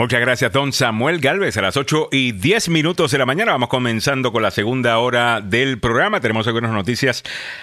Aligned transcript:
Muchas 0.00 0.20
gracias, 0.22 0.50
don 0.50 0.72
Samuel 0.72 1.20
Galvez. 1.20 1.58
A 1.58 1.60
las 1.60 1.76
8 1.76 2.08
y 2.10 2.32
10 2.32 2.70
minutos 2.70 3.10
de 3.10 3.18
la 3.18 3.26
mañana 3.26 3.52
vamos 3.52 3.68
comenzando 3.68 4.32
con 4.32 4.42
la 4.42 4.50
segunda 4.50 4.96
hora 4.96 5.42
del 5.42 5.78
programa. 5.78 6.22
Tenemos 6.22 6.46
algunas 6.46 6.72
noticias 6.72 7.22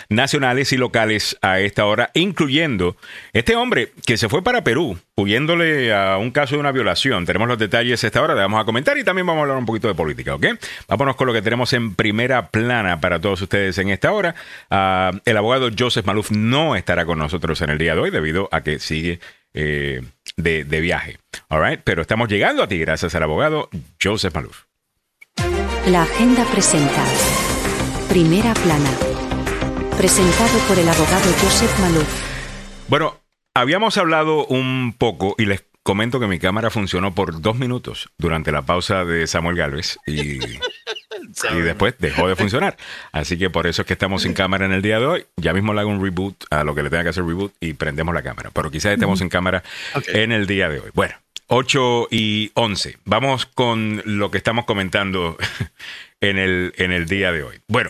nacionales 0.09 0.71
y 0.71 0.77
locales 0.77 1.35
a 1.41 1.59
esta 1.61 1.87
hora, 1.87 2.11
incluyendo 2.13 2.95
este 3.33 3.55
hombre 3.55 3.91
que 4.05 4.17
se 4.17 4.29
fue 4.29 4.43
para 4.43 4.63
Perú, 4.63 4.99
huyéndole 5.15 5.91
a 5.95 6.17
un 6.17 6.29
caso 6.29 6.53
de 6.53 6.59
una 6.59 6.71
violación. 6.71 7.25
Tenemos 7.25 7.47
los 7.47 7.57
detalles 7.57 8.03
a 8.03 8.05
esta 8.05 8.21
hora, 8.21 8.35
le 8.35 8.41
vamos 8.41 8.61
a 8.61 8.65
comentar 8.65 8.99
y 8.99 9.03
también 9.03 9.25
vamos 9.25 9.39
a 9.39 9.41
hablar 9.41 9.57
un 9.57 9.65
poquito 9.65 9.87
de 9.87 9.95
política, 9.95 10.35
¿ok? 10.35 10.45
Vámonos 10.87 11.15
con 11.15 11.25
lo 11.25 11.33
que 11.33 11.41
tenemos 11.41 11.73
en 11.73 11.95
primera 11.95 12.49
plana 12.49 13.01
para 13.01 13.19
todos 13.19 13.41
ustedes 13.41 13.79
en 13.79 13.89
esta 13.89 14.11
hora. 14.11 14.35
Ah, 14.69 15.09
el 15.25 15.37
abogado 15.37 15.71
Joseph 15.75 16.05
Maluf 16.05 16.29
no 16.29 16.75
estará 16.75 17.03
con 17.03 17.17
nosotros 17.17 17.59
en 17.63 17.71
el 17.71 17.79
día 17.79 17.95
de 17.95 18.01
hoy 18.01 18.11
debido 18.11 18.47
a 18.51 18.61
que 18.61 18.77
sigue 18.77 19.19
eh, 19.55 20.03
de, 20.37 20.63
de, 20.63 20.81
viaje. 20.81 21.17
All 21.49 21.61
right? 21.61 21.81
Pero 21.83 22.01
estamos 22.01 22.29
llegando 22.29 22.63
a 22.63 22.67
ti 22.67 22.77
gracias 22.77 23.13
al 23.15 23.23
abogado 23.23 23.69
Joseph 24.01 24.33
Maluf. 24.33 24.63
La 25.87 26.03
agenda 26.03 26.45
presenta 26.45 27.03
Primera 28.09 28.53
Plana. 28.53 28.91
Presentado 29.97 30.59
por 30.67 30.77
el 30.79 30.87
abogado 30.87 31.31
Joseph 31.41 31.79
Maluf. 31.79 32.07
Bueno, 32.87 33.19
habíamos 33.53 33.97
hablado 33.97 34.45
un 34.45 34.95
poco 34.97 35.35
y 35.37 35.45
les 35.45 35.65
comento 35.83 36.19
que 36.19 36.27
mi 36.27 36.39
cámara 36.39 36.69
funcionó 36.69 37.15
por 37.15 37.41
dos 37.41 37.57
minutos 37.57 38.09
durante 38.17 38.51
la 38.51 38.63
pausa 38.63 39.05
de 39.05 39.25
Samuel 39.25 39.55
Galvez 39.55 39.97
y, 40.05 40.39
y, 41.53 41.61
después 41.61 41.95
dejó 41.99 42.27
de 42.27 42.35
funcionar. 42.35 42.77
Así 43.11 43.37
que 43.37 43.49
por 43.49 43.67
eso 43.67 43.81
es 43.81 43.85
que 43.85 43.93
estamos 43.93 44.23
sin 44.23 44.33
cámara 44.33 44.65
en 44.65 44.71
el 44.71 44.81
día 44.81 44.99
de 44.99 45.05
hoy. 45.05 45.25
Ya 45.37 45.53
mismo 45.53 45.73
le 45.73 45.81
hago 45.81 45.89
un 45.89 46.03
reboot 46.03 46.45
a 46.49 46.63
lo 46.63 46.75
que 46.75 46.83
le 46.83 46.89
tenga 46.89 47.03
que 47.03 47.09
hacer 47.09 47.25
reboot 47.25 47.53
y 47.59 47.73
prendemos 47.73 48.13
la 48.13 48.23
cámara. 48.23 48.51
Pero 48.53 48.71
quizás 48.71 48.93
estemos 48.93 49.19
sin 49.19 49.29
cámara 49.29 49.63
okay. 49.95 50.23
en 50.23 50.31
el 50.31 50.47
día 50.47 50.69
de 50.69 50.79
hoy. 50.79 50.89
Bueno, 50.93 51.15
8 51.47 52.07
y 52.11 52.51
11. 52.55 52.97
Vamos 53.05 53.45
con 53.45 54.01
lo 54.05 54.31
que 54.31 54.37
estamos 54.37 54.65
comentando 54.65 55.37
en 56.21 56.37
el, 56.37 56.73
en 56.77 56.91
el 56.91 57.05
día 57.07 57.31
de 57.31 57.43
hoy. 57.43 57.59
Bueno. 57.67 57.89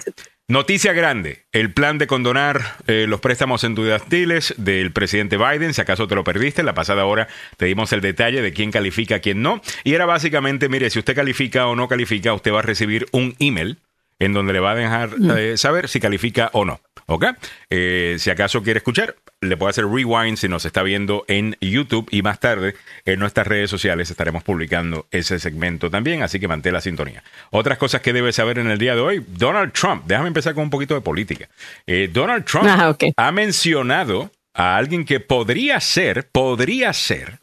Noticia 0.50 0.94
grande, 0.94 1.44
el 1.52 1.74
plan 1.74 1.98
de 1.98 2.08
condonar 2.08 2.78
eh, 2.88 3.04
los 3.06 3.20
préstamos 3.20 3.66
estudiantiles 3.66 4.54
del 4.56 4.94
presidente 4.94 5.36
Biden, 5.36 5.74
si 5.74 5.82
acaso 5.82 6.08
te 6.08 6.16
lo 6.16 6.24
perdiste, 6.24 6.62
en 6.62 6.68
la 6.68 6.74
pasada 6.74 7.04
hora 7.04 7.28
te 7.58 7.66
dimos 7.66 7.92
el 7.92 8.00
detalle 8.00 8.42
de 8.42 8.54
quién 8.54 8.72
califica, 8.72 9.20
quién 9.20 9.42
no, 9.42 9.62
y 9.84 9.94
era 9.94 10.06
básicamente, 10.06 10.70
mire, 10.70 10.90
si 10.90 11.00
usted 11.00 11.18
califica 11.18 11.68
o 11.68 11.76
no 11.76 11.90
califica, 11.90 12.34
usted 12.34 12.54
va 12.54 12.60
a 12.60 12.62
recibir 12.62 13.08
un 13.12 13.36
email 13.40 13.80
en 14.20 14.32
donde 14.32 14.54
le 14.54 14.62
va 14.62 14.72
a 14.72 14.76
dejar 14.76 15.10
eh, 15.38 15.58
saber 15.58 15.90
si 15.90 16.00
califica 16.00 16.50
o 16.54 16.64
no. 16.64 16.80
¿Ok? 17.08 17.26
Eh, 17.70 18.16
si 18.18 18.30
acaso 18.30 18.64
quiere 18.64 18.78
escuchar, 18.78 19.16
le 19.42 19.56
puede 19.56 19.70
hacer 19.70 19.86
rewind 19.86 20.38
si 20.38 20.48
nos 20.48 20.66
está 20.66 20.82
viendo 20.82 21.24
en 21.28 21.56
YouTube 21.62 22.08
y 22.12 22.24
más 22.24 22.40
tarde 22.40 22.76
en 23.06 23.20
nuestras 23.20 23.46
redes 23.46 23.70
sociales 23.70 24.10
estaremos 24.10 24.44
publicando 24.44 25.08
ese 25.12 25.40
segmento 25.40 25.92
también, 25.92 26.24
así 26.24 26.40
que 26.40 26.48
mantén 26.48 26.74
la 26.74 26.82
sintonía. 26.82 27.24
Otras 27.52 27.78
cosas 27.78 28.02
que 28.02 28.14
debe 28.14 28.34
saber 28.34 28.58
en 28.58 28.70
el 28.70 28.80
día 28.80 28.96
de 28.96 29.02
hoy, 29.02 29.24
Donald 29.28 29.74
Trump, 29.74 30.06
déjame 30.08 30.30
empezar 30.30 30.56
con 30.56 30.64
un 30.64 30.70
poquito 30.70 30.96
de 30.96 31.02
política. 31.02 31.48
Eh, 31.86 32.10
Donald 32.12 32.46
Trump 32.46 32.68
ah, 32.68 32.90
okay. 32.90 33.14
ha 33.16 33.32
mencionado 33.32 34.32
a 34.54 34.76
alguien 34.76 35.06
que 35.06 35.20
podría 35.20 35.80
ser, 35.80 36.28
podría 36.32 36.92
ser 36.94 37.38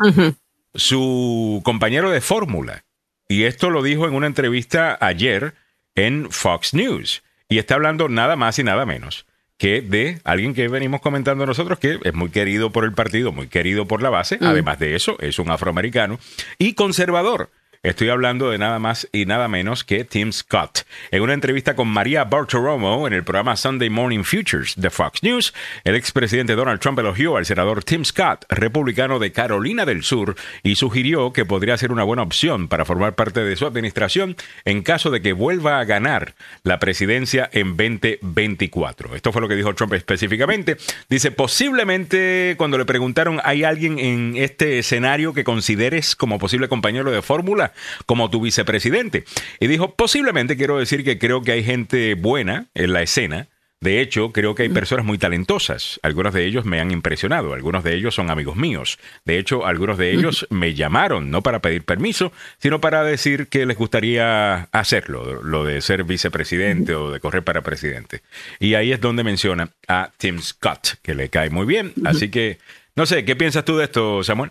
uh 0.00 0.06
-huh. 0.06 0.36
su 0.74 1.62
compañero 1.64 2.10
de 2.10 2.20
fórmula. 2.20 2.84
Y 3.28 3.44
esto 3.44 3.70
lo 3.70 3.82
dijo 3.82 4.06
en 4.08 4.14
una 4.14 4.26
entrevista 4.26 4.98
ayer 5.00 5.54
en 5.94 6.30
Fox 6.30 6.74
News. 6.74 7.22
Y 7.48 7.58
está 7.58 7.76
hablando 7.76 8.08
nada 8.08 8.36
más 8.36 8.58
y 8.58 8.64
nada 8.64 8.84
menos 8.84 9.26
que 9.58 9.80
de 9.80 10.20
alguien 10.24 10.54
que 10.54 10.68
venimos 10.68 11.00
comentando 11.00 11.46
nosotros, 11.46 11.78
que 11.78 11.98
es 12.02 12.14
muy 12.14 12.30
querido 12.30 12.70
por 12.70 12.84
el 12.84 12.92
partido, 12.92 13.32
muy 13.32 13.48
querido 13.48 13.86
por 13.86 14.02
la 14.02 14.10
base, 14.10 14.38
mm. 14.40 14.44
además 14.44 14.78
de 14.78 14.96
eso, 14.96 15.16
es 15.20 15.38
un 15.38 15.50
afroamericano 15.50 16.18
y 16.58 16.74
conservador. 16.74 17.50
Estoy 17.84 18.08
hablando 18.08 18.48
de 18.48 18.56
nada 18.56 18.78
más 18.78 19.06
y 19.12 19.26
nada 19.26 19.46
menos 19.46 19.84
que 19.84 20.04
Tim 20.04 20.32
Scott. 20.32 20.86
En 21.10 21.20
una 21.20 21.34
entrevista 21.34 21.76
con 21.76 21.86
María 21.86 22.24
Bartiromo 22.24 23.06
en 23.06 23.12
el 23.12 23.24
programa 23.24 23.58
Sunday 23.58 23.90
Morning 23.90 24.22
Futures 24.22 24.72
de 24.78 24.88
Fox 24.88 25.22
News, 25.22 25.52
el 25.84 25.94
expresidente 25.94 26.54
Donald 26.54 26.80
Trump 26.80 26.98
elogió 26.98 27.36
al 27.36 27.44
senador 27.44 27.84
Tim 27.84 28.06
Scott, 28.06 28.46
republicano 28.48 29.18
de 29.18 29.32
Carolina 29.32 29.84
del 29.84 30.02
Sur, 30.02 30.34
y 30.62 30.76
sugirió 30.76 31.34
que 31.34 31.44
podría 31.44 31.76
ser 31.76 31.92
una 31.92 32.04
buena 32.04 32.22
opción 32.22 32.68
para 32.68 32.86
formar 32.86 33.16
parte 33.16 33.44
de 33.44 33.54
su 33.54 33.66
administración 33.66 34.34
en 34.64 34.80
caso 34.82 35.10
de 35.10 35.20
que 35.20 35.34
vuelva 35.34 35.78
a 35.78 35.84
ganar 35.84 36.36
la 36.62 36.78
presidencia 36.78 37.50
en 37.52 37.76
2024. 37.76 39.14
Esto 39.14 39.30
fue 39.30 39.42
lo 39.42 39.48
que 39.48 39.56
dijo 39.56 39.74
Trump 39.74 39.92
específicamente. 39.92 40.78
Dice, 41.10 41.32
posiblemente 41.32 42.54
cuando 42.56 42.78
le 42.78 42.86
preguntaron, 42.86 43.42
¿hay 43.44 43.62
alguien 43.62 43.98
en 43.98 44.36
este 44.38 44.78
escenario 44.78 45.34
que 45.34 45.44
consideres 45.44 46.16
como 46.16 46.38
posible 46.38 46.68
compañero 46.68 47.10
de 47.10 47.20
fórmula? 47.20 47.73
Como 48.06 48.30
tu 48.30 48.40
vicepresidente. 48.40 49.24
Y 49.60 49.66
dijo, 49.66 49.94
posiblemente 49.94 50.56
quiero 50.56 50.78
decir 50.78 51.04
que 51.04 51.18
creo 51.18 51.42
que 51.42 51.52
hay 51.52 51.64
gente 51.64 52.14
buena 52.14 52.66
en 52.74 52.92
la 52.92 53.02
escena. 53.02 53.48
De 53.80 54.00
hecho, 54.00 54.32
creo 54.32 54.54
que 54.54 54.62
hay 54.62 54.70
personas 54.70 55.04
muy 55.04 55.18
talentosas. 55.18 56.00
Algunos 56.02 56.32
de 56.32 56.46
ellos 56.46 56.64
me 56.64 56.80
han 56.80 56.90
impresionado. 56.90 57.52
Algunos 57.52 57.84
de 57.84 57.94
ellos 57.94 58.14
son 58.14 58.30
amigos 58.30 58.56
míos. 58.56 58.98
De 59.26 59.38
hecho, 59.38 59.66
algunos 59.66 59.98
de 59.98 60.10
ellos 60.10 60.46
me 60.48 60.72
llamaron, 60.72 61.30
no 61.30 61.42
para 61.42 61.60
pedir 61.60 61.84
permiso, 61.84 62.32
sino 62.58 62.80
para 62.80 63.04
decir 63.04 63.48
que 63.48 63.66
les 63.66 63.76
gustaría 63.76 64.70
hacerlo, 64.72 65.42
lo 65.42 65.64
de 65.64 65.82
ser 65.82 66.04
vicepresidente 66.04 66.94
o 66.94 67.10
de 67.10 67.20
correr 67.20 67.44
para 67.44 67.60
presidente. 67.60 68.22
Y 68.58 68.72
ahí 68.72 68.90
es 68.90 69.02
donde 69.02 69.22
menciona 69.22 69.68
a 69.86 70.10
Tim 70.16 70.40
Scott, 70.40 70.94
que 71.02 71.14
le 71.14 71.28
cae 71.28 71.50
muy 71.50 71.66
bien. 71.66 71.92
Así 72.06 72.30
que, 72.30 72.56
no 72.96 73.04
sé, 73.04 73.26
¿qué 73.26 73.36
piensas 73.36 73.66
tú 73.66 73.76
de 73.76 73.84
esto, 73.84 74.24
Samuel? 74.24 74.50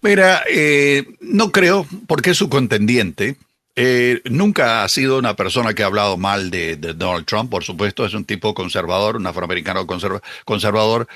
Mira, 0.00 0.42
eh, 0.48 1.06
no 1.20 1.50
creo, 1.50 1.86
porque 2.06 2.30
es 2.30 2.36
su 2.36 2.48
contendiente. 2.48 3.36
Eh, 3.74 4.20
nunca 4.24 4.82
ha 4.82 4.88
sido 4.88 5.18
una 5.18 5.36
persona 5.36 5.74
que 5.74 5.82
ha 5.82 5.86
hablado 5.86 6.16
mal 6.16 6.50
de, 6.50 6.76
de, 6.76 6.94
Donald 6.94 7.26
Trump, 7.26 7.50
por 7.50 7.62
supuesto, 7.62 8.04
es 8.04 8.14
un 8.14 8.24
tipo 8.24 8.54
conservador, 8.54 9.16
un 9.16 9.26
afroamericano 9.26 9.86
conserva, 9.86 10.20
conservador, 10.44 11.06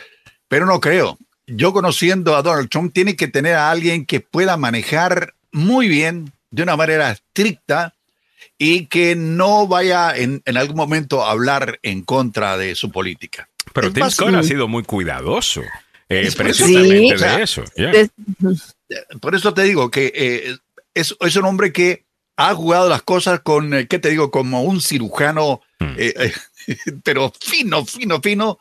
pero 0.48 0.66
no 0.66 0.80
creo. 0.80 1.18
Yo 1.48 1.72
conociendo 1.72 2.36
a 2.36 2.42
Donald 2.42 2.68
Trump, 2.68 2.92
tiene 2.92 3.16
que 3.16 3.26
tener 3.26 3.56
a 3.56 3.70
alguien 3.70 4.06
que 4.06 4.20
pueda 4.20 4.56
manejar 4.56 5.34
muy 5.50 5.88
bien, 5.88 6.32
de 6.50 6.62
una 6.62 6.76
manera 6.76 7.10
estricta, 7.10 7.94
y 8.58 8.86
que 8.86 9.16
no 9.16 9.66
vaya 9.66 10.16
en, 10.16 10.40
en 10.44 10.56
algún 10.56 10.76
momento 10.76 11.24
a 11.24 11.32
hablar 11.32 11.80
en 11.82 12.02
contra 12.02 12.56
de 12.56 12.76
su 12.76 12.92
política. 12.92 13.48
Pero 13.72 13.92
Tim 13.92 14.08
Scott 14.10 14.34
ha 14.34 14.42
sido 14.42 14.68
muy 14.68 14.84
cuidadoso. 14.84 15.62
Eh, 16.12 16.30
precisamente 16.36 16.98
sí, 16.98 17.08
de 17.08 17.14
o 17.14 17.18
sea, 17.18 17.42
eso. 17.42 17.64
Yeah. 17.76 18.08
Por 19.20 19.34
eso 19.34 19.54
te 19.54 19.62
digo 19.62 19.90
que 19.90 20.12
eh, 20.14 20.56
es, 20.94 21.16
es, 21.18 21.36
un 21.36 21.46
hombre 21.46 21.72
que 21.72 22.04
ha 22.36 22.54
jugado 22.54 22.88
las 22.88 23.02
cosas 23.02 23.40
con, 23.40 23.72
eh, 23.72 23.86
¿qué 23.86 23.98
te 23.98 24.10
digo? 24.10 24.30
Como 24.30 24.62
un 24.62 24.80
cirujano, 24.80 25.62
mm. 25.80 25.96
pero 27.04 27.32
fino, 27.40 27.84
fino, 27.86 28.20
fino, 28.20 28.58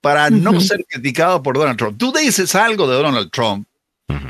para 0.00 0.26
uh 0.26 0.30
-huh. 0.30 0.40
no 0.40 0.60
ser 0.60 0.84
criticado 0.88 1.42
por 1.42 1.56
Donald 1.56 1.78
Trump. 1.78 1.98
Tú 1.98 2.12
dices 2.12 2.54
algo 2.54 2.88
de 2.88 2.96
Donald 2.96 3.30
Trump 3.30 3.66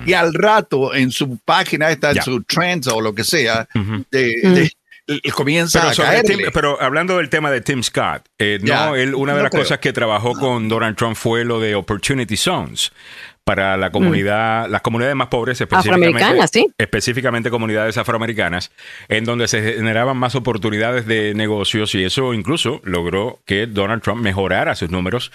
y 0.06 0.12
al 0.12 0.32
rato 0.32 0.94
en 0.94 1.10
su 1.10 1.38
página, 1.38 1.90
está 1.90 2.12
yeah. 2.12 2.22
en 2.22 2.24
su 2.24 2.42
trends 2.44 2.86
o 2.86 3.00
lo 3.00 3.14
que 3.14 3.24
sea, 3.24 3.68
uh 3.74 3.78
-huh. 3.78 4.04
de, 4.10 4.40
de 4.42 4.72
comienza 5.34 5.90
pero 5.90 6.08
a. 6.08 6.22
Tim, 6.22 6.40
pero 6.52 6.80
hablando 6.80 7.18
del 7.18 7.28
tema 7.28 7.50
de 7.50 7.60
Tim 7.60 7.82
Scott, 7.82 8.22
eh, 8.38 8.58
yeah, 8.62 8.86
no, 8.86 8.96
él, 8.96 9.14
una 9.14 9.32
de 9.32 9.38
no 9.38 9.42
las 9.44 9.50
creo. 9.50 9.62
cosas 9.62 9.78
que 9.78 9.92
trabajó 9.92 10.34
con 10.34 10.68
Donald 10.68 10.96
Trump 10.96 11.16
fue 11.16 11.44
lo 11.44 11.60
de 11.60 11.74
Opportunity 11.74 12.36
Zones 12.36 12.92
para 13.44 13.76
la 13.76 13.90
comunidad, 13.90 14.68
mm. 14.68 14.70
las 14.70 14.82
comunidades 14.82 15.16
más 15.16 15.28
pobres, 15.28 15.60
específicamente, 15.60 16.46
¿sí? 16.52 16.68
específicamente 16.78 17.50
comunidades 17.50 17.98
afroamericanas, 17.98 18.70
en 19.08 19.24
donde 19.24 19.48
se 19.48 19.74
generaban 19.74 20.16
más 20.16 20.34
oportunidades 20.34 21.06
de 21.06 21.34
negocios 21.34 21.94
y 21.94 22.04
eso 22.04 22.34
incluso 22.34 22.80
logró 22.84 23.40
que 23.44 23.66
Donald 23.66 24.02
Trump 24.02 24.22
mejorara 24.22 24.74
sus 24.76 24.90
números 24.90 25.32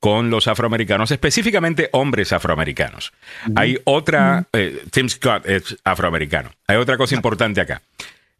con 0.00 0.28
los 0.28 0.46
afroamericanos, 0.46 1.10
específicamente 1.10 1.88
hombres 1.92 2.32
afroamericanos. 2.32 3.12
Mm 3.46 3.50
-hmm. 3.50 3.60
Hay 3.60 3.78
otra, 3.84 4.44
eh, 4.52 4.82
Tim 4.90 5.08
Scott 5.08 5.46
es 5.46 5.76
afroamericano. 5.84 6.50
Hay 6.66 6.76
otra 6.76 6.98
cosa 6.98 7.14
importante 7.14 7.62
acá. 7.62 7.80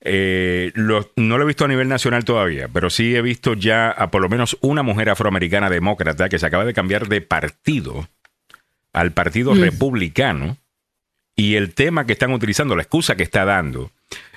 Eh, 0.03 0.73
lo, 0.75 1.11
no 1.17 1.39
lo 1.39 1.45
he 1.45 1.47
visto 1.47 1.65
a 1.65 1.69
nivel 1.69 1.89
nacional 1.89 2.25
todavía, 2.25 2.69
pero 2.69 2.91
sí 2.91 3.17
he 3.17 3.23
visto 3.23 3.55
ya 3.55 3.91
a 3.91 4.11
por 4.11 4.23
lo 4.23 4.29
menos 4.29 4.57
una 4.61 4.83
mujer 4.83 5.09
afroamericana 5.09 5.71
demócrata 5.71 6.29
que 6.29 6.39
se 6.39 6.47
acaba 6.47 6.65
de 6.65 6.75
cambiar 6.75 7.09
de 7.09 7.23
partido 7.23 8.09
al 8.93 9.13
Partido 9.13 9.55
mm. 9.55 9.61
Republicano 9.61 10.57
y 11.35 11.57
el 11.57 11.75
tema 11.75 12.07
que 12.07 12.15
están 12.15 12.33
utilizando, 12.33 12.77
la 12.77 12.83
excusa 12.83 13.15
que 13.15 13.23
está 13.23 13.45
dando, 13.45 13.91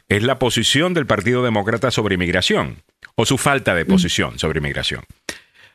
es 0.09 0.23
la 0.23 0.39
posición 0.39 0.93
del 0.93 1.05
Partido 1.05 1.43
Demócrata 1.43 1.91
sobre 1.91 2.15
inmigración 2.15 2.83
o 3.15 3.25
su 3.25 3.37
falta 3.37 3.73
de 3.73 3.85
posición 3.85 4.35
mm. 4.35 4.39
sobre 4.39 4.59
inmigración. 4.59 5.03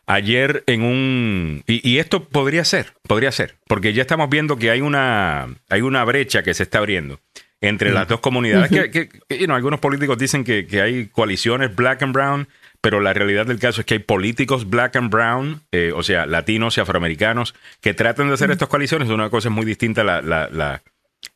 Ayer 0.07 0.65
en 0.67 0.83
un... 0.83 1.63
Y, 1.67 1.89
y, 1.89 1.99
esto 1.99 2.25
podría 2.25 2.65
ser, 2.65 2.93
podría 3.09 3.33
ser, 3.33 3.57
porque 3.67 3.95
ya 3.95 4.03
estamos 4.03 4.29
viendo 4.29 4.59
que 4.59 4.71
hay 4.71 4.83
una, 4.83 5.49
hay 5.71 5.81
una 5.81 6.05
brecha 6.05 6.43
que 6.43 6.53
se 6.53 6.65
está 6.65 6.79
abriendo 6.79 7.21
entre 7.69 7.93
las 7.93 8.09
dos 8.09 8.21
comunidades. 8.21 8.71
que, 8.71 8.91
que, 8.91 9.09
que 9.09 9.39
you 9.39 9.47
know, 9.47 9.57
algunos 9.57 9.81
políticos 9.81 10.19
dicen 10.19 10.45
que, 10.45 10.67
que, 10.67 10.83
hay 10.83 11.07
coaliciones 11.07 11.75
black 11.75 12.03
and 12.03 12.13
brown, 12.13 12.49
pero 12.81 13.01
la 13.01 13.13
realidad 13.13 13.47
del 13.47 13.59
caso 13.59 13.81
es 13.81 13.87
que 13.87 13.95
hay 13.95 14.01
políticos 14.01 14.69
black 14.69 14.97
and 14.97 15.11
brown, 15.11 15.63
eh, 15.73 15.93
o 15.95 16.03
sea, 16.03 16.27
latinos 16.27 16.77
y 16.77 16.81
afroamericanos, 16.81 17.55
que 17.81 17.95
tratan 17.95 18.29
de 18.29 18.35
hacer 18.35 18.51
estas 18.51 18.69
coaliciones. 18.69 19.09
Una 19.09 19.31
cosa 19.31 19.49
es 19.49 19.55
muy 19.55 19.65
distinta, 19.65 20.05
la, 20.05 20.21
la, 20.21 20.83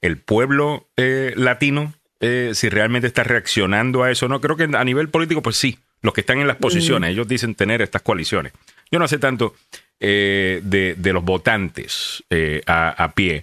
el 0.03 0.19
pueblo 0.19 0.87
eh, 0.97 1.33
latino, 1.37 1.95
eh, 2.21 2.51
si 2.55 2.69
realmente 2.69 3.07
está 3.07 3.25
reaccionando 3.25 4.03
a 4.03 4.11
eso. 4.11 4.29
No, 4.29 4.41
creo 4.41 4.57
que 4.57 4.65
a 4.65 4.85
nivel 4.85 5.09
político, 5.09 5.43
pues 5.43 5.57
sí, 5.57 5.79
los 6.03 6.13
que 6.13 6.21
están 6.21 6.39
en 6.39 6.47
las 6.47 6.57
posiciones, 6.57 7.11
ellos 7.11 7.27
dicen 7.27 7.55
tener 7.55 7.81
estas 7.81 8.03
coaliciones. 8.03 8.53
Yo 8.91 8.99
no 8.99 9.09
sé 9.09 9.19
tanto 9.19 9.55
de, 9.99 10.95
de, 10.97 11.13
los 11.13 11.25
votantes 11.25 12.23
a, 12.67 12.91
a 12.91 13.13
pie. 13.13 13.43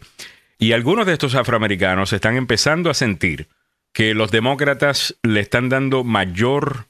Y 0.58 0.72
algunos 0.72 1.06
de 1.06 1.14
estos 1.14 1.36
afroamericanos 1.36 2.14
están 2.14 2.36
empezando 2.36 2.90
a 2.90 2.94
sentir 2.94 3.48
que 3.94 4.14
los 4.14 4.32
demócratas 4.32 5.18
le 5.24 5.40
están 5.40 5.70
dando 5.70 6.04
mayor 6.04 6.88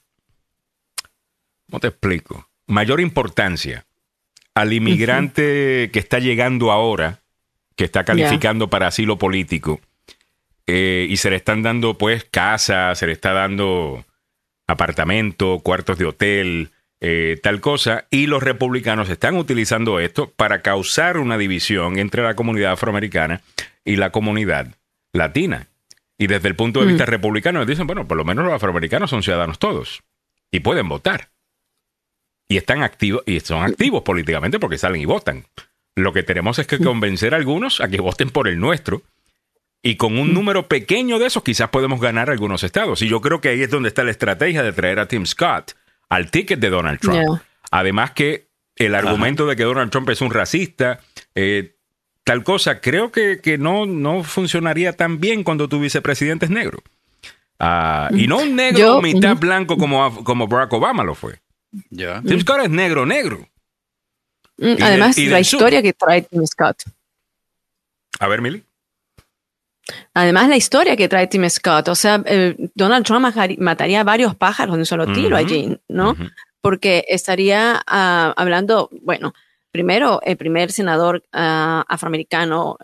¿Cómo 1.69 1.79
te 1.79 1.87
explico? 1.87 2.49
Mayor 2.67 3.01
importancia 3.01 3.85
al 4.53 4.73
inmigrante 4.73 5.89
que 5.91 5.99
está 5.99 6.19
llegando 6.19 6.71
ahora, 6.71 7.21
que 7.75 7.83
está 7.83 8.05
calificando 8.05 8.69
para 8.69 8.87
asilo 8.87 9.17
político, 9.17 9.81
eh, 10.67 11.07
y 11.09 11.17
se 11.17 11.29
le 11.29 11.35
están 11.35 11.61
dando 11.61 11.97
pues 11.97 12.23
casa, 12.23 12.95
se 12.95 13.07
le 13.07 13.13
está 13.13 13.33
dando 13.33 14.05
apartamento, 14.67 15.59
cuartos 15.59 15.97
de 15.97 16.05
hotel, 16.05 16.71
eh, 17.07 17.39
tal 17.39 17.61
cosa, 17.61 18.07
y 18.09 18.25
los 18.25 18.41
republicanos 18.41 19.09
están 19.09 19.35
utilizando 19.35 19.99
esto 19.99 20.31
para 20.35 20.63
causar 20.63 21.19
una 21.19 21.37
división 21.37 21.99
entre 21.99 22.23
la 22.23 22.33
comunidad 22.33 22.71
afroamericana 22.71 23.43
y 23.83 23.97
la 23.97 24.09
comunidad 24.09 24.75
latina. 25.13 25.67
Y 26.17 26.25
desde 26.25 26.47
el 26.47 26.55
punto 26.55 26.79
de 26.79 26.87
vista 26.87 27.05
republicano 27.05 27.63
dicen, 27.63 27.85
bueno, 27.85 28.07
por 28.07 28.17
lo 28.17 28.25
menos 28.25 28.43
los 28.43 28.55
afroamericanos 28.55 29.11
son 29.11 29.21
ciudadanos 29.21 29.59
todos 29.59 30.01
y 30.49 30.61
pueden 30.61 30.89
votar 30.89 31.29
y 32.47 32.57
están 32.57 32.81
activos 32.81 33.21
y 33.27 33.39
son 33.39 33.61
activos 33.61 34.01
políticamente 34.01 34.57
porque 34.57 34.79
salen 34.79 34.99
y 34.99 35.05
votan. 35.05 35.45
Lo 35.93 36.11
que 36.11 36.23
tenemos 36.23 36.57
es 36.57 36.65
que 36.65 36.79
convencer 36.79 37.35
a 37.35 37.37
algunos 37.37 37.81
a 37.81 37.87
que 37.87 38.01
voten 38.01 38.31
por 38.31 38.47
el 38.47 38.59
nuestro. 38.59 39.03
Y 39.83 39.97
con 39.97 40.17
un 40.17 40.33
número 40.33 40.67
pequeño 40.67 41.19
de 41.19 41.27
esos 41.27 41.43
quizás 41.43 41.69
podemos 41.69 42.01
ganar 42.01 42.31
algunos 42.31 42.63
estados. 42.63 43.03
Y 43.03 43.07
yo 43.07 43.21
creo 43.21 43.41
que 43.41 43.49
ahí 43.49 43.61
es 43.61 43.69
donde 43.69 43.89
está 43.89 44.03
la 44.03 44.09
estrategia 44.09 44.63
de 44.63 44.73
traer 44.73 44.97
a 44.97 45.07
Tim 45.07 45.27
Scott 45.27 45.75
al 46.09 46.31
ticket 46.31 46.59
de 46.59 46.69
Donald 46.69 46.99
Trump. 46.99 47.41
Además 47.71 48.11
que 48.11 48.49
el 48.75 48.95
argumento 48.95 49.47
de 49.47 49.55
que 49.55 49.63
Donald 49.63 49.91
Trump 49.91 50.09
es 50.09 50.21
un 50.21 50.31
racista, 50.31 50.99
eh, 51.33 51.75
tal 52.23 52.43
cosa, 52.43 52.81
creo 52.81 53.11
que, 53.11 53.39
que, 53.41 53.57
no, 53.57 53.85
no 53.85 54.23
funcionaría 54.23 54.93
tan 54.93 55.19
bien 55.19 55.43
cuando 55.43 55.69
tu 55.69 55.79
vicepresidente 55.79 56.45
es 56.45 56.51
negro. 56.51 56.79
Ah, 57.59 58.09
y 58.13 58.27
no 58.27 58.39
un 58.39 58.55
negro 58.55 59.01
mitad 59.01 59.37
blanco 59.37 59.77
como, 59.77 60.23
como 60.23 60.47
Barack 60.47 60.73
Obama 60.73 61.03
lo 61.03 61.15
fue. 61.15 61.39
Tim 61.89 62.41
Scott 62.41 62.61
es 62.63 62.69
negro, 62.69 63.05
negro. 63.05 63.47
Mm, 64.57 64.75
además, 64.81 65.17
la 65.17 65.39
historia 65.39 65.81
que 65.81 65.93
trae 65.93 66.21
Tim 66.21 66.45
Scott. 66.45 66.83
A 68.19 68.27
ver, 68.27 68.41
Milly. 68.41 68.63
Además, 70.13 70.49
la 70.49 70.57
historia 70.57 70.95
que 70.95 71.07
trae 71.07 71.27
Tim 71.27 71.47
Scott. 71.49 71.87
O 71.89 71.95
sea, 71.95 72.23
Donald 72.73 73.05
Trump 73.05 73.25
mataría 73.59 74.03
varios 74.03 74.35
pájaros 74.35 74.75
de 74.75 74.79
un 74.79 74.85
solo 74.85 75.11
tiro 75.13 75.37
allí, 75.37 75.77
¿no? 75.87 76.15
Porque 76.61 77.05
estaría 77.07 77.83
ah, 77.85 78.33
hablando, 78.35 78.89
bueno, 79.01 79.33
primero, 79.71 80.21
el 80.23 80.37
primer 80.37 80.71
senador 80.71 81.23
ah, 81.31 81.85
afroamericano 81.87 82.77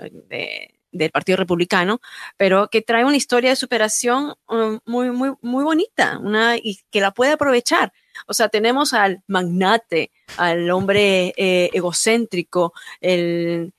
del 0.92 1.12
Partido 1.12 1.38
Republicano, 1.38 2.01
pero 2.38 2.68
que 2.68 2.81
trae 2.81 3.06
una 3.06 3.15
historia 3.15 3.51
de 3.51 3.56
superación 3.56 4.33
um, 4.47 4.80
muy, 4.86 5.09
muy, 5.09 5.33
muy 5.42 5.63
bonita 5.63 6.19
una, 6.19 6.57
y 6.57 6.80
que 6.92 7.01
la 7.01 7.12
puede 7.12 7.31
aprovechar. 7.31 7.94
O 8.27 8.33
sea, 8.33 8.50
tenemos 8.50 8.94
al 8.94 9.24
magnate, 9.27 10.12
al 10.38 10.69
hombre 10.69 11.33
eh, 11.38 11.69
egocéntrico, 11.74 12.74
el, 13.00 13.74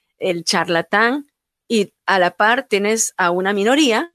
charlatán, 0.45 1.27
y 1.73 1.95
a 2.05 2.19
la 2.19 2.33
par 2.33 2.65
tienes 2.69 3.15
a 3.17 3.31
una 3.31 3.55
minoría 3.55 4.13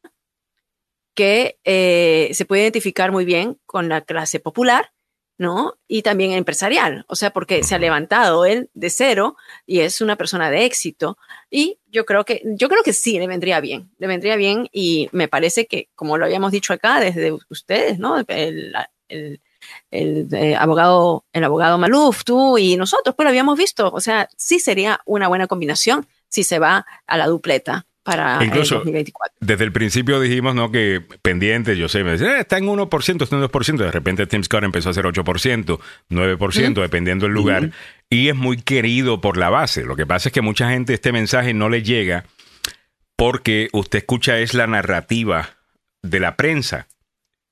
que 1.16 1.58
eh, 1.64 2.30
se 2.34 2.46
puede 2.46 2.62
identificar 2.62 3.12
muy 3.12 3.26
bien 3.26 3.58
con 3.66 3.90
la 3.90 4.02
clase 4.02 4.40
popular, 4.40 4.92
¿no? 5.40 5.80
Y 5.88 6.04
también 6.04 6.34
empresarial, 6.34 7.04
o 7.08 7.16
sea, 7.16 7.32
porque 7.32 7.64
se 7.64 7.74
ha 7.74 7.80
levantado 7.80 8.46
él 8.46 8.70
de 8.76 8.92
cero 8.92 9.38
y 9.66 9.80
es 9.80 10.02
una 10.02 10.18
persona 10.18 10.52
de 10.52 10.66
éxito. 10.66 11.18
Y 11.50 11.80
yo 11.88 12.06
creo 12.06 12.26
que, 12.26 12.44
yo 12.46 12.70
creo 12.70 12.84
que 12.84 12.94
sí, 12.94 13.18
le 13.18 13.26
vendría 13.26 13.60
bien, 13.60 13.90
le 13.98 14.06
vendría 14.06 14.36
bien 14.36 14.70
y 14.72 15.10
me 15.12 15.28
parece 15.28 15.66
que, 15.66 15.90
como 15.96 16.20
lo 16.20 16.26
habíamos 16.26 16.52
dicho 16.52 16.74
acá 16.74 17.00
desde 17.00 17.32
ustedes, 17.50 17.98
¿no? 17.98 18.24
el, 18.28 18.76
el 19.90 20.32
eh, 20.32 20.56
abogado, 20.56 21.26
el 21.34 21.44
abogado 21.44 21.80
Maluf, 21.80 22.24
tú 22.24 22.60
y 22.60 22.78
nosotros, 22.78 23.16
pues 23.16 23.24
lo 23.24 23.30
habíamos 23.30 23.58
visto. 23.58 23.92
O 23.92 24.00
sea, 24.00 24.30
sí 24.38 24.60
sería 24.60 25.02
una 25.08 25.28
buena 25.28 25.48
combinación 25.48 26.06
si 26.30 26.44
se 26.44 26.60
va 26.60 26.86
a 27.06 27.18
la 27.18 27.28
dupleta 27.28 27.86
para 28.08 28.42
Incluso, 28.42 28.76
el 28.76 28.80
2024. 28.80 29.38
Desde 29.42 29.64
el 29.66 29.74
principio 29.74 30.22
dijimos 30.22 30.56
¿no? 30.56 30.72
que 30.72 31.04
pendiente, 31.22 31.76
yo 31.76 31.90
sé, 31.90 32.06
me 32.06 32.12
decía, 32.12 32.38
eh, 32.38 32.40
está 32.40 32.58
en 32.58 32.66
1%, 32.66 33.22
está 33.22 33.36
en 33.36 33.44
2%, 33.44 33.78
de 33.78 33.92
repente 33.92 34.26
Tim 34.28 34.44
Scott 34.46 34.64
empezó 34.64 34.88
a 34.88 34.92
hacer 34.92 35.04
8%, 35.04 35.80
9%, 36.10 36.82
dependiendo 36.82 37.26
del 37.26 37.34
lugar, 37.34 37.72
y 38.10 38.30
es 38.30 38.36
muy 38.36 38.62
querido 38.62 39.20
por 39.20 39.36
la 39.36 39.50
base. 39.50 39.84
Lo 39.84 39.98
que 39.98 40.06
pasa 40.06 40.30
es 40.30 40.34
que 40.34 40.42
mucha 40.42 40.70
gente 40.70 40.94
este 40.94 41.12
mensaje 41.12 41.54
no 41.54 41.68
le 41.68 41.84
llega 41.84 42.24
porque 43.18 43.68
usted 43.74 44.00
escucha 44.00 44.40
es 44.40 44.54
la 44.54 44.68
narrativa 44.68 45.58
de 46.02 46.22
la 46.22 46.38
prensa 46.38 46.88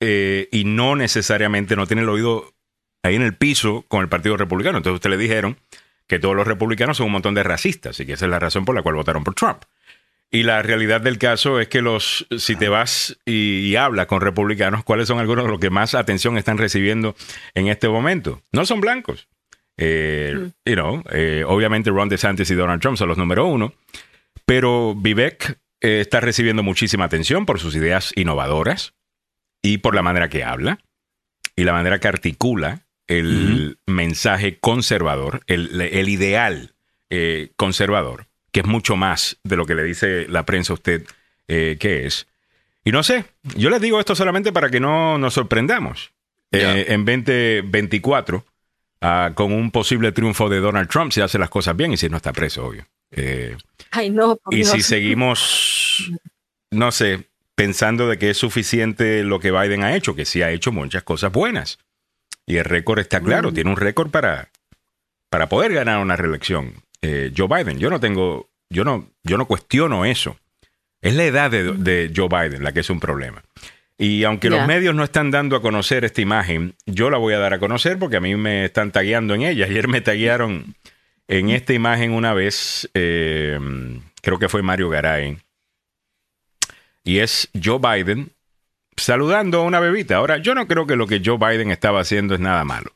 eh, 0.00 0.48
y 0.52 0.64
no 0.64 0.96
necesariamente 0.96 1.76
no 1.76 1.86
tiene 1.86 2.00
el 2.00 2.08
oído 2.08 2.54
ahí 3.02 3.16
en 3.16 3.22
el 3.22 3.34
piso 3.34 3.84
con 3.88 4.00
el 4.00 4.08
Partido 4.08 4.38
Republicano. 4.38 4.78
Entonces 4.78 4.96
usted 4.96 5.10
le 5.10 5.18
dijeron 5.18 5.58
que 6.06 6.18
todos 6.18 6.36
los 6.36 6.46
republicanos 6.46 6.98
son 6.98 7.06
un 7.06 7.12
montón 7.12 7.34
de 7.34 7.42
racistas 7.42 7.98
y 8.00 8.06
que 8.06 8.14
esa 8.14 8.26
es 8.26 8.30
la 8.30 8.38
razón 8.38 8.64
por 8.64 8.74
la 8.74 8.82
cual 8.82 8.96
votaron 8.96 9.24
por 9.24 9.34
Trump. 9.34 9.64
Y 10.30 10.42
la 10.42 10.60
realidad 10.62 11.00
del 11.00 11.18
caso 11.18 11.60
es 11.60 11.68
que 11.68 11.82
los, 11.82 12.26
si 12.38 12.56
te 12.56 12.68
vas 12.68 13.16
y, 13.24 13.76
hablas 13.76 14.06
con 14.06 14.20
republicanos, 14.20 14.82
¿cuáles 14.82 15.08
son 15.08 15.18
algunos 15.18 15.44
de 15.44 15.50
los 15.52 15.60
que 15.60 15.70
más 15.70 15.94
atención 15.94 16.36
están 16.36 16.58
recibiendo 16.58 17.14
en 17.54 17.68
este 17.68 17.88
momento? 17.88 18.42
No 18.52 18.66
son 18.66 18.80
blancos. 18.80 19.28
Eh, 19.78 20.34
mm. 20.36 20.70
you 20.70 20.74
know, 20.74 21.04
eh, 21.12 21.44
obviamente 21.46 21.90
Ron 21.90 22.08
DeSantis 22.08 22.50
y 22.50 22.54
Donald 22.54 22.80
Trump 22.80 22.96
son 22.96 23.08
los 23.08 23.18
número 23.18 23.46
uno, 23.46 23.74
pero 24.44 24.94
Vivek 24.96 25.58
está 25.80 26.20
recibiendo 26.20 26.62
muchísima 26.62 27.04
atención 27.04 27.46
por 27.46 27.60
sus 27.60 27.76
ideas 27.76 28.12
innovadoras 28.16 28.94
y 29.62 29.78
por 29.78 29.94
la 29.94 30.02
manera 30.02 30.28
que 30.28 30.42
habla 30.42 30.78
y 31.54 31.64
la 31.64 31.72
manera 31.72 31.98
que 31.98 32.08
articula 32.08 32.85
el 33.06 33.78
mensaje 33.86 34.58
conservador, 34.58 35.42
el, 35.46 36.08
ideal 36.08 36.74
eh, 37.10 37.52
conservador, 37.56 38.26
que 38.52 38.60
es 38.60 38.66
mucho 38.66 38.96
más 38.96 39.38
de 39.44 39.56
lo 39.56 39.66
que 39.66 39.74
le 39.74 39.84
dice 39.84 40.26
la 40.28 40.44
prensa 40.44 40.72
a 40.72 40.74
usted 40.74 41.04
eh, 41.48 41.76
que 41.78 42.06
es. 42.06 42.26
Y 42.84 42.92
no 42.92 43.02
sé, 43.02 43.24
yo 43.56 43.70
les 43.70 43.80
digo 43.80 44.00
esto 44.00 44.14
solamente 44.14 44.52
para 44.52 44.70
que 44.70 44.80
no 44.80 45.18
nos 45.18 45.34
sorprendamos. 45.34 46.12
Eh, 46.52 46.86
en 46.88 47.04
2024, 47.04 48.44
ah, 49.00 49.32
con 49.34 49.52
un 49.52 49.70
posible 49.70 50.12
triunfo 50.12 50.48
de 50.48 50.60
Donald 50.60 50.88
Trump, 50.88 51.12
si 51.12 51.20
hace 51.20 51.38
las 51.38 51.50
cosas 51.50 51.76
bien 51.76 51.92
y 51.92 51.96
si 51.96 52.08
no 52.08 52.16
está 52.16 52.32
preso, 52.32 52.66
obvio. 52.66 52.86
Ay, 53.90 54.10
no, 54.10 54.38
y 54.50 54.64
si 54.64 54.82
seguimos, 54.82 56.10
no 56.70 56.92
sé, 56.92 57.28
pensando 57.54 58.08
de 58.08 58.18
que 58.18 58.30
es 58.30 58.36
suficiente 58.36 59.24
lo 59.24 59.40
que 59.40 59.50
Biden 59.50 59.82
ha 59.82 59.96
hecho, 59.96 60.14
que 60.14 60.24
sí 60.24 60.42
ha 60.42 60.50
hecho 60.50 60.70
muchas 60.72 61.02
cosas 61.02 61.32
buenas. 61.32 61.78
Y 62.46 62.56
el 62.56 62.64
récord 62.64 63.00
está 63.00 63.20
claro, 63.20 63.50
mm. 63.50 63.54
tiene 63.54 63.70
un 63.70 63.76
récord 63.76 64.10
para, 64.10 64.50
para 65.28 65.48
poder 65.48 65.72
ganar 65.72 65.98
una 65.98 66.16
reelección. 66.16 66.74
Eh, 67.02 67.32
Joe 67.36 67.48
Biden, 67.48 67.78
yo 67.78 67.90
no 67.90 68.00
tengo, 68.00 68.48
yo 68.70 68.84
no, 68.84 69.10
yo 69.24 69.36
no 69.36 69.46
cuestiono 69.46 70.04
eso. 70.04 70.38
Es 71.02 71.14
la 71.14 71.24
edad 71.24 71.50
de, 71.50 72.12
Joe 72.14 72.28
Biden 72.28 72.62
la 72.62 72.72
que 72.72 72.80
es 72.80 72.90
un 72.90 73.00
problema. 73.00 73.42
Y 73.98 74.24
aunque 74.24 74.50
los 74.50 74.66
medios 74.66 74.94
no 74.94 75.04
están 75.04 75.30
dando 75.30 75.56
a 75.56 75.62
conocer 75.62 76.04
esta 76.04 76.20
imagen, 76.20 76.74
yo 76.84 77.10
la 77.10 77.16
voy 77.16 77.32
a 77.34 77.38
dar 77.38 77.54
a 77.54 77.58
conocer 77.58 77.98
porque 77.98 78.16
a 78.16 78.20
mí 78.20 78.36
me 78.36 78.66
están 78.66 78.92
tagueando 78.92 79.34
en 79.34 79.42
ella. 79.42 79.66
Ayer 79.70 79.88
me 79.88 80.00
taguearon 80.00 80.74
en 81.28 81.50
esta 81.50 81.72
imagen 81.72 82.12
una 82.12 82.34
vez, 82.34 82.88
eh, 82.94 83.58
creo 84.22 84.38
que 84.38 84.48
fue 84.48 84.62
Mario 84.62 84.88
Garay, 84.90 85.38
y 87.04 87.18
es 87.18 87.48
Joe 87.62 87.78
Biden 87.78 88.32
saludando 88.96 89.58
a 89.58 89.62
una 89.62 89.80
bebita. 89.80 90.16
Ahora, 90.16 90.38
yo 90.38 90.54
no 90.54 90.66
creo 90.66 90.86
que 90.86 90.96
lo 90.96 91.06
que 91.06 91.22
Joe 91.24 91.38
Biden 91.38 91.70
estaba 91.70 92.00
haciendo 92.00 92.34
es 92.34 92.40
nada 92.40 92.64
malo. 92.64 92.92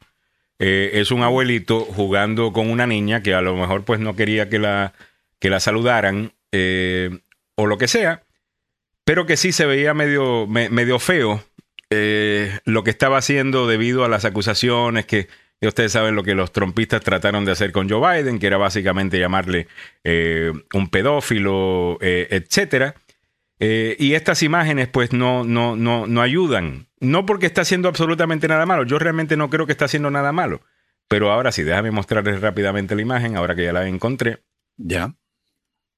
Eh, 0.63 1.01
es 1.01 1.11
un 1.11 1.23
abuelito 1.23 1.81
jugando 1.81 2.53
con 2.53 2.71
una 2.71 2.87
niña 2.87 3.23
que 3.23 3.33
a 3.33 3.41
lo 3.41 3.57
mejor 3.57 3.85
pues 3.87 3.99
no 3.99 4.15
quería 4.15 4.51
que 4.51 4.59
la, 4.59 4.93
que 5.39 5.49
la 5.49 5.59
saludaran 5.59 6.35
eh, 6.53 7.21
o 7.55 7.67
lo 7.67 7.79
que 7.79 7.89
sea, 7.89 8.25
pero 9.05 9.25
que 9.25 9.39
sí 9.39 9.53
se 9.53 9.65
veía 9.65 9.95
medio, 9.95 10.47
medio 10.47 10.99
feo 10.99 11.43
eh, 11.89 12.59
lo 12.67 12.85
que 12.85 12.91
estaba 12.91 13.17
haciendo 13.17 13.67
debido 13.67 14.05
a 14.05 14.11
las 14.11 14.27
acusaciones 14.27 15.07
que 15.07 15.29
ustedes 15.63 15.93
saben 15.93 16.15
lo 16.15 16.25
que 16.25 16.35
los 16.35 16.53
trompistas 16.53 17.01
trataron 17.01 17.47
de 17.47 17.53
hacer 17.53 17.73
con 17.73 17.89
Joe 17.89 18.23
Biden, 18.23 18.39
que 18.39 18.47
era 18.47 18.59
básicamente 18.59 19.19
llamarle 19.19 19.67
un 20.75 20.89
pedófilo, 20.91 21.99
etcétera. 22.01 22.95
Eh, 23.61 23.95
y 23.99 24.15
estas 24.15 24.43
imágenes 24.43 24.89
pues 24.89 25.13
no, 25.13 25.45
no, 25.45 25.77
no, 25.77 26.07
no 26.07 26.23
ayudan. 26.23 26.89
No 26.99 27.27
porque 27.27 27.47
está 27.47 27.61
haciendo 27.61 27.89
absolutamente 27.89 28.49
nada 28.49 28.67
malo. 28.67 28.85
Yo 28.85 28.99
realmente 28.99 29.37
no 29.37 29.51
creo 29.51 29.67
que 29.67 29.73
está 29.73 29.85
haciendo 29.85 30.11
nada 30.11 30.33
malo. 30.33 30.63
Pero 31.09 31.31
ahora 31.31 31.53
sí, 31.53 31.63
déjame 31.63 31.91
mostrarles 31.91 32.41
rápidamente 32.41 32.95
la 32.95 33.03
imagen, 33.03 33.37
ahora 33.37 33.55
que 33.55 33.65
ya 33.65 33.73
la 33.73 33.87
encontré. 33.87 34.43
Ya. 34.77 35.15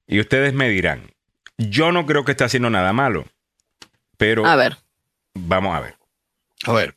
Y 0.07 0.19
ustedes 0.19 0.53
me 0.53 0.67
dirán, 0.69 1.11
yo 1.57 1.91
no 1.91 2.05
creo 2.05 2.25
que 2.25 2.31
esté 2.31 2.43
haciendo 2.43 2.69
nada 2.69 2.93
malo. 2.93 3.25
Pero... 4.17 4.45
A 4.45 4.55
ver. 4.55 4.77
Vamos 5.33 5.75
a 5.75 5.79
ver. 5.79 5.95
A 6.65 6.73
ver. 6.73 6.95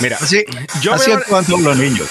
Mira, 0.00 0.16
así, 0.20 0.44
yo 0.82 0.94
así 0.94 1.10
veo... 1.10 1.18
actúan 1.18 1.44
todos 1.44 1.62
los 1.62 1.76
niños. 1.76 2.08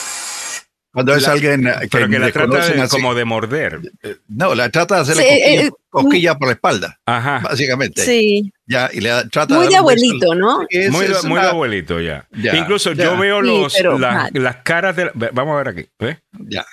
Cuando 0.96 1.14
es 1.14 1.28
alguien 1.28 1.66
que, 1.82 1.88
pero 1.90 2.08
que 2.08 2.20
la 2.20 2.32
trata 2.32 2.70
de, 2.70 2.88
como 2.88 3.14
de 3.14 3.26
morder. 3.26 3.82
No, 4.30 4.56
la 4.56 4.70
trata 4.70 4.96
de 4.96 5.02
hacerle 5.02 5.24
sí, 5.24 5.30
eh, 5.30 5.72
cosquilla, 5.90 6.36
por 6.36 6.48
la 6.48 6.54
espalda. 6.54 7.02
Ajá. 7.06 7.40
Básicamente. 7.44 8.02
Sí. 8.02 8.54
Ya, 8.66 8.90
y 8.94 9.02
le 9.02 9.10
trata 9.26 9.56
muy 9.56 9.66
de, 9.66 9.72
de 9.72 9.76
abuelito, 9.76 10.34
¿no? 10.36 10.66
Es, 10.70 10.90
muy, 10.90 11.04
es 11.04 11.24
muy 11.26 11.34
una... 11.34 11.44
de 11.44 11.50
abuelito, 11.50 12.00
ya. 12.00 12.26
ya 12.32 12.56
Incluso 12.56 12.94
ya. 12.94 13.04
yo 13.04 13.18
veo 13.18 13.42
los, 13.42 13.74
sí, 13.74 13.84
la, 13.84 14.30
las 14.32 14.56
caras 14.58 14.96
de. 14.96 15.12
Vamos 15.34 15.56
a 15.56 15.58
ver 15.58 15.68
aquí. 15.68 15.86
¿ves? 16.00 16.18
Ya. 16.32 16.66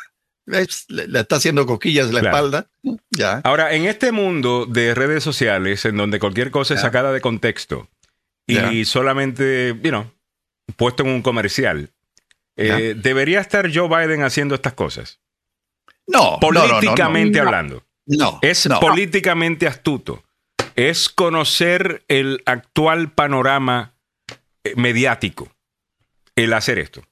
¿Ves? 0.46 0.84
Le, 0.86 1.08
le, 1.08 1.18
está 1.18 1.36
haciendo 1.36 1.66
cosquillas 1.66 2.06
en 2.06 2.14
la 2.14 2.20
claro. 2.20 2.36
espalda. 2.36 2.66
Ya. 3.10 3.40
Ahora, 3.42 3.74
en 3.74 3.86
este 3.86 4.12
mundo 4.12 4.66
de 4.66 4.94
redes 4.94 5.24
sociales, 5.24 5.84
en 5.84 5.96
donde 5.96 6.20
cualquier 6.20 6.52
cosa 6.52 6.74
es 6.74 6.80
sacada 6.80 7.12
de 7.12 7.20
contexto 7.20 7.88
y 8.46 8.84
solamente, 8.84 9.76
you 9.82 9.90
know, 9.90 10.06
puesto 10.76 11.02
en 11.02 11.10
un 11.10 11.22
comercial, 11.22 11.90
eh, 12.56 12.94
¿debería 12.96 13.40
estar 13.40 13.70
Joe 13.72 13.88
Biden 13.88 14.22
haciendo 14.22 14.54
estas 14.54 14.74
cosas? 14.74 15.20
No. 16.06 16.38
Políticamente 16.40 17.38
no, 17.38 17.44
no, 17.44 17.50
no, 17.50 17.56
hablando. 17.56 17.84
No. 18.06 18.38
Es 18.42 18.68
políticamente 18.80 19.66
astuto. 19.66 20.22
Es 20.74 21.08
conocer 21.08 22.04
el 22.08 22.42
actual 22.46 23.12
panorama 23.12 23.94
eh, 24.64 24.74
mediático 24.76 25.52
el 26.34 26.52
hacer 26.52 26.78
esto. 26.78 27.02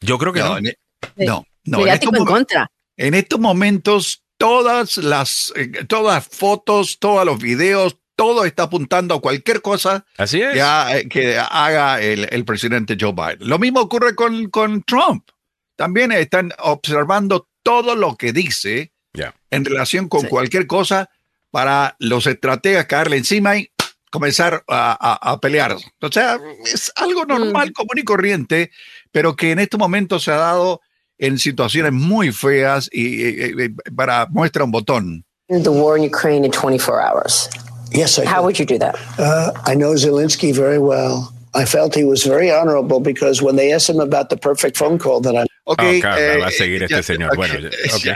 Yo 0.00 0.18
creo 0.18 0.32
que 0.32 0.40
no. 0.40 0.60
No, 0.60 0.70
no. 1.16 1.46
no. 1.64 1.78
Mediático 1.78 2.14
en, 2.14 2.20
en 2.20 2.26
contra. 2.26 2.70
En 2.96 3.14
estos 3.14 3.40
momentos, 3.40 4.24
todas 4.36 4.96
las 4.98 5.52
eh, 5.56 5.84
todas 5.86 6.26
fotos, 6.26 6.98
todos 6.98 7.24
los 7.24 7.38
videos, 7.38 7.98
todo 8.20 8.44
está 8.44 8.64
apuntando 8.64 9.14
a 9.14 9.20
cualquier 9.22 9.62
cosa 9.62 10.04
Así 10.18 10.42
es. 10.42 10.52
que, 10.52 11.08
que 11.08 11.38
haga 11.38 12.02
el, 12.02 12.28
el, 12.30 12.44
presidente 12.44 12.98
Joe 13.00 13.14
Biden. 13.14 13.48
Lo 13.48 13.58
mismo 13.58 13.80
ocurre 13.80 14.14
con, 14.14 14.50
con 14.50 14.82
Trump. 14.82 15.30
También 15.74 16.12
están 16.12 16.52
observando 16.58 17.48
todo 17.62 17.96
lo 17.96 18.16
que 18.16 18.34
dice 18.34 18.92
yeah. 19.14 19.34
en 19.50 19.64
relación 19.64 20.10
con 20.10 20.20
sí. 20.20 20.26
cualquier 20.26 20.66
cosa 20.66 21.08
para 21.50 21.96
los 21.98 22.26
estrategas 22.26 22.84
caerle 22.84 23.16
encima 23.16 23.56
y 23.56 23.70
comenzar 24.10 24.64
a, 24.68 24.98
a, 25.00 25.32
a 25.32 25.40
pelear. 25.40 25.78
O 26.02 26.12
sea, 26.12 26.38
es 26.66 26.92
algo 26.96 27.24
normal, 27.24 27.70
mm. 27.70 27.72
común 27.72 27.96
y 27.96 28.04
corriente, 28.04 28.70
pero 29.12 29.34
que 29.34 29.52
en 29.52 29.60
este 29.60 29.78
momento 29.78 30.20
se 30.20 30.30
ha 30.30 30.36
dado 30.36 30.82
en 31.16 31.38
situaciones 31.38 31.92
muy 31.94 32.32
feas 32.32 32.90
y, 32.92 33.24
y, 33.24 33.64
y 33.64 33.68
para 33.96 34.26
muestra 34.26 34.62
un 34.62 34.72
botón. 34.72 35.24
The 35.48 35.70
war 35.70 35.96
in 35.96 36.04
Ukraine 36.04 36.44
in 36.44 36.52
24 36.52 37.00
hours. 37.00 37.48
Yes, 37.92 38.18
I 38.18 38.24
How 38.24 38.40
do. 38.40 38.46
would 38.46 38.58
you 38.58 38.66
do 38.66 38.78
that? 38.78 38.96
Uh, 39.18 39.52
I 39.64 39.74
know 39.74 39.94
Zelensky 39.94 40.54
very 40.54 40.78
well. 40.78 41.32
I 41.52 41.64
felt 41.64 41.94
he 41.96 42.04
was 42.04 42.24
very 42.24 42.50
honorable 42.50 43.00
because 43.00 43.42
when 43.42 43.56
they 43.56 43.72
asked 43.72 43.90
him 43.90 44.00
about 44.00 44.28
the 44.30 44.36
perfect 44.36 44.76
phone 44.76 44.98
call 44.98 45.20
that 45.22 45.36
I 45.36 45.46
Okay, 45.66 45.98
oh, 45.98 46.00
claro, 46.00 46.20
eh, 46.20 46.38
va 46.38 46.46
a 46.46 46.50
seguir 46.50 46.82
este 46.82 46.96
ya, 46.96 47.02
señor. 47.02 47.30
Okay, 47.30 47.36
bueno, 47.36 47.68
okay. 47.94 48.14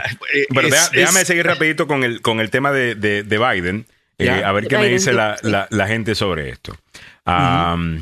Pero 0.53 0.67
es, 0.67 0.91
déjame 0.91 1.21
es, 1.21 1.27
seguir 1.27 1.45
rapidito 1.45 1.87
con 1.87 2.03
el, 2.03 2.21
con 2.21 2.39
el 2.39 2.49
tema 2.49 2.71
de, 2.71 2.95
de, 2.95 3.23
de 3.23 3.37
Biden. 3.37 3.85
Eh, 4.17 4.29
a 4.29 4.51
ver 4.51 4.67
qué 4.67 4.75
Biden, 4.75 4.81
me 4.81 4.93
dice 4.93 5.13
la, 5.13 5.37
la, 5.41 5.67
la, 5.69 5.87
gente 5.87 6.15
sobre 6.15 6.49
esto. 6.49 6.75
Um, 7.25 7.33
uh 7.33 7.99
-huh. 7.99 8.01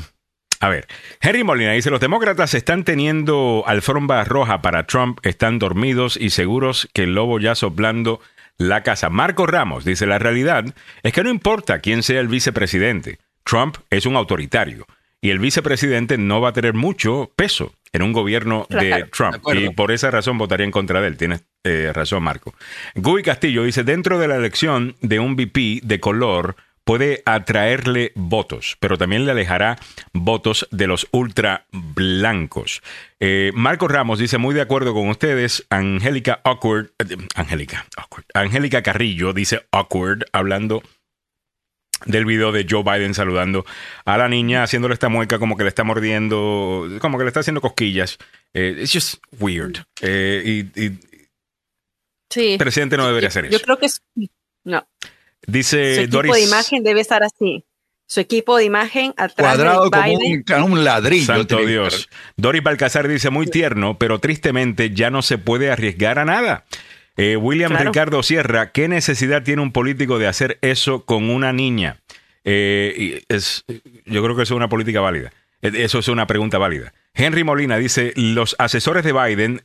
A 0.60 0.68
ver, 0.70 0.86
Henry 1.20 1.44
Molina 1.44 1.72
dice, 1.72 1.90
los 1.90 2.00
demócratas 2.00 2.54
están 2.54 2.84
teniendo 2.84 3.64
alfombra 3.66 4.24
roja 4.24 4.62
para 4.62 4.86
Trump, 4.86 5.18
están 5.22 5.58
dormidos 5.58 6.16
y 6.16 6.30
seguros 6.30 6.88
que 6.94 7.02
el 7.02 7.14
lobo 7.14 7.38
ya 7.38 7.54
soplando 7.54 8.20
la 8.58 8.82
casa. 8.82 9.10
Marco 9.10 9.46
Ramos 9.46 9.84
dice, 9.84 10.06
la 10.06 10.18
realidad 10.18 10.64
es 11.02 11.12
que 11.12 11.24
no 11.24 11.30
importa 11.30 11.80
quién 11.80 12.02
sea 12.02 12.20
el 12.20 12.28
vicepresidente, 12.28 13.18
Trump 13.44 13.76
es 13.90 14.06
un 14.06 14.16
autoritario 14.16 14.86
y 15.20 15.30
el 15.30 15.38
vicepresidente 15.38 16.18
no 16.18 16.40
va 16.40 16.50
a 16.50 16.52
tener 16.52 16.74
mucho 16.74 17.32
peso 17.34 17.74
en 17.94 18.02
un 18.02 18.12
gobierno 18.12 18.66
claro, 18.68 18.84
de 18.84 19.04
Trump. 19.04 19.42
De 19.46 19.60
y 19.60 19.70
por 19.70 19.90
esa 19.90 20.10
razón 20.10 20.36
votaría 20.36 20.66
en 20.66 20.70
contra 20.70 21.00
de 21.00 21.06
él. 21.08 21.16
Tienes 21.16 21.44
eh, 21.62 21.92
razón, 21.94 22.22
Marco. 22.22 22.54
Guy 22.94 23.22
Castillo 23.22 23.64
dice, 23.64 23.84
dentro 23.84 24.18
de 24.18 24.28
la 24.28 24.36
elección 24.36 24.96
de 25.00 25.20
un 25.20 25.34
VP 25.34 25.80
de 25.82 26.00
color, 26.00 26.56
puede 26.84 27.22
atraerle 27.26 28.12
votos, 28.14 28.76
pero 28.80 28.98
también 28.98 29.24
le 29.24 29.32
alejará 29.32 29.78
votos 30.12 30.68
de 30.70 30.86
los 30.86 31.08
ultra 31.10 31.66
blancos. 31.72 32.82
Eh, 33.20 33.52
Marco 33.54 33.88
Ramos 33.88 34.18
dice, 34.18 34.38
muy 34.38 34.54
de 34.54 34.60
acuerdo 34.60 34.92
con 34.94 35.08
ustedes, 35.08 35.66
Angélica 35.70 36.40
Awkward, 36.44 36.90
eh, 36.98 37.16
Angélica, 37.34 37.86
Awkward, 37.96 38.26
Angélica 38.34 38.82
Carrillo 38.82 39.32
dice 39.32 39.66
Awkward, 39.72 40.24
hablando 40.32 40.82
del 42.06 42.26
video 42.26 42.52
de 42.52 42.66
Joe 42.68 42.82
Biden 42.82 43.14
saludando 43.14 43.64
a 44.04 44.18
la 44.18 44.28
niña, 44.28 44.62
haciéndole 44.62 44.94
esta 44.94 45.08
mueca 45.08 45.38
como 45.38 45.56
que 45.56 45.62
le 45.62 45.68
está 45.68 45.84
mordiendo, 45.84 46.88
como 47.00 47.18
que 47.18 47.24
le 47.24 47.28
está 47.28 47.40
haciendo 47.40 47.60
cosquillas. 47.60 48.18
Eh, 48.52 48.76
it's 48.78 48.92
just 48.92 49.22
weird. 49.40 49.78
Eh, 50.02 50.42
y, 50.44 50.80
y 50.84 50.98
sí. 52.30 52.52
el 52.52 52.58
presidente 52.58 52.96
no 52.96 53.06
debería 53.06 53.28
hacer 53.28 53.46
eso. 53.46 53.56
Yo 53.56 53.64
creo 53.64 53.78
que 53.78 53.86
es... 53.86 54.02
No. 54.64 54.86
Dice 55.46 55.94
Su 55.94 56.00
equipo 56.02 56.16
Doris. 56.16 56.34
de 56.34 56.42
imagen 56.42 56.82
debe 56.82 57.00
estar 57.00 57.22
así. 57.22 57.64
Su 58.06 58.20
equipo 58.20 58.56
de 58.58 58.64
imagen 58.64 59.14
atrás 59.16 59.56
Cuadrado 59.56 59.88
de 59.88 59.98
Biden. 60.02 60.42
como 60.42 60.66
un, 60.66 60.72
un 60.72 60.84
ladrillo. 60.84 61.24
Santo 61.26 61.58
Dios. 61.64 62.08
Doris 62.36 62.62
Balcazar 62.62 63.08
dice 63.08 63.30
muy 63.30 63.46
tierno, 63.46 63.98
pero 63.98 64.18
tristemente 64.18 64.90
ya 64.90 65.10
no 65.10 65.22
se 65.22 65.38
puede 65.38 65.70
arriesgar 65.70 66.18
a 66.18 66.24
nada. 66.24 66.64
Eh, 67.16 67.36
William 67.36 67.70
claro. 67.70 67.90
Ricardo 67.90 68.22
Sierra, 68.22 68.72
¿qué 68.72 68.88
necesidad 68.88 69.42
tiene 69.42 69.62
un 69.62 69.72
político 69.72 70.18
de 70.18 70.26
hacer 70.26 70.58
eso 70.60 71.04
con 71.04 71.30
una 71.30 71.52
niña? 71.52 72.02
Eh, 72.44 73.22
es, 73.28 73.64
yo 74.04 74.22
creo 74.22 74.36
que 74.36 74.42
eso 74.42 74.54
es 74.54 74.58
una 74.58 74.68
política 74.68 75.00
válida. 75.00 75.32
Eso 75.62 75.98
es 76.00 76.08
una 76.08 76.26
pregunta 76.26 76.58
válida. 76.58 76.92
Henry 77.14 77.42
Molina 77.42 77.78
dice, 77.78 78.12
los 78.16 78.54
asesores 78.58 79.02
de 79.02 79.12
Biden 79.14 79.62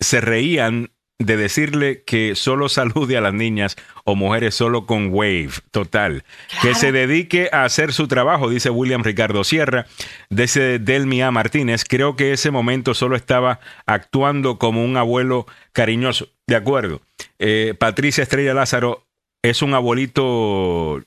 se 0.00 0.20
reían 0.20 0.90
de 1.18 1.36
decirle 1.36 2.02
que 2.04 2.34
solo 2.34 2.68
salude 2.70 3.16
a 3.16 3.20
las 3.20 3.34
niñas 3.34 3.76
o 4.04 4.14
mujeres 4.14 4.54
solo 4.54 4.86
con 4.86 5.08
wave, 5.12 5.50
total. 5.70 6.24
Claro. 6.48 6.62
Que 6.62 6.74
se 6.74 6.92
dedique 6.92 7.48
a 7.52 7.64
hacer 7.64 7.92
su 7.92 8.08
trabajo, 8.08 8.48
dice 8.48 8.70
William 8.70 9.02
Ricardo 9.02 9.44
Sierra. 9.44 9.86
Dice 10.30 10.78
Delmi 10.78 11.22
A. 11.22 11.30
Martínez, 11.30 11.84
creo 11.84 12.16
que 12.16 12.32
ese 12.32 12.50
momento 12.50 12.94
solo 12.94 13.16
estaba 13.16 13.60
actuando 13.86 14.58
como 14.58 14.84
un 14.84 14.96
abuelo 14.96 15.46
cariñoso. 15.72 16.28
De 16.46 16.56
acuerdo. 16.56 17.00
Eh, 17.38 17.74
Patricia 17.78 18.22
Estrella 18.22 18.54
Lázaro 18.54 19.06
es 19.42 19.62
un 19.62 19.74
abuelito 19.74 21.02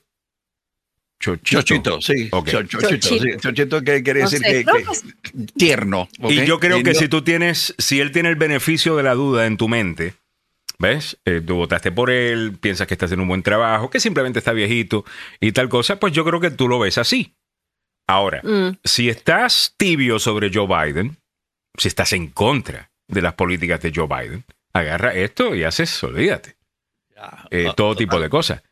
Chochito. 1.20 1.60
Chochito, 1.60 2.00
sí. 2.00 2.28
Okay. 2.32 2.52
Chochito, 2.54 2.80
Chochito. 2.80 3.08
Sí. 3.08 3.30
Chochito 3.38 3.82
que 3.82 4.02
quiere 4.02 4.20
decir 4.20 4.40
no 4.40 4.48
sé, 4.48 4.64
que, 4.64 4.72
que, 4.72 5.44
que, 5.44 5.52
tierno. 5.52 6.08
Okay. 6.18 6.40
Y 6.40 6.46
yo 6.46 6.58
creo 6.58 6.82
que 6.82 6.94
si 6.94 7.08
tú 7.08 7.22
tienes, 7.22 7.74
si 7.76 8.00
él 8.00 8.10
tiene 8.10 8.30
el 8.30 8.36
beneficio 8.36 8.96
de 8.96 9.02
la 9.02 9.14
duda 9.14 9.46
en 9.46 9.58
tu 9.58 9.68
mente, 9.68 10.14
¿ves? 10.78 11.18
Eh, 11.26 11.42
tú 11.46 11.56
votaste 11.56 11.92
por 11.92 12.10
él, 12.10 12.56
piensas 12.58 12.86
que 12.86 12.94
está 12.94 13.04
haciendo 13.04 13.22
un 13.22 13.28
buen 13.28 13.42
trabajo, 13.42 13.90
que 13.90 14.00
simplemente 14.00 14.38
está 14.38 14.52
viejito 14.52 15.04
y 15.40 15.52
tal 15.52 15.68
cosa, 15.68 16.00
pues 16.00 16.14
yo 16.14 16.24
creo 16.24 16.40
que 16.40 16.50
tú 16.50 16.68
lo 16.68 16.78
ves 16.78 16.96
así. 16.96 17.36
Ahora, 18.06 18.40
mm. 18.42 18.78
si 18.82 19.10
estás 19.10 19.74
tibio 19.76 20.18
sobre 20.18 20.50
Joe 20.52 20.66
Biden, 20.66 21.18
si 21.76 21.88
estás 21.88 22.14
en 22.14 22.28
contra 22.28 22.90
de 23.06 23.20
las 23.20 23.34
políticas 23.34 23.80
de 23.82 23.92
Joe 23.94 24.08
Biden, 24.08 24.44
agarra 24.72 25.14
esto 25.14 25.54
y 25.54 25.64
haces, 25.64 26.02
olvídate. 26.02 26.56
Eh, 27.50 27.70
todo 27.76 27.94
tipo 27.94 28.18
de 28.18 28.30
cosas. 28.30 28.62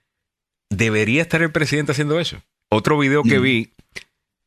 ¿Debería 0.70 1.22
estar 1.22 1.42
el 1.42 1.52
presidente 1.52 1.92
haciendo 1.92 2.20
eso? 2.20 2.42
Otro 2.68 2.98
video 2.98 3.22
que 3.22 3.38
vi 3.38 3.72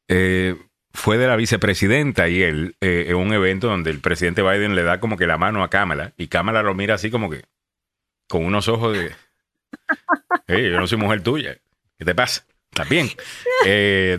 eh, 0.08 0.56
fue 0.94 1.18
de 1.18 1.28
la 1.28 1.36
vicepresidenta 1.36 2.30
y 2.30 2.44
él 2.44 2.75
eh, 2.82 3.06
en 3.08 3.16
un 3.16 3.34
evento 3.34 3.68
donde 3.68 3.90
el 3.90 4.00
presidente 4.00 4.42
Biden 4.42 4.75
le 4.75 4.84
da 4.84 5.00
como 5.00 5.18
que 5.18 5.25
la 5.25 5.38
mano 5.38 5.63
a 5.63 5.70
Kamala 5.70 6.13
y 6.18 6.28
Kamala 6.28 6.62
lo 6.62 6.75
mira 6.75 6.96
así 6.96 7.10
como 7.10 7.30
que 7.30 7.44
con 8.30 8.46
unos 8.46 8.68
ojos 8.68 8.98
de... 8.98 9.12
Hey, 10.48 10.70
yo 10.72 10.80
no 10.80 10.88
soy 10.88 10.98
mujer 10.98 11.22
tuya. 11.22 11.58
¿Qué 11.98 12.06
te 12.06 12.16
pasa? 12.16 12.46
¿Estás 12.72 12.88
bien? 12.88 13.10
Eh, 13.66 14.18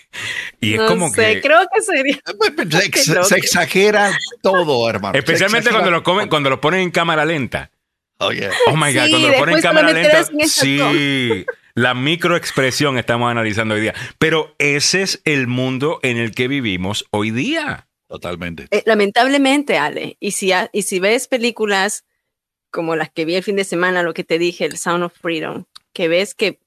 y 0.60 0.74
es 0.74 0.80
no 0.80 0.88
como 0.88 1.08
sé, 1.10 1.34
que... 1.34 1.40
creo 1.42 1.60
que 1.72 1.80
sería... 1.82 2.18
Se, 2.70 2.86
ex, 2.86 3.04
se 3.28 3.36
exagera 3.36 4.10
todo, 4.42 4.88
hermano. 4.90 5.18
Especialmente 5.18 5.70
cuando 5.70 5.90
lo, 5.90 6.02
comen, 6.02 6.28
cuando 6.28 6.50
lo 6.50 6.60
ponen 6.60 6.80
en 6.80 6.90
cámara 6.90 7.24
lenta. 7.24 7.70
Oh, 8.18 8.30
yeah. 8.30 8.50
oh 8.68 8.76
my 8.76 8.92
God, 8.94 9.04
sí, 9.04 9.10
cuando 9.10 9.28
lo 9.28 9.38
ponen 9.38 9.56
en 9.56 9.62
cámara 9.62 9.92
lenta, 9.92 10.24
sí, 10.46 11.44
La 11.74 11.92
microexpresión 11.92 12.96
estamos 12.96 13.30
analizando 13.30 13.74
hoy 13.74 13.82
día. 13.82 13.94
Pero 14.18 14.54
ese 14.58 15.02
es 15.02 15.20
el 15.24 15.46
mundo 15.46 16.00
en 16.02 16.16
el 16.16 16.34
que 16.34 16.48
vivimos 16.48 17.04
hoy 17.10 17.30
día. 17.30 17.86
Totalmente. 18.08 18.68
Eh, 18.70 18.82
lamentablemente, 18.86 19.76
Ale, 19.76 20.16
y 20.20 20.30
si, 20.30 20.52
y 20.72 20.82
si 20.82 21.00
ves 21.00 21.28
películas 21.28 22.04
como 22.70 22.96
las 22.96 23.10
que 23.10 23.24
vi 23.24 23.34
el 23.34 23.42
fin 23.42 23.56
de 23.56 23.64
semana, 23.64 24.02
lo 24.02 24.14
que 24.14 24.24
te 24.24 24.38
dije, 24.38 24.64
el 24.64 24.78
Sound 24.78 25.04
of 25.04 25.14
Freedom, 25.20 25.64
que 25.92 26.08
ves 26.08 26.34
que, 26.34 26.60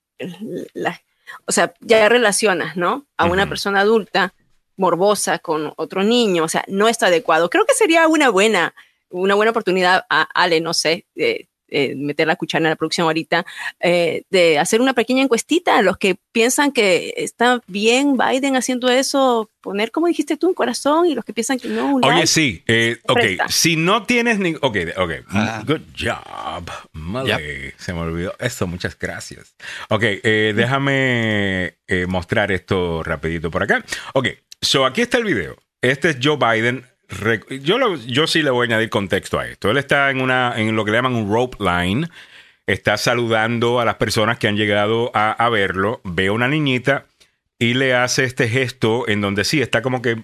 la, 0.74 1.02
o 1.46 1.52
sea, 1.52 1.74
ya 1.82 2.10
relacionas, 2.10 2.76
¿no? 2.76 3.06
A 3.18 3.26
una 3.26 3.48
persona 3.48 3.82
adulta 3.82 4.34
morbosa 4.76 5.40
con 5.40 5.74
otro 5.76 6.04
niño, 6.04 6.44
o 6.44 6.48
sea, 6.48 6.64
no 6.68 6.88
está 6.88 7.08
adecuado. 7.08 7.50
Creo 7.50 7.66
que 7.66 7.74
sería 7.74 8.08
una 8.08 8.30
buena, 8.30 8.74
una 9.10 9.36
buena 9.36 9.52
oportunidad 9.52 10.06
a 10.10 10.24
Ale, 10.34 10.62
no 10.62 10.74
sé, 10.74 11.06
de, 11.16 11.50
eh, 11.72 11.96
meter 11.96 12.28
la 12.28 12.36
cuchara 12.36 12.66
en 12.66 12.70
la 12.70 12.76
producción 12.76 13.06
ahorita, 13.06 13.46
eh, 13.80 14.24
de 14.30 14.58
hacer 14.58 14.82
una 14.82 14.94
pequeña 14.94 15.22
encuestita 15.22 15.78
a 15.78 15.82
los 15.84 15.98
que 15.98 16.16
piensan 16.32 16.72
que 16.72 17.14
está 17.18 17.62
bien 17.68 18.18
Biden 18.18 18.56
haciendo 18.56 18.90
eso, 18.90 19.52
poner, 19.62 19.92
como 19.92 20.08
dijiste 20.08 20.36
tú, 20.36 20.48
un 20.48 20.54
corazón 20.56 21.06
y 21.06 21.14
los 21.14 21.24
que 21.24 21.34
piensan 21.34 21.60
que 21.60 21.68
no. 21.68 21.98
Oye, 21.98 22.26
sí, 22.26 22.64
eh, 22.68 22.98
ok, 23.08 23.20
si 23.50 23.76
no 23.76 24.04
tienes 24.04 24.40
ni... 24.40 24.56
Ok, 24.56 24.78
ok, 24.98 25.12
ah. 25.30 25.64
good 25.66 25.82
job. 25.96 26.70
Se 27.78 27.94
me 27.94 28.00
olvidó 28.00 28.34
eso, 28.40 28.66
muchas 28.66 28.98
gracias. 28.98 29.56
Ok, 29.90 30.02
déjame 30.24 31.76
mostrar 32.08 32.52
esto 32.52 33.04
rapidito 33.04 33.52
por 33.52 33.64
acá. 33.64 33.84
Ok, 34.14 34.28
so 34.62 34.86
aquí 34.86 35.02
está 35.02 35.18
el 35.18 35.26
video. 35.26 35.56
Este 35.82 36.10
es 36.10 36.18
Joe 36.22 36.38
Biden 36.38 36.89
yo, 37.62 37.96
yo 37.96 38.28
sí 38.28 38.42
le 38.44 38.52
voy 38.52 38.66
a 38.66 38.68
añadir 38.70 38.90
contexto 38.90 39.40
a 39.40 39.48
esto. 39.48 39.72
Él 39.72 39.78
está 39.78 40.10
en, 40.12 40.22
una, 40.22 40.54
en 40.58 40.76
lo 40.76 40.86
que 40.86 40.92
le 40.92 40.98
llaman 40.98 41.16
un 41.16 41.32
rope 41.32 41.58
line. 41.60 42.08
Está 42.68 42.98
saludando 42.98 43.80
a 43.80 43.86
las 43.86 43.96
personas 43.96 44.38
que 44.38 44.48
han 44.48 44.56
llegado 44.56 45.12
a, 45.14 45.50
verlo. 45.50 46.02
Ve 46.04 46.28
a 46.28 46.32
una 46.32 46.48
niñita 46.48 47.08
y 47.58 47.74
le 47.74 47.96
hace 47.96 48.26
este 48.26 48.48
gesto 48.48 49.08
en 49.08 49.22
donde 49.22 49.44
sí 49.44 49.60
está 49.60 49.82
como 49.82 50.04
que, 50.04 50.24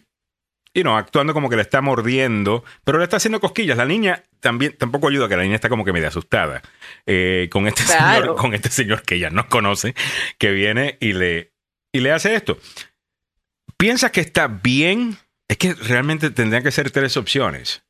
you 0.76 0.84
know, 0.84 0.96
actuando 0.96 1.34
como 1.34 1.50
que 1.50 1.56
le 1.56 1.64
está 1.64 1.82
mordiendo, 1.82 2.64
pero 2.84 3.00
le 3.00 3.04
está 3.04 3.18
haciendo 3.18 3.40
cosquillas. 3.40 3.78
La 3.78 3.86
niña 3.86 4.24
también 4.40 4.76
tampoco 4.78 5.08
ayuda 5.08 5.28
que 5.28 5.38
la 5.38 5.44
niña 5.44 5.56
está 5.56 5.70
como 5.70 5.84
que 5.84 5.92
medio 5.92 6.08
asustada 6.08 6.62
eh, 7.08 7.50
con 7.52 7.68
este 7.68 7.82
señor, 7.82 8.36
con 8.36 8.54
este 8.54 8.70
señor 8.70 9.02
que 9.02 9.16
ella 9.16 9.32
no 9.32 9.50
conoce, 9.50 9.96
que 10.38 10.52
viene 10.52 10.98
y 11.00 11.14
le, 11.14 11.52
y 11.92 12.02
le 12.02 12.12
hace 12.12 12.36
esto. 12.36 12.60
¿Piensas 13.76 14.12
que 14.12 14.22
está 14.22 14.48
bien 14.48 15.18
es 15.48 15.58
que 15.58 15.74
realmente 15.74 16.30
tendrían 16.32 16.64
que 16.64 16.72
ser 16.72 16.92
tres 16.92 17.18
opciones. 17.18 17.84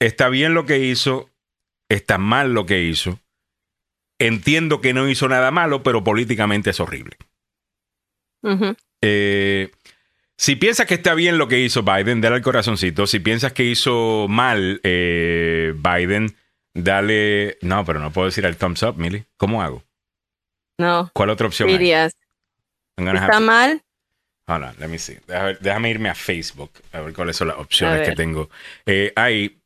Está 0.00 0.28
bien 0.28 0.54
lo 0.54 0.66
que 0.66 0.78
hizo, 0.78 1.30
está 1.88 2.18
mal 2.18 2.52
lo 2.52 2.66
que 2.66 2.82
hizo. 2.82 3.18
Entiendo 4.18 4.80
que 4.80 4.94
no 4.94 5.08
hizo 5.08 5.28
nada 5.28 5.50
malo, 5.50 5.82
pero 5.82 6.04
políticamente 6.04 6.70
es 6.70 6.80
horrible. 6.80 7.16
Eh, 9.02 9.70
si 10.38 10.56
piensas 10.56 10.86
que 10.86 10.94
está 10.94 11.14
bien 11.14 11.38
lo 11.38 11.48
que 11.48 11.60
hizo 11.60 11.82
Biden, 11.82 12.20
dale 12.20 12.36
al 12.36 12.42
corazoncito. 12.42 13.06
Si 13.06 13.20
piensas 13.20 13.52
que 13.52 13.64
hizo 13.64 14.26
mal 14.28 14.80
eh, 14.84 15.74
Biden, 15.76 16.36
dale. 16.74 17.58
No, 17.62 17.84
pero 17.84 18.00
no 18.00 18.12
puedo 18.12 18.26
decir 18.26 18.44
el 18.46 18.56
thumbs 18.56 18.82
up, 18.82 18.96
Millie. 18.96 19.26
¿Cómo 19.36 19.62
hago? 19.62 19.82
No. 20.78 21.10
¿Cuál 21.14 21.30
otra 21.30 21.46
opción? 21.46 21.68
Dirías. 21.68 22.16
Está 22.96 23.40
mal, 23.40 23.82
Hold 24.48 24.62
on, 24.62 24.74
let 24.78 24.88
me 24.88 24.98
see. 24.98 25.18
Déjame, 25.60 25.90
irme 25.90 26.08
a 26.08 26.14
Facebook 26.14 26.70
a 26.92 27.00
ver 27.00 27.12
cuáles 27.12 27.36
son 27.36 27.48
las 27.48 27.58
opciones 27.58 28.08
que 28.08 28.14
tengo 28.14 28.48
eh, 28.84 29.12
ahí 29.16 29.58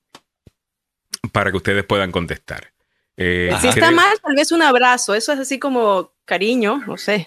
para 1.32 1.50
que 1.50 1.58
ustedes 1.58 1.84
puedan 1.84 2.10
contestar. 2.10 2.72
Eh, 3.16 3.54
si 3.60 3.68
está 3.68 3.90
mal, 3.90 4.18
tal 4.22 4.34
vez 4.34 4.50
un 4.52 4.62
abrazo. 4.62 5.14
Eso 5.14 5.32
es 5.32 5.38
así 5.38 5.58
como 5.58 6.14
cariño, 6.24 6.82
no 6.86 6.96
sé. 6.96 7.26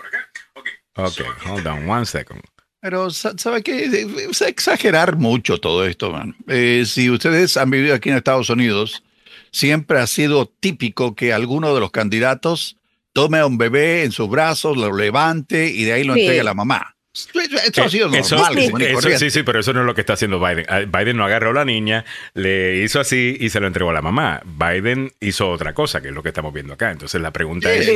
Ok, 0.95 1.21
hold 1.47 1.67
on 1.67 1.87
one 1.87 2.05
second. 2.05 2.41
Pero, 2.79 3.11
¿sabe 3.11 3.63
qué? 3.63 3.85
Es 4.29 4.41
exagerar 4.41 5.15
mucho 5.15 5.59
todo 5.59 5.85
esto, 5.85 6.11
man. 6.11 6.35
Eh, 6.47 6.83
si 6.85 7.09
ustedes 7.09 7.55
han 7.55 7.69
vivido 7.69 7.95
aquí 7.95 8.09
en 8.09 8.17
Estados 8.17 8.49
Unidos, 8.49 9.03
siempre 9.51 9.99
ha 9.99 10.07
sido 10.07 10.47
típico 10.47 11.15
que 11.15 11.31
alguno 11.31 11.73
de 11.73 11.79
los 11.79 11.91
candidatos 11.91 12.77
tome 13.13 13.37
a 13.37 13.45
un 13.45 13.57
bebé 13.57 14.03
en 14.03 14.11
sus 14.11 14.27
brazos, 14.27 14.75
lo 14.75 14.91
levante 14.93 15.69
y 15.69 15.85
de 15.85 15.93
ahí 15.93 16.03
lo 16.03 16.15
entregue 16.15 16.41
a 16.41 16.43
la 16.43 16.55
mamá. 16.55 16.92
Eso 17.13 17.83
ha 17.83 17.89
sido 17.89 18.09
normal. 18.09 19.19
sí, 19.19 19.29
sí, 19.29 19.43
pero 19.43 19.59
eso 19.59 19.71
no 19.71 19.81
es 19.81 19.85
lo 19.85 19.93
que 19.93 20.01
está 20.01 20.13
haciendo 20.13 20.39
Biden. 20.39 20.65
Ah, 20.67 20.79
Biden 20.79 21.15
no 21.15 21.25
agarró 21.25 21.51
a 21.51 21.53
la 21.53 21.65
niña, 21.65 22.05
le 22.33 22.77
hizo 22.77 22.99
así 22.99 23.37
y 23.39 23.49
se 23.49 23.59
lo 23.59 23.67
entregó 23.67 23.91
a 23.91 23.93
la 23.93 24.01
mamá. 24.01 24.41
Biden 24.45 25.11
hizo 25.19 25.49
otra 25.49 25.73
cosa, 25.73 26.01
que 26.01 26.07
es 26.07 26.13
lo 26.13 26.23
que 26.23 26.29
estamos 26.29 26.51
viendo 26.51 26.73
acá. 26.73 26.89
Entonces 26.89 27.21
la 27.21 27.31
pregunta 27.31 27.71
es... 27.71 27.87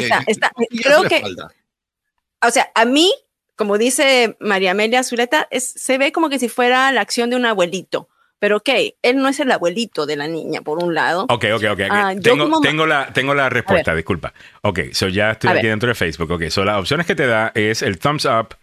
creo 0.83 1.03
que... 1.03 1.23
O 2.45 2.51
sea, 2.51 2.69
a 2.75 2.85
mí, 2.85 3.11
como 3.55 3.79
dice 3.79 4.37
María 4.39 4.71
Amelia 4.71 5.03
Zuleta, 5.03 5.47
es, 5.49 5.67
se 5.67 5.97
ve 5.97 6.11
como 6.11 6.29
que 6.29 6.37
si 6.37 6.47
fuera 6.47 6.91
la 6.91 7.01
acción 7.01 7.31
de 7.31 7.35
un 7.35 7.47
abuelito. 7.47 8.09
Pero 8.39 8.57
ok, 8.57 8.69
él 9.01 9.17
no 9.17 9.29
es 9.29 9.39
el 9.39 9.51
abuelito 9.51 10.05
de 10.05 10.15
la 10.15 10.27
niña, 10.27 10.61
por 10.61 10.83
un 10.83 10.93
lado. 10.93 11.25
Ok, 11.27 11.45
ok, 11.55 11.63
ok. 11.71 11.81
Ah, 11.89 12.13
tengo, 12.21 12.61
tengo, 12.61 12.85
la, 12.85 13.11
tengo 13.11 13.33
la 13.33 13.49
respuesta, 13.49 13.95
disculpa. 13.95 14.31
Ok, 14.61 14.79
so 14.91 15.07
ya 15.07 15.31
estoy 15.31 15.57
aquí 15.57 15.65
dentro 15.65 15.89
de 15.89 15.95
Facebook. 15.95 16.29
Ok, 16.29 16.43
so 16.49 16.63
las 16.63 16.77
opciones 16.77 17.07
que 17.07 17.15
te 17.15 17.25
da 17.25 17.51
es 17.55 17.81
el 17.81 17.97
thumbs 17.97 18.25
up, 18.25 18.55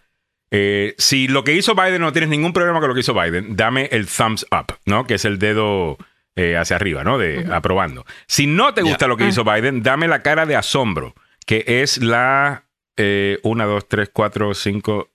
eh, 0.51 0.95
si 0.97 1.27
lo 1.27 1.43
que 1.43 1.53
hizo 1.53 1.75
Biden 1.75 2.01
no 2.01 2.11
tienes 2.11 2.29
ningún 2.29 2.53
problema 2.53 2.79
con 2.79 2.89
lo 2.89 2.93
que 2.93 3.01
hizo 3.01 3.13
Biden, 3.13 3.55
dame 3.55 3.89
el 3.91 4.07
thumbs 4.07 4.45
up, 4.51 4.77
¿no? 4.85 5.05
Que 5.05 5.15
es 5.15 5.25
el 5.25 5.39
dedo 5.39 5.97
eh, 6.35 6.55
hacia 6.57 6.75
arriba, 6.75 7.03
¿no? 7.03 7.17
De 7.17 7.47
aprobando. 7.51 8.05
Si 8.27 8.47
no 8.47 8.73
te 8.73 8.81
gusta 8.81 9.07
lo 9.07 9.17
que 9.17 9.27
hizo 9.27 9.43
Biden, 9.43 9.83
dame 9.83 10.07
la 10.07 10.21
cara 10.21 10.45
de 10.45 10.55
asombro, 10.55 11.15
que 11.45 11.63
es 11.67 11.97
la 11.97 12.65
1, 12.97 13.39
2, 13.43 13.87
3, 13.87 14.09
4, 14.13 14.53
5, 14.53 15.11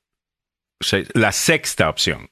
6, 0.80 1.08
la 1.14 1.32
sexta 1.32 1.88
opción 1.88 2.28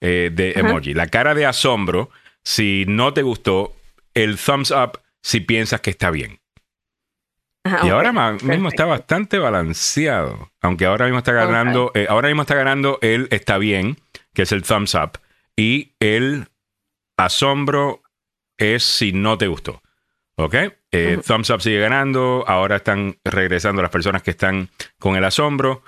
eh, 0.00 0.30
de 0.32 0.52
emoji. 0.52 0.94
La 0.94 1.08
cara 1.08 1.34
de 1.34 1.46
asombro, 1.46 2.10
si 2.44 2.84
no 2.86 3.12
te 3.14 3.22
gustó, 3.22 3.74
el 4.14 4.38
thumbs 4.38 4.70
up 4.70 5.00
si 5.22 5.40
piensas 5.40 5.80
que 5.80 5.90
está 5.90 6.10
bien 6.10 6.37
y 7.84 7.88
ahora 7.88 8.32
mismo 8.42 8.68
está 8.68 8.84
bastante 8.84 9.38
balanceado. 9.38 10.50
Aunque 10.60 10.86
ahora 10.86 11.06
mismo 11.06 11.18
está 11.18 11.32
ganando, 11.32 11.90
eh, 11.94 12.06
ahora 12.08 12.28
mismo 12.28 12.42
está 12.42 12.54
ganando 12.54 12.98
el 13.02 13.28
está 13.30 13.58
bien, 13.58 13.96
que 14.34 14.42
es 14.42 14.52
el 14.52 14.62
thumbs 14.62 14.94
up. 14.94 15.18
Y 15.56 15.92
el 16.00 16.48
asombro 17.16 18.02
es 18.56 18.84
si 18.84 19.12
no 19.12 19.38
te 19.38 19.46
gustó. 19.48 19.82
¿Ok? 20.36 20.54
Eh, 20.92 21.20
thumbs 21.26 21.50
up 21.50 21.60
sigue 21.60 21.80
ganando. 21.80 22.44
Ahora 22.46 22.76
están 22.76 23.16
regresando 23.24 23.82
las 23.82 23.90
personas 23.90 24.22
que 24.22 24.30
están 24.30 24.68
con 24.98 25.16
el 25.16 25.24
asombro. 25.24 25.82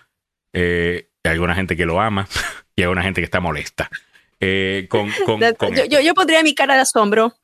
Eh, 0.52 1.08
hay 1.22 1.32
alguna 1.32 1.54
gente 1.54 1.76
que 1.76 1.86
lo 1.86 2.00
ama 2.00 2.26
y 2.76 2.82
hay 2.82 2.88
una 2.88 3.02
gente 3.02 3.20
que 3.20 3.26
está 3.26 3.40
molesta. 3.40 3.90
con, 4.88 5.10
yo, 5.88 6.00
yo, 6.00 6.14
pondría 6.14 6.42
mi 6.42 6.54
cara 6.54 6.74
de 6.74 6.80
asombro. 6.80 7.34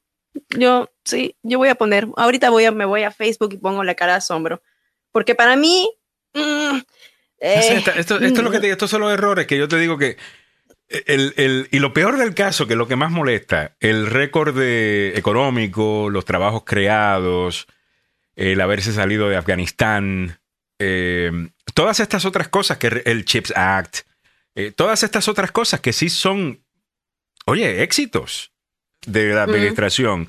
Yo, 0.51 0.91
sí, 1.05 1.37
yo 1.43 1.59
voy 1.59 1.69
a 1.69 1.75
poner, 1.75 2.09
ahorita 2.17 2.51
voy 2.51 2.65
a, 2.65 2.73
me 2.73 2.85
voy 2.85 3.03
a 3.03 3.11
Facebook 3.11 3.53
y 3.53 3.59
pongo 3.59 3.85
la 3.85 3.95
cara 3.95 4.13
de 4.13 4.19
asombro. 4.19 4.63
Porque 5.13 5.35
para 5.35 5.57
mí... 5.57 5.91
Mm, 6.35 6.79
eh, 7.39 7.83
esto, 7.97 8.19
es 8.19 8.39
lo 8.39 8.51
que 8.51 8.61
te, 8.61 8.71
estos 8.71 8.91
son 8.91 9.03
los 9.03 9.13
errores 9.13 9.47
que 9.47 9.59
yo 9.59 9.69
te 9.69 9.79
digo 9.79 9.99
que... 9.99 10.17
El, 10.89 11.35
el, 11.37 11.69
y 11.73 11.81
lo 11.81 11.93
peor 11.93 12.17
del 12.17 12.33
caso, 12.35 12.69
que 12.69 12.77
lo 12.77 12.87
que 12.87 12.95
más 12.95 13.11
molesta, 13.11 13.75
el 13.81 14.07
récord 14.07 14.57
económico, 14.61 16.09
los 16.11 16.25
trabajos 16.25 16.63
creados, 16.65 17.67
el 18.37 18.61
haberse 18.61 18.93
salido 18.93 19.29
de 19.29 19.37
Afganistán, 19.37 20.39
eh, 20.79 21.33
todas 21.75 22.01
estas 22.01 22.25
otras 22.25 22.49
cosas 22.49 22.79
que 22.79 23.03
el 23.05 23.25
Chips 23.25 23.53
Act, 23.57 24.01
eh, 24.55 24.73
todas 24.73 25.03
estas 25.03 25.29
otras 25.29 25.51
cosas 25.51 25.81
que 25.81 25.93
sí 25.93 26.09
son, 26.09 26.63
oye, 27.47 27.83
éxitos 27.83 28.53
de 29.07 29.33
la 29.33 29.45
administración 29.45 30.29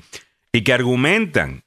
y 0.52 0.62
que 0.62 0.72
argumentan 0.72 1.62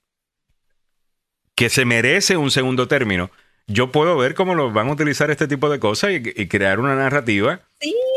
que 1.55 1.69
se 1.69 1.85
merece 1.85 2.37
un 2.37 2.49
segundo 2.49 2.87
término, 2.87 3.29
yo 3.67 3.91
puedo 3.91 4.17
ver 4.17 4.33
cómo 4.33 4.55
lo 4.55 4.71
van 4.71 4.89
a 4.89 4.93
utilizar 4.93 5.29
este 5.29 5.47
tipo 5.47 5.69
de 5.69 5.79
cosas 5.79 6.11
y, 6.11 6.47
crear 6.47 6.79
una 6.79 6.95
narrativa 6.95 7.61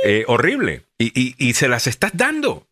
eh, 0.05 0.25
horrible. 0.27 0.83
Y, 0.99 1.53
se 1.55 1.69
las 1.69 1.87
estás 1.87 2.13
dando. 2.15 2.67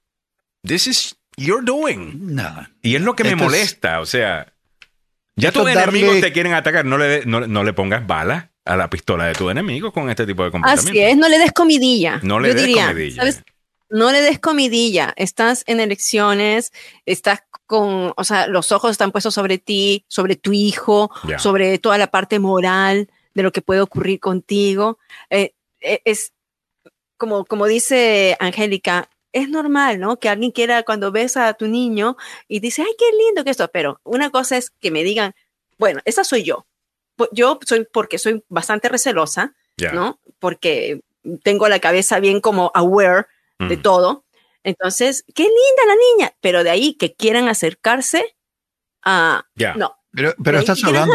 This 0.66 0.86
is 0.86 1.16
your 1.36 1.64
doing. 1.64 2.36
Y 2.82 2.96
es 2.96 3.02
lo 3.02 3.14
que 3.14 3.24
me 3.24 3.36
molesta. 3.36 4.00
O 4.00 4.06
sea, 4.06 4.52
ya 5.36 5.52
tus 5.52 5.68
enemigos 5.68 6.20
te 6.20 6.32
quieren 6.32 6.54
atacar. 6.54 6.84
No 6.84 6.98
le, 6.98 7.24
no, 7.26 7.64
le 7.64 7.72
pongas 7.72 8.06
balas 8.06 8.46
a 8.64 8.76
la 8.76 8.88
pistola 8.88 9.26
de 9.26 9.34
tu 9.34 9.50
enemigo 9.50 9.92
con 9.92 10.08
este 10.08 10.24
tipo 10.24 10.44
de 10.44 10.52
comportamiento. 10.52 10.90
Así 10.90 11.00
es, 11.00 11.16
no 11.16 11.28
le 11.28 11.38
des 11.38 11.52
comidilla. 11.52 12.20
No 12.22 12.40
le 12.40 12.54
des 12.54 12.74
comidilla 12.74 13.24
no 13.92 14.10
le 14.10 14.22
des 14.22 14.38
comidilla, 14.38 15.12
estás 15.16 15.64
en 15.66 15.78
elecciones, 15.78 16.72
estás 17.04 17.42
con, 17.66 18.14
o 18.16 18.24
sea, 18.24 18.46
los 18.46 18.72
ojos 18.72 18.90
están 18.90 19.12
puestos 19.12 19.34
sobre 19.34 19.58
ti, 19.58 20.06
sobre 20.08 20.34
tu 20.34 20.54
hijo, 20.54 21.10
sobre 21.38 21.78
toda 21.78 21.98
la 21.98 22.06
parte 22.06 22.38
moral 22.38 23.10
de 23.34 23.42
lo 23.42 23.52
que 23.52 23.60
puede 23.60 23.82
ocurrir 23.82 24.18
contigo. 24.18 24.98
Eh, 25.28 25.52
eh, 25.82 26.00
es 26.06 26.32
como, 27.18 27.44
como 27.44 27.66
dice 27.66 28.34
Angélica, 28.40 29.10
es 29.32 29.50
normal, 29.50 30.00
¿no? 30.00 30.18
Que 30.18 30.30
alguien 30.30 30.52
quiera 30.52 30.82
cuando 30.84 31.12
ves 31.12 31.36
a 31.36 31.52
tu 31.52 31.68
niño 31.68 32.16
y 32.48 32.60
dice, 32.60 32.82
ay, 32.82 32.94
qué 32.98 33.04
lindo 33.26 33.44
que 33.44 33.50
esto, 33.50 33.68
pero 33.68 34.00
una 34.04 34.30
cosa 34.30 34.56
es 34.56 34.70
que 34.70 34.90
me 34.90 35.04
digan, 35.04 35.34
bueno, 35.78 36.00
esa 36.06 36.24
soy 36.24 36.44
yo, 36.44 36.66
yo 37.30 37.58
soy, 37.66 37.86
porque 37.92 38.16
soy 38.16 38.42
bastante 38.48 38.88
recelosa, 38.88 39.54
¿no? 39.92 40.18
Porque 40.38 41.02
tengo 41.42 41.68
la 41.68 41.78
cabeza 41.78 42.20
bien 42.20 42.40
como 42.40 42.70
aware 42.74 43.26
de 43.68 43.76
todo. 43.76 44.24
Entonces, 44.64 45.24
qué 45.34 45.42
linda 45.42 45.86
la 45.86 45.94
niña, 45.94 46.32
pero 46.40 46.64
de 46.64 46.70
ahí 46.70 46.94
que 46.94 47.14
quieran 47.14 47.48
acercarse 47.48 48.36
a... 49.04 49.44
No, 49.76 49.96
pero, 50.14 50.34
pero 50.42 50.58
estás 50.58 50.84
hablando 50.84 51.14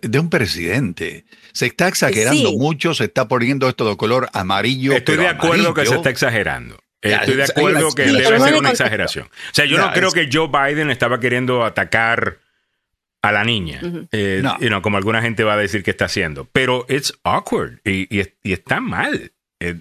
de 0.00 0.18
un, 0.18 0.30
presidente. 0.30 1.26
Se 1.52 1.66
está 1.66 1.88
exagerando 1.88 2.52
mucho, 2.52 2.94
se 2.94 3.04
está 3.04 3.28
poniendo 3.28 3.68
esto 3.68 3.88
de 3.88 3.96
color 3.96 4.28
amarillo. 4.32 4.92
Estoy 4.92 5.18
de 5.18 5.28
acuerdo 5.28 5.74
que 5.74 5.84
se 5.84 5.94
está 5.94 6.10
exagerando. 6.10 6.78
Estoy 7.02 7.36
de 7.36 7.44
acuerdo 7.44 7.92
que 7.92 8.04
debe 8.04 8.40
ser 8.40 8.54
una 8.54 8.70
exageración. 8.70 9.26
O 9.26 9.54
sea, 9.54 9.66
yo 9.66 9.78
no, 9.78 9.92
creo 9.92 10.10
que 10.10 10.28
Joe 10.32 10.48
Biden 10.48 10.90
estaba 10.90 11.20
queriendo 11.20 11.64
atacar 11.64 12.38
a 13.22 13.32
la 13.32 13.44
niña, 13.44 13.80
eh, 14.12 14.42
no. 14.42 14.82
como 14.82 14.96
alguna 14.96 15.20
gente 15.20 15.42
va 15.44 15.54
a 15.54 15.58
decir 15.58 15.82
que 15.82 15.90
está 15.90 16.06
haciendo. 16.06 16.48
Pero 16.52 16.86
es 16.88 17.12
awkward 17.24 17.80
y, 17.84 18.06
y, 18.18 18.52
está 18.52 18.80
mal. 18.80 19.32
Eh, 19.60 19.80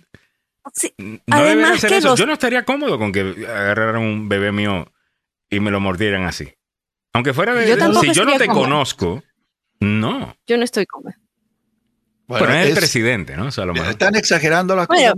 no 0.97 1.19
Además 1.29 1.83
que 1.83 2.01
Yo 2.01 2.25
no 2.25 2.33
estaría 2.33 2.63
cómodo 2.63 2.97
con 2.97 3.11
que 3.11 3.45
agarraran 3.47 4.01
un 4.01 4.29
bebé 4.29 4.51
mío 4.51 4.91
y 5.49 5.59
me 5.59 5.71
lo 5.71 5.79
mordieran 5.79 6.23
así. 6.23 6.53
Aunque 7.13 7.33
fuera 7.33 7.53
de... 7.53 7.65
si 8.01 8.13
yo 8.13 8.25
no 8.25 8.37
te 8.37 8.47
conozco, 8.47 9.23
no. 9.79 10.35
Yo 10.47 10.57
no 10.57 10.63
estoy 10.63 10.85
cómodo. 10.85 11.13
Bueno, 12.27 12.45
pero 12.45 12.59
es, 12.59 12.69
el 12.69 12.75
presidente, 12.75 13.37
¿no? 13.37 13.49
están 13.49 14.15
exagerando 14.15 14.75
las 14.75 14.87
cosas, 14.87 15.13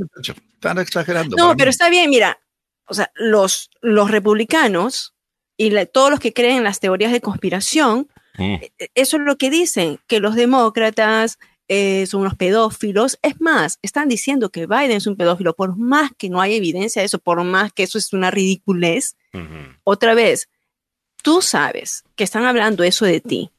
Están 0.54 0.78
exagerando. 0.80 1.38
No, 1.38 1.56
pero 1.56 1.70
está 1.70 1.90
bien, 1.90 2.10
mira. 2.10 2.38
O 2.86 2.94
sea, 2.94 3.12
los, 3.16 3.70
los 3.82 4.12
republicanos 4.12 5.16
y 5.56 5.74
todos 5.88 6.12
los 6.12 6.20
que 6.20 6.34
creen 6.34 6.58
en 6.58 6.64
las 6.66 6.80
teorías 6.80 7.12
de 7.14 7.22
conspiración 7.22 8.10
Mm. 8.38 8.56
E, 8.62 8.72
e, 8.80 8.90
eso 8.96 9.18
es 9.18 9.24
lo 9.24 9.38
que 9.38 9.50
dicen, 9.50 10.00
que 10.08 10.20
los 10.20 10.36
demócratas 10.36 11.40
eh, 11.68 12.06
son 12.08 12.22
unos 12.22 12.36
pedófilos. 12.36 13.20
Es 13.22 13.40
más, 13.42 13.80
están 13.82 14.08
diciendo 14.08 14.50
que 14.50 14.68
Biden 14.68 14.92
es 14.92 15.08
un 15.08 15.18
pedófilo, 15.18 15.54
por 15.54 15.76
más 15.78 16.12
que 16.18 16.30
no 16.30 16.42
hay 16.42 16.56
evidencia 16.56 17.02
de 17.02 17.06
eso, 17.06 17.20
por 17.20 17.44
más 17.44 17.74
que 17.74 17.84
eso 17.84 17.98
es 17.98 18.14
una 18.14 18.32
ridiculez. 18.32 19.16
Otra 19.84 20.16
vez, 20.16 20.50
tú 21.22 21.42
sabes 21.42 22.04
que 22.16 22.24
están 22.24 22.46
hablando 22.46 22.84
eso 22.84 23.06
de 23.06 23.20
ti. 23.20 23.52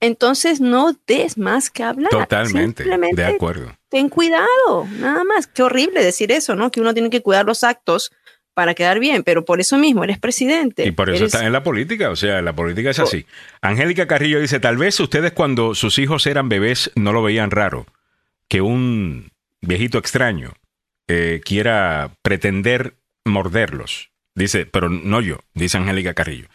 Entonces 0.00 0.60
no 0.60 0.94
des 1.06 1.36
más 1.36 1.70
que 1.70 1.82
hablar. 1.82 2.10
Totalmente. 2.10 2.84
de 2.84 3.24
acuerdo. 3.24 3.76
Ten 3.88 4.08
cuidado, 4.08 4.86
nada 4.98 5.24
más. 5.24 5.46
Qué 5.46 5.62
horrible 5.62 6.04
decir 6.04 6.32
eso, 6.32 6.54
¿no? 6.54 6.70
Que 6.70 6.80
uno 6.80 6.94
tiene 6.94 7.10
que 7.10 7.22
cuidar 7.22 7.44
los 7.44 7.64
actos 7.64 8.10
para 8.56 8.72
quedar 8.72 9.00
bien, 9.00 9.22
pero 9.22 9.44
por 9.44 9.60
eso 9.60 9.76
mismo 9.76 10.02
eres 10.02 10.18
presidente. 10.18 10.86
Y 10.86 10.90
por 10.90 11.10
eso 11.10 11.26
está 11.26 11.44
en 11.44 11.52
la 11.52 11.62
política, 11.62 12.08
o 12.08 12.16
sea, 12.16 12.40
la 12.40 12.54
política 12.54 12.88
es 12.88 12.98
así. 12.98 13.26
Angélica 13.60 14.06
Carrillo 14.06 14.40
dice, 14.40 14.60
tal 14.60 14.78
vez 14.78 14.98
ustedes 14.98 15.32
cuando 15.32 15.74
sus 15.74 15.98
hijos 15.98 16.26
eran 16.26 16.48
bebés 16.48 16.90
no 16.94 17.12
lo 17.12 17.22
veían 17.22 17.50
raro, 17.50 17.84
que 18.48 18.62
un 18.62 19.30
viejito 19.60 19.98
extraño 19.98 20.54
eh, 21.06 21.42
quiera 21.44 22.12
pretender 22.22 22.94
morderlos. 23.26 24.08
Dice, 24.34 24.64
pero 24.64 24.88
no 24.88 25.20
yo, 25.20 25.40
dice 25.52 25.76
Angélica 25.76 26.14
Carrillo. 26.14 26.48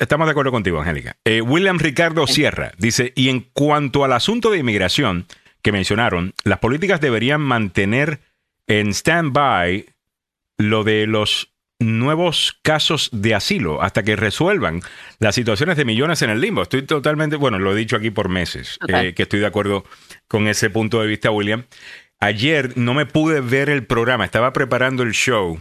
estamos 0.00 0.26
de 0.26 0.30
acuerdo 0.30 0.52
contigo, 0.52 0.80
Angélica. 0.80 1.16
Eh, 1.26 1.42
William 1.42 1.78
Ricardo 1.78 2.26
Sierra 2.26 2.72
dice, 2.78 3.12
y 3.14 3.28
en 3.28 3.40
cuanto 3.52 4.04
al 4.04 4.14
asunto 4.14 4.50
de 4.50 4.56
inmigración 4.56 5.26
que 5.60 5.70
mencionaron, 5.70 6.32
las 6.44 6.60
políticas 6.60 7.02
deberían 7.02 7.42
mantener 7.42 8.20
en 8.66 8.94
stand-by 8.94 9.84
lo 10.58 10.84
de 10.84 11.06
los 11.06 11.54
nuevos 11.80 12.58
casos 12.62 13.10
de 13.12 13.34
asilo 13.34 13.82
hasta 13.82 14.02
que 14.02 14.16
resuelvan 14.16 14.80
las 15.18 15.34
situaciones 15.34 15.76
de 15.76 15.84
millones 15.84 16.22
en 16.22 16.30
el 16.30 16.40
limbo. 16.40 16.62
Estoy 16.62 16.82
totalmente, 16.82 17.36
bueno, 17.36 17.58
lo 17.58 17.72
he 17.72 17.76
dicho 17.76 17.96
aquí 17.96 18.10
por 18.10 18.28
meses, 18.28 18.78
eh, 18.88 19.12
que 19.14 19.24
estoy 19.24 19.40
de 19.40 19.46
acuerdo 19.46 19.84
con 20.28 20.48
ese 20.48 20.70
punto 20.70 21.00
de 21.00 21.08
vista, 21.08 21.30
William. 21.30 21.64
Ayer 22.20 22.76
no 22.76 22.94
me 22.94 23.06
pude 23.06 23.40
ver 23.40 23.68
el 23.68 23.84
programa, 23.84 24.24
estaba 24.24 24.52
preparando 24.52 25.02
el 25.02 25.12
show 25.12 25.60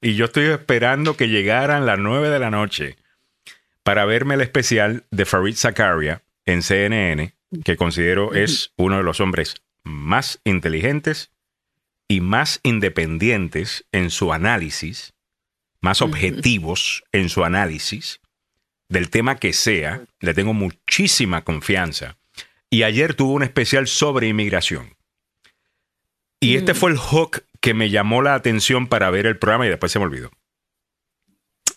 y 0.00 0.14
yo 0.14 0.24
estoy 0.24 0.46
esperando 0.46 1.16
que 1.16 1.28
llegaran 1.28 1.86
las 1.86 1.98
nueve 1.98 2.28
de 2.28 2.38
la 2.38 2.50
noche 2.50 2.96
para 3.82 4.04
verme 4.04 4.34
el 4.34 4.40
especial 4.40 5.04
de 5.10 5.26
Farid 5.26 5.54
Zakaria 5.54 6.22
en 6.44 6.62
CNN, 6.62 7.34
que 7.64 7.76
considero 7.76 8.34
es 8.34 8.72
uno 8.76 8.96
de 8.96 9.04
los 9.04 9.20
hombres 9.20 9.62
más 9.84 10.40
inteligentes 10.44 11.30
y 12.08 12.20
más 12.20 12.60
independientes 12.62 13.86
en 13.92 14.10
su 14.10 14.32
análisis, 14.32 15.14
más 15.80 16.02
objetivos 16.02 17.04
en 17.12 17.28
su 17.28 17.44
análisis 17.44 18.20
del 18.88 19.10
tema 19.10 19.36
que 19.36 19.52
sea. 19.52 20.04
Le 20.20 20.34
tengo 20.34 20.54
muchísima 20.54 21.44
confianza. 21.44 22.16
Y 22.70 22.82
ayer 22.82 23.14
tuvo 23.14 23.32
un 23.32 23.42
especial 23.42 23.86
sobre 23.86 24.28
inmigración. 24.28 24.96
Y 26.40 26.56
este 26.56 26.74
fue 26.74 26.90
el 26.90 26.98
hook 26.98 27.44
que 27.60 27.74
me 27.74 27.90
llamó 27.90 28.22
la 28.22 28.34
atención 28.34 28.86
para 28.86 29.10
ver 29.10 29.26
el 29.26 29.38
programa 29.38 29.66
y 29.66 29.70
después 29.70 29.90
se 29.90 29.98
me 29.98 30.04
olvidó. 30.04 30.30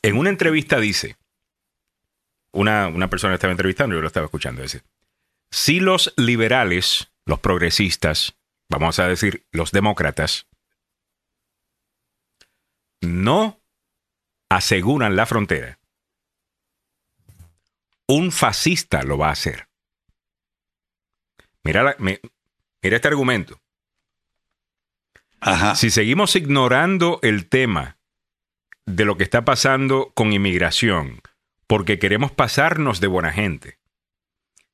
En 0.01 0.17
una 0.17 0.29
entrevista 0.29 0.79
dice, 0.79 1.15
una, 2.51 2.87
una 2.87 3.09
persona 3.09 3.35
estaba 3.35 3.51
entrevistando, 3.51 3.95
yo 3.95 4.01
lo 4.01 4.07
estaba 4.07 4.25
escuchando, 4.25 4.61
dice, 4.61 4.81
si 5.51 5.79
los 5.79 6.13
liberales, 6.17 7.11
los 7.25 7.39
progresistas, 7.39 8.35
vamos 8.69 8.99
a 8.99 9.07
decir, 9.07 9.45
los 9.51 9.71
demócratas, 9.71 10.47
no 13.01 13.61
aseguran 14.49 15.15
la 15.15 15.25
frontera, 15.25 15.79
un 18.07 18.31
fascista 18.31 19.03
lo 19.03 19.17
va 19.17 19.29
a 19.29 19.33
hacer. 19.33 19.67
Mira, 21.63 21.95
mira 21.99 22.19
este 22.81 23.07
argumento. 23.07 23.61
Si 25.75 25.89
seguimos 25.89 26.35
ignorando 26.35 27.19
el 27.21 27.47
tema 27.47 27.97
de 28.85 29.05
lo 29.05 29.17
que 29.17 29.23
está 29.23 29.45
pasando 29.45 30.11
con 30.15 30.33
inmigración, 30.33 31.21
porque 31.67 31.99
queremos 31.99 32.31
pasarnos 32.31 32.99
de 32.99 33.07
buena 33.07 33.31
gente, 33.31 33.78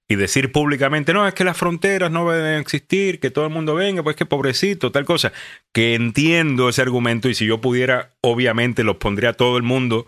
y 0.08 0.16
decir 0.16 0.52
públicamente, 0.52 1.14
no, 1.14 1.28
es 1.28 1.34
que 1.34 1.44
las 1.44 1.58
fronteras 1.58 2.12
no 2.12 2.30
deben 2.30 2.60
existir, 2.60 3.20
que 3.20 3.32
todo 3.32 3.46
el 3.46 3.52
mundo 3.52 3.76
venga, 3.76 4.04
pues 4.04 4.16
que 4.16 4.26
pobrecito, 4.26 4.92
tal 4.92 5.06
cosa, 5.06 5.34
que 5.72 5.96
entiendo 5.96 6.70
ese 6.70 6.82
argumento 6.82 7.28
y 7.28 7.36
si 7.36 7.46
yo 7.46 7.60
pudiera, 7.60 8.12
obviamente 8.22 8.84
los 8.84 8.98
pondría 8.98 9.32
a 9.32 9.34
todo 9.34 9.58
el 9.58 9.64
mundo 9.64 10.08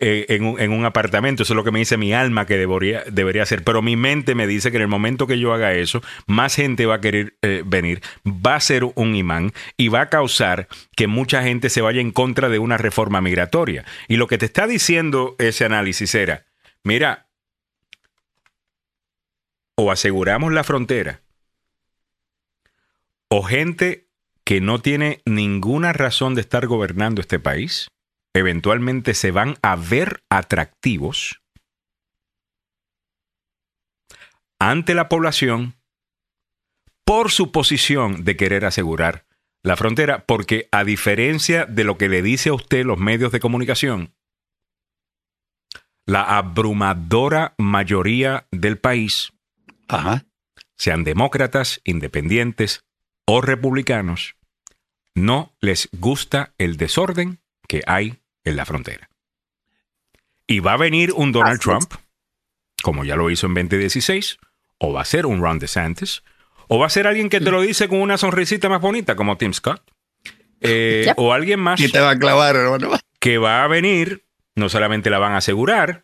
eh, 0.00 0.26
en, 0.30 0.44
un, 0.44 0.60
en, 0.60 0.72
un, 0.72 0.84
apartamento, 0.84 1.44
eso 1.44 1.52
es 1.52 1.56
lo 1.56 1.62
que 1.62 1.70
me 1.70 1.78
dice 1.78 1.96
mi 1.96 2.12
alma 2.12 2.46
que 2.46 2.56
debería, 2.56 3.04
debería 3.10 3.44
hacer, 3.44 3.62
pero 3.62 3.80
mi 3.80 3.96
mente 3.96 4.34
me 4.34 4.46
dice 4.46 4.70
que 4.70 4.78
en 4.78 4.82
el 4.82 4.88
momento 4.88 5.26
que 5.26 5.38
yo 5.38 5.52
haga 5.52 5.72
eso, 5.74 6.02
más 6.26 6.56
gente 6.56 6.86
va 6.86 6.96
a 6.96 7.00
querer 7.00 7.36
eh, 7.42 7.62
venir, 7.64 8.00
va 8.26 8.56
a 8.56 8.60
ser 8.60 8.84
un 8.84 9.14
imán 9.14 9.52
y 9.76 9.88
va 9.88 10.00
a 10.00 10.08
causar 10.08 10.68
que 10.96 11.06
mucha 11.06 11.42
gente 11.42 11.70
se 11.70 11.80
vaya 11.80 12.00
en 12.00 12.10
contra 12.10 12.48
de 12.48 12.58
una 12.58 12.76
reforma 12.76 13.20
migratoria. 13.20 13.84
Y 14.08 14.16
lo 14.16 14.26
que 14.26 14.36
te 14.36 14.46
está 14.46 14.66
diciendo 14.66 15.36
ese 15.38 15.64
análisis 15.64 16.14
era, 16.14 16.44
mira, 16.82 17.28
o 19.76 19.90
aseguramos 19.90 20.52
la 20.52 20.64
frontera, 20.64 21.22
o 23.28 23.42
gente 23.42 24.08
que 24.44 24.60
no 24.60 24.80
tiene 24.80 25.22
ninguna 25.24 25.92
razón 25.92 26.34
de 26.34 26.42
estar 26.42 26.66
gobernando 26.66 27.20
este 27.20 27.40
país, 27.40 27.88
eventualmente 28.34 29.14
se 29.14 29.30
van 29.30 29.56
a 29.62 29.76
ver 29.76 30.22
atractivos 30.28 31.40
ante 34.58 34.94
la 34.94 35.08
población 35.08 35.74
por 37.04 37.30
su 37.30 37.52
posición 37.52 38.24
de 38.24 38.36
querer 38.36 38.64
asegurar 38.64 39.26
la 39.62 39.76
frontera, 39.76 40.24
porque 40.26 40.68
a 40.72 40.84
diferencia 40.84 41.64
de 41.64 41.84
lo 41.84 41.96
que 41.96 42.08
le 42.08 42.22
dice 42.22 42.50
a 42.50 42.54
usted 42.54 42.84
los 42.84 42.98
medios 42.98 43.32
de 43.32 43.40
comunicación, 43.40 44.14
la 46.06 46.36
abrumadora 46.36 47.54
mayoría 47.56 48.46
del 48.50 48.78
país 48.78 49.33
sean 50.76 51.04
demócratas, 51.04 51.80
independientes 51.84 52.80
o 53.26 53.40
republicanos, 53.40 54.36
no 55.14 55.54
les 55.60 55.88
gusta 55.92 56.54
el 56.58 56.76
desorden 56.76 57.40
que 57.68 57.82
hay 57.86 58.20
en 58.44 58.56
la 58.56 58.64
frontera. 58.64 59.08
Y 60.46 60.60
va 60.60 60.74
a 60.74 60.78
venir 60.78 61.12
un 61.12 61.32
Donald 61.32 61.60
Trump, 61.60 61.94
como 62.82 63.04
ya 63.04 63.16
lo 63.16 63.30
hizo 63.30 63.46
en 63.46 63.54
2016, 63.54 64.38
o 64.78 64.92
va 64.92 65.02
a 65.02 65.06
ser 65.06 65.26
un 65.26 65.40
Ron 65.40 65.58
DeSantis, 65.58 66.22
o 66.68 66.78
va 66.78 66.86
a 66.86 66.90
ser 66.90 67.06
alguien 67.06 67.28
que 67.28 67.40
te 67.40 67.50
lo 67.50 67.62
dice 67.62 67.88
con 67.88 68.00
una 68.00 68.18
sonrisita 68.18 68.68
más 68.68 68.80
bonita, 68.80 69.16
como 69.16 69.38
Tim 69.38 69.54
Scott, 69.54 69.82
eh, 70.60 71.12
o 71.16 71.32
alguien 71.32 71.60
más 71.60 71.80
te 71.80 72.00
va 72.00 72.10
a 72.10 72.18
clavar, 72.18 72.56
que 73.18 73.38
va 73.38 73.64
a 73.64 73.68
venir, 73.68 74.24
no 74.54 74.68
solamente 74.68 75.10
la 75.10 75.18
van 75.18 75.32
a 75.32 75.38
asegurar, 75.38 76.03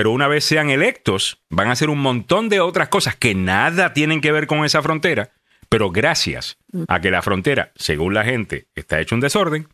pero 0.00 0.12
una 0.12 0.28
vez 0.28 0.46
sean 0.46 0.70
electos, 0.70 1.42
van 1.50 1.68
a 1.68 1.72
hacer 1.72 1.90
un 1.90 1.98
montón 2.00 2.48
de 2.48 2.60
otras 2.60 2.88
cosas 2.88 3.16
que 3.16 3.34
nada 3.34 3.92
tienen 3.92 4.22
que 4.22 4.32
ver 4.32 4.46
con 4.46 4.64
esa 4.64 4.80
frontera, 4.80 5.28
pero 5.68 5.90
gracias 5.90 6.56
a 6.88 7.02
que 7.02 7.10
la 7.10 7.20
frontera, 7.20 7.70
según 7.76 8.14
la 8.14 8.24
gente, 8.24 8.66
está 8.74 8.98
hecho 8.98 9.14
un 9.14 9.20
desorden, 9.20 9.68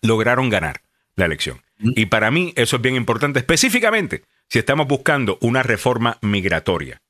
lograron 0.00 0.48
ganar 0.48 0.80
la 1.16 1.26
elección. 1.26 1.60
Mm. 1.80 1.90
Y 1.96 2.06
para 2.06 2.30
mí 2.30 2.54
eso 2.56 2.76
es 2.76 2.82
bien 2.82 2.96
importante, 2.96 3.40
específicamente 3.40 4.22
si 4.48 4.58
estamos 4.58 4.88
buscando 4.88 5.36
una 5.42 5.62
reforma 5.62 6.16
migratoria. 6.22 7.02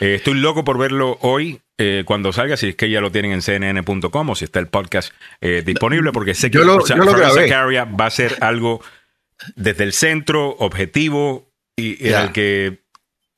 Eh, 0.00 0.16
estoy 0.16 0.34
loco 0.34 0.64
por 0.64 0.76
verlo 0.76 1.18
hoy. 1.20 1.60
eh, 1.80 2.02
cuando 2.04 2.32
salga, 2.32 2.56
si 2.56 2.70
es 2.70 2.74
que 2.74 2.90
ya 2.90 3.00
lo 3.00 3.12
tienen 3.12 3.30
en 3.30 3.40
cnn.com 3.40 4.30
o 4.30 4.34
si 4.34 4.44
está 4.44 4.58
el 4.58 4.66
podcast 4.66 5.12
eh, 5.40 5.62
disponible, 5.64 6.10
porque 6.10 6.34
sé 6.34 6.50
que 6.50 6.58
Yo 6.58 6.64
lo- 6.64 6.84
yo 6.84 6.96
lo 6.96 7.12
grabé. 7.14 7.48
Va 7.84 8.06
a 8.06 8.10
ser 8.10 8.36
algo 8.40 8.82
desde 9.56 9.84
el 9.84 9.92
centro, 9.92 10.50
objetivo, 10.58 11.48
y 11.76 12.04
y 12.04 12.10
Ya. 12.10 12.22
al 12.22 12.32
que 12.32 12.80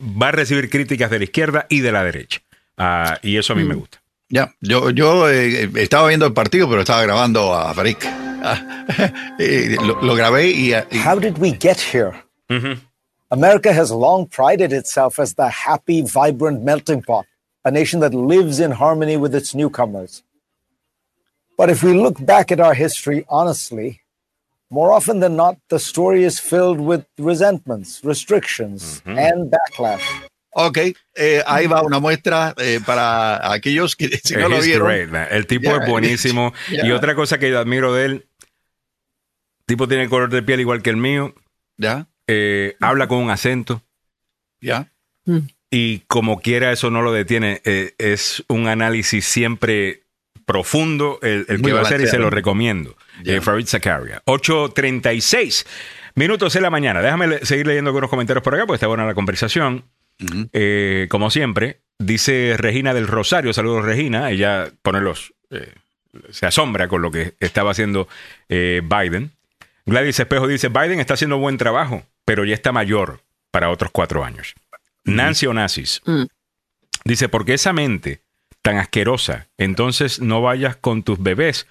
va 0.00 0.28
a 0.28 0.32
recibir 0.32 0.70
críticas 0.70 1.10
de 1.10 1.18
la 1.18 1.24
izquierda 1.24 1.66
y 1.68 1.80
de 1.80 1.92
la 1.92 2.02
derecha. 2.04 2.40
Ah, 2.76 3.18
y 3.22 3.36
eso 3.36 3.52
a 3.52 3.56
mí 3.56 3.64
me 3.64 3.74
gusta. 3.74 4.00
Ya, 4.30 4.54
yo, 4.60 4.90
yo 4.90 5.28
eh, 5.28 5.68
estaba 5.76 6.08
viendo 6.08 6.24
el 6.26 6.32
partido, 6.32 6.68
pero 6.68 6.80
estaba 6.82 7.02
grabando 7.02 7.52
a 7.54 7.74
Farik. 7.74 8.04
Ah, 8.06 8.86
lo, 9.84 10.00
lo 10.02 10.14
grabé 10.14 10.48
y, 10.50 10.72
y- 10.72 10.98
How 11.04 11.18
did 11.18 11.36
we 11.38 11.50
get 11.52 11.78
here? 11.78 12.12
America 13.30 13.72
has 13.72 13.90
long 13.90 14.26
prided 14.26 14.72
itself 14.72 15.18
as 15.18 15.34
the 15.34 15.48
happy, 15.48 16.02
vibrant 16.02 16.62
melting 16.64 17.02
pot, 17.02 17.26
a 17.64 17.70
nation 17.70 18.00
that 18.00 18.14
lives 18.14 18.58
in 18.58 18.72
harmony 18.72 19.16
with 19.16 19.34
its 19.34 19.54
newcomers. 19.54 20.22
But 21.58 21.68
if 21.70 21.82
we 21.82 21.92
look 21.92 22.24
back 22.24 22.50
at 22.50 22.58
our 22.60 22.74
history 22.74 23.24
honestly, 23.28 23.99
more 24.70 24.92
often 24.92 25.20
than 25.20 25.36
not, 25.36 25.56
the 25.68 25.78
story 25.78 26.24
is 26.24 26.40
filled 26.40 26.80
with 26.80 27.04
resentments, 27.18 28.00
restrictions, 28.04 29.02
and 29.04 29.50
backlash. 29.50 30.02
Ok, 30.52 30.78
eh, 31.14 31.42
ahí 31.46 31.66
va 31.68 31.82
una 31.82 32.00
muestra 32.00 32.54
eh, 32.58 32.80
para 32.84 33.52
aquellos 33.52 33.94
que 33.94 34.08
si 34.24 34.34
no 34.34 34.48
lo 34.48 34.60
vieron. 34.60 34.88
great, 34.88 35.08
man. 35.10 35.26
El 35.30 35.46
tipo 35.46 35.70
Yeah. 35.70 35.82
es 35.84 35.88
buenísimo. 35.88 36.52
Yeah. 36.70 36.86
Y 36.86 36.90
otra 36.92 37.14
cosa 37.14 37.38
que 37.38 37.50
yo 37.50 37.58
admiro 37.60 37.92
de 37.94 38.04
él, 38.06 38.12
el 38.12 39.64
tipo 39.66 39.86
tiene 39.86 40.04
el 40.04 40.08
color 40.10 40.30
de 40.30 40.42
piel 40.42 40.60
igual 40.60 40.82
que 40.82 40.90
el 40.90 40.96
mío, 40.96 41.34
Ya, 41.76 42.08
eh, 42.26 42.76
habla 42.80 43.06
con 43.06 43.18
un 43.18 43.30
acento. 43.30 43.82
ya. 44.60 44.90
y 45.70 46.00
como 46.08 46.40
quiera 46.40 46.72
eso 46.72 46.90
no 46.90 47.02
lo 47.02 47.12
detiene. 47.12 47.60
Eh, 47.64 47.94
es 47.98 48.42
un 48.48 48.66
análisis 48.66 49.24
siempre 49.24 50.02
profundo 50.44 51.20
el, 51.22 51.46
el 51.48 51.58
Muy 51.60 51.70
que 51.70 51.74
va 51.74 51.80
a 51.80 51.82
hacer 51.84 52.00
y 52.00 52.08
se 52.08 52.18
lo 52.18 52.28
recomiendo. 52.28 52.96
Ya. 53.24 53.34
Eh, 53.36 53.40
Farid 53.40 53.66
Zakaria. 53.66 54.22
8.36 54.26 55.66
minutos 56.14 56.54
en 56.56 56.62
la 56.62 56.70
mañana. 56.70 57.00
Déjame 57.02 57.26
le- 57.26 57.46
seguir 57.46 57.66
leyendo 57.66 57.90
algunos 57.90 58.10
comentarios 58.10 58.42
por 58.42 58.54
acá 58.54 58.66
porque 58.66 58.76
está 58.76 58.86
buena 58.86 59.06
la 59.06 59.14
conversación. 59.14 59.84
Eh, 60.52 61.06
como 61.08 61.30
siempre, 61.30 61.80
dice 61.98 62.54
Regina 62.58 62.92
del 62.92 63.06
Rosario, 63.08 63.54
saludos 63.54 63.86
Regina, 63.86 64.30
ella 64.30 64.70
pone 64.82 65.00
los, 65.00 65.32
eh, 65.50 65.72
se 66.30 66.44
asombra 66.44 66.88
con 66.88 67.00
lo 67.00 67.10
que 67.10 67.32
estaba 67.40 67.70
haciendo 67.70 68.06
eh, 68.50 68.82
Biden. 68.84 69.30
Gladys 69.86 70.20
Espejo 70.20 70.46
dice, 70.46 70.68
Biden 70.68 71.00
está 71.00 71.14
haciendo 71.14 71.38
buen 71.38 71.56
trabajo, 71.56 72.02
pero 72.26 72.44
ya 72.44 72.52
está 72.54 72.70
mayor 72.70 73.22
para 73.50 73.70
otros 73.70 73.90
cuatro 73.92 74.22
años. 74.22 74.54
Nancy 75.04 75.46
Onassis 75.46 76.02
Mm. 76.04 76.24
dice, 77.06 77.30
porque 77.30 77.54
esa 77.54 77.72
mente 77.72 78.20
tan 78.60 78.76
asquerosa, 78.76 79.46
entonces 79.56 80.20
no 80.20 80.42
vayas 80.42 80.76
con 80.76 81.02
tus 81.02 81.18
bebés 81.22 81.66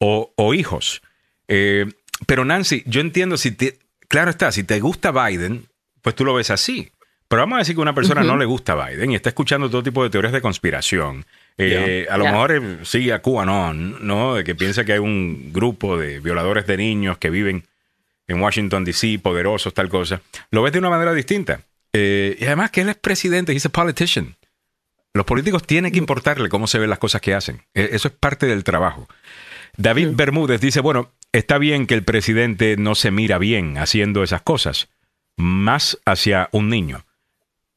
o, 0.00 0.32
o 0.36 0.54
hijos. 0.54 1.02
Eh, 1.46 1.86
pero 2.26 2.44
Nancy, 2.44 2.82
yo 2.86 3.00
entiendo 3.00 3.36
si 3.36 3.52
te, 3.52 3.78
claro 4.08 4.30
está, 4.30 4.50
si 4.50 4.64
te 4.64 4.80
gusta 4.80 5.12
Biden, 5.12 5.66
pues 6.02 6.16
tú 6.16 6.24
lo 6.24 6.34
ves 6.34 6.50
así. 6.50 6.90
Pero 7.28 7.42
vamos 7.42 7.56
a 7.56 7.58
decir 7.60 7.76
que 7.76 7.80
una 7.80 7.94
persona 7.94 8.24
no 8.24 8.36
le 8.36 8.44
gusta 8.44 8.74
Biden 8.74 9.12
y 9.12 9.14
está 9.14 9.28
escuchando 9.28 9.70
todo 9.70 9.84
tipo 9.84 10.02
de 10.02 10.10
teorías 10.10 10.32
de 10.32 10.40
conspiración. 10.40 11.24
Eh, 11.58 12.08
A 12.10 12.16
lo 12.16 12.24
mejor 12.24 12.50
eh, 12.50 12.78
sigue 12.82 13.12
a 13.12 13.22
QAnon, 13.22 14.04
¿no? 14.04 14.34
De 14.34 14.42
que 14.42 14.56
piensa 14.56 14.84
que 14.84 14.94
hay 14.94 14.98
un 14.98 15.52
grupo 15.52 15.96
de 15.96 16.18
violadores 16.18 16.66
de 16.66 16.76
niños 16.76 17.18
que 17.18 17.30
viven 17.30 17.68
en 18.26 18.40
Washington, 18.40 18.84
D.C., 18.84 19.20
poderosos, 19.22 19.72
tal 19.74 19.88
cosa. 19.88 20.20
Lo 20.50 20.62
ves 20.62 20.72
de 20.72 20.80
una 20.80 20.90
manera 20.90 21.12
distinta. 21.12 21.60
Eh, 21.92 22.36
y 22.40 22.44
además 22.46 22.72
que 22.72 22.80
él 22.80 22.88
es 22.88 22.96
presidente, 22.96 23.52
he's 23.52 23.66
a 23.66 23.68
politician. 23.68 24.36
Los 25.14 25.24
políticos 25.24 25.64
tienen 25.64 25.92
que 25.92 25.98
importarle 25.98 26.48
cómo 26.48 26.66
se 26.66 26.78
ven 26.80 26.90
las 26.90 26.98
cosas 26.98 27.20
que 27.20 27.34
hacen. 27.34 27.62
Eh, 27.74 27.90
Eso 27.92 28.08
es 28.08 28.14
parte 28.14 28.46
del 28.46 28.64
trabajo. 28.64 29.08
David 29.80 30.10
Bermúdez 30.12 30.60
dice, 30.60 30.80
bueno, 30.80 31.10
está 31.32 31.56
bien 31.58 31.86
que 31.86 31.94
el 31.94 32.04
presidente 32.04 32.76
no 32.76 32.94
se 32.94 33.10
mira 33.10 33.38
bien 33.38 33.78
haciendo 33.78 34.22
esas 34.22 34.42
cosas, 34.42 34.88
más 35.36 35.98
hacia 36.04 36.48
un 36.52 36.68
niño. 36.68 37.04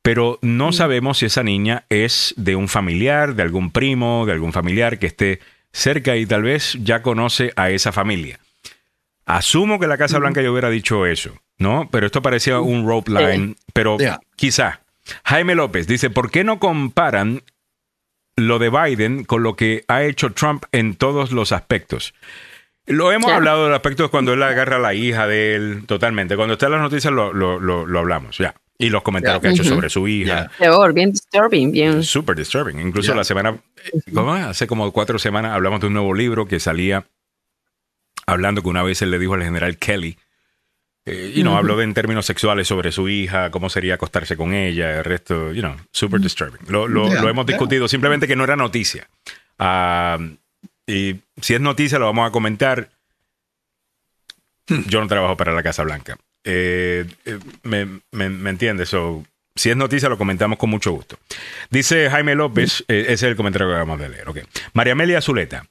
Pero 0.02 0.38
no 0.42 0.74
sabemos 0.74 1.20
si 1.20 1.28
esa 1.28 1.44
niña 1.44 1.86
es 1.88 2.34
de 2.36 2.58
un 2.58 2.68
familiar, 2.68 3.36
de 3.36 3.44
algún 3.44 3.72
primo, 3.72 4.26
de 4.26 4.34
algún 4.34 4.52
familiar 4.52 5.00
que 5.00 5.08
esté 5.08 5.40
cerca 5.72 6.18
y 6.18 6.26
tal 6.26 6.44
vez 6.44 6.78
ya 6.82 7.02
conoce 7.02 7.54
a 7.56 7.70
esa 7.70 7.94
familia. 7.94 8.40
Asumo 9.26 9.80
que 9.80 9.88
la 9.88 9.98
Casa 9.98 10.20
Blanca 10.20 10.42
ya 10.42 10.52
hubiera 10.52 10.70
dicho 10.70 11.06
eso, 11.06 11.40
¿no? 11.58 11.88
Pero 11.90 12.06
esto 12.06 12.22
parecía 12.22 12.60
un 12.60 12.86
rope 12.86 13.12
line, 13.12 13.56
pero 13.74 13.98
Yeah. 13.98 14.20
quizá. 14.36 14.82
Jaime 15.24 15.56
López 15.56 15.88
dice, 15.88 16.10
¿por 16.10 16.32
qué 16.32 16.44
no 16.44 16.60
comparan 16.60 17.44
lo 18.36 18.60
de 18.60 18.70
Biden 18.70 19.24
con 19.26 19.44
lo 19.44 19.56
que 19.56 19.84
ha 19.88 20.04
hecho 20.04 20.32
Trump 20.34 20.64
en 20.72 20.96
todos 20.96 21.32
los 21.32 21.52
aspectos? 21.52 22.14
Lo 22.86 23.12
hemos 23.12 23.32
hablado 23.38 23.64
del 23.66 23.74
aspecto 23.74 24.12
cuando 24.12 24.34
él 24.34 24.44
agarra 24.44 24.76
a 24.76 24.80
la 24.80 24.94
hija 24.94 25.26
de 25.28 25.56
él, 25.56 25.84
totalmente. 25.86 26.36
Cuando 26.36 26.54
está 26.54 26.66
en 26.66 26.74
las 26.74 26.82
noticias 26.82 27.14
lo, 27.14 27.32
lo- 27.32 27.60
lo- 27.60 27.86
lo 27.86 28.00
hablamos, 28.00 28.38
ya. 28.38 28.56
Y 28.78 28.90
los 28.90 29.04
comentarios 29.04 29.42
que 29.42 29.48
ha 29.48 29.52
hecho 29.52 29.64
sobre 29.76 29.90
su 29.90 30.08
hija. 30.08 30.52
Peor, 30.58 30.94
bien 30.94 31.12
disturbing, 31.12 31.72
bien. 31.72 32.04
Super 32.04 32.36
disturbing. 32.36 32.80
Incluso 32.82 33.14
la 33.16 33.24
semana, 33.24 33.58
hace 34.50 34.68
como 34.68 34.92
cuatro 34.92 35.18
semanas 35.20 35.54
hablamos 35.54 35.80
de 35.80 35.88
un 35.88 35.94
nuevo 35.94 36.14
libro 36.14 36.46
que 36.48 36.60
salía 36.60 37.06
hablando 38.26 38.62
que 38.62 38.70
una 38.70 38.84
vez 38.84 39.02
él 39.02 39.12
le 39.12 39.20
dijo 39.20 39.36
al 39.36 39.44
general 39.44 39.78
Kelly, 39.78 40.18
eh, 41.06 41.34
y 41.36 41.44
no 41.44 41.58
habló 41.58 41.76
de 41.78 41.84
en 41.84 41.94
términos 41.94 42.26
sexuales 42.26 42.68
sobre 42.68 42.92
su 42.92 43.10
hija, 43.10 43.52
cómo 43.52 43.70
sería 43.70 43.96
acostarse 43.96 44.38
con 44.38 44.54
ella, 44.54 44.98
el 45.00 45.04
resto, 45.04 45.52
you 45.52 45.62
know, 45.62 45.76
super 45.92 46.20
disturbing. 46.22 46.62
Lo, 46.68 46.88
lo- 46.88 47.08
hemos 47.30 47.46
discutido, 47.46 47.88
simplemente 47.88 48.28
que 48.28 48.36
no 48.36 48.44
era 48.44 48.56
noticia. 48.56 49.08
Ah, 49.60 50.18
y 50.88 51.16
si 51.42 51.54
es 51.56 51.62
noticia, 51.62 52.00
lo 52.00 52.06
vamos 52.06 52.28
a 52.28 52.32
comentar. 52.32 52.90
Yo 54.88 55.02
no 55.02 55.08
trabajo 55.08 55.36
para 55.38 55.52
la 55.54 55.62
Casa 55.64 55.84
Blanca. 55.84 56.18
Eh, 56.46 57.06
eh, 57.26 57.40
me, 57.64 57.86
me, 58.12 58.30
me 58.30 58.50
entiendes? 58.50 58.90
So, 58.90 59.26
si 59.56 59.70
es 59.70 59.78
noticia, 59.78 60.10
lo 60.10 60.18
comentamos 60.18 60.58
con 60.58 60.70
mucho 60.70 60.92
gusto. 60.92 61.18
Dice 61.70 62.10
Jaime 62.10 62.36
López, 62.36 62.84
eh, 62.88 63.02
ese 63.08 63.14
es 63.14 63.24
el 63.24 63.36
comentario 63.36 63.68
que 63.68 63.74
acabamos 63.74 64.00
de 64.00 64.10
leer. 64.10 64.28
ok. 64.30 64.40
María 64.74 64.94
Amelia 64.94 65.22
Zuleta. 65.22 65.66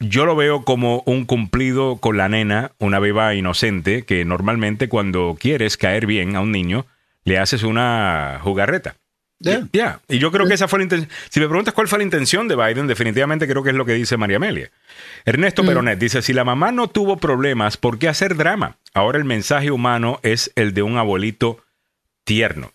Yo 0.00 0.26
lo 0.26 0.36
veo 0.36 0.64
como 0.64 1.02
un 1.06 1.24
cumplido 1.24 1.96
con 1.96 2.16
la 2.16 2.28
nena, 2.28 2.72
una 2.78 2.98
beba 2.98 3.34
inocente, 3.34 4.04
que 4.04 4.24
normalmente 4.24 4.88
cuando 4.88 5.36
quieres 5.38 5.76
caer 5.76 6.06
bien 6.06 6.36
a 6.36 6.40
un 6.40 6.52
niño, 6.52 6.86
le 7.24 7.38
haces 7.38 7.62
una 7.62 8.40
jugarreta. 8.42 8.96
Ya. 9.72 10.00
Y 10.08 10.18
yo 10.18 10.30
creo 10.30 10.46
que 10.46 10.54
esa 10.54 10.68
fue 10.68 10.78
la 10.78 10.84
intención. 10.84 11.10
Si 11.28 11.40
me 11.40 11.48
preguntas 11.48 11.74
cuál 11.74 11.88
fue 11.88 11.98
la 11.98 12.04
intención 12.04 12.48
de 12.48 12.56
Biden, 12.56 12.86
definitivamente 12.86 13.46
creo 13.46 13.62
que 13.62 13.70
es 13.70 13.76
lo 13.76 13.84
que 13.84 13.94
dice 13.94 14.16
María 14.16 14.36
Amelia. 14.36 14.70
Ernesto 15.24 15.64
Peronet 15.64 15.98
dice, 15.98 16.22
si 16.22 16.32
la 16.32 16.44
mamá 16.44 16.72
no 16.72 16.88
tuvo 16.88 17.18
problemas, 17.18 17.76
¿por 17.76 17.98
qué 17.98 18.08
hacer 18.08 18.36
drama? 18.36 18.78
Ahora 18.94 19.18
el 19.18 19.24
mensaje 19.24 19.70
humano 19.70 20.18
es 20.22 20.50
el 20.56 20.72
de 20.72 20.82
un 20.82 20.96
abuelito 20.96 21.62
tierno. 22.24 22.72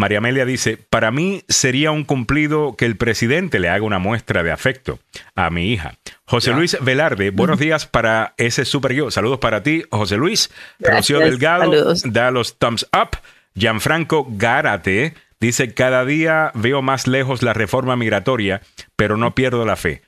María 0.00 0.18
Amelia 0.18 0.46
dice, 0.46 0.78
para 0.78 1.10
mí 1.10 1.44
sería 1.46 1.90
un 1.90 2.04
cumplido 2.04 2.74
que 2.74 2.86
el 2.86 2.96
presidente 2.96 3.58
le 3.58 3.68
haga 3.68 3.84
una 3.84 3.98
muestra 3.98 4.42
de 4.42 4.50
afecto 4.50 4.98
a 5.34 5.50
mi 5.50 5.72
hija. 5.72 5.94
José 6.24 6.50
Ya. 6.50 6.56
Luis 6.56 6.78
Velarde, 6.80 7.30
buenos 7.30 7.58
días 7.58 7.86
para 7.86 8.32
ese 8.38 8.64
super 8.64 8.94
yo. 8.94 9.10
Saludos 9.10 9.40
para 9.40 9.62
ti, 9.62 9.84
José 9.90 10.16
Luis. 10.16 10.50
Rocío 10.78 11.18
Delgado 11.18 11.64
saludos. 11.70 12.02
da 12.06 12.30
los 12.30 12.58
thumbs 12.58 12.86
up. 12.96 13.18
Gianfranco 13.54 14.26
Gárate 14.30 15.14
dice, 15.38 15.74
cada 15.74 16.06
día 16.06 16.50
veo 16.54 16.80
más 16.80 17.06
lejos 17.06 17.42
la 17.42 17.52
reforma 17.52 17.94
migratoria, 17.94 18.62
pero 18.96 19.18
no 19.18 19.34
pierdo 19.34 19.66
la 19.66 19.76
fe. 19.76 20.00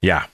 Ya. 0.00 0.30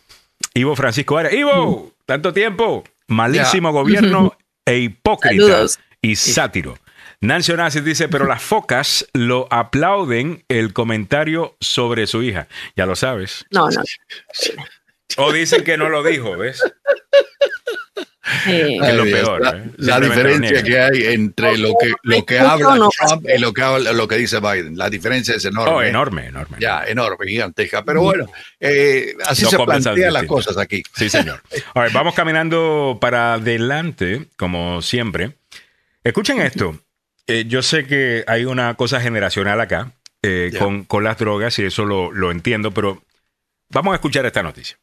Ivo 0.54 0.74
Francisco 0.76 1.18
Arias. 1.18 1.34
Ivo, 1.34 1.92
tanto 2.06 2.32
tiempo. 2.32 2.84
Malísimo 3.06 3.70
gobierno 3.70 4.34
e 4.64 4.78
hipócrita 4.78 5.44
Saludos. 5.44 5.78
y 6.00 6.16
sátiro. 6.16 6.78
Nancy 7.20 7.52
Onassis 7.52 7.84
dice, 7.84 8.08
pero 8.08 8.26
las 8.26 8.42
focas 8.42 9.06
lo 9.12 9.48
aplauden 9.50 10.44
el 10.48 10.72
comentario 10.72 11.56
sobre 11.60 12.06
su 12.06 12.22
hija. 12.22 12.46
Ya 12.76 12.86
lo 12.86 12.94
sabes. 12.94 13.44
No, 13.50 13.68
no. 13.68 13.82
O 15.16 15.32
dicen 15.32 15.64
que 15.64 15.76
no 15.76 15.88
lo 15.88 16.04
dijo, 16.04 16.36
¿ves? 16.36 16.62
Eh, 18.46 18.78
es 18.82 18.94
lo 18.94 19.04
peor, 19.04 19.40
La, 19.40 19.50
¿eh? 19.52 19.70
la 19.78 20.00
diferencia 20.00 20.62
que 20.62 20.78
hay 20.78 21.06
entre 21.06 21.56
lo 21.56 21.72
que, 21.80 21.92
lo 22.02 22.26
que 22.26 22.38
habla 22.38 22.76
no 22.76 22.90
Trump 22.90 23.26
y 23.26 23.38
lo 23.38 23.54
que, 23.54 23.62
habla, 23.62 23.92
lo 23.92 24.06
que 24.06 24.16
dice 24.16 24.38
Biden. 24.38 24.76
La 24.76 24.90
diferencia 24.90 25.34
es 25.34 25.44
enorme. 25.46 25.74
Oh, 25.74 25.82
enorme, 25.82 26.26
enorme. 26.26 26.58
Ya, 26.60 26.84
enorme, 26.84 27.26
gigantesca. 27.26 27.84
Pero 27.84 28.02
bueno, 28.02 28.26
eh, 28.60 29.14
así 29.24 29.42
Dos 29.42 29.52
se 29.52 29.58
plantean 29.58 30.12
las 30.12 30.24
cosas 30.24 30.58
aquí. 30.58 30.82
Sí, 30.94 31.08
señor. 31.08 31.42
All 31.74 31.84
right, 31.84 31.92
vamos 31.94 32.14
caminando 32.14 32.98
para 33.00 33.34
adelante, 33.34 34.26
como 34.36 34.82
siempre. 34.82 35.32
Escuchen 36.04 36.40
esto. 36.40 36.78
Eh, 37.28 37.44
yo 37.46 37.62
sé 37.62 37.86
que 37.86 38.24
hay 38.26 38.46
una 38.46 38.74
cosa 38.74 39.00
generacional 39.00 39.60
acá 39.60 39.92
eh, 40.22 40.52
con, 40.58 40.84
con 40.84 41.04
las 41.04 41.16
drogas 41.16 41.58
y 41.60 41.64
eso 41.64 41.84
lo, 41.84 42.10
lo 42.10 42.32
entiendo, 42.32 42.72
pero 42.72 43.02
vamos 43.70 43.92
a 43.92 43.96
escuchar 43.96 44.26
esta 44.26 44.42
noticia. 44.42 44.76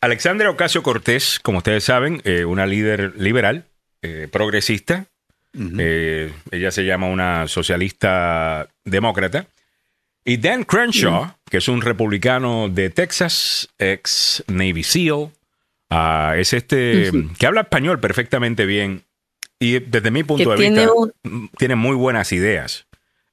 Alexandra 0.00 0.50
Ocasio 0.50 0.82
Cortés, 0.82 1.38
como 1.42 1.58
ustedes 1.58 1.84
saben, 1.84 2.22
eh, 2.24 2.44
una 2.44 2.66
líder 2.66 3.14
liberal, 3.16 3.66
eh, 4.02 4.28
progresista, 4.30 5.06
ella 5.54 6.70
se 6.70 6.84
llama 6.84 7.06
una 7.06 7.46
socialista 7.46 8.68
demócrata. 8.84 9.46
Y 10.24 10.38
Dan 10.38 10.64
Crenshaw, 10.64 11.36
que 11.48 11.58
es 11.58 11.68
un 11.68 11.80
republicano 11.80 12.68
de 12.68 12.90
Texas, 12.90 13.68
ex 13.78 14.42
Navy 14.48 14.82
SEAL, 14.82 15.30
ah, 15.90 16.34
es 16.36 16.54
este 16.54 17.12
que 17.38 17.46
habla 17.46 17.62
español 17.62 18.00
perfectamente 18.00 18.66
bien 18.66 19.03
y 19.64 19.78
desde 19.78 20.10
mi 20.10 20.24
punto 20.24 20.50
de 20.50 20.56
vista 20.56 20.86
tiene 21.56 21.74
muy 21.74 21.96
buenas 21.96 22.32
ideas 22.32 22.86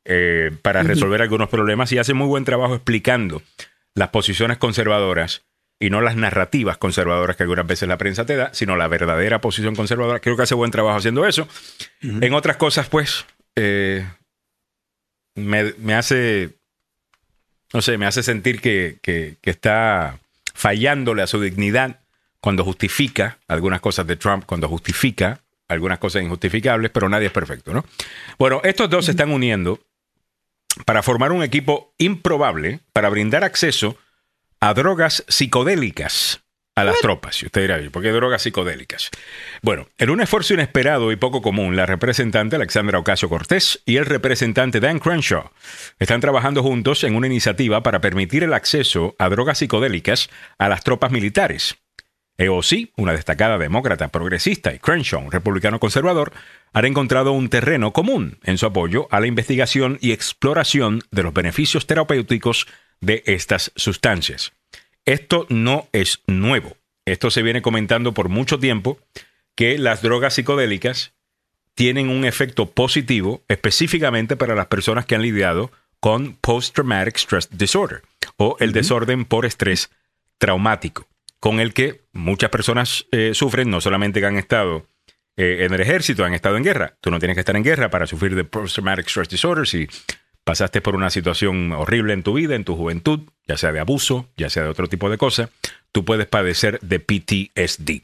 eh, 0.05 0.51
para 0.61 0.81
resolver 0.81 1.21
algunos 1.21 1.49
problemas 1.49 1.91
y 1.91 1.97
hace 1.97 2.13
muy 2.13 2.27
buen 2.27 2.45
trabajo 2.45 2.73
explicando 2.73 3.41
las 3.95 4.09
posiciones 4.09 4.57
conservadoras 4.57 5.43
y 5.77 5.89
no 5.89 5.99
las 5.99 6.15
narrativas 6.15 6.77
conservadoras 6.77 7.35
que 7.35 7.43
algunas 7.43 7.67
veces 7.67 7.89
la 7.89 7.97
prensa 7.97 8.25
te 8.25 8.37
da, 8.37 8.53
sino 8.53 8.77
la 8.77 8.87
verdadera 8.87 9.41
posición 9.41 9.75
conservadora. 9.75 10.19
Creo 10.19 10.37
que 10.37 10.43
hace 10.43 10.55
buen 10.55 10.71
trabajo 10.71 10.97
haciendo 10.97 11.25
eso. 11.25 11.47
En 12.01 12.33
otras 12.33 12.55
cosas, 12.57 12.87
pues, 12.87 13.25
eh, 13.55 14.07
me, 15.35 15.95
hace, 15.95 16.51
no 17.73 17.81
sé, 17.81 17.97
me 17.97 18.05
hace 18.05 18.23
sentir 18.23 18.61
que, 18.61 18.99
que, 19.01 19.37
está 19.43 20.19
fallándole 20.53 21.23
a 21.23 21.27
su 21.27 21.41
dignidad 21.41 21.99
cuando 22.39 22.63
justifica 22.63 23.39
algunas 23.47 23.81
cosas 23.81 24.07
de 24.07 24.15
Trump, 24.15 24.45
cuando 24.45 24.69
justifica 24.69 25.40
algunas 25.71 25.99
cosas 25.99 26.23
injustificables, 26.23 26.91
pero 26.91 27.09
nadie 27.09 27.27
es 27.27 27.33
perfecto, 27.33 27.73
¿no? 27.73 27.85
Bueno, 28.37 28.61
estos 28.63 28.89
dos 28.89 29.05
se 29.05 29.11
están 29.11 29.31
uniendo 29.31 29.79
para 30.85 31.03
formar 31.03 31.31
un 31.31 31.43
equipo 31.43 31.93
improbable 31.97 32.79
para 32.93 33.09
brindar 33.09 33.43
acceso 33.43 33.97
a 34.59 34.73
drogas 34.73 35.23
psicodélicas 35.27 36.41
a 36.75 36.83
las 36.83 36.99
tropas. 36.99 37.41
Y 37.41 37.47
usted 37.47 37.61
dirá, 37.61 37.79
¿por 37.91 38.01
qué 38.01 38.11
drogas 38.11 38.43
psicodélicas? 38.43 39.09
Bueno, 39.61 39.87
en 39.97 40.09
un 40.09 40.21
esfuerzo 40.21 40.53
inesperado 40.53 41.11
y 41.11 41.15
poco 41.15 41.41
común, 41.41 41.75
la 41.75 41.85
representante 41.85 42.55
Alexandra 42.55 42.99
Ocasio 42.99 43.29
Cortés 43.29 43.81
y 43.85 43.97
el 43.97 44.05
representante 44.05 44.79
Dan 44.79 44.99
Crenshaw 44.99 45.51
están 45.99 46.21
trabajando 46.21 46.63
juntos 46.63 47.03
en 47.03 47.15
una 47.15 47.27
iniciativa 47.27 47.83
para 47.83 47.99
permitir 47.99 48.43
el 48.43 48.53
acceso 48.53 49.15
a 49.19 49.29
drogas 49.29 49.57
psicodélicas 49.57 50.29
a 50.57 50.69
las 50.69 50.83
tropas 50.83 51.11
militares. 51.11 51.80
EOC, 52.41 52.89
una 52.97 53.13
destacada 53.13 53.57
demócrata 53.57 54.07
progresista, 54.07 54.73
y 54.73 54.79
Crenshaw, 54.79 55.23
un 55.23 55.31
republicano 55.31 55.79
conservador, 55.79 56.33
han 56.73 56.85
encontrado 56.85 57.31
un 57.31 57.49
terreno 57.49 57.93
común 57.93 58.39
en 58.43 58.57
su 58.57 58.65
apoyo 58.65 59.07
a 59.11 59.19
la 59.19 59.27
investigación 59.27 59.97
y 60.01 60.11
exploración 60.11 61.01
de 61.11 61.23
los 61.23 61.33
beneficios 61.33 61.87
terapéuticos 61.87 62.67
de 62.99 63.23
estas 63.25 63.71
sustancias. 63.75 64.53
Esto 65.05 65.45
no 65.49 65.87
es 65.91 66.21
nuevo. 66.27 66.77
Esto 67.05 67.31
se 67.31 67.41
viene 67.41 67.61
comentando 67.61 68.13
por 68.13 68.29
mucho 68.29 68.59
tiempo 68.59 68.99
que 69.55 69.77
las 69.77 70.01
drogas 70.01 70.35
psicodélicas 70.35 71.13
tienen 71.75 72.09
un 72.09 72.25
efecto 72.25 72.71
positivo 72.71 73.43
específicamente 73.47 74.35
para 74.35 74.55
las 74.55 74.67
personas 74.67 75.05
que 75.05 75.15
han 75.15 75.21
lidiado 75.21 75.71
con 75.99 76.35
post-traumatic 76.35 77.17
stress 77.17 77.49
disorder 77.51 78.01
o 78.37 78.57
el 78.59 78.71
desorden 78.71 79.25
por 79.25 79.45
estrés 79.45 79.91
traumático, 80.37 81.07
con 81.41 81.59
el 81.59 81.73
que 81.73 82.03
muchas 82.13 82.51
personas 82.51 83.07
eh, 83.11 83.31
sufren, 83.33 83.69
no 83.69 83.81
solamente 83.81 84.21
que 84.21 84.27
han 84.27 84.37
estado 84.37 84.85
eh, 85.35 85.65
en 85.65 85.73
el 85.73 85.81
ejército, 85.81 86.23
han 86.23 86.35
estado 86.35 86.55
en 86.55 86.63
guerra. 86.63 86.93
Tú 87.01 87.09
no 87.09 87.19
tienes 87.19 87.35
que 87.35 87.41
estar 87.41 87.55
en 87.55 87.63
guerra 87.63 87.89
para 87.89 88.05
sufrir 88.05 88.35
de 88.35 88.43
post-traumatic 88.43 89.07
stress 89.07 89.27
disorder 89.27 89.67
si 89.67 89.89
pasaste 90.43 90.81
por 90.81 90.95
una 90.95 91.09
situación 91.09 91.71
horrible 91.71 92.13
en 92.13 92.21
tu 92.21 92.33
vida, 92.33 92.55
en 92.55 92.63
tu 92.63 92.75
juventud, 92.75 93.21
ya 93.47 93.57
sea 93.57 93.71
de 93.71 93.79
abuso, 93.79 94.29
ya 94.37 94.51
sea 94.51 94.63
de 94.63 94.69
otro 94.69 94.87
tipo 94.87 95.09
de 95.09 95.17
cosa, 95.17 95.49
tú 95.91 96.05
puedes 96.05 96.27
padecer 96.27 96.79
de 96.81 96.99
PTSD. 96.99 98.03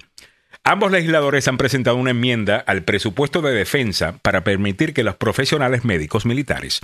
Ambos 0.64 0.92
legisladores 0.92 1.48
han 1.48 1.58
presentado 1.58 1.96
una 1.96 2.12
enmienda 2.12 2.58
al 2.58 2.84
presupuesto 2.84 3.42
de 3.42 3.54
defensa 3.54 4.18
para 4.18 4.44
permitir 4.44 4.96
que 4.96 5.04
los 5.04 5.16
profesionales 5.16 5.86
médicos 5.86 6.26
militares 6.26 6.82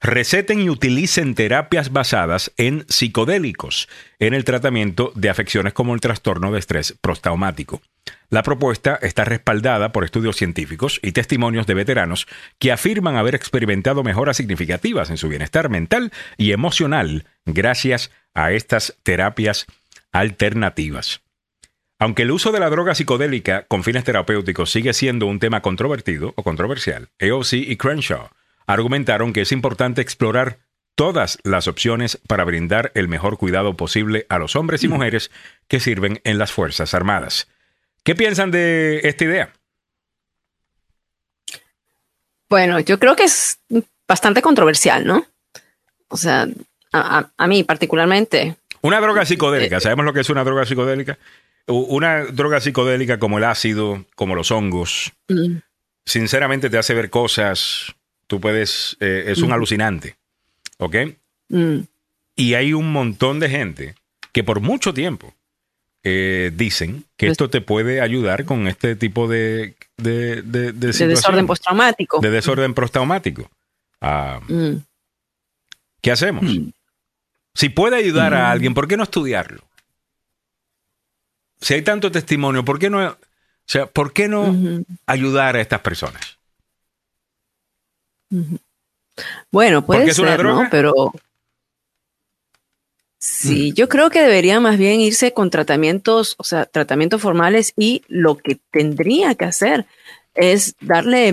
receten 0.00 0.60
y 0.60 0.70
utilicen 0.70 1.34
terapias 1.34 1.92
basadas 1.92 2.52
en 2.56 2.84
psicodélicos 2.88 3.88
en 4.18 4.34
el 4.34 4.44
tratamiento 4.44 5.12
de 5.14 5.28
afecciones 5.28 5.74
como 5.74 5.94
el 5.94 6.00
trastorno 6.00 6.52
de 6.52 6.58
estrés 6.58 6.96
postraumático. 7.00 7.82
La 8.30 8.42
propuesta 8.42 8.98
está 9.02 9.24
respaldada 9.24 9.92
por 9.92 10.04
estudios 10.04 10.36
científicos 10.36 11.00
y 11.02 11.12
testimonios 11.12 11.66
de 11.66 11.74
veteranos 11.74 12.26
que 12.58 12.72
afirman 12.72 13.16
haber 13.16 13.34
experimentado 13.34 14.02
mejoras 14.02 14.36
significativas 14.38 15.10
en 15.10 15.16
su 15.16 15.28
bienestar 15.28 15.68
mental 15.68 16.12
y 16.38 16.52
emocional 16.52 17.26
gracias 17.44 18.10
a 18.34 18.52
estas 18.52 18.96
terapias 19.02 19.66
alternativas. 20.12 21.20
Aunque 21.98 22.22
el 22.22 22.30
uso 22.30 22.50
de 22.50 22.60
la 22.60 22.70
droga 22.70 22.94
psicodélica 22.94 23.66
con 23.66 23.84
fines 23.84 24.04
terapéuticos 24.04 24.70
sigue 24.70 24.94
siendo 24.94 25.26
un 25.26 25.38
tema 25.38 25.60
controvertido 25.60 26.32
o 26.36 26.42
controversial, 26.42 27.10
EOC 27.18 27.52
y 27.52 27.76
Crenshaw 27.76 28.30
argumentaron 28.72 29.32
que 29.32 29.42
es 29.42 29.52
importante 29.52 30.00
explorar 30.00 30.58
todas 30.94 31.38
las 31.44 31.66
opciones 31.66 32.18
para 32.26 32.44
brindar 32.44 32.92
el 32.94 33.08
mejor 33.08 33.38
cuidado 33.38 33.76
posible 33.76 34.26
a 34.28 34.38
los 34.38 34.54
hombres 34.56 34.84
y 34.84 34.88
mujeres 34.88 35.30
que 35.66 35.80
sirven 35.80 36.20
en 36.24 36.38
las 36.38 36.52
Fuerzas 36.52 36.94
Armadas. 36.94 37.48
¿Qué 38.04 38.14
piensan 38.14 38.50
de 38.50 39.00
esta 39.04 39.24
idea? 39.24 39.52
Bueno, 42.48 42.80
yo 42.80 42.98
creo 42.98 43.16
que 43.16 43.24
es 43.24 43.60
bastante 44.06 44.42
controversial, 44.42 45.06
¿no? 45.06 45.24
O 46.08 46.16
sea, 46.16 46.48
a, 46.92 47.46
mí 47.46 47.62
particularmente. 47.62 48.56
Una 48.82 49.00
droga 49.00 49.24
psicodélica, 49.24 49.76
eh, 49.76 49.80
¿sabemos 49.80 50.04
lo 50.04 50.12
que 50.12 50.20
es 50.20 50.30
una 50.30 50.44
droga 50.44 50.66
psicodélica? 50.66 51.18
Una 51.66 52.24
droga 52.24 52.60
psicodélica 52.60 53.18
como 53.18 53.38
el 53.38 53.44
ácido, 53.44 54.04
como 54.16 54.34
los 54.34 54.50
hongos, 54.50 55.12
mm. 55.28 55.58
sinceramente 56.04 56.68
te 56.68 56.78
hace 56.78 56.94
ver 56.94 57.10
cosas, 57.10 57.94
tú 58.30 58.40
puedes, 58.40 58.96
eh, 59.00 59.24
es 59.26 59.42
un 59.42 59.50
alucinante, 59.50 60.14
¿ok? 60.78 60.96
Mm. 61.48 61.80
Y 62.36 62.54
hay 62.54 62.72
un 62.72 62.92
montón 62.92 63.40
de 63.40 63.50
gente 63.50 63.96
que 64.30 64.44
por 64.44 64.60
mucho 64.60 64.94
tiempo 64.94 65.34
eh, 66.04 66.52
dicen 66.54 67.02
que 67.16 67.26
pues 67.26 67.32
esto 67.32 67.50
te 67.50 67.60
puede 67.60 68.00
ayudar 68.00 68.44
con 68.44 68.68
este 68.68 68.94
tipo 68.94 69.26
de, 69.26 69.74
de, 69.96 70.42
de, 70.42 70.72
desorden 70.72 71.44
postraumático. 71.48 72.20
De 72.20 72.30
desorden 72.30 72.72
postraumático. 72.72 73.50
Ah, 74.00 74.38
mm. 74.46 74.76
¿Qué 76.00 76.12
hacemos? 76.12 76.44
Mm. 76.44 76.70
Si 77.54 77.68
puede 77.68 77.96
ayudar 77.96 78.32
a 78.32 78.52
alguien, 78.52 78.74
¿por 78.74 78.86
qué 78.86 78.96
no 78.96 79.02
estudiarlo? 79.02 79.60
Si 81.60 81.74
hay 81.74 81.82
tanto 81.82 82.12
testimonio, 82.12 82.64
¿por 82.64 82.78
qué 82.78 82.90
no, 82.90 83.04
o 83.04 83.16
sea, 83.66 83.86
¿por 83.86 84.12
qué 84.12 84.28
no 84.28 84.56
ayudar 85.06 85.56
a 85.56 85.60
estas 85.60 85.80
personas? 85.80 86.38
Bueno, 89.50 89.84
puede 89.84 90.12
ser, 90.14 90.44
¿no? 90.44 90.68
Pero 90.70 91.12
Sí, 93.22 93.74
yo 93.74 93.90
creo 93.90 94.08
que 94.08 94.22
debería 94.22 94.60
más 94.60 94.78
bien 94.78 94.98
irse 94.98 95.34
con 95.34 95.50
tratamientos, 95.50 96.36
o 96.38 96.44
sea, 96.44 96.64
tratamientos 96.64 97.20
formales 97.20 97.74
y 97.76 98.02
lo 98.08 98.38
que 98.38 98.58
tendría 98.70 99.34
que 99.34 99.44
hacer 99.44 99.84
es 100.34 100.74
darle, 100.80 101.30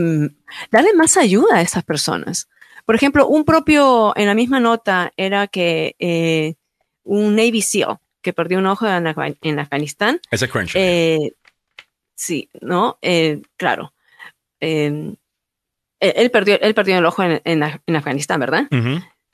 darle 0.69 0.93
más 0.95 1.15
ayuda 1.15 1.55
a 1.55 1.61
esas 1.61 1.85
personas. 1.85 2.49
Por 2.85 2.95
ejemplo, 2.95 3.25
un 3.25 3.45
propio, 3.45 4.11
en 4.17 4.25
la 4.25 4.35
misma 4.35 4.59
nota 4.59 5.13
era 5.15 5.47
que 5.47 5.95
eh, 5.99 6.55
un 7.03 7.37
Navy 7.37 7.61
SEAL 7.61 7.99
que 8.21 8.33
perdió 8.33 8.57
un 8.59 8.65
ojo 8.65 8.85
en, 8.85 9.59
Afganistán. 9.59 10.19
Ese 10.29 10.49
crunch. 10.49 10.71
Eh, 10.75 11.35
sí, 12.15 12.49
¿no? 12.59 12.97
Eh, 13.01 13.41
claro. 13.55 13.93
Él, 15.99 16.31
perdió, 16.31 16.59
él 16.61 16.73
perdió 16.73 16.97
el 16.97 17.05
ojo 17.05 17.23
en, 17.23 17.63
Afganistán, 17.95 18.39
¿verdad? 18.39 18.67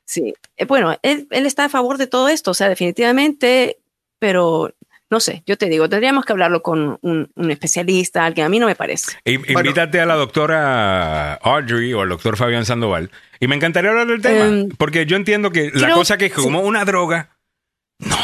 Sí, 0.06 0.34
eh, 0.58 0.66
bueno, 0.66 0.98
él, 1.02 1.28
está 1.32 1.66
a 1.66 1.70
favor 1.70 1.98
de 1.98 2.08
todo 2.08 2.30
esto, 2.30 2.52
o 2.52 2.54
sea, 2.54 2.70
definitivamente, 2.70 3.80
pero 4.20 4.74
no 5.10 5.20
sé, 5.20 5.44
yo 5.46 5.58
te 5.58 5.70
digo, 5.70 5.88
tendríamos 5.88 6.26
que 6.26 6.34
hablarlo 6.34 6.62
con 6.62 6.98
un, 7.02 7.30
especialista, 7.50 8.26
alguien, 8.26 8.46
a 8.46 8.50
mí 8.50 8.60
no 8.60 8.66
me 8.66 8.76
parece. 8.76 9.18
Invítate 9.26 10.00
a 10.00 10.06
la 10.06 10.16
doctora 10.16 11.36
Audrey 11.36 11.94
o 11.94 12.02
al 12.02 12.10
doctor 12.10 12.36
Fabián 12.36 12.66
Sandoval 12.66 13.12
y 13.40 13.48
me 13.48 13.56
encantaría 13.56 13.92
hablar 13.92 14.08
del 14.08 14.22
tema, 14.22 14.46
em, 14.46 14.70
porque 14.70 15.06
yo 15.06 15.16
entiendo 15.16 15.52
que 15.52 15.72
la 15.74 15.92
cosa 15.92 16.18
que 16.18 16.28
es 16.28 16.34
como 16.34 16.62
una 16.62 16.84
droga, 16.84 17.38
no. 18.00 18.18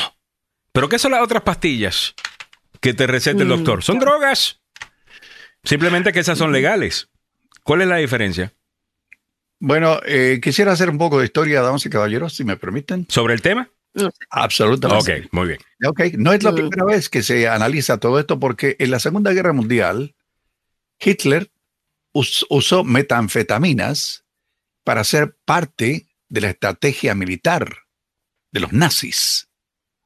Pero 0.71 0.89
¿qué 0.89 0.99
son 0.99 1.11
las 1.11 1.21
otras 1.21 1.43
pastillas 1.43 2.15
que 2.79 2.93
te 2.93 3.07
receta 3.07 3.41
el 3.41 3.47
mm, 3.47 3.51
doctor? 3.51 3.83
¿Son 3.83 3.99
drogas? 3.99 4.61
Simplemente 5.63 6.13
que 6.13 6.19
esas 6.19 6.37
son 6.37 6.51
legales. 6.51 7.09
¿Cuál 7.63 7.81
es 7.81 7.87
la 7.87 7.97
diferencia? 7.97 8.53
Bueno, 9.59 9.99
eh, 10.05 10.39
quisiera 10.41 10.71
hacer 10.71 10.89
un 10.89 10.97
poco 10.97 11.19
de 11.19 11.25
historia, 11.25 11.61
damas 11.61 11.85
y 11.85 11.89
caballeros, 11.89 12.33
si 12.35 12.43
me 12.43 12.55
permiten. 12.57 13.05
¿Sobre 13.09 13.33
el 13.33 13.41
tema? 13.41 13.69
Absolutamente. 14.29 15.21
Ok, 15.23 15.33
muy 15.33 15.47
bien. 15.47 15.59
Okay. 15.83 16.13
No 16.17 16.31
es 16.31 16.43
la 16.43 16.53
primera 16.53 16.85
vez 16.85 17.09
que 17.09 17.23
se 17.23 17.47
analiza 17.47 17.97
todo 17.97 18.19
esto 18.19 18.39
porque 18.39 18.75
en 18.79 18.91
la 18.91 18.99
Segunda 18.99 19.33
Guerra 19.33 19.51
Mundial 19.51 20.15
Hitler 20.99 21.51
usó 22.13 22.83
metanfetaminas 22.83 24.25
para 24.83 25.03
ser 25.03 25.35
parte 25.45 26.07
de 26.29 26.41
la 26.41 26.49
estrategia 26.49 27.15
militar 27.15 27.69
de 28.51 28.59
los 28.59 28.73
nazis. 28.73 29.49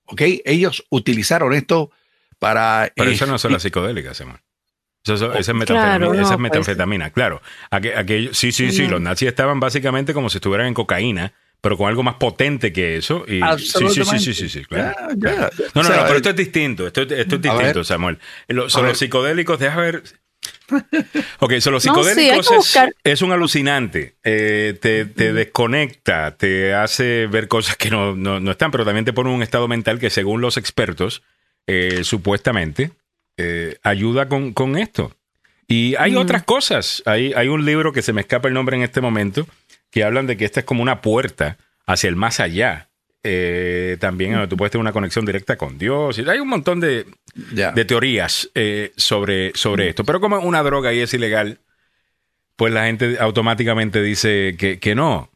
¿Ok? 0.05 0.21
Ellos 0.45 0.86
utilizaron 0.89 1.53
esto 1.53 1.91
para... 2.39 2.91
Pero 2.95 3.11
eso 3.11 3.25
no 3.25 3.38
son 3.38 3.53
las 3.53 3.63
psicodélicas, 3.63 4.19
hermano. 4.19 4.41
Eso, 5.03 5.33
esa 5.33 5.39
es 5.39 5.53
metanfetamina, 5.53 5.97
claro, 5.97 6.13
esa 6.13 6.21
es 6.21 6.27
pues. 6.29 6.39
metanfetamina, 6.39 7.11
sí, 8.31 8.51
sí, 8.51 8.71
sí, 8.71 8.87
los 8.87 9.01
nazis 9.01 9.27
estaban 9.27 9.59
básicamente 9.59 10.13
como 10.13 10.29
si 10.29 10.37
estuvieran 10.37 10.67
en 10.67 10.73
cocaína 10.73 11.33
pero 11.63 11.77
con 11.77 11.87
algo 11.87 12.03
más 12.03 12.15
potente 12.15 12.73
que 12.73 12.97
eso. 12.97 13.23
Y, 13.25 13.39
sí, 13.57 13.87
sí, 13.89 14.03
sí, 14.03 14.19
sí, 14.19 14.33
sí, 14.33 14.49
sí, 14.49 14.65
claro. 14.65 14.97
No, 15.73 15.81
no, 15.81 15.83
no, 15.83 16.03
pero 16.03 16.17
esto 16.17 16.31
es 16.31 16.35
distinto, 16.35 16.85
esto, 16.85 17.03
esto 17.03 17.35
es 17.35 17.41
distinto, 17.41 17.85
Samuel. 17.85 18.19
son 18.67 18.85
los 18.85 18.97
psicodélicos, 18.97 19.59
deja 19.59 19.79
ver. 19.79 20.03
Ok, 21.39 21.53
son 21.59 21.71
los 21.71 21.83
psicodélicos 21.83 22.75
es, 23.03 23.21
un 23.21 23.31
alucinante, 23.31 24.15
eh, 24.25 24.77
te, 24.81 25.05
te, 25.05 25.31
desconecta, 25.31 26.35
te 26.35 26.73
hace 26.73 27.27
ver 27.27 27.47
cosas 27.47 27.77
que 27.77 27.89
no, 27.89 28.13
no, 28.13 28.41
no, 28.41 28.51
están, 28.51 28.71
pero 28.71 28.83
también 28.83 29.05
te 29.05 29.13
pone 29.13 29.29
un 29.29 29.43
estado 29.43 29.69
mental 29.69 29.99
que 29.99 30.09
según 30.09 30.41
los 30.41 30.57
expertos, 30.57 31.23
eh, 31.67 32.03
supuestamente, 32.03 32.91
eh, 33.38 33.77
ayuda 33.84 34.27
con, 34.27 34.53
con, 34.53 34.77
esto. 34.77 35.15
Y 35.67 35.95
hay 35.95 36.15
otras 36.15 36.43
cosas, 36.43 37.01
hay, 37.05 37.34
hay 37.34 37.47
un 37.47 37.65
libro 37.65 37.93
que 37.93 38.01
se 38.01 38.13
me 38.13 38.21
escapa 38.21 38.47
el 38.47 38.53
nombre 38.53 38.75
en 38.75 38.84
este 38.84 39.01
momento, 39.01 39.47
que 39.89 40.03
hablan 40.03 40.27
de 40.27 40.38
que 40.38 40.45
esta 40.45 40.59
es 40.61 40.65
como 40.65 40.81
una 40.81 41.01
puerta 41.01 41.57
hacia 41.86 42.09
el 42.09 42.15
más 42.15 42.39
allá. 42.39 42.89
Eh, 43.25 43.97
también 44.01 44.49
tú 44.49 44.57
puedes 44.57 44.71
tener 44.71 44.81
una 44.81 44.91
conexión 44.91 45.25
directa 45.25 45.55
con 45.55 45.77
Dios. 45.77 46.19
Hay 46.19 46.39
un 46.39 46.49
montón 46.49 46.79
de, 46.79 47.05
de 47.34 47.86
teorías 47.86 48.49
eh, 48.53 48.91
sobre, 48.97 49.51
sobre 49.55 49.89
esto. 49.89 50.03
Pero 50.03 50.19
como 50.19 50.39
una 50.39 50.61
droga 50.61 50.93
y 50.93 50.99
es 50.99 51.13
ilegal, 51.13 51.59
pues 52.55 52.73
la 52.73 52.86
gente 52.86 53.17
automáticamente 53.19 54.01
dice 54.01 54.55
que, 54.57 54.79
que 54.79 54.95
no. 54.95 55.31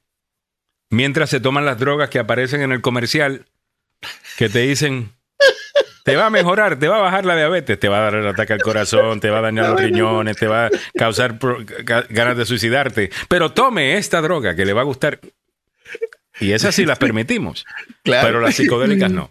Mientras 0.89 1.30
se 1.30 1.39
toman 1.39 1.66
las 1.66 1.80
drogas 1.80 2.10
que 2.10 2.20
aparecen 2.20 2.62
en 2.62 2.72
el 2.72 2.82
comercial, 2.82 3.45
que 4.38 4.50
te 4.50 4.60
dicen, 4.60 5.12
te 6.08 6.16
va 6.16 6.28
a 6.28 6.30
mejorar, 6.30 6.80
te 6.80 6.88
va 6.88 6.99
a 6.99 7.01
bajar 7.01 7.26
la 7.26 7.36
diabetes, 7.36 7.78
te 7.78 7.89
va 7.89 7.97
a 7.97 8.01
dar 8.03 8.16
el 8.16 8.28
ataque 8.28 8.53
al 8.53 8.62
corazón, 8.62 9.20
te 9.20 9.30
va 9.30 9.39
a 9.39 9.41
dañar 9.41 9.72
los 9.72 9.82
riñones, 9.82 10.38
te 10.38 10.47
va 10.47 10.68
a 10.68 10.70
causar 10.97 11.38
ganas 12.08 12.38
de 12.38 12.45
suicidarte. 12.45 13.12
Pero 13.28 13.51
tome 13.51 13.97
esta 13.97 14.22
droga 14.22 14.55
que 14.55 14.64
le 14.64 14.72
va 14.72 14.80
a 14.80 14.86
gustar. 14.86 15.20
Y 16.39 16.53
esas 16.53 16.76
sí 16.76 16.86
las 16.86 16.97
permitimos, 16.97 17.66
pero 18.03 18.39
las 18.39 18.55
psicodélicas 18.55 19.12
no. 19.12 19.30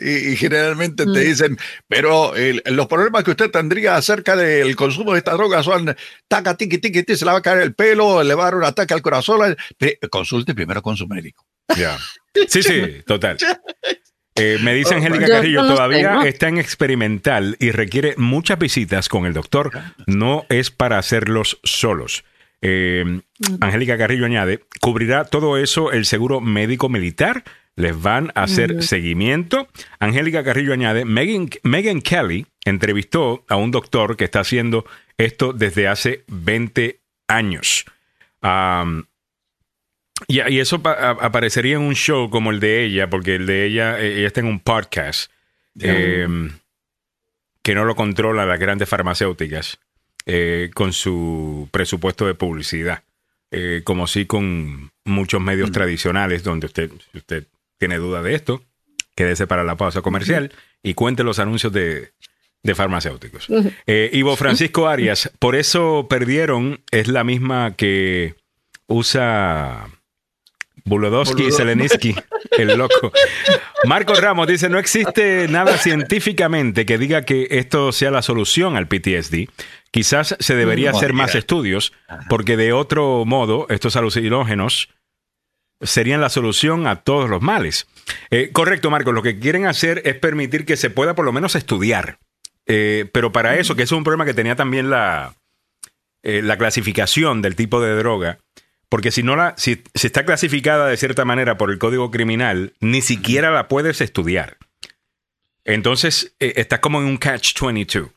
y, 0.00 0.34
generalmente 0.34 1.04
te 1.04 1.10
mm. 1.10 1.14
dicen, 1.14 1.58
pero 1.86 2.32
los 2.64 2.88
problemas 2.88 3.22
que 3.22 3.30
usted 3.30 3.52
tendría 3.52 3.94
acerca 3.94 4.34
del 4.34 4.74
consumo 4.74 5.12
de 5.12 5.18
esta 5.18 5.34
droga 5.34 5.62
son 5.62 5.94
taca, 6.26 6.56
tiqui, 6.56 6.78
tiqui, 6.78 7.04
tiqui, 7.04 7.16
se 7.16 7.24
le 7.24 7.30
va 7.30 7.38
a 7.38 7.42
caer 7.42 7.62
el 7.62 7.74
pelo, 7.74 8.24
le 8.24 8.34
va 8.34 8.42
a 8.42 8.46
dar 8.46 8.56
un 8.56 8.64
ataque 8.64 8.92
al 8.92 9.02
corazón. 9.02 9.56
Consulte 10.10 10.52
primero 10.52 10.82
con 10.82 10.96
su 10.96 11.06
médico. 11.06 11.46
Ya. 11.76 11.96
Sí, 12.48 12.60
sí, 12.60 13.02
total. 13.06 13.36
Eh, 14.34 14.58
me 14.62 14.74
dice 14.74 14.94
oh, 14.94 14.96
Angélica 14.96 15.26
Carrillo, 15.26 15.66
todavía 15.66 16.22
está 16.24 16.48
en 16.48 16.58
experimental 16.58 17.56
y 17.60 17.70
requiere 17.70 18.14
muchas 18.16 18.58
visitas 18.58 19.08
con 19.08 19.26
el 19.26 19.34
doctor. 19.34 19.70
No 20.06 20.44
es 20.48 20.70
para 20.70 20.98
hacerlos 20.98 21.60
solos. 21.62 22.24
Eh, 22.62 23.20
Angélica 23.60 23.98
Carrillo 23.98 24.24
añade, 24.24 24.60
cubrirá 24.80 25.24
todo 25.24 25.58
eso 25.58 25.92
el 25.92 26.06
seguro 26.06 26.40
médico 26.40 26.88
militar. 26.88 27.44
Les 27.74 28.00
van 28.00 28.32
a 28.34 28.42
hacer 28.42 28.82
seguimiento. 28.82 29.66
Angélica 29.98 30.44
Carrillo 30.44 30.74
añade, 30.74 31.04
Megan, 31.06 32.02
Kelly 32.02 32.46
entrevistó 32.66 33.44
a 33.48 33.56
un 33.56 33.70
doctor 33.70 34.16
que 34.16 34.24
está 34.24 34.40
haciendo 34.40 34.84
esto 35.16 35.54
desde 35.54 35.88
hace 35.88 36.24
20 36.28 37.00
años. 37.28 37.86
Y, 40.28 40.58
eso 40.58 40.80
aparecería 40.84 41.76
en 41.76 41.82
un 41.82 41.94
show 41.94 42.30
como 42.30 42.50
el 42.50 42.60
de 42.60 42.84
ella, 42.84 43.08
porque 43.08 43.36
el 43.36 43.46
de 43.46 43.66
ella, 43.66 44.00
eh, 44.00 44.18
ella 44.18 44.26
está 44.26 44.40
en 44.40 44.46
un 44.46 44.60
podcast 44.60 45.30
em, 45.78 46.52
que 47.62 47.74
no 47.74 47.84
lo 47.84 47.94
controla 47.94 48.46
las 48.46 48.58
grandes 48.58 48.88
farmacéuticas 48.88 49.78
eh, 50.26 50.70
con 50.74 50.92
su 50.92 51.68
presupuesto 51.70 52.26
de 52.26 52.34
publicidad, 52.34 53.02
eh, 53.50 53.82
como 53.84 54.06
sí 54.06 54.26
con 54.26 54.90
muchos 55.04 55.40
medios 55.40 55.70
mm. 55.70 55.72
tradicionales, 55.72 56.42
donde 56.42 56.66
usted, 56.66 56.90
si 57.10 57.18
usted 57.18 57.46
tiene 57.78 57.96
duda 57.96 58.22
de 58.22 58.34
esto, 58.34 58.62
quédese 59.14 59.46
para 59.46 59.64
la 59.64 59.76
pausa 59.76 60.02
comercial 60.02 60.52
y 60.82 60.94
cuente 60.94 61.24
los 61.24 61.38
anuncios 61.38 61.72
de, 61.72 62.12
de 62.62 62.74
farmacéuticos. 62.74 63.48
Ivo 63.86 64.36
Francisco 64.36 64.88
Arias, 64.88 65.30
por 65.38 65.56
eso 65.56 66.06
perdieron, 66.08 66.80
es 66.90 67.08
la 67.08 67.24
misma 67.24 67.74
que 67.76 68.36
usa 68.86 69.88
Bulodowski 70.84 71.44
y 71.44 71.52
Seleniski, 71.52 72.14
el 72.58 72.76
loco. 72.76 73.12
Marco 73.84 74.14
Ramos 74.14 74.46
dice, 74.46 74.68
no 74.68 74.78
existe 74.78 75.48
nada 75.48 75.76
científicamente 75.78 76.86
que 76.86 76.98
diga 76.98 77.22
que 77.22 77.48
esto 77.50 77.92
sea 77.92 78.10
la 78.10 78.22
solución 78.22 78.76
al 78.76 78.88
PTSD. 78.88 79.48
Quizás 79.90 80.36
se 80.38 80.54
debería 80.54 80.90
hacer 80.90 81.12
más 81.12 81.34
estudios, 81.34 81.92
porque 82.28 82.56
de 82.56 82.72
otro 82.72 83.24
modo 83.26 83.66
estos 83.68 83.96
alucinógenos 83.96 84.88
serían 85.82 86.20
la 86.20 86.28
solución 86.28 86.86
a 86.86 87.02
todos 87.02 87.28
los 87.28 87.42
males. 87.42 87.86
Eh, 88.30 88.50
correcto, 88.52 88.90
Marco, 88.90 89.12
lo 89.12 89.22
que 89.22 89.38
quieren 89.38 89.66
hacer 89.66 90.02
es 90.04 90.14
permitir 90.14 90.64
que 90.64 90.76
se 90.76 90.90
pueda 90.90 91.14
por 91.14 91.24
lo 91.24 91.32
menos 91.32 91.54
estudiar. 91.54 92.18
Eh, 92.66 93.08
pero 93.12 93.32
para 93.32 93.58
eso, 93.58 93.74
que 93.74 93.82
es 93.82 93.92
un 93.92 94.04
problema 94.04 94.24
que 94.24 94.34
tenía 94.34 94.56
también 94.56 94.90
la, 94.90 95.34
eh, 96.22 96.40
la 96.42 96.56
clasificación 96.56 97.42
del 97.42 97.56
tipo 97.56 97.80
de 97.80 97.96
droga, 97.96 98.38
porque 98.92 99.10
si 99.10 99.22
no 99.22 99.36
la, 99.36 99.54
si, 99.56 99.82
está 99.94 100.26
clasificada 100.26 100.86
de 100.86 100.98
cierta 100.98 101.24
manera 101.24 101.56
por 101.56 101.70
el 101.70 101.78
código 101.78 102.10
criminal, 102.10 102.74
ni 102.78 103.00
siquiera 103.00 103.50
la 103.50 103.66
puedes 103.66 104.02
estudiar. 104.02 104.58
Entonces, 105.64 106.34
eh, 106.40 106.52
estás 106.56 106.80
como 106.80 107.00
en 107.00 107.06
un 107.06 107.16
catch 107.16 107.58
22. 107.58 108.10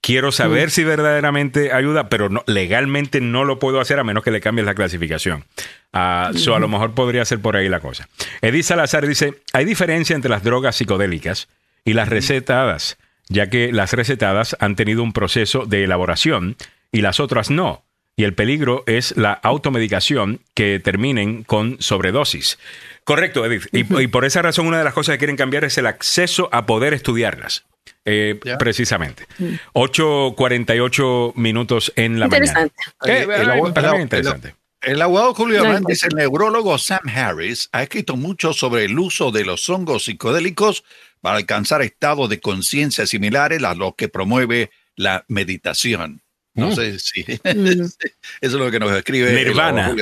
Quiero 0.00 0.30
saber 0.30 0.70
si 0.70 0.84
verdaderamente 0.84 1.72
ayuda, 1.72 2.08
pero 2.08 2.28
no, 2.28 2.44
legalmente 2.46 3.20
no 3.20 3.44
lo 3.44 3.58
puedo 3.58 3.80
hacer 3.80 3.98
a 3.98 4.04
menos 4.04 4.22
que 4.22 4.30
le 4.30 4.40
cambies 4.40 4.64
la 4.64 4.76
clasificación. 4.76 5.44
Uh, 5.92 6.30
a 6.54 6.58
lo 6.60 6.68
mejor 6.68 6.94
podría 6.94 7.24
ser 7.24 7.40
por 7.40 7.56
ahí 7.56 7.68
la 7.68 7.80
cosa. 7.80 8.08
Edith 8.42 8.66
Salazar 8.66 9.08
dice: 9.08 9.42
hay 9.52 9.64
diferencia 9.64 10.14
entre 10.14 10.30
las 10.30 10.44
drogas 10.44 10.76
psicodélicas 10.76 11.48
y 11.84 11.94
las 11.94 12.08
recetadas, 12.08 12.96
ya 13.26 13.50
que 13.50 13.72
las 13.72 13.92
recetadas 13.92 14.56
han 14.60 14.76
tenido 14.76 15.02
un 15.02 15.14
proceso 15.14 15.66
de 15.66 15.82
elaboración 15.82 16.54
y 16.92 17.00
las 17.00 17.18
otras 17.18 17.50
no 17.50 17.82
y 18.16 18.24
el 18.24 18.34
peligro 18.34 18.84
es 18.86 19.16
la 19.16 19.32
automedicación 19.32 20.40
que 20.54 20.80
terminen 20.80 21.44
con 21.44 21.76
sobredosis. 21.80 22.58
Correcto, 23.04 23.44
Edith. 23.44 23.66
Y, 23.72 24.06
por 24.08 24.24
esa 24.24 24.42
razón 24.42 24.66
una 24.66 24.78
de 24.78 24.84
las 24.84 24.94
cosas 24.94 25.14
que 25.14 25.18
quieren 25.18 25.36
cambiar 25.36 25.64
es 25.64 25.78
el 25.78 25.86
acceso 25.86 26.48
a 26.52 26.66
poder 26.66 26.94
estudiarlas. 26.94 27.64
Eh, 28.04 28.38
precisamente. 28.58 29.26
8.48 29.74 31.34
minutos 31.36 31.92
en 31.96 32.20
la 32.20 32.28
mañana. 32.28 32.68
Eh, 33.04 33.26
el, 33.28 34.00
interesante. 34.00 34.54
El, 34.80 35.00
abogado 35.00 35.34
Julio 35.34 35.62
dice, 35.86 36.08
el 36.08 36.16
neurólogo 36.16 36.76
Sam 36.78 37.08
Harris 37.08 37.68
ha 37.72 37.82
escrito 37.82 38.16
mucho 38.16 38.52
sobre 38.52 38.84
el 38.84 38.98
uso 38.98 39.30
de 39.30 39.44
los 39.44 39.68
hongos 39.68 40.04
psicodélicos 40.04 40.84
para 41.20 41.36
alcanzar 41.36 41.82
estados 41.82 42.28
de 42.28 42.40
conciencia 42.40 43.06
similares 43.06 43.62
a 43.62 43.74
los 43.74 43.94
que 43.94 44.08
promueve 44.08 44.70
la 44.96 45.24
meditación. 45.28 46.21
No 46.54 46.68
mm. 46.68 46.74
sé 46.74 46.98
si. 46.98 47.20
Eso 47.44 47.96
es 48.40 48.52
lo 48.52 48.70
que 48.70 48.78
nos 48.78 48.92
escribe. 48.92 49.32
Nirvana. 49.32 49.94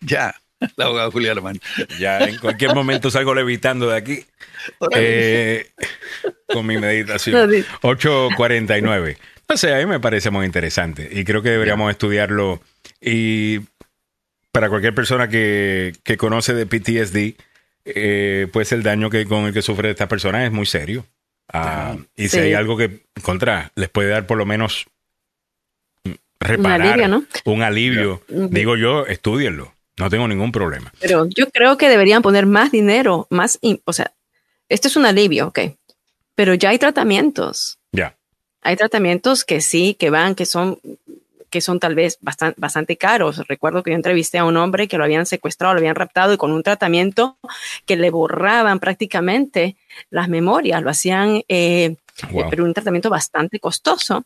ya, 0.00 0.34
la 0.76 0.86
abogada 0.86 1.10
Julia 1.10 1.32
Alemán. 1.32 1.60
Ya, 1.98 2.18
en 2.18 2.38
cualquier 2.38 2.74
momento 2.74 3.10
salgo 3.10 3.34
levitando 3.34 3.88
de 3.88 3.96
aquí 3.96 4.24
eh, 4.94 5.70
con 6.48 6.66
mi 6.66 6.78
meditación. 6.78 7.50
8.49. 7.82 9.16
No 9.48 9.56
sé, 9.56 9.74
a 9.74 9.78
mí 9.78 9.86
me 9.86 10.00
parece 10.00 10.30
muy 10.30 10.44
interesante 10.44 11.08
y 11.10 11.24
creo 11.24 11.42
que 11.42 11.50
deberíamos 11.50 11.90
estudiarlo. 11.90 12.60
Y 13.00 13.60
para 14.50 14.68
cualquier 14.68 14.94
persona 14.94 15.28
que, 15.28 15.92
que 16.02 16.16
conoce 16.16 16.54
de 16.54 16.66
PTSD, 16.66 17.40
eh, 17.84 18.48
pues 18.52 18.72
el 18.72 18.82
daño 18.82 19.10
que, 19.10 19.26
con 19.26 19.44
el 19.44 19.52
que 19.52 19.62
sufre 19.62 19.90
esta 19.90 20.08
persona 20.08 20.44
es 20.44 20.50
muy 20.50 20.66
serio. 20.66 21.06
Ah, 21.52 21.96
y 22.16 22.28
si 22.28 22.40
hay 22.40 22.54
algo 22.54 22.76
que 22.76 23.02
contra 23.22 23.70
les 23.76 23.88
puede 23.88 24.08
dar 24.08 24.26
por 24.26 24.36
lo 24.36 24.44
menos 24.44 24.86
reparar, 26.40 26.80
un 26.80 26.86
alivio, 26.86 27.08
¿no? 27.08 27.24
un 27.44 27.62
alivio. 27.62 28.22
digo 28.28 28.76
yo, 28.76 29.06
estudienlo, 29.06 29.74
no 29.98 30.10
tengo 30.10 30.28
ningún 30.28 30.52
problema. 30.52 30.92
Pero 31.00 31.26
yo 31.26 31.50
creo 31.50 31.76
que 31.76 31.88
deberían 31.88 32.22
poner 32.22 32.46
más 32.46 32.72
dinero, 32.72 33.26
más, 33.30 33.58
o 33.84 33.92
sea, 33.92 34.12
esto 34.68 34.88
es 34.88 34.96
un 34.96 35.06
alivio, 35.06 35.48
ok, 35.48 35.60
pero 36.34 36.54
ya 36.54 36.70
hay 36.70 36.78
tratamientos. 36.78 37.78
Ya. 37.92 38.16
Hay 38.62 38.76
tratamientos 38.76 39.44
que 39.44 39.60
sí, 39.60 39.94
que 39.94 40.10
van, 40.10 40.34
que 40.34 40.46
son 40.46 40.80
que 41.50 41.60
son 41.60 41.78
tal 41.78 41.94
vez 41.94 42.18
bastante, 42.20 42.60
bastante 42.60 42.96
caros. 42.96 43.46
Recuerdo 43.48 43.82
que 43.82 43.90
yo 43.90 43.96
entrevisté 43.96 44.38
a 44.38 44.44
un 44.44 44.56
hombre 44.56 44.88
que 44.88 44.98
lo 44.98 45.04
habían 45.04 45.26
secuestrado, 45.26 45.74
lo 45.74 45.78
habían 45.78 45.94
raptado 45.94 46.34
y 46.34 46.36
con 46.36 46.52
un 46.52 46.62
tratamiento 46.62 47.38
que 47.86 47.96
le 47.96 48.10
borraban 48.10 48.80
prácticamente 48.80 49.76
las 50.10 50.28
memorias, 50.28 50.82
lo 50.82 50.90
hacían, 50.90 51.42
eh, 51.48 51.96
pero 52.50 52.64
un 52.64 52.74
tratamiento 52.74 53.10
bastante 53.10 53.60
costoso 53.60 54.24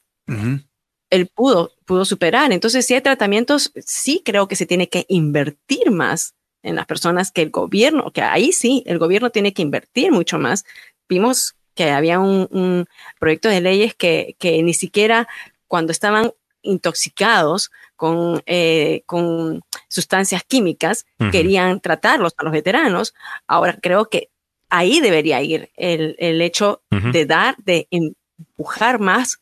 él 1.10 1.26
pudo, 1.26 1.72
pudo 1.84 2.04
superar. 2.04 2.52
Entonces, 2.52 2.86
si 2.86 2.94
hay 2.94 3.00
tratamientos, 3.00 3.72
sí 3.84 4.22
creo 4.24 4.48
que 4.48 4.56
se 4.56 4.66
tiene 4.66 4.88
que 4.88 5.04
invertir 5.08 5.90
más 5.90 6.34
en 6.62 6.76
las 6.76 6.86
personas 6.86 7.32
que 7.32 7.42
el 7.42 7.50
gobierno, 7.50 8.10
que 8.12 8.22
ahí 8.22 8.52
sí, 8.52 8.82
el 8.86 8.98
gobierno 8.98 9.30
tiene 9.30 9.52
que 9.52 9.62
invertir 9.62 10.12
mucho 10.12 10.38
más. 10.38 10.64
Vimos 11.08 11.56
que 11.74 11.90
había 11.90 12.18
un, 12.20 12.86
proyecto 13.18 13.48
de 13.48 13.60
leyes 13.60 13.94
que, 13.94 14.36
que 14.38 14.62
ni 14.62 14.74
siquiera 14.74 15.28
cuando 15.66 15.92
estaban 15.92 16.32
intoxicados 16.62 17.70
con, 17.96 18.42
eh, 18.46 19.02
con 19.06 19.62
sustancias 19.88 20.44
químicas, 20.44 21.06
querían 21.32 21.80
tratarlos 21.80 22.34
a 22.36 22.44
los 22.44 22.52
veteranos. 22.52 23.14
Ahora 23.46 23.78
creo 23.80 24.08
que 24.08 24.28
ahí 24.68 25.00
debería 25.00 25.42
ir 25.42 25.70
el, 25.76 26.16
el 26.18 26.40
hecho 26.42 26.82
de 26.90 27.26
dar, 27.26 27.56
de 27.58 27.88
empujar 27.90 29.00
más 29.00 29.39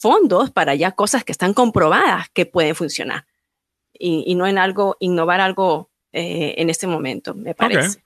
fondos 0.00 0.50
para 0.50 0.74
ya 0.74 0.92
cosas 0.92 1.24
que 1.24 1.32
están 1.32 1.54
comprobadas 1.54 2.28
que 2.30 2.46
pueden 2.46 2.74
funcionar 2.74 3.26
y, 3.92 4.34
no 4.34 4.46
en 4.46 4.58
algo, 4.58 4.96
innovar 4.98 5.40
algo 5.40 5.90
eh, 6.12 6.54
en 6.56 6.70
este 6.70 6.86
momento, 6.86 7.34
me 7.34 7.54
parece. 7.54 8.02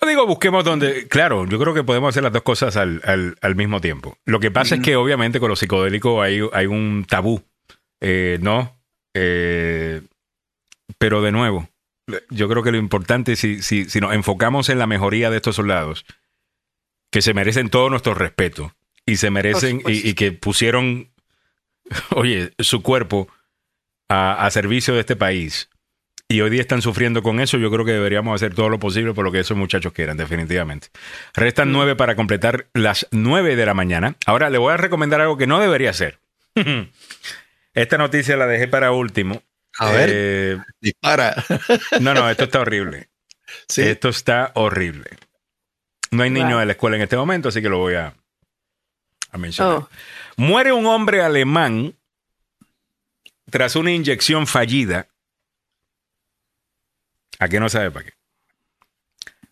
Yo 0.00 0.08
digo, 0.08 0.26
busquemos 0.26 0.64
donde, 0.64 1.08
claro, 1.08 1.46
yo 1.46 1.58
creo 1.58 1.74
que 1.74 1.84
podemos 1.84 2.10
hacer 2.10 2.22
las 2.22 2.32
dos 2.32 2.42
cosas 2.42 2.76
al, 2.76 3.00
al, 3.40 3.54
mismo 3.56 3.80
tiempo. 3.80 4.16
Lo 4.24 4.40
que 4.40 4.50
pasa 4.50 4.76
es 4.76 4.80
que 4.80 4.96
obviamente 4.96 5.40
con 5.40 5.48
los 5.48 5.58
psicodélicos 5.58 6.22
hay, 6.22 6.40
hay 6.52 6.66
un 6.66 7.04
tabú, 7.08 7.42
eh, 8.00 8.38
¿no? 8.40 8.76
Eh, 9.14 10.02
pero 10.98 11.22
de 11.22 11.32
nuevo, 11.32 11.68
yo 12.30 12.48
creo 12.48 12.62
que 12.62 12.72
lo 12.72 12.78
importante, 12.78 13.36
si, 13.36 13.62
si, 13.62 13.88
si 13.88 14.00
nos 14.00 14.14
enfocamos 14.14 14.68
en 14.68 14.78
la 14.78 14.86
mejoría 14.86 15.30
de 15.30 15.36
estos 15.36 15.56
soldados, 15.56 16.04
que 17.10 17.22
se 17.22 17.34
merecen 17.34 17.70
todo 17.70 17.90
nuestro 17.90 18.14
respeto 18.14 18.74
y 19.06 19.16
se 19.16 19.30
merecen 19.30 19.82
y, 19.86 20.14
que 20.14 20.32
pusieron, 20.32 21.10
oye, 22.10 22.52
su 22.58 22.82
cuerpo 22.82 23.28
a, 24.08 24.48
servicio 24.50 24.94
de 24.94 25.00
este 25.00 25.16
país 25.16 25.68
y 26.28 26.40
hoy 26.40 26.50
día 26.50 26.60
están 26.60 26.82
sufriendo 26.82 27.22
con 27.22 27.40
eso, 27.40 27.58
yo 27.58 27.70
creo 27.70 27.84
que 27.84 27.92
deberíamos 27.92 28.34
hacer 28.34 28.54
todo 28.54 28.68
lo 28.68 28.78
posible 28.78 29.12
por 29.12 29.24
lo 29.24 29.32
que 29.32 29.40
esos 29.40 29.56
muchachos 29.56 29.92
quieran, 29.92 30.16
definitivamente. 30.16 30.88
Restan 31.34 31.68
mm. 31.68 31.72
nueve 31.72 31.96
para 31.96 32.16
completar 32.16 32.66
las 32.72 33.06
nueve 33.10 33.56
de 33.56 33.66
la 33.66 33.74
mañana. 33.74 34.16
Ahora 34.26 34.50
le 34.50 34.58
voy 34.58 34.72
a 34.72 34.76
recomendar 34.76 35.20
algo 35.20 35.36
que 35.36 35.46
no 35.46 35.60
debería 35.60 35.90
hacer. 35.90 36.20
Esta 37.74 37.98
noticia 37.98 38.36
la 38.36 38.46
dejé 38.46 38.68
para 38.68 38.92
último. 38.92 39.42
A 39.78 39.90
ver, 39.90 40.10
eh, 40.12 40.58
dispara. 40.80 41.34
no, 42.00 42.14
no, 42.14 42.30
esto 42.30 42.44
está 42.44 42.60
horrible. 42.60 43.08
Esto 43.76 44.08
está 44.08 44.52
horrible. 44.54 45.10
No 46.12 46.22
hay 46.22 46.30
niños 46.30 46.60
en 46.60 46.68
la 46.68 46.72
escuela 46.72 46.96
en 46.96 47.02
este 47.02 47.16
momento, 47.16 47.48
así 47.48 47.60
que 47.60 47.68
lo 47.68 47.78
voy 47.78 47.94
a, 47.94 48.14
mencionar. 49.38 49.78
Oh. 49.78 49.88
Muere 50.36 50.72
un 50.72 50.86
hombre 50.86 51.22
alemán 51.22 51.94
tras 53.50 53.76
una 53.76 53.92
inyección 53.92 54.46
fallida. 54.46 55.08
¿A 57.38 57.48
qué 57.48 57.60
no 57.60 57.68
sabe 57.68 57.90
para 57.90 58.06
qué? 58.06 58.12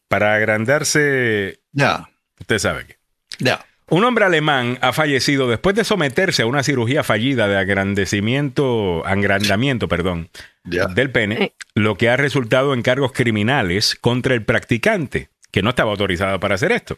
Para 0.08 0.34
agrandarse. 0.34 1.60
Ya. 1.72 2.08
Usted 2.40 2.58
sabe 2.58 2.86
qué. 2.86 2.96
Ya. 3.38 3.64
Un 3.88 4.04
hombre 4.04 4.24
alemán 4.24 4.78
ha 4.80 4.92
fallecido 4.92 5.48
después 5.48 5.76
de 5.76 5.84
someterse 5.84 6.42
a 6.42 6.46
una 6.46 6.62
cirugía 6.62 7.02
fallida 7.04 7.46
de 7.46 7.58
agrandecimiento, 7.58 9.04
agrandamiento, 9.04 9.86
perdón, 9.86 10.30
del 10.64 11.10
pene, 11.10 11.52
lo 11.74 11.96
que 11.96 12.08
ha 12.08 12.16
resultado 12.16 12.72
en 12.72 12.80
cargos 12.80 13.12
criminales 13.12 13.94
contra 14.00 14.34
el 14.34 14.44
practicante, 14.44 15.28
que 15.50 15.60
no 15.60 15.70
estaba 15.70 15.90
autorizado 15.90 16.40
para 16.40 16.54
hacer 16.54 16.72
esto. 16.72 16.96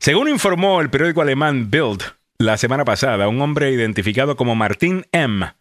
Según 0.00 0.30
informó 0.30 0.80
el 0.80 0.88
periódico 0.88 1.20
alemán 1.20 1.70
Bild 1.70 2.02
la 2.38 2.56
semana 2.56 2.86
pasada, 2.86 3.28
un 3.28 3.42
hombre 3.42 3.70
identificado 3.70 4.34
como 4.34 4.54
Martín 4.54 5.04
M 5.12 5.52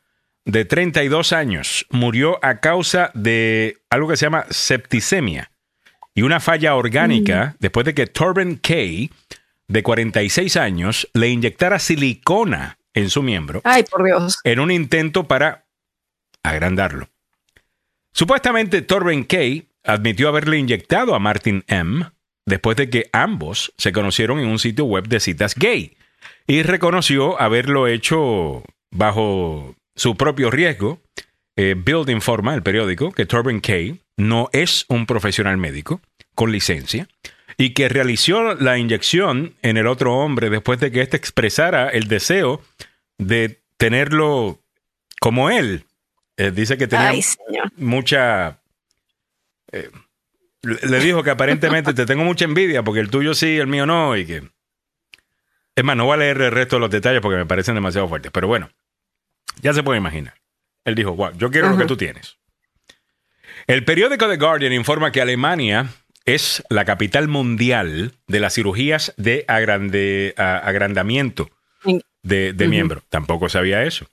de 0.45 0.63
32 0.63 1.33
años 1.33 1.85
murió 1.89 2.39
a 2.41 2.61
causa 2.61 3.11
de 3.13 3.79
algo 3.89 4.07
que 4.07 4.15
se 4.15 4.27
llama 4.27 4.45
septicemia 4.49 5.51
y 6.15 6.21
una 6.21 6.39
falla 6.39 6.75
orgánica 6.75 7.47
mm. 7.47 7.57
después 7.59 7.85
de 7.85 7.93
que 7.93 8.07
Torben 8.07 8.55
Kay, 8.55 9.11
de 9.67 9.83
46 9.83 10.55
años, 10.55 11.09
le 11.13 11.27
inyectara 11.27 11.77
silicona 11.77 12.79
en 12.93 13.09
su 13.09 13.21
miembro. 13.21 13.59
Ay, 13.65 13.83
por 13.83 14.05
Dios. 14.05 14.39
En 14.45 14.61
un 14.61 14.71
intento 14.71 15.27
para 15.27 15.65
agrandarlo. 16.43 17.09
Supuestamente 18.13 18.83
Torben 18.83 19.25
Kay 19.25 19.67
admitió 19.83 20.29
haberle 20.29 20.59
inyectado 20.59 21.13
a 21.13 21.19
Martin 21.19 21.65
M 21.67 22.09
después 22.49 22.75
de 22.75 22.89
que 22.89 23.09
ambos 23.13 23.73
se 23.77 23.93
conocieron 23.93 24.39
en 24.39 24.47
un 24.47 24.59
sitio 24.59 24.85
web 24.85 25.07
de 25.07 25.19
citas 25.19 25.55
gay 25.55 25.95
y 26.47 26.63
reconoció 26.63 27.39
haberlo 27.39 27.87
hecho 27.87 28.63
bajo 28.91 29.75
su 29.95 30.17
propio 30.17 30.51
riesgo. 30.51 30.99
Eh, 31.55 31.75
Build 31.77 32.09
informa, 32.09 32.55
el 32.55 32.63
periódico, 32.63 33.11
que 33.11 33.25
Torben 33.25 33.61
Kay 33.61 34.01
no 34.17 34.49
es 34.51 34.85
un 34.89 35.05
profesional 35.05 35.57
médico 35.57 36.01
con 36.35 36.51
licencia 36.51 37.07
y 37.57 37.73
que 37.73 37.89
realizó 37.89 38.55
la 38.55 38.77
inyección 38.77 39.55
en 39.61 39.77
el 39.77 39.87
otro 39.87 40.15
hombre 40.15 40.49
después 40.49 40.79
de 40.79 40.91
que 40.91 41.01
éste 41.01 41.17
expresara 41.17 41.89
el 41.89 42.07
deseo 42.07 42.61
de 43.17 43.61
tenerlo 43.77 44.59
como 45.19 45.49
él. 45.49 45.83
Eh, 46.37 46.51
dice 46.51 46.77
que 46.77 46.87
tenía 46.87 47.11
mucha... 47.77 48.61
Eh, 49.71 49.89
le 50.61 50.99
dijo 50.99 51.23
que 51.23 51.29
aparentemente 51.29 51.93
te 51.93 52.05
tengo 52.05 52.23
mucha 52.23 52.45
envidia 52.45 52.83
porque 52.83 52.99
el 52.99 53.09
tuyo 53.09 53.33
sí, 53.33 53.57
el 53.57 53.67
mío 53.67 53.85
no, 53.85 54.17
y 54.17 54.25
que... 54.25 54.43
Es 55.75 55.83
más, 55.83 55.95
no 55.95 56.05
voy 56.05 56.15
a 56.15 56.17
leer 56.17 56.41
el 56.41 56.51
resto 56.51 56.75
de 56.75 56.81
los 56.81 56.89
detalles 56.89 57.21
porque 57.21 57.37
me 57.37 57.45
parecen 57.45 57.75
demasiado 57.75 58.07
fuertes, 58.07 58.31
pero 58.33 58.47
bueno, 58.47 58.69
ya 59.61 59.73
se 59.73 59.83
puede 59.83 59.97
imaginar. 59.97 60.33
Él 60.83 60.95
dijo, 60.95 61.15
wow, 61.15 61.31
yo 61.37 61.51
quiero 61.51 61.69
lo 61.69 61.77
que 61.77 61.85
tú 61.85 61.95
tienes. 61.95 62.37
El 63.67 63.85
periódico 63.85 64.27
The 64.27 64.37
Guardian 64.37 64.73
informa 64.73 65.11
que 65.11 65.21
Alemania 65.21 65.87
es 66.25 66.63
la 66.69 66.85
capital 66.85 67.27
mundial 67.27 68.13
de 68.27 68.39
las 68.39 68.55
cirugías 68.55 69.13
de 69.17 69.45
agrandamiento 69.47 71.49
de, 72.23 72.67
miembro. 72.67 73.03
Tampoco 73.09 73.49
sabía 73.49 73.83
eso. 73.83 74.07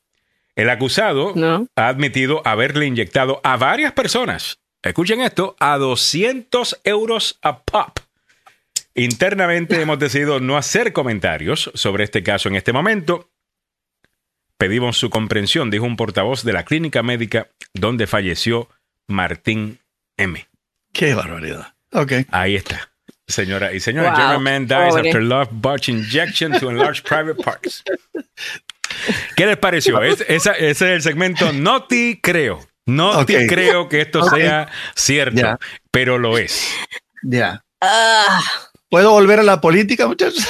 El 0.54 0.70
acusado 0.70 1.34
ha 1.74 1.88
admitido 1.88 2.42
haberle 2.46 2.86
inyectado 2.86 3.40
a 3.44 3.56
varias 3.56 3.92
personas, 3.92 4.60
escuchen 4.88 5.20
esto, 5.20 5.56
a 5.58 5.76
200 5.78 6.80
euros 6.84 7.38
a 7.42 7.60
pop. 7.60 7.98
Internamente 8.94 9.80
hemos 9.82 9.98
decidido 9.98 10.40
no 10.40 10.56
hacer 10.56 10.92
comentarios 10.92 11.70
sobre 11.74 12.04
este 12.04 12.22
caso 12.22 12.48
en 12.48 12.56
este 12.56 12.72
momento 12.72 13.30
Pedimos 14.58 14.96
su 14.96 15.10
comprensión, 15.10 15.70
dijo 15.70 15.84
un 15.84 15.96
portavoz 15.96 16.42
de 16.42 16.54
la 16.54 16.64
clínica 16.64 17.02
médica 17.02 17.48
donde 17.74 18.06
falleció 18.06 18.70
Martín 19.06 19.80
M. 20.16 20.48
Qué 20.92 21.14
barbaridad. 21.14 21.74
Ok. 21.92 22.12
Ahí 22.30 22.56
está. 22.56 22.90
Señora 23.26 23.74
y 23.74 23.80
señora, 23.80 24.14
German 24.14 24.42
man 24.42 24.66
dies 24.66 24.96
after 24.96 25.22
love 25.22 25.48
botch 25.50 25.88
injection 25.88 26.58
to 26.58 26.70
enlarge 26.70 27.02
private 27.02 27.42
parts. 27.42 27.82
¿Qué 29.36 29.44
les 29.44 29.56
pareció? 29.58 30.00
ese 30.02 30.24
es 30.70 30.80
el 30.80 31.02
segmento 31.02 31.52
No 31.52 31.84
te 31.84 32.18
creo. 32.22 32.66
No 32.86 33.26
te 33.26 33.46
creo 33.46 33.88
que 33.88 34.00
esto 34.02 34.22
sea 34.28 34.68
cierto, 34.94 35.58
pero 35.90 36.18
lo 36.18 36.38
es. 36.38 36.72
Ya. 37.22 37.62
Ah. 37.80 38.40
¿Puedo 38.88 39.10
volver 39.10 39.40
a 39.40 39.42
la 39.42 39.60
política, 39.60 40.06
muchachos? 40.06 40.46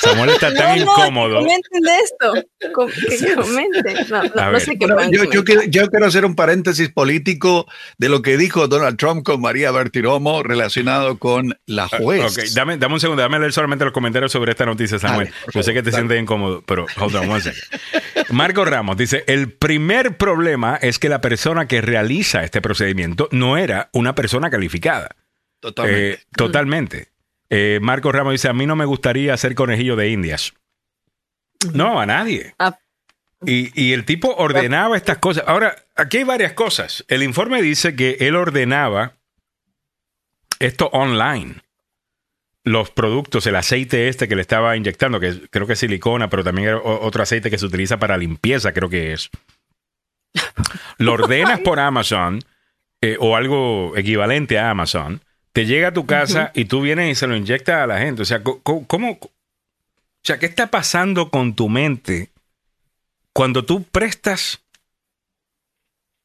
Samuel 0.00 0.30
está 0.30 0.54
tan 0.54 0.78
incómodo. 0.78 1.38
comenten 1.38 1.80
de 1.82 1.96
esto. 1.96 2.34
que 2.60 3.34
comenten. 3.34 4.08
No, 4.08 4.52
no, 4.52 4.60
sé 4.60 4.78
qué 4.78 4.86
yo, 4.86 5.24
yo, 5.24 5.44
quiero, 5.44 5.62
yo, 5.64 5.88
quiero, 5.88 6.06
hacer 6.06 6.24
un 6.24 6.36
paréntesis 6.36 6.88
político 6.88 7.66
de 7.98 8.08
lo 8.08 8.22
que 8.22 8.36
dijo 8.36 8.68
Donald 8.68 8.96
Trump 8.96 9.24
con 9.24 9.40
María 9.40 9.72
Bertiromo 9.72 10.44
relacionado 10.44 11.18
con 11.18 11.58
la 11.66 11.84
ah, 11.90 11.98
juez. 11.98 12.38
Ok, 12.38 12.44
dame, 12.54 12.76
dame 12.76 12.94
un 12.94 13.00
segundo, 13.00 13.22
dame 13.22 13.40
leer 13.40 13.52
solamente 13.52 13.84
los 13.84 13.92
comentarios 13.92 14.30
sobre 14.30 14.52
esta 14.52 14.66
noticia, 14.66 15.00
Samuel. 15.00 15.32
yo 15.52 15.62
sé 15.64 15.74
que 15.74 15.82
te 15.82 15.90
sientes 15.90 16.20
incómodo, 16.20 16.62
pero 16.64 16.86
hold 16.96 17.16
on 17.16 17.28
one 17.28 17.40
second. 17.40 17.60
Marco 18.30 18.64
Ramos 18.64 18.96
dice: 18.96 19.24
el 19.26 19.52
primer 19.52 20.16
problema 20.16 20.76
es 20.76 21.00
que 21.00 21.08
la 21.08 21.20
persona 21.20 21.66
que 21.66 21.80
realiza 21.80 22.44
este 22.44 22.60
procedimiento 22.60 23.28
no 23.32 23.56
era 23.56 23.90
una 23.92 24.14
persona 24.14 24.48
calificada. 24.48 25.16
Totalmente. 25.60 26.12
Eh, 26.12 26.18
totalmente. 26.36 27.09
Eh, 27.50 27.80
Marcos 27.82 28.14
Ramos 28.14 28.32
dice, 28.32 28.48
a 28.48 28.52
mí 28.52 28.64
no 28.64 28.76
me 28.76 28.84
gustaría 28.84 29.36
ser 29.36 29.56
conejillo 29.56 29.96
de 29.96 30.08
indias. 30.08 30.54
No, 31.74 32.00
a 32.00 32.06
nadie. 32.06 32.54
Ah. 32.58 32.78
Y, 33.44 33.92
el 33.92 34.04
tipo 34.04 34.34
ordenaba 34.36 34.96
estas 34.96 35.18
cosas. 35.18 35.44
Ahora, 35.46 35.74
aquí 35.96 36.18
hay 36.18 36.24
varias 36.24 36.52
cosas. 36.52 37.04
El 37.08 37.22
informe 37.22 37.62
dice 37.62 37.96
que 37.96 38.18
él 38.20 38.36
ordenaba 38.36 39.14
esto 40.58 40.88
online. 40.92 41.56
Los 42.64 42.90
productos, 42.90 43.46
el 43.46 43.56
aceite 43.56 44.08
este 44.08 44.28
que 44.28 44.36
le 44.36 44.42
estaba 44.42 44.76
inyectando, 44.76 45.18
que 45.18 45.48
creo 45.48 45.66
que 45.66 45.72
es 45.72 45.78
silicona, 45.78 46.28
pero 46.28 46.44
también 46.44 46.78
otro 46.84 47.22
aceite 47.22 47.50
que 47.50 47.56
se 47.56 47.64
utiliza 47.64 47.98
para 47.98 48.18
limpieza, 48.18 48.72
creo 48.72 48.90
que 48.90 49.14
es. 49.14 49.30
Lo 50.98 51.14
ordenas 51.14 51.60
por 51.64 51.80
Amazon 51.80 52.40
eh, 53.00 53.16
o 53.18 53.36
algo 53.36 53.96
equivalente 53.96 54.58
a 54.58 54.70
Amazon 54.70 55.22
te 55.52 55.66
llega 55.66 55.88
a 55.88 55.92
tu 55.92 56.06
casa 56.06 56.52
y 56.54 56.66
tú 56.66 56.80
vienes 56.80 57.10
y 57.10 57.14
se 57.14 57.26
lo 57.26 57.36
inyectas 57.36 57.82
a 57.82 57.86
la 57.86 57.98
gente. 57.98 58.22
O 58.22 58.24
sea, 58.24 58.42
¿cómo, 58.42 59.18
o 59.20 59.30
sea, 60.22 60.38
¿qué 60.38 60.46
está 60.46 60.70
pasando 60.70 61.30
con 61.30 61.54
tu 61.54 61.68
mente 61.68 62.30
cuando 63.32 63.64
tú 63.64 63.82
prestas 63.84 64.60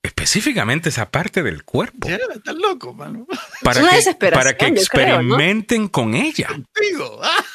específicamente 0.03 0.89
esa 0.89 1.09
parte 1.09 1.41
del 1.43 1.63
cuerpo? 1.63 2.07
estás 2.07 2.55
loco, 2.55 2.93
mano. 2.93 3.25
Para, 3.63 3.81
que, 3.81 4.31
para 4.31 4.57
que 4.57 4.67
experimenten 4.67 5.87
con 5.87 6.13
ella. 6.13 6.49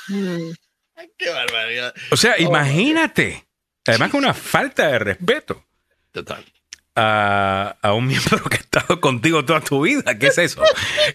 Mm. 0.09 0.51
Qué 1.17 1.31
barbaridad. 1.31 1.95
O 2.11 2.17
sea, 2.17 2.37
imagínate. 2.41 3.47
Además, 3.87 4.11
con 4.11 4.25
una 4.25 4.35
falta 4.35 4.89
de 4.89 4.99
respeto. 4.99 5.65
Total. 6.11 6.45
A, 6.97 7.77
a, 7.83 7.93
un 7.95 8.07
miembro 8.09 8.43
que 8.45 8.57
ha 8.57 8.61
estado 8.61 9.01
contigo 9.01 9.45
toda 9.45 9.61
tu 9.61 9.83
vida. 9.83 10.19
¿Qué 10.19 10.29
es 10.29 10.39
eso? 10.39 10.63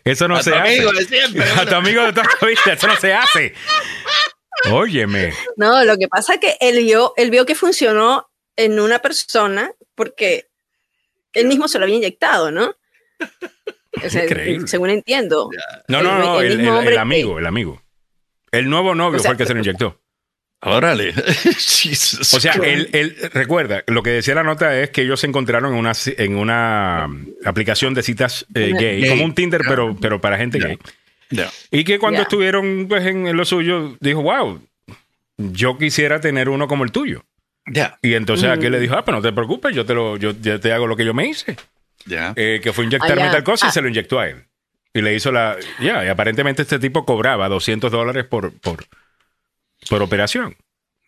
Eso 0.04 0.28
no 0.28 0.36
A 0.38 0.44
se 0.44 0.52
tu 0.52 0.58
hace. 0.58 0.76
amigo 0.76 0.92
de 0.92 1.06
siempre, 1.06 1.44
A 1.44 1.54
bueno. 1.56 1.70
tu 1.70 1.76
amigo 1.76 2.04
de 2.04 2.14
toda 2.14 2.28
tu 2.40 2.46
vida. 2.46 2.62
Eso 2.74 2.88
no 2.88 2.96
se 2.96 3.14
hace. 3.14 3.54
Óyeme. 4.72 5.34
No, 5.58 5.84
lo 5.84 5.98
que 5.98 6.08
pasa 6.08 6.36
es 6.36 6.40
que 6.40 6.58
él 6.62 6.84
vio, 6.84 7.14
él 7.18 7.30
vio 7.30 7.46
que 7.46 7.56
funcionó 7.56 8.30
en 8.56 8.80
una 8.80 9.00
persona 9.00 9.72
porque 9.96 10.48
él 11.34 11.48
mismo 11.48 11.68
se 11.68 11.78
lo 11.78 11.86
había 11.86 11.98
inyectado, 11.98 12.52
¿no? 12.52 12.74
O 14.04 14.10
sea, 14.10 14.24
Increíble. 14.24 14.68
según 14.68 14.90
entiendo. 14.90 15.50
No, 15.88 16.02
no, 16.02 16.18
no, 16.20 16.42
el, 16.42 16.58
mismo 16.58 16.74
el- 16.74 16.78
hombre 16.80 16.94
el 16.94 16.98
que- 16.98 17.02
amigo, 17.02 17.40
el 17.40 17.46
amigo. 17.46 17.82
El 18.52 18.70
nuevo 18.70 18.96
novio 18.96 19.18
O 19.18 19.22
sea, 19.22 19.30
fue 19.30 19.34
el 19.34 19.38
que 19.38 19.46
se 19.46 19.54
lo 19.54 19.60
inyectó. 19.60 20.02
Órale. 20.62 21.14
Jesus 21.58 22.34
O 22.34 22.40
sea, 22.40 22.54
él, 22.54 22.90
él- 22.94 23.16
recuerda, 23.34 23.84
lo 23.88 24.02
que 24.02 24.10
decía 24.12 24.34
la 24.36 24.44
nota 24.44 24.80
es 24.80 24.90
que 24.90 25.02
ellos 25.04 25.20
se 25.20 25.28
encontraron 25.28 25.74
en 25.74 25.80
una, 25.80 25.92
en 26.18 26.36
una 26.38 27.08
aplicación 27.46 27.94
de 27.94 28.02
citas 28.04 28.46
eh, 28.56 28.72
gay, 28.80 29.02
Gay. 29.02 29.10
como 29.10 29.26
un 29.26 29.36
Tinder, 29.36 29.62
pero, 29.68 29.96
pero 30.00 30.20
para 30.22 30.38
gente 30.38 30.60
gay. 30.60 30.78
Y 31.72 31.84
que 31.84 32.00
cuando 32.00 32.22
estuvieron 32.22 32.88
pues, 32.88 33.06
en, 33.06 33.28
en 33.28 33.38
lo 33.38 33.46
suyo, 33.46 33.96
dijo, 34.00 34.22
wow, 34.24 34.60
yo 35.38 35.78
quisiera 35.78 36.20
tener 36.22 36.50
uno 36.50 36.68
como 36.68 36.84
el 36.84 36.92
tuyo. 36.92 37.24
Ya. 37.68 37.98
Y 38.02 38.14
entonces 38.14 38.48
Mm. 38.50 38.54
aquel 38.54 38.72
le 38.72 38.80
dijo, 38.80 38.96
ah, 38.96 39.04
pero 39.06 39.18
no 39.18 39.24
te 39.24 39.34
preocupes, 39.34 39.76
yo 39.76 39.86
te, 39.86 39.94
lo, 39.94 40.18
yo, 40.18 40.32
yo 40.40 40.60
te 40.60 40.72
hago 40.72 40.88
lo 40.88 40.96
que 40.96 41.06
yo 41.06 41.14
me 41.14 41.28
hice. 41.28 41.58
Ya. 42.06 42.34
Eh, 42.36 42.60
que 42.64 42.74
fue 42.74 42.86
inyectarme 42.86 43.24
Ah, 43.24 43.26
ya. 43.28 43.32
tal 43.32 43.44
cosa 43.44 43.66
y 43.68 43.70
Ah. 43.70 43.72
se 43.72 43.82
lo 43.82 43.88
inyectó 43.90 44.20
a 44.20 44.30
él. 44.30 44.46
Y 44.94 45.02
le 45.02 45.14
hizo 45.16 45.32
la... 45.32 45.58
Ya, 45.82 46.06
y 46.06 46.08
aparentemente 46.08 46.62
este 46.62 46.80
tipo 46.80 47.06
cobraba 47.06 47.50
200 47.50 47.92
dólares 47.92 48.26
por, 48.26 48.54
por, 48.60 48.86
por 49.90 50.02
operación. 50.02 50.56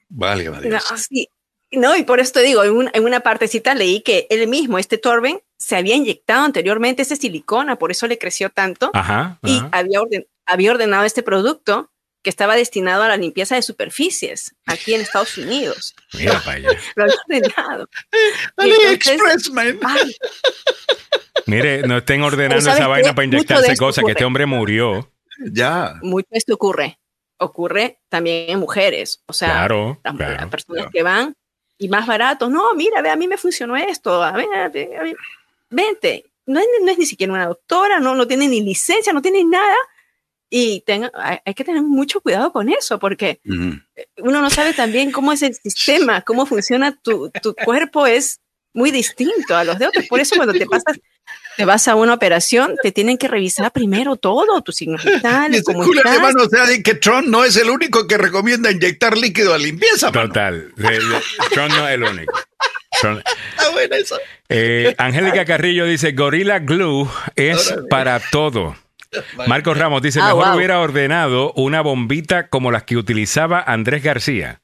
Válgame 0.10 0.58
No, 0.58 0.64
Dios. 0.70 0.84
sí. 1.10 1.30
No, 1.72 1.98
y 1.98 2.04
por 2.04 2.22
eso 2.22 2.32
te 2.32 2.42
digo, 2.44 2.64
en, 2.64 2.72
un- 2.72 2.90
en 2.94 3.04
una 3.04 3.20
partecita 3.20 3.76
leí 3.76 4.00
que 4.02 4.26
él 4.30 4.48
mismo, 4.48 4.80
este 4.80 4.98
Torben, 4.98 5.42
se 5.58 5.76
había 5.76 5.96
inyectado 5.96 6.46
anteriormente 6.46 7.02
ese 7.02 7.18
silicona, 7.18 7.76
por 7.78 7.92
eso 7.92 8.08
le 8.08 8.18
creció 8.18 8.50
tanto, 8.50 8.90
Ajá. 8.94 9.38
y 9.44 9.58
ajá. 9.58 9.70
había, 9.74 10.00
orden- 10.02 10.28
había 10.46 10.72
ordenado 10.72 11.04
este 11.04 11.24
producto 11.24 11.92
que 12.24 12.30
estaba 12.30 12.56
destinado 12.56 13.04
a 13.04 13.10
la 13.10 13.18
limpieza 13.18 13.56
de 13.56 13.62
superficies 13.64 14.56
aquí 14.66 14.94
en 14.94 15.02
Estados 15.02 15.38
Unidos. 15.38 15.94
Mira 16.14 16.40
para 16.40 16.54
allá. 16.58 16.70
Lo 16.96 17.04
había 17.04 17.16
ordenado. 17.28 17.90
AliExpress, 18.58 19.50
man. 19.52 19.78
Ay, 19.84 20.16
Mire, 21.46 21.82
no 21.84 21.98
estén 21.98 22.22
ordenando 22.24 22.62
¿sabes 22.62 22.80
esa 22.80 22.86
qué? 22.86 22.90
vaina 22.92 23.16
para 23.16 23.26
inyectarse 23.26 23.72
esto 23.74 23.86
cosas, 23.86 24.04
que 24.06 24.12
este 24.12 24.26
hombre 24.26 24.46
murió. 24.46 25.12
Ya. 25.52 25.96
mucho 26.02 26.28
esto 26.32 26.54
ocurre. 26.56 26.98
Ocurre 27.40 28.00
también 28.10 28.50
en 28.50 28.60
mujeres. 28.60 29.24
O 29.28 29.34
sea, 29.34 29.50
Claro, 29.52 30.00
las, 30.04 30.16
claro, 30.16 30.34
las 30.36 30.48
personas 30.48 30.78
claro. 30.78 30.92
que 30.92 31.04
van 31.04 31.36
y 31.78 31.90
más 31.90 32.08
baratos. 32.08 32.50
No, 32.50 32.74
mira, 32.74 33.02
ve, 33.02 33.10
a 33.10 33.16
mí 33.16 33.28
me 33.28 33.38
funcionó 33.38 33.76
esto. 33.76 34.24
A 34.24 34.32
ver, 34.32 34.48
a 34.56 34.70
ver, 34.70 34.98
a 34.98 35.04
ver, 35.04 35.16
vente. 35.70 36.26
No 36.46 36.60
es, 36.60 36.66
no 36.82 36.90
es 36.92 36.98
ni 36.98 37.06
siquiera 37.06 37.34
una 37.34 37.46
doctora, 37.48 38.00
no, 38.00 38.16
no 38.16 38.26
tiene 38.26 38.48
ni 38.48 38.62
licencia, 38.62 39.12
no 39.14 39.22
tiene 39.22 39.44
nada. 39.44 39.76
Y 40.50 40.80
tenga, 40.82 41.12
hay, 41.14 41.40
hay 41.44 41.54
que 41.54 41.66
tener 41.66 41.82
mucho 41.84 42.22
cuidado 42.22 42.54
con 42.54 42.70
eso, 42.70 42.98
porque 43.00 43.42
Ujú. 43.46 43.80
uno 44.20 44.42
no 44.42 44.50
sabe 44.50 44.74
también 44.74 45.12
cómo 45.12 45.34
es 45.34 45.42
el 45.42 45.54
sistema, 45.56 46.22
cómo 46.22 46.46
funciona 46.46 46.98
tu, 47.02 47.30
tu 47.42 47.54
cuerpo, 47.54 48.08
es 48.08 48.40
muy 48.74 48.92
distinto 48.92 49.58
a 49.58 49.66
los 49.66 49.78
de 49.78 49.88
otros. 49.88 50.08
Por 50.08 50.22
eso 50.22 50.38
cuando 50.38 50.54
te 50.54 50.66
pasas, 50.66 51.00
te 51.58 51.66
vas 51.66 51.88
a 51.88 51.96
una 51.96 52.14
operación, 52.14 52.76
te 52.82 52.92
tienen 52.92 53.18
que 53.18 53.28
revisar 53.28 53.72
primero 53.72 54.16
todo, 54.16 54.62
tus 54.62 54.76
signos 54.78 55.04
vitales, 55.06 55.62
Dice 55.66 55.74
cómo 55.74 55.84
estás. 55.92 56.16
hermano, 56.16 56.44
o 56.44 56.50
sea, 56.50 56.66
de 56.68 56.82
que 56.84 56.94
Trump 56.96 57.28
no 57.28 57.44
es 57.44 57.56
el 57.58 57.70
único 57.70 58.08
que 58.08 58.18
recomienda 58.18 58.72
inyectar 58.72 59.18
líquido 59.18 59.54
de 59.54 59.60
limpieza. 59.60 60.12
Total. 60.12 60.72
Trump 61.52 61.70
no 61.76 61.88
es 61.88 61.94
el 61.96 62.04
único. 62.04 62.34
Trump- 63.02 63.22
Está 63.58 63.70
bueno 63.72 63.96
eso. 63.96 64.18
Eh, 64.50 64.96
Angélica 64.98 65.44
Carrillo 65.46 65.86
dice, 65.86 66.14
Gorilla 66.14 66.60
Glue 66.60 67.10
es 67.36 67.76
para 67.90 68.20
todo. 68.20 68.76
Marcos 69.48 69.78
Ramos 69.78 70.02
dice, 70.02 70.20
Ah, 70.22 70.28
mejor 70.28 70.48
wow. 70.48 70.56
hubiera 70.58 70.80
ordenado 70.80 71.54
una 71.54 71.82
bombita 71.82 72.50
como 72.50 72.72
las 72.72 72.84
que 72.84 72.98
utilizaba 72.98 73.62
Andrés 73.62 74.04
García. 74.04 74.60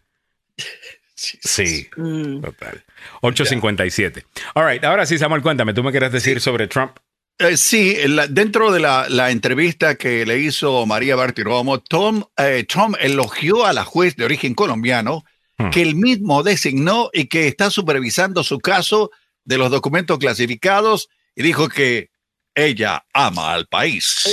Sí, 1.42 1.88
Mm. 1.98 2.42
total. 2.42 2.84
857. 3.22 4.26
All 4.56 4.66
right, 4.70 4.84
ahora 4.84 5.06
sí, 5.06 5.18
Samuel, 5.18 5.42
cuéntame, 5.42 5.74
tú 5.74 5.84
me 5.84 5.92
quieres 5.92 6.12
decir 6.12 6.40
sobre 6.42 6.68
Trump. 6.68 6.98
Eh, 7.40 7.58
sí, 7.58 7.98
la- 8.08 8.28
dentro 8.28 8.72
de 8.72 8.80
la, 8.80 9.08
la 9.10 9.32
entrevista 9.32 9.96
que 9.96 10.26
le 10.26 10.38
hizo 10.40 10.86
María 10.86 11.16
Bartiromo, 11.16 11.80
Tom, 11.80 12.24
eh, 12.38 12.66
Trump 12.68 12.96
elogió 13.00 13.66
a 13.66 13.74
la 13.74 13.84
juez 13.84 14.16
de 14.16 14.26
origen 14.26 14.54
colombiano 14.54 15.24
Hmm. 15.58 15.70
que 15.70 15.82
él 15.82 15.96
mismo 15.96 16.44
designó 16.44 17.10
y 17.14 17.26
que 17.28 17.48
está 17.48 17.70
supervisando 17.70 18.44
su 18.44 18.60
caso 18.60 19.12
de 19.46 19.58
los 19.58 19.70
documentos 19.72 20.18
clasificados 20.20 21.10
y 21.36 21.44
dijo 21.44 21.70
que 21.70 22.10
ella 22.56 23.04
ama 23.14 23.54
al 23.54 23.62
Do 23.62 23.66
you 23.66 23.70
país. 23.70 24.24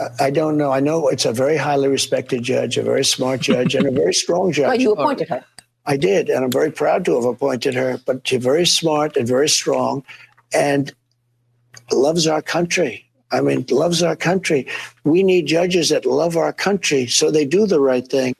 Have 0.00 0.10
any 0.20 0.26
indication 0.26 0.26
the 0.26 0.26
judge 0.26 0.26
will 0.26 0.26
grant 0.26 0.26
this 0.26 0.26
motion? 0.26 0.26
I- 0.26 0.30
don't 0.30 0.56
know. 0.56 0.72
I 0.72 0.80
know 0.80 1.08
it's 1.08 1.24
a 1.24 1.32
very 1.32 1.56
highly 1.56 1.88
respected 1.88 2.42
judge, 2.42 2.76
a 2.78 2.82
very 2.82 3.04
smart 3.04 3.40
judge, 3.40 3.74
and 3.74 3.86
a 3.86 3.90
very 3.90 4.14
strong 4.14 4.52
judge. 4.52 4.68
Right, 4.68 4.80
you 4.80 4.92
appointed 4.92 5.28
her. 5.28 5.44
I 5.86 5.96
did, 5.96 6.28
and 6.28 6.44
I'm 6.44 6.52
very 6.52 6.70
proud 6.70 7.04
to 7.06 7.14
have 7.14 7.24
appointed 7.24 7.74
her. 7.74 7.98
But 8.04 8.26
she's 8.28 8.42
very 8.42 8.66
smart 8.66 9.16
and 9.16 9.26
very 9.26 9.48
strong, 9.48 10.04
and 10.52 10.92
loves 11.92 12.26
our 12.26 12.42
country. 12.42 13.04
I 13.30 13.40
mean, 13.40 13.64
loves 13.70 14.02
our 14.02 14.16
country. 14.16 14.66
We 15.04 15.22
need 15.22 15.46
judges 15.46 15.88
that 15.90 16.06
love 16.06 16.36
our 16.36 16.52
country, 16.52 17.06
so 17.06 17.30
they 17.30 17.44
do 17.44 17.66
the 17.66 17.80
right 17.80 18.06
thing. 18.06 18.34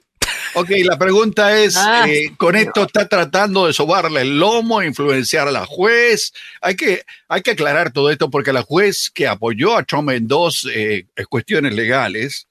Ok, 0.59 0.69
la 0.83 0.97
pregunta 0.97 1.57
es, 1.57 1.75
Ah, 1.77 2.05
eh, 2.09 2.31
¿con 2.37 2.55
esto 2.55 2.83
está 2.83 3.07
tratando 3.07 3.67
de 3.67 3.73
sobarle 3.73 4.21
el 4.21 4.39
lomo, 4.39 4.81
influenciar 4.83 5.47
a 5.47 5.51
la 5.51 5.65
juez? 5.65 6.33
Hay 6.61 6.75
que, 6.75 7.03
hay 7.27 7.41
que 7.41 7.51
aclarar 7.51 7.91
todo 7.91 8.09
esto 8.09 8.29
porque 8.29 8.53
la 8.53 8.61
juez 8.63 9.09
que 9.09 9.27
apoyó 9.27 9.77
a 9.77 9.83
Trump 9.83 10.09
en 10.11 10.27
dos 10.27 10.67
eh, 10.73 11.05
cuestiones 11.29 11.73
legales, 11.73 12.47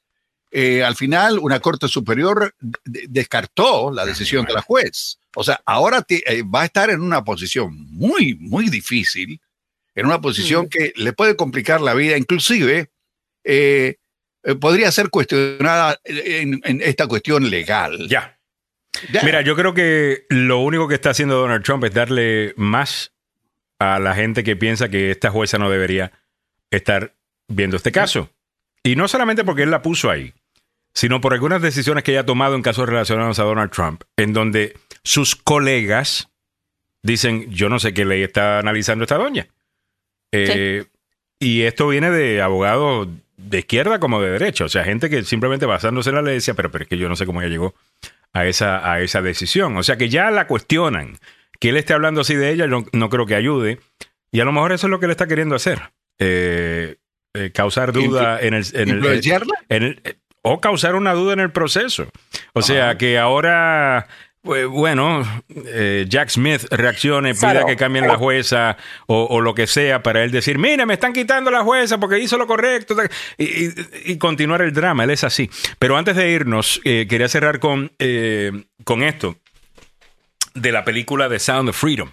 eh, 0.51 0.83
al 0.83 0.97
final 0.97 1.39
una 1.39 1.61
corte 1.61 1.89
superior 1.89 2.55
de- 2.61 3.05
descartó 3.09 3.91
la 3.93 4.07
decisión 4.07 4.47
de 4.47 4.55
la 4.55 4.63
juez. 4.63 5.19
O 5.37 5.45
sea, 5.45 5.61
ahora 5.67 6.05
eh, 6.09 6.43
va 6.43 6.63
a 6.63 6.65
estar 6.65 6.89
en 6.91 7.01
una 7.03 7.23
posición 7.23 7.77
muy, 7.91 8.35
muy 8.41 8.69
difícil, 8.71 9.41
en 9.95 10.07
una 10.07 10.21
posición 10.21 10.69
que 10.69 10.93
le 10.97 11.13
puede 11.13 11.37
complicar 11.37 11.81
la 11.81 11.93
vida, 11.95 12.17
inclusive 12.17 12.91
eh, 13.45 13.97
eh, 14.49 14.55
podría 14.55 14.91
ser 14.91 15.11
cuestionada 15.11 16.01
en, 16.05 16.61
en 16.65 16.81
esta 16.83 17.07
cuestión 17.07 17.51
legal. 17.51 18.09
Ya. 18.09 18.39
Ya. 19.13 19.23
Mira, 19.23 19.43
yo 19.43 19.55
creo 19.55 19.75
que 19.75 20.25
lo 20.29 20.59
único 20.59 20.89
que 20.89 20.95
está 20.95 21.11
haciendo 21.11 21.37
Donald 21.37 21.63
Trump 21.63 21.85
es 21.85 21.93
darle 21.95 22.55
más 22.57 23.13
a 23.79 23.99
la 23.99 24.15
gente 24.15 24.43
que 24.43 24.57
piensa 24.57 24.89
que 24.89 25.11
esta 25.11 25.31
jueza 25.31 25.59
no 25.59 25.71
debería 25.71 26.11
estar 26.71 27.15
viendo 27.47 27.77
este 27.77 27.93
caso. 27.93 28.31
Y 28.83 28.97
no 28.97 29.07
solamente 29.07 29.45
porque 29.45 29.63
él 29.63 29.71
la 29.71 29.83
puso 29.83 30.11
ahí, 30.11 30.35
sino 30.95 31.21
por 31.21 31.33
algunas 31.33 31.63
decisiones 31.63 32.03
que 32.03 32.11
ella 32.13 32.23
ha 32.23 32.27
tomado 32.27 32.57
en 32.57 32.63
casos 32.63 32.89
relacionados 32.89 33.39
a 33.39 33.45
Donald 33.45 33.71
Trump, 33.71 34.03
en 34.17 34.33
donde 34.33 34.75
sus 35.05 35.37
colegas 35.37 36.29
dicen, 37.03 37.51
yo 37.53 37.69
no 37.69 37.79
sé 37.79 37.95
qué 37.95 38.05
ley 38.05 38.23
está 38.23 38.59
analizando 38.59 39.05
esta 39.05 39.17
doña. 39.17 39.47
Eh, 40.33 40.87
Y 41.41 41.63
esto 41.63 41.87
viene 41.87 42.11
de 42.11 42.43
abogados 42.43 43.07
de 43.39 43.61
izquierda 43.61 43.99
como 43.99 44.21
de 44.21 44.31
derecha, 44.33 44.65
o 44.65 44.69
sea, 44.69 44.85
gente 44.85 45.09
que 45.09 45.23
simplemente 45.25 45.65
basándose 45.65 46.11
en 46.11 46.17
la 46.17 46.23
ley 46.23 46.35
decía, 46.35 46.53
pero, 46.55 46.71
pero 46.71 46.83
es 46.85 46.89
que 46.89 46.99
yo 46.99 47.09
no 47.09 47.17
sé 47.17 47.25
cómo 47.25 47.41
ella 47.41 47.49
llegó 47.51 47.75
a 48.35 48.45
esa, 48.45 48.93
a 48.93 49.01
esa 49.01 49.23
decisión. 49.23 49.77
O 49.79 49.83
sea, 49.83 49.97
que 49.97 50.09
ya 50.11 50.31
la 50.31 50.47
cuestionan. 50.47 51.17
Que 51.61 51.71
él 51.71 51.77
esté 51.77 51.93
hablando 51.95 52.21
así 52.21 52.35
de 52.35 52.51
ella, 52.53 52.67
no, 52.67 52.85
no 52.93 53.09
creo 53.09 53.25
que 53.27 53.35
ayude. 53.35 53.81
Y 54.31 54.41
a 54.41 54.45
lo 54.45 54.53
mejor 54.53 54.73
eso 54.73 54.87
es 54.87 54.91
lo 54.91 55.01
que 55.01 55.07
él 55.07 55.11
está 55.13 55.27
queriendo 55.27 55.55
hacer. 55.57 55.81
Eh, 56.19 56.97
eh, 57.35 57.51
causar 57.55 57.93
duda 57.93 58.39
en 58.41 58.55
el... 58.55 58.65
En 58.75 58.89
el- 58.91 58.97
¿Influenciarla? 58.97 59.55
en 59.69 59.83
el- 59.83 60.01
eh, 60.05 60.15
o 60.43 60.61
causar 60.61 60.95
una 60.95 61.15
duda 61.15 61.33
en 61.33 61.41
el 61.41 61.51
proceso. 61.51 62.09
O 62.53 62.63
sea, 62.63 62.97
que 62.97 63.19
ahora, 63.19 64.07
bueno, 64.43 65.23
eh, 65.67 66.07
Jack 66.09 66.31
Smith 66.31 66.63
reaccione, 66.71 67.35
pida 67.35 67.67
que 67.67 67.77
cambien 67.77 68.07
la 68.07 68.17
jueza 68.17 68.77
o, 69.07 69.25
o 69.25 69.41
lo 69.41 69.55
que 69.55 69.67
sea 69.67 70.03
para 70.03 70.23
él 70.25 70.31
decir, 70.31 70.59
mira, 70.59 70.87
me 70.87 70.95
están 70.95 71.13
quitando 71.13 71.51
la 71.51 71.63
jueza 71.63 71.99
porque 71.99 72.19
hizo 72.19 72.39
lo 72.39 72.47
correcto 72.47 72.97
y, 73.37 73.45
y- 73.45 73.75
y 74.07 74.19
continuar 74.19 74.63
el 74.63 74.73
drama. 74.73 75.05
Él 75.05 75.11
es 75.11 75.25
así. 75.25 75.51
Pero 75.79 75.97
antes 75.97 76.17
de 76.17 76.31
irnos, 76.31 76.81
eh, 76.85 77.07
quería 77.09 77.29
cerrar 77.29 77.59
con, 77.59 77.93
eh, 77.99 78.65
con 78.85 79.03
esto 79.03 79.37
de 80.55 80.73
la 80.73 80.85
película 80.85 81.29
The 81.29 81.39
Sound 81.39 81.69
of 81.69 81.77
Freedom, 81.77 82.11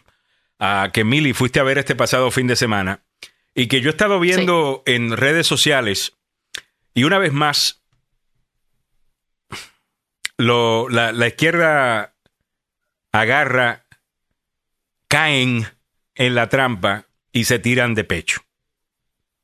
ah, 0.59 0.89
que 0.91 1.03
Millie 1.03 1.33
fuiste 1.33 1.59
a 1.59 1.63
ver 1.63 1.77
este 1.77 1.95
pasado 1.95 2.31
fin 2.31 2.47
de 2.47 2.55
semana 2.55 3.01
y 3.53 3.67
que 3.67 3.79
yo 3.81 3.89
he 3.89 3.91
estado 3.91 4.19
viendo 4.19 4.83
en 4.85 5.15
redes 5.15 5.47
sociales 5.47 6.13
y 6.93 7.03
una 7.05 7.17
vez 7.17 7.31
más 7.33 7.81
lo, 10.37 10.89
la, 10.89 11.11
la 11.13 11.27
izquierda 11.27 12.14
agarra, 13.21 13.85
caen 15.07 15.65
en 16.15 16.35
la 16.35 16.49
trampa 16.49 17.05
y 17.31 17.45
se 17.45 17.59
tiran 17.59 17.93
de 17.95 18.03
pecho. 18.03 18.41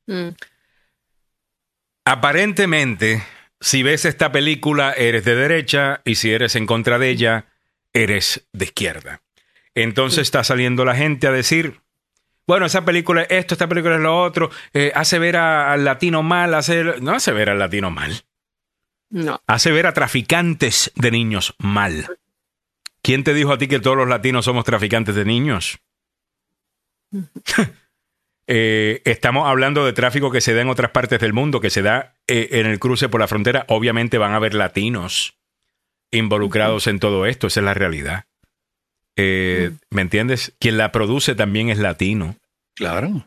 Mm. 0.07 0.29
Aparentemente, 2.05 3.23
si 3.59 3.83
ves 3.83 4.05
esta 4.05 4.31
película, 4.31 4.91
eres 4.93 5.23
de 5.25 5.35
derecha 5.35 6.01
y 6.03 6.15
si 6.15 6.31
eres 6.31 6.55
en 6.55 6.65
contra 6.65 6.97
de 6.97 7.09
ella, 7.09 7.45
eres 7.93 8.47
de 8.53 8.65
izquierda. 8.65 9.21
entonces 9.73 10.23
está 10.23 10.43
saliendo 10.43 10.83
la 10.83 10.95
gente 10.97 11.27
a 11.27 11.31
decir, 11.31 11.79
bueno, 12.45 12.65
esa 12.65 12.83
película 12.83 13.21
es 13.21 13.31
esto, 13.31 13.53
esta 13.55 13.69
película 13.69 13.95
es 13.95 14.01
lo 14.01 14.21
otro, 14.21 14.49
eh, 14.73 14.91
hace 14.93 15.17
ver 15.17 15.37
a- 15.37 15.71
al 15.71 15.85
latino 15.85 16.23
mal, 16.23 16.53
hace, 16.55 16.83
no 16.99 17.13
hace 17.13 17.31
ver 17.31 17.49
al 17.49 17.59
latino 17.59 17.89
mal, 17.89 18.25
No. 19.09 19.41
hace 19.47 19.71
ver 19.71 19.87
a 19.87 19.93
traficantes 19.93 20.91
de 20.95 21.11
niños 21.11 21.55
mal. 21.57 22.17
¿Quién 23.01 23.23
te 23.23 23.33
dijo 23.33 23.53
a 23.53 23.57
ti 23.57 23.67
que 23.67 23.79
todos 23.79 23.97
los 23.97 24.07
latinos 24.07 24.45
somos 24.45 24.63
traficantes 24.63 25.15
de 25.15 25.25
niños? 25.25 25.79
Eh, 28.53 29.01
estamos 29.05 29.47
hablando 29.47 29.85
de 29.85 29.93
tráfico 29.93 30.29
que 30.29 30.41
se 30.41 30.53
da 30.53 30.61
en 30.61 30.67
otras 30.67 30.91
partes 30.91 31.21
del 31.21 31.31
mundo, 31.31 31.61
que 31.61 31.69
se 31.69 31.81
da 31.81 32.15
eh, 32.27 32.49
en 32.51 32.65
el 32.65 32.79
cruce 32.79 33.07
por 33.07 33.21
la 33.21 33.27
frontera. 33.29 33.63
Obviamente 33.69 34.17
van 34.17 34.33
a 34.33 34.37
haber 34.37 34.55
latinos 34.55 35.35
involucrados 36.11 36.87
en 36.87 36.99
todo 36.99 37.25
esto, 37.25 37.47
esa 37.47 37.61
es 37.61 37.63
la 37.63 37.73
realidad. 37.73 38.25
Eh, 39.15 39.71
¿Me 39.89 40.01
entiendes? 40.01 40.53
Quien 40.59 40.77
la 40.77 40.91
produce 40.91 41.33
también 41.33 41.69
es 41.69 41.77
latino. 41.77 42.35
Claro. 42.75 43.25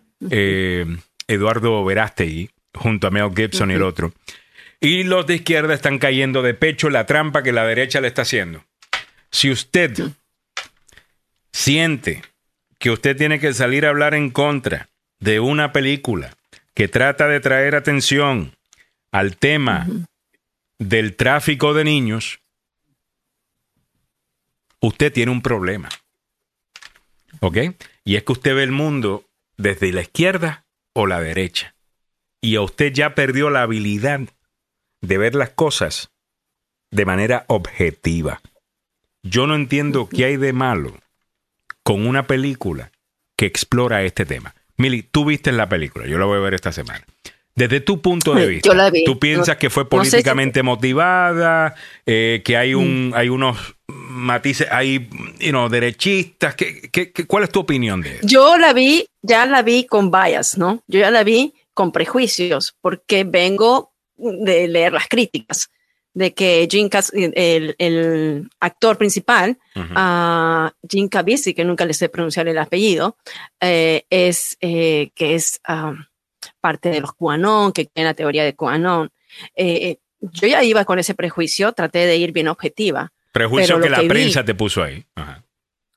Eduardo 1.27 1.85
Verástegui, 1.87 2.51
junto 2.75 3.07
a 3.07 3.11
Mel 3.11 3.31
Gibson 3.35 3.71
y 3.71 3.75
el 3.75 3.83
otro. 3.83 4.13
Y 4.79 5.05
los 5.05 5.27
de 5.27 5.37
izquierda 5.37 5.73
están 5.73 5.99
cayendo 5.99 6.43
de 6.43 6.53
pecho 6.53 6.91
la 6.91 7.07
trampa 7.07 7.43
que 7.43 7.53
la 7.53 7.65
derecha 7.65 8.03
le 8.03 8.09
está 8.09 8.23
haciendo. 8.23 8.63
Si 9.35 9.51
usted 9.51 10.13
siente 11.53 12.23
que 12.79 12.93
usted 12.93 13.17
tiene 13.17 13.41
que 13.41 13.53
salir 13.53 13.85
a 13.85 13.89
hablar 13.89 14.15
en 14.15 14.31
contra 14.31 14.89
de 15.19 15.41
una 15.41 15.73
película 15.73 16.37
que 16.73 16.87
trata 16.87 17.27
de 17.27 17.41
traer 17.41 17.75
atención 17.75 18.55
al 19.11 19.37
tema 19.37 19.89
del 20.79 21.17
tráfico 21.17 21.75
de 21.75 21.83
niños, 21.83 22.39
usted 24.79 25.13
tiene 25.13 25.33
un 25.33 25.43
problema. 25.43 25.89
¿Ok? 27.41 27.57
Y 28.05 28.15
es 28.15 28.23
que 28.23 28.33
usted 28.33 28.55
ve 28.55 28.63
el 28.63 28.71
mundo 28.71 29.25
desde 29.57 29.93
la 29.93 30.03
izquierda 30.03 30.65
o 30.93 31.09
la 31.09 31.21
derecha. 31.21 31.75
Y 32.41 32.55
a 32.55 32.63
usted 32.63 32.93
ya 32.93 33.17
perdió 33.17 33.51
la 33.51 33.63
habilidad 33.63 34.21
de 35.01 35.19
ver 35.19 35.35
las 35.35 35.51
cosas 35.51 36.13
de 36.93 37.05
manera 37.05 37.45
objetiva. 37.49 38.41
Yo 39.25 39.47
no 39.49 39.55
entiendo 39.57 40.09
qué 40.09 40.27
hay 40.27 40.37
de 40.37 40.53
malo 40.53 40.95
con 41.83 42.07
una 42.07 42.27
película 42.27 42.93
que 43.37 43.47
explora 43.47 44.03
este 44.05 44.25
tema. 44.25 44.55
Mili, 44.77 45.03
tú 45.03 45.25
viste 45.25 45.51
la 45.51 45.69
película, 45.69 46.07
yo 46.07 46.19
la 46.19 46.25
voy 46.27 46.37
a 46.39 46.41
ver 46.41 46.55
esta 46.55 46.71
semana. 46.73 47.05
Desde 47.57 47.81
tu 47.81 48.01
punto 48.03 48.35
de 48.35 48.43
Yo 48.45 48.49
vista, 48.49 48.75
la 48.75 48.91
vi. 48.91 49.05
¿tú 49.05 49.19
piensas 49.19 49.57
que 49.57 49.71
fue 49.71 49.85
no 49.85 49.89
sé 50.05 50.05
si- 50.05 50.11
políticamente 50.11 50.63
motivada? 50.63 51.75
eh, 52.07 52.43
¿Que 52.45 52.57
hay, 52.57 52.75
un, 52.75 53.13
hay 53.15 53.29
unos 53.29 53.77
matices, 53.89 54.69
hay 54.71 55.09
you 55.41 55.51
know, 55.51 55.69
derechistas? 55.69 56.55
¿Qué, 56.55 56.91
qué- 56.93 57.13
qué- 57.13 57.27
cuál 57.27 57.45
es 57.45 57.51
tu 57.51 57.61
opinión 57.61 58.01
de 58.03 58.17
eso? 58.19 58.27
Yo 58.27 58.59
la 58.59 58.73
vi, 58.73 59.07
ya 59.23 59.47
la 59.47 59.63
vi 59.63 59.87
con 59.87 60.11
bias, 60.11 60.59
¿no? 60.59 60.83
Yo 60.87 61.01
ya 61.01 61.11
la 61.11 61.25
vi 61.25 61.55
con 61.73 61.93
prejuicios, 61.93 62.77
porque 62.81 63.25
vengo 63.25 63.93
de 64.17 64.69
leer 64.69 64.93
las 64.93 65.09
críticas 65.09 65.71
de 66.15 66.33
que 66.33 66.67
Jim 66.71 66.89
Cas- 66.89 67.13
el, 67.13 67.75
el 67.79 68.49
actor 68.61 68.97
principal, 68.97 69.59
a 69.75 70.73
Jim 70.89 71.09
Caviezel, 71.09 71.55
que 71.55 71.65
nunca 71.65 71.85
le 71.85 71.93
sé 71.95 72.09
pronunciar 72.09 72.49
el 72.49 72.57
apellido, 72.59 73.17
eh, 73.61 74.05
es 74.11 74.57
eh, 74.61 75.11
que 75.15 75.35
es 75.35 75.61
ah, 75.67 75.93
parte 76.61 76.89
de 76.91 77.01
los 77.01 77.13
QAnon, 77.15 77.73
que 77.73 77.85
tiene 77.87 78.09
la 78.11 78.15
teoría 78.15 78.45
de 78.45 78.55
QAnon. 78.55 79.11
Eh, 79.57 79.99
yo 80.21 80.47
ya 80.49 80.63
iba 80.63 80.85
con 80.85 80.99
ese 80.99 81.15
prejuicio, 81.15 81.73
traté 81.73 82.07
de 82.07 82.17
ir 82.17 82.33
bien 82.33 82.49
objetiva. 82.49 83.13
Prejuicio 83.33 83.81
que 83.81 83.91
la 83.91 84.01
vi- 84.01 84.09
prensa 84.09 84.45
te 84.45 84.55
puso 84.55 84.83
ahí. 84.83 85.05
Ajá. 85.17 85.45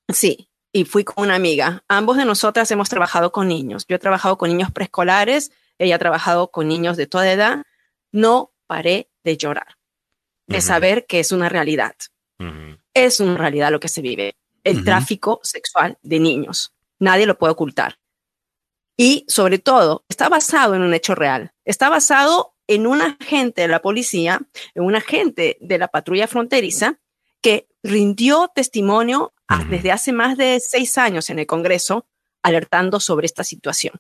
Sí, 0.10 0.50
y 0.74 0.86
fui 0.86 1.04
con 1.04 1.26
una 1.26 1.36
amiga. 1.36 1.84
Ambos 1.88 2.18
de 2.18 2.26
nosotras 2.26 2.70
hemos 2.72 2.90
trabajado 2.90 3.32
con 3.32 3.48
niños. 3.48 3.86
Yo 3.88 3.96
he 3.96 4.00
trabajado 4.00 4.38
con 4.38 4.50
niños 4.50 4.72
preescolares, 4.72 5.52
ella 5.78 5.96
ha 5.96 6.00
trabajado 6.00 6.50
con 6.50 6.68
niños 6.68 6.98
de 6.98 7.08
toda 7.08 7.32
edad. 7.32 7.64
No 8.12 8.52
paré 8.66 9.10
de 9.24 9.38
llorar, 9.38 9.77
de 10.48 10.62
saber 10.62 11.06
que 11.06 11.20
es 11.20 11.32
una 11.32 11.50
realidad. 11.50 11.96
Es 12.94 13.20
una 13.20 13.38
realidad 13.38 13.72
lo 13.72 13.80
que 13.80 13.88
se 13.90 14.02
vive. 14.02 14.36
El 14.64 14.84
tráfico 14.84 15.40
sexual 15.44 15.98
de 16.02 16.20
niños. 16.20 16.74
Nadie 17.00 17.26
lo 17.26 17.38
puede 17.38 17.54
ocultar. 17.54 17.98
Y 18.98 19.26
sobre 19.28 19.60
todo, 19.60 20.04
está 20.10 20.28
basado 20.30 20.74
en 20.76 20.82
un 20.82 20.94
hecho 20.94 21.14
real. 21.16 21.54
Está 21.66 21.90
basado 21.90 22.56
en 22.68 22.88
un 22.88 23.02
agente 23.02 23.62
de 23.62 23.68
la 23.68 23.82
policía, 23.82 24.42
en 24.74 24.84
un 24.84 24.96
agente 24.96 25.58
de 25.62 25.78
la 25.78 25.88
patrulla 25.88 26.28
fronteriza 26.28 27.00
que 27.42 27.68
rindió 27.84 28.52
testimonio 28.54 29.34
a- 29.48 29.60
Ujú. 29.60 29.70
desde 29.70 29.92
hace 29.92 30.12
más 30.12 30.38
de 30.38 30.60
seis 30.60 30.98
años 30.98 31.30
en 31.30 31.40
el 31.40 31.46
Congreso 31.46 32.08
alertando 32.42 33.00
sobre 33.00 33.26
esta 33.26 33.44
situación. 33.44 33.94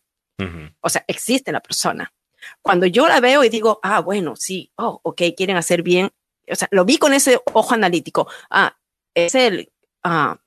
O 0.82 0.90
sea, 0.90 1.04
existe 1.08 1.52
la 1.52 1.62
persona. 1.62 2.14
Cuando 2.62 2.86
yo 2.86 3.08
la 3.08 3.20
veo 3.20 3.44
y 3.44 3.50
digo, 3.50 3.80
ah, 3.84 4.00
bueno, 4.02 4.36
sí, 4.36 4.72
oh, 4.76 5.00
ok, 5.04 5.22
quieren 5.36 5.58
hacer 5.58 5.82
bien. 5.82 6.12
O 6.50 6.56
sea, 6.56 6.68
lo 6.72 6.86
vi 6.86 6.98
con 6.98 7.14
ese 7.14 7.40
ojo 7.54 7.74
analítico. 7.74 8.28
Ah, 8.50 8.78
es 9.14 9.36
el, 9.36 9.72
ah, 10.04 10.40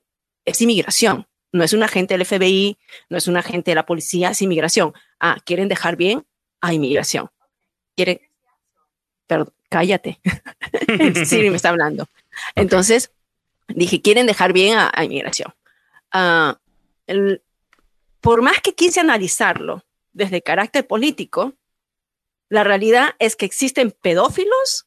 es 0.45 0.61
inmigración. 0.61 1.27
No 1.53 1.63
es 1.63 1.73
un 1.73 1.83
agente 1.83 2.13
del 2.17 2.25
FBI, 2.25 2.77
no 3.09 3.17
es 3.17 3.27
un 3.27 3.35
agente 3.37 3.71
de 3.71 3.75
la 3.75 3.85
policía, 3.85 4.29
es 4.31 4.41
inmigración. 4.41 4.93
Ah, 5.19 5.37
quieren 5.45 5.67
dejar 5.67 5.97
bien 5.97 6.25
a 6.61 6.73
inmigración. 6.73 7.29
Quieren, 7.95 8.21
perdón, 9.27 9.53
cállate. 9.69 10.19
Siri 11.25 11.49
me 11.49 11.57
está 11.57 11.69
hablando. 11.69 12.07
Entonces, 12.55 13.11
dije, 13.67 14.01
quieren 14.01 14.27
dejar 14.27 14.53
bien 14.53 14.77
a, 14.77 14.91
a 14.93 15.03
inmigración. 15.03 15.53
Ah, 16.11 16.57
el- 17.07 17.41
por 18.21 18.41
más 18.41 18.61
que 18.61 18.73
quise 18.75 18.99
analizarlo 18.99 19.83
desde 20.13 20.41
carácter 20.41 20.85
político, 20.87 21.53
la 22.49 22.63
realidad 22.63 23.15
es 23.19 23.35
que 23.35 23.45
existen 23.45 23.91
pedófilos, 23.91 24.85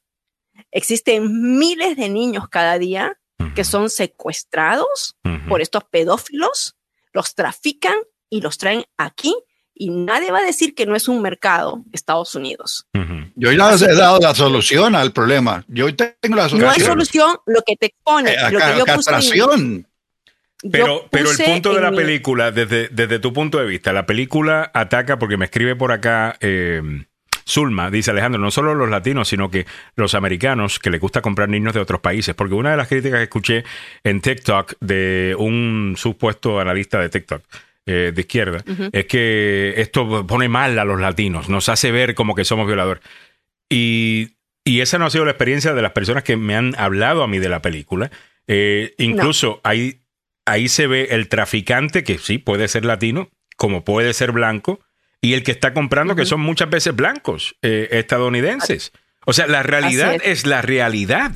existen 0.70 1.58
miles 1.58 1.96
de 1.96 2.08
niños 2.08 2.48
cada 2.48 2.78
día 2.78 3.18
que 3.54 3.64
son 3.64 3.90
secuestrados 3.90 5.16
por 5.48 5.60
estos 5.60 5.84
pedófilos, 5.84 6.76
los 7.12 7.34
trafican 7.34 7.94
y 8.30 8.40
los 8.40 8.58
traen 8.58 8.84
aquí 8.96 9.34
y 9.74 9.90
nadie 9.90 10.30
va 10.30 10.38
a 10.38 10.44
decir 10.44 10.74
que 10.74 10.86
no 10.86 10.94
es 10.96 11.08
un 11.08 11.20
mercado 11.22 11.84
Estados 11.92 12.34
Unidos. 12.34 12.86
Yo 13.36 13.50
ya 13.52 13.72
les 13.72 13.82
he 13.82 13.94
dado 13.94 14.18
la 14.20 14.34
solución 14.34 14.94
al 14.94 15.12
problema. 15.12 15.64
Yo 15.68 15.86
tengo 15.94 16.36
la 16.36 16.44
No 16.44 16.48
solución. 16.48 16.70
hay 16.72 16.80
solución 16.80 17.36
lo 17.46 17.60
que 17.66 17.76
te 17.76 17.86
expone, 17.86 18.32
Eh, 18.32 18.36
lo 18.52 18.58
que 18.60 18.66
yo 18.78 18.84
puse 18.84 19.10
castración. 19.10 19.88
Pero, 20.70 21.06
pero 21.10 21.30
el 21.30 21.36
punto 21.36 21.74
de 21.74 21.80
la 21.80 21.90
mi- 21.90 21.96
película, 21.98 22.50
desde, 22.50 22.88
desde 22.88 23.18
tu 23.18 23.32
punto 23.32 23.58
de 23.58 23.66
vista, 23.66 23.92
la 23.92 24.06
película 24.06 24.70
ataca, 24.72 25.18
porque 25.18 25.36
me 25.36 25.44
escribe 25.46 25.76
por 25.76 25.92
acá 25.92 26.36
eh, 26.40 26.80
Zulma, 27.46 27.90
dice 27.90 28.10
Alejandro, 28.10 28.40
no 28.40 28.50
solo 28.50 28.74
los 28.74 28.90
latinos, 28.90 29.28
sino 29.28 29.50
que 29.50 29.66
los 29.96 30.14
americanos 30.14 30.78
que 30.78 30.90
les 30.90 31.00
gusta 31.00 31.20
comprar 31.20 31.48
niños 31.48 31.74
de 31.74 31.80
otros 31.80 32.00
países. 32.00 32.34
Porque 32.34 32.54
una 32.54 32.70
de 32.70 32.76
las 32.76 32.88
críticas 32.88 33.18
que 33.18 33.24
escuché 33.24 33.64
en 34.02 34.20
TikTok 34.20 34.74
de 34.80 35.36
un 35.38 35.94
supuesto 35.96 36.60
analista 36.60 37.00
de 37.00 37.08
TikTok 37.08 37.42
eh, 37.86 38.12
de 38.14 38.20
izquierda 38.20 38.64
es 38.92 39.04
que 39.04 39.74
esto 39.76 40.26
pone 40.26 40.48
mal 40.48 40.78
a 40.78 40.84
los 40.86 40.98
latinos, 40.98 41.50
nos 41.50 41.68
hace 41.68 41.92
ver 41.92 42.14
como 42.14 42.34
que 42.34 42.44
somos 42.44 42.66
violadores. 42.66 43.02
Y, 43.68 44.30
y 44.64 44.80
esa 44.80 44.98
no 44.98 45.06
ha 45.06 45.10
sido 45.10 45.24
la 45.24 45.32
experiencia 45.32 45.74
de 45.74 45.82
las 45.82 45.92
personas 45.92 46.22
que 46.22 46.36
me 46.36 46.56
han 46.56 46.74
hablado 46.78 47.22
a 47.22 47.28
mí 47.28 47.38
de 47.38 47.50
la 47.50 47.60
película. 47.60 48.10
Eh, 48.46 48.94
incluso 48.98 49.60
ahí, 49.64 50.00
ahí 50.46 50.68
se 50.68 50.86
ve 50.86 51.08
el 51.10 51.28
traficante, 51.28 52.04
que 52.04 52.18
sí 52.18 52.38
puede 52.38 52.68
ser 52.68 52.84
latino, 52.84 53.28
como 53.56 53.84
puede 53.84 54.14
ser 54.14 54.32
blanco, 54.32 54.80
y 55.24 55.34
el 55.34 55.42
que 55.42 55.52
está 55.52 55.72
comprando, 55.72 56.14
que 56.14 56.26
son 56.26 56.40
muchas 56.40 56.68
veces 56.70 56.94
blancos, 56.94 57.56
eh, 57.62 57.88
estadounidenses. 57.92 58.92
O 59.26 59.32
sea, 59.32 59.46
la 59.46 59.62
realidad 59.62 60.16
es. 60.22 60.46
la 60.46 60.62
realidad. 60.62 61.32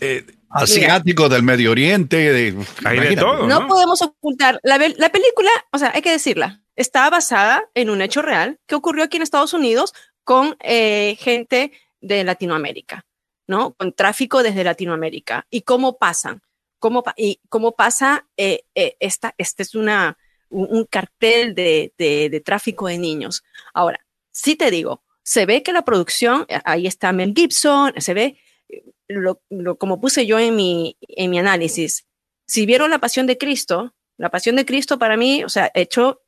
Eh, 0.00 0.26
Asiático 0.50 1.28
del 1.28 1.42
Medio 1.42 1.70
Oriente. 1.70 2.16
De, 2.32 2.54
Hay 2.84 2.98
de 3.00 3.16
todo. 3.16 3.46
No 3.46 3.60
¿no? 3.60 3.68
podemos 3.68 4.02
ocultar. 4.02 4.58
La, 4.62 4.78
la 4.78 5.10
película, 5.12 5.50
o 5.72 5.78
sea, 5.78 5.92
hay 5.94 6.02
que 6.02 6.10
decirla, 6.10 6.62
está 6.76 7.08
basada 7.08 7.64
en 7.74 7.88
un 7.90 8.02
hecho 8.02 8.20
real 8.22 8.58
que 8.66 8.74
ocurrió 8.74 9.04
aquí 9.04 9.16
en 9.16 9.22
Estados 9.22 9.54
Unidos 9.54 9.92
con 10.24 10.56
eh, 10.60 11.16
gente 11.20 11.72
de 12.00 12.24
Latinoamérica, 12.24 13.04
¿no? 13.46 13.74
Con 13.74 13.92
tráfico 13.92 14.42
desde 14.42 14.64
Latinoamérica. 14.64 15.46
¿Y 15.50 15.62
cómo 15.62 15.98
pasan? 15.98 16.42
¿Cómo, 16.78 17.02
pa- 17.02 17.14
y 17.16 17.40
cómo 17.48 17.72
pasa 17.76 18.26
eh, 18.36 18.62
eh, 18.74 18.96
esta, 19.00 19.34
este 19.38 19.62
es 19.62 19.74
una, 19.74 20.16
un, 20.50 20.84
cartel 20.84 21.54
de, 21.54 21.92
de- 21.96 22.28
de 22.30 22.40
tráfico 22.40 22.88
de 22.88 22.98
niños? 22.98 23.42
Ahora, 23.72 24.04
sí 24.30 24.56
te 24.56 24.70
digo, 24.70 25.02
se 25.22 25.46
ve 25.46 25.62
que 25.62 25.72
la 25.72 25.82
producción, 25.84 26.44
eh, 26.48 26.60
ahí 26.64 26.86
está 26.86 27.12
Mel 27.12 27.32
Gibson, 27.34 27.92
se 27.98 28.14
ve, 28.14 28.38
eh, 28.68 28.82
lo, 29.08 29.40
como 29.78 30.00
puse 30.00 30.26
yo 30.26 30.38
en 30.38 30.56
mi, 30.56 30.96
en 31.00 31.30
mi 31.30 31.38
análisis, 31.38 32.06
si 32.46 32.66
vieron 32.66 32.90
la 32.90 32.98
Pasión 32.98 33.26
de 33.26 33.38
Cristo, 33.38 33.94
la 34.16 34.30
Pasión 34.30 34.56
de 34.56 34.64
Cristo 34.66 34.98
para 34.98 35.16
mí, 35.16 35.44
o 35.44 35.48
sea, 35.48 35.70
hecho, 35.74 36.22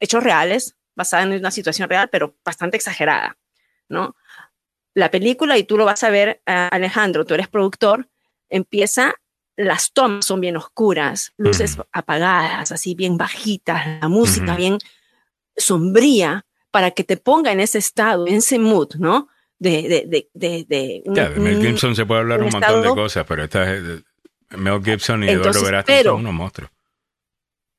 hechos 0.00 0.22
reales, 0.22 0.76
basada 0.94 1.24
en 1.24 1.32
una 1.32 1.50
situación 1.50 1.88
real, 1.88 2.08
pero 2.10 2.36
bastante 2.44 2.76
exagerada, 2.76 3.38
¿no? 3.88 4.14
La 4.94 5.10
película, 5.10 5.56
y 5.58 5.64
tú 5.64 5.78
lo 5.78 5.84
vas 5.86 6.04
a 6.04 6.10
ver, 6.10 6.42
ah, 6.46 6.68
Alejandro, 6.68 7.24
tú 7.24 7.34
eres 7.34 7.48
productor, 7.48 8.08
empieza 8.50 9.14
las 9.56 9.92
tomas 9.92 10.24
son 10.24 10.40
bien 10.40 10.56
oscuras, 10.56 11.32
luces 11.36 11.78
apagadas, 11.92 12.72
así 12.72 12.94
bien 12.94 13.16
bajitas, 13.16 14.00
la 14.00 14.08
música 14.08 14.56
bien 14.56 14.78
sombría, 15.56 16.46
para 16.70 16.90
que 16.92 17.04
te 17.04 17.16
ponga 17.16 17.52
en 17.52 17.60
ese 17.60 17.78
estado, 17.78 18.26
en 18.26 18.36
ese 18.36 18.58
mood, 18.58 18.94
¿no? 18.98 19.28
De, 19.58 19.82
de, 19.82 20.28
de, 20.34 20.66
de, 20.66 21.02
de 21.04 21.40
Mel 21.40 21.64
Gibson 21.64 21.94
se 21.94 22.04
puede 22.04 22.22
hablar 22.22 22.42
un, 22.42 22.50
montón 22.50 22.82
de 22.82 22.88
cosas, 22.88 23.24
pero 23.28 23.44
esta 23.44 23.72
es, 23.72 24.02
Mel 24.50 24.82
Gibson 24.82 25.22
y 25.22 25.28
Eduardo 25.28 25.62
Verástegui 25.62 26.02
son 26.02 26.20
unos 26.20 26.34
monstruos. 26.34 26.70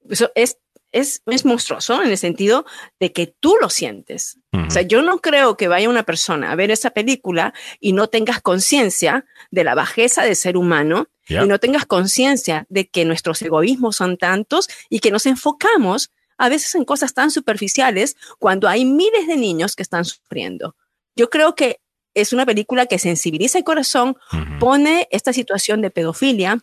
Eso 0.10 0.32
es, 0.36 0.58
es, 0.94 1.22
es, 1.26 1.44
monstruoso 1.44 2.02
en 2.02 2.10
el 2.10 2.18
sentido 2.18 2.66
de 3.00 3.12
que 3.12 3.28
tú 3.28 3.58
lo 3.60 3.70
sientes. 3.70 4.40
O 4.54 4.70
sea, 4.70 4.84
yo 4.84 5.02
no 5.02 5.20
creo 5.20 5.58
que 5.58 5.68
vaya 5.68 5.90
una 5.90 6.04
persona 6.04 6.52
a 6.52 6.56
ver 6.56 6.72
esa 6.72 6.92
película 6.92 7.54
y 7.80 7.94
no 7.94 8.08
tengas 8.08 8.40
conciencia 8.42 9.26
de 9.52 9.64
la 9.64 9.76
bajeza 9.76 10.24
del 10.24 10.36
ser 10.36 10.56
humano 10.56 11.08
y 11.28 11.46
no 11.48 11.60
tengas 11.60 11.86
conciencia 11.86 12.66
de 12.70 12.88
que 12.88 13.06
nuestros 13.06 13.42
egoísmos 13.42 13.96
son 13.98 14.18
tantos 14.18 14.70
y 14.90 15.00
que 15.00 15.12
nos 15.12 15.26
enfocamos 15.26 16.12
a 16.38 16.50
veces 16.50 16.76
en 16.76 16.86
cosas 16.86 17.14
tan 17.14 17.32
superficiales 17.32 18.16
cuando 18.40 18.68
hay 18.68 18.86
miles 18.86 19.28
de 19.28 19.38
niños 19.38 19.76
que 19.76 19.84
están 19.84 20.06
sufriendo. 20.06 20.76
Yo 21.16 21.30
creo 21.30 21.56
que 21.56 21.80
es 22.14 22.34
una 22.34 22.46
película 22.46 22.86
que 22.86 23.00
sensibiliza 23.00 23.58
el 23.58 23.64
corazón, 23.64 24.18
pone 24.60 25.08
esta 25.12 25.34
situación 25.34 25.82
de 25.82 25.90
pedofilia 25.90 26.60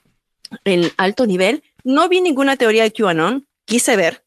en 0.64 0.90
alto 0.96 1.26
nivel. 1.26 1.62
No 1.82 2.08
vi 2.08 2.20
ninguna 2.20 2.56
teoría 2.56 2.84
de 2.84 2.92
QAnon, 2.92 3.46
quise 3.70 3.96
ver, 3.96 4.24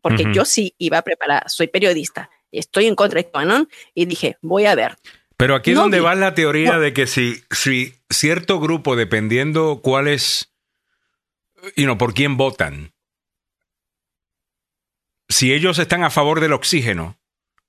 porque 0.00 0.24
yo 0.32 0.46
sí 0.46 0.74
iba 0.78 1.02
preparada, 1.02 1.46
soy 1.46 1.66
periodista, 1.66 2.30
estoy 2.50 2.86
en 2.86 2.94
contra 2.94 3.18
de 3.18 3.30
QAnon 3.30 3.68
y 3.94 4.06
dije, 4.06 4.38
voy 4.40 4.64
a 4.64 4.74
ver. 4.74 4.96
Pero 5.36 5.54
aquí 5.54 5.72
es 5.72 5.76
donde 5.76 6.00
va 6.00 6.14
la 6.14 6.34
teoría 6.34 6.78
de 6.78 6.94
que 6.94 7.06
si, 7.06 7.44
si 7.50 7.94
cierto 8.08 8.60
grupo, 8.60 8.96
dependiendo 8.96 9.80
cuál 9.82 10.08
es, 10.08 10.54
y 11.76 11.84
no, 11.84 11.98
por 11.98 12.14
quién 12.14 12.38
votan, 12.38 12.94
si 15.28 15.52
ellos 15.52 15.78
están 15.78 16.02
a 16.02 16.10
favor 16.10 16.40
del 16.40 16.54
oxígeno, 16.54 17.18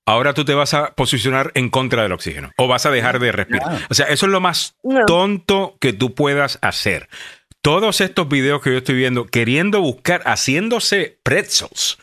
ahora 0.06 0.32
tú 0.32 0.46
te 0.46 0.54
vas 0.54 0.72
a 0.72 0.94
posicionar 0.94 1.52
en 1.54 1.68
contra 1.68 2.02
del 2.02 2.12
oxígeno 2.12 2.50
o 2.56 2.66
vas 2.66 2.86
a 2.86 2.90
dejar 2.90 3.18
de 3.18 3.30
respirar. 3.30 3.86
O 3.90 3.94
sea, 3.94 4.06
eso 4.06 4.24
es 4.24 4.32
lo 4.32 4.40
más 4.40 4.76
tonto 5.06 5.76
que 5.80 5.92
tú 5.92 6.14
puedas 6.14 6.58
hacer. 6.62 7.10
Todos 7.64 8.02
estos 8.02 8.28
videos 8.28 8.60
que 8.60 8.72
yo 8.72 8.76
estoy 8.76 8.94
viendo, 8.94 9.24
queriendo 9.24 9.80
buscar, 9.80 10.20
haciéndose 10.26 11.18
pretzels, 11.22 11.96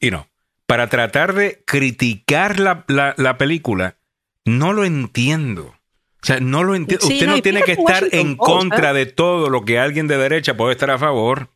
y 0.00 0.10
no, 0.10 0.28
para 0.66 0.88
tratar 0.88 1.32
de 1.32 1.62
criticar 1.64 2.58
la, 2.58 2.84
la, 2.88 3.38
película, 3.38 3.98
no 4.44 4.72
lo 4.72 4.84
entiendo. 4.84 5.76
O 6.20 6.26
sea, 6.26 6.40
no 6.40 6.64
lo 6.64 6.74
entiendo. 6.74 7.06
Usted 7.06 7.24
no, 7.28 7.40
tiene 7.40 7.62
que 7.62 7.70
estar 7.70 8.04
en 8.10 8.34
contra 8.34 8.92
de 8.92 9.06
todo 9.06 9.48
lo 9.48 9.64
que 9.64 9.78
alguien 9.78 10.08
de 10.08 10.18
derecha 10.18 10.56
puede 10.56 10.72
estar 10.72 10.90
a 10.90 10.98
favor. 10.98 11.50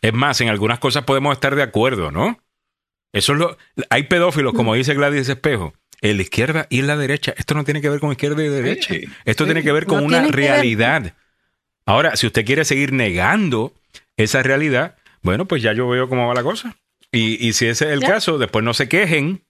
Es 0.00 0.14
más, 0.14 0.40
en 0.40 0.48
algunas 0.48 0.78
cosas 0.78 1.02
podemos 1.02 1.32
estar 1.32 1.56
de 1.56 1.64
acuerdo, 1.64 2.12
¿no? 2.12 2.38
Eso 3.12 3.32
es 3.32 3.38
lo. 3.40 3.58
Hay 3.88 4.04
pedófilos, 4.04 4.52
como 4.52 4.76
dice 4.76 4.94
Gladys 4.94 5.28
Espejo, 5.28 5.74
en 6.02 6.18
la 6.18 6.22
izquierda 6.22 6.68
y 6.70 6.78
en 6.78 6.86
la 6.86 6.96
derecha. 6.96 7.34
Esto 7.36 7.54
no 7.54 7.64
tiene 7.64 7.80
que 7.80 7.90
ver 7.90 7.98
con 7.98 8.12
izquierda 8.12 8.44
y 8.44 8.48
derecha. 8.48 8.94
Esto 9.24 9.44
tiene 9.44 9.64
que 9.64 9.72
ver 9.72 9.86
con 9.86 10.04
una 10.04 10.28
realidad. 10.28 11.16
Ahora, 11.90 12.14
si 12.14 12.28
usted 12.28 12.44
quiere 12.44 12.64
seguir 12.64 12.92
negando 12.92 13.74
esa 14.16 14.44
realidad, 14.44 14.96
bueno, 15.22 15.46
pues 15.46 15.60
ya 15.60 15.72
yo 15.72 15.88
veo 15.88 16.08
cómo 16.08 16.28
va 16.28 16.34
la 16.34 16.44
cosa. 16.44 16.76
Y, 17.10 17.52
si 17.52 17.66
ese 17.66 17.86
es 17.86 17.90
el 17.90 18.00
caso, 18.00 18.38
después 18.38 18.64
no 18.64 18.74
se 18.74 18.88
quejen 18.88 19.42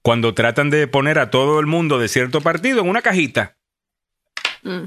cuando 0.00 0.32
tratan 0.32 0.70
de 0.70 0.86
poner 0.86 1.18
a 1.18 1.28
todo 1.28 1.60
el 1.60 1.66
mundo 1.66 1.98
de 1.98 2.08
cierto 2.08 2.40
partido 2.40 2.80
en 2.80 2.88
una 2.88 3.02
cajita. 3.02 3.58
Mm. 4.62 4.84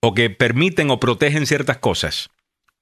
O 0.00 0.12
que 0.12 0.30
permiten 0.30 0.90
o 0.90 0.98
protegen 0.98 1.46
ciertas 1.46 1.78
cosas. 1.78 2.28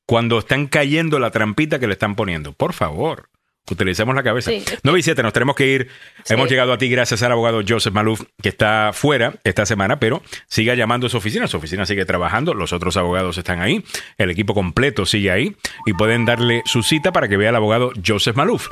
Cuando 0.07 0.39
están 0.39 0.67
cayendo 0.67 1.19
la 1.19 1.31
trampita 1.31 1.79
que 1.79 1.87
le 1.87 1.93
están 1.93 2.17
poniendo. 2.17 2.55
Por 2.55 2.73
favor. 2.73 3.29
Utilicemos 3.71 4.15
la 4.15 4.23
cabeza. 4.23 4.51
Sí. 4.51 4.65
9 4.83 4.99
y 4.99 5.03
7, 5.03 5.23
nos 5.23 5.33
tenemos 5.33 5.57
que 5.57 5.67
ir. 5.67 5.89
Hemos 6.29 6.49
llegado 6.49 6.73
a 6.73 6.79
ti 6.79 6.89
gracias 6.89 7.23
al 7.23 7.33
abogado 7.33 7.61
Joseph 7.67 7.93
Maluf, 7.93 8.23
que 8.43 8.49
está 8.49 8.91
fuera 8.93 9.35
esta 9.45 9.67
semana, 9.67 9.99
pero 10.01 10.23
siga 10.47 10.75
llamando 10.75 11.07
a 11.07 11.11
su 11.11 11.17
oficina. 11.17 11.47
Su 11.47 11.57
oficina 11.59 11.87
sigue 11.87 12.05
trabajando, 12.05 12.55
los 12.55 12.73
otros 12.73 12.97
abogados 12.97 13.39
están 13.39 13.61
ahí, 13.61 13.85
el 14.17 14.31
equipo 14.31 14.55
completo 14.55 15.07
sigue 15.07 15.31
ahí 15.31 15.57
y 15.87 15.93
pueden 15.95 16.25
darle 16.25 16.63
su 16.65 16.83
cita 16.83 17.13
para 17.13 17.29
que 17.29 17.37
vea 17.37 17.51
al 17.51 17.57
abogado 17.57 17.93
Joseph 18.05 18.37
Maluf. 18.37 18.69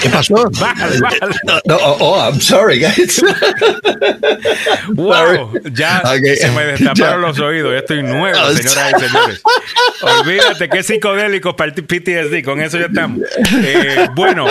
¿Qué 0.01 0.09
pasó? 0.09 0.51
Bájale, 0.59 0.99
bájale. 1.01 1.35
No, 1.67 1.77
oh, 1.77 1.97
oh, 2.01 2.19
I'm 2.19 2.41
sorry, 2.41 2.81
guys. 2.81 3.23
wow, 4.95 5.53
ya 5.73 6.03
se 6.03 6.51
me 6.51 6.65
destaparon 6.65 7.23
los 7.23 7.39
oídos. 7.39 7.73
Ya 7.73 7.79
estoy 7.79 8.03
nuevo, 8.03 8.39
oh, 8.41 8.53
señoras 8.53 8.95
y 8.97 9.07
señores. 9.07 9.43
Olvídate 10.03 10.69
que 10.69 10.79
es 10.79 10.87
psicodélico 10.87 11.57
para 11.57 11.73
el 11.73 11.85
PTSD. 11.85 12.45
Con 12.45 12.61
eso 12.61 12.79
ya 12.79 12.87
estamos. 12.87 13.21
Eh, 13.63 14.09
bueno, 14.15 14.47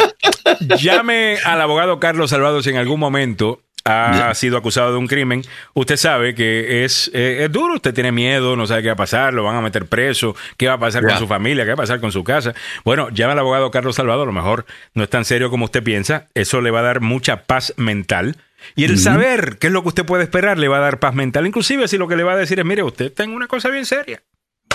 llame 0.77 1.37
al 1.43 1.61
abogado 1.61 1.99
Carlos 1.99 2.29
Salvador 2.29 2.63
si 2.63 2.69
en 2.69 2.77
algún 2.77 2.99
momento 2.99 3.61
ha 3.85 4.33
sido 4.35 4.57
acusado 4.57 4.91
de 4.91 4.97
un 4.97 5.07
crimen, 5.07 5.43
usted 5.73 5.97
sabe 5.97 6.35
que 6.35 6.83
es, 6.83 7.09
eh, 7.13 7.45
es, 7.45 7.51
duro, 7.51 7.75
usted 7.75 7.93
tiene 7.93 8.11
miedo, 8.11 8.55
no 8.55 8.67
sabe 8.67 8.81
qué 8.81 8.87
va 8.89 8.93
a 8.93 8.97
pasar, 8.97 9.33
lo 9.33 9.43
van 9.43 9.55
a 9.55 9.61
meter 9.61 9.85
preso, 9.85 10.35
qué 10.57 10.67
va 10.67 10.73
a 10.73 10.79
pasar 10.79 11.03
con 11.03 11.17
su 11.17 11.27
familia, 11.27 11.63
qué 11.63 11.69
va 11.69 11.75
a 11.75 11.77
pasar 11.77 11.99
con 11.99 12.11
su 12.11 12.23
casa. 12.23 12.53
Bueno, 12.83 13.09
llama 13.09 13.33
al 13.33 13.39
abogado 13.39 13.71
Carlos 13.71 13.95
Salvador, 13.95 14.23
a 14.23 14.31
lo 14.31 14.33
mejor 14.33 14.65
no 14.93 15.03
es 15.03 15.09
tan 15.09 15.25
serio 15.25 15.49
como 15.49 15.65
usted 15.65 15.83
piensa, 15.83 16.27
eso 16.33 16.61
le 16.61 16.71
va 16.71 16.79
a 16.79 16.83
dar 16.83 17.01
mucha 17.01 17.43
paz 17.43 17.73
mental. 17.77 18.37
Y 18.75 18.83
el 18.83 18.99
saber 18.99 19.57
qué 19.57 19.67
es 19.67 19.73
lo 19.73 19.81
que 19.83 19.87
usted 19.87 20.05
puede 20.05 20.23
esperar 20.23 20.59
le 20.59 20.67
va 20.67 20.77
a 20.77 20.81
dar 20.81 20.99
paz 20.99 21.15
mental, 21.15 21.47
inclusive 21.47 21.87
si 21.87 21.97
lo 21.97 22.07
que 22.07 22.17
le 22.17 22.23
va 22.23 22.33
a 22.33 22.37
decir 22.37 22.59
es, 22.59 22.65
mire, 22.65 22.83
usted 22.83 23.05
está 23.05 23.23
en 23.23 23.31
una 23.31 23.47
cosa 23.47 23.69
bien 23.69 23.85
seria. 23.85 24.21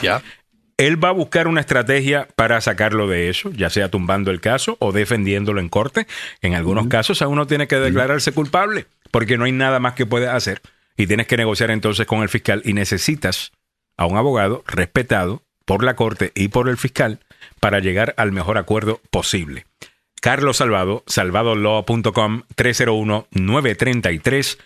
Ya. 0.02 0.22
Él 0.76 1.02
va 1.02 1.10
a 1.10 1.12
buscar 1.12 1.46
una 1.46 1.60
estrategia 1.60 2.26
para 2.34 2.60
sacarlo 2.60 3.06
de 3.06 3.28
eso, 3.28 3.50
ya 3.52 3.70
sea 3.70 3.90
tumbando 3.90 4.32
el 4.32 4.40
caso 4.40 4.76
o 4.80 4.90
defendiéndolo 4.90 5.60
en 5.60 5.68
corte. 5.68 6.08
En 6.40 6.54
algunos 6.54 6.88
casos 6.88 7.22
a 7.22 7.28
uno 7.28 7.46
tiene 7.46 7.68
que 7.68 7.76
declararse 7.76 8.32
culpable 8.32 8.86
porque 9.14 9.38
no 9.38 9.44
hay 9.44 9.52
nada 9.52 9.78
más 9.78 9.94
que 9.94 10.06
puedas 10.06 10.34
hacer 10.34 10.60
y 10.96 11.06
tienes 11.06 11.28
que 11.28 11.36
negociar 11.36 11.70
entonces 11.70 12.04
con 12.04 12.22
el 12.22 12.28
fiscal 12.28 12.62
y 12.64 12.72
necesitas 12.72 13.52
a 13.96 14.06
un 14.06 14.16
abogado 14.16 14.64
respetado 14.66 15.44
por 15.64 15.84
la 15.84 15.94
corte 15.94 16.32
y 16.34 16.48
por 16.48 16.68
el 16.68 16.76
fiscal 16.76 17.20
para 17.60 17.78
llegar 17.78 18.14
al 18.16 18.32
mejor 18.32 18.58
acuerdo 18.58 19.00
posible. 19.12 19.66
Carlos 20.20 20.56
Salvado, 20.56 21.04
salvadolaw.com 21.06 22.42
301 22.56 23.28
933 23.30 24.58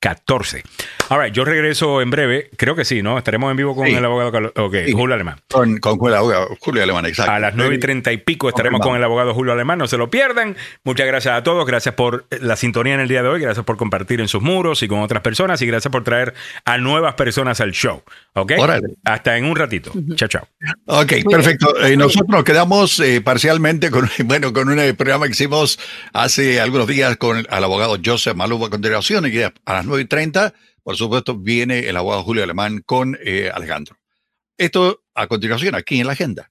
301 0.00 0.60
933 0.60 0.64
1814. 0.64 0.90
All 1.10 1.20
right, 1.20 1.32
yo 1.34 1.44
regreso 1.44 2.00
en 2.00 2.10
breve. 2.10 2.50
Creo 2.56 2.76
que 2.76 2.84
sí, 2.84 3.02
¿no? 3.02 3.18
Estaremos 3.18 3.50
en 3.50 3.56
vivo 3.56 3.74
con 3.74 3.86
el 3.86 4.04
abogado 4.04 4.52
Julio 4.92 5.14
Alemán. 5.14 5.40
Con, 5.50 5.80
Julio, 5.80 6.82
Alemán, 6.82 7.06
exacto. 7.06 7.32
A 7.32 7.40
las 7.40 7.54
nueve 7.56 7.74
y 7.74 7.78
treinta 7.78 8.12
y 8.12 8.16
pico 8.16 8.48
estaremos 8.48 8.80
con 8.80 8.96
el 8.96 9.02
abogado 9.02 9.34
Julio 9.34 9.52
Alemán. 9.52 9.78
No 9.78 9.88
se 9.88 9.98
lo 9.98 10.08
pierdan. 10.08 10.56
Muchas 10.84 11.08
gracias 11.08 11.34
a 11.34 11.42
todos. 11.42 11.66
Gracias 11.66 11.96
por 11.96 12.26
la 12.40 12.56
sintonía 12.56 12.94
en 12.94 13.00
el 13.00 13.08
día 13.08 13.22
de 13.22 13.28
hoy. 13.28 13.40
Gracias 13.40 13.64
por 13.64 13.76
compartir 13.76 14.20
en 14.20 14.28
sus 14.28 14.40
muros 14.40 14.82
y 14.82 14.88
con 14.88 15.00
otras 15.00 15.22
personas. 15.22 15.60
Y 15.62 15.66
gracias 15.66 15.90
por 15.90 16.04
traer 16.04 16.34
a 16.64 16.78
nuevas 16.78 17.14
personas 17.14 17.60
al 17.60 17.72
show. 17.72 18.02
¿Ok? 18.34 18.52
Hasta 19.04 19.36
en 19.36 19.46
un 19.46 19.56
ratito. 19.56 19.92
Chao, 20.14 20.28
chao. 20.28 20.48
Ok, 20.86 21.12
perfecto. 21.28 21.76
Eh, 21.84 21.96
nosotros 21.96 22.28
nos 22.28 22.44
quedamos 22.44 23.00
eh, 23.00 23.20
parcialmente 23.20 23.90
con, 23.90 24.08
bueno, 24.24 24.52
con 24.52 24.68
un 24.68 24.96
programa 24.96 25.26
que 25.26 25.32
hicimos 25.32 25.80
hace 26.12 26.60
algunos 26.60 26.86
días 26.86 27.16
con 27.16 27.38
el, 27.38 27.46
abogado 27.50 27.98
Joseph 28.04 28.36
Malú 28.36 28.64
a 28.64 28.70
continuación. 28.70 29.26
Y 29.26 29.42
a 29.42 29.52
las 29.66 29.84
9 29.90 30.04
y 30.04 30.06
30, 30.06 30.54
por 30.82 30.96
supuesto, 30.96 31.36
viene 31.36 31.80
el 31.80 31.96
abogado 31.96 32.22
Julio 32.22 32.42
Alemán 32.42 32.82
con 32.84 33.18
eh, 33.22 33.50
Alejandro. 33.52 33.96
Esto 34.56 35.02
a 35.14 35.26
continuación, 35.26 35.74
aquí 35.74 36.00
en 36.00 36.06
la 36.06 36.12
agenda. 36.12 36.50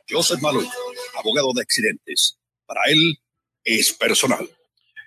Joseph 0.09 0.41
Malou, 0.41 0.69
abogado 1.17 1.53
de 1.53 1.61
accidentes. 1.61 2.37
Para 2.65 2.81
él 2.87 3.17
es 3.63 3.93
personal. 3.93 4.49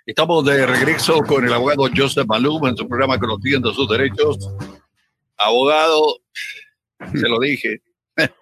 Estamos 0.07 0.47
de 0.47 0.67
regreso 0.67 1.23
con 1.25 1.45
el 1.45 1.53
abogado 1.53 1.91
Joseph 1.95 2.27
Malou 2.27 2.67
en 2.67 2.75
su 2.75 2.89
programa 2.89 3.19
Conociendo 3.19 3.75
sus 3.75 3.87
Derechos. 3.87 4.39
Abogado, 5.37 6.23
se 7.13 7.29
lo 7.29 7.39
dije. 7.39 7.83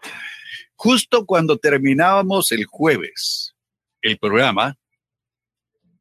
Justo 0.76 1.26
cuando 1.26 1.58
terminábamos 1.58 2.52
el 2.52 2.64
jueves 2.64 3.56
el 4.02 4.18
programa, 4.18 4.78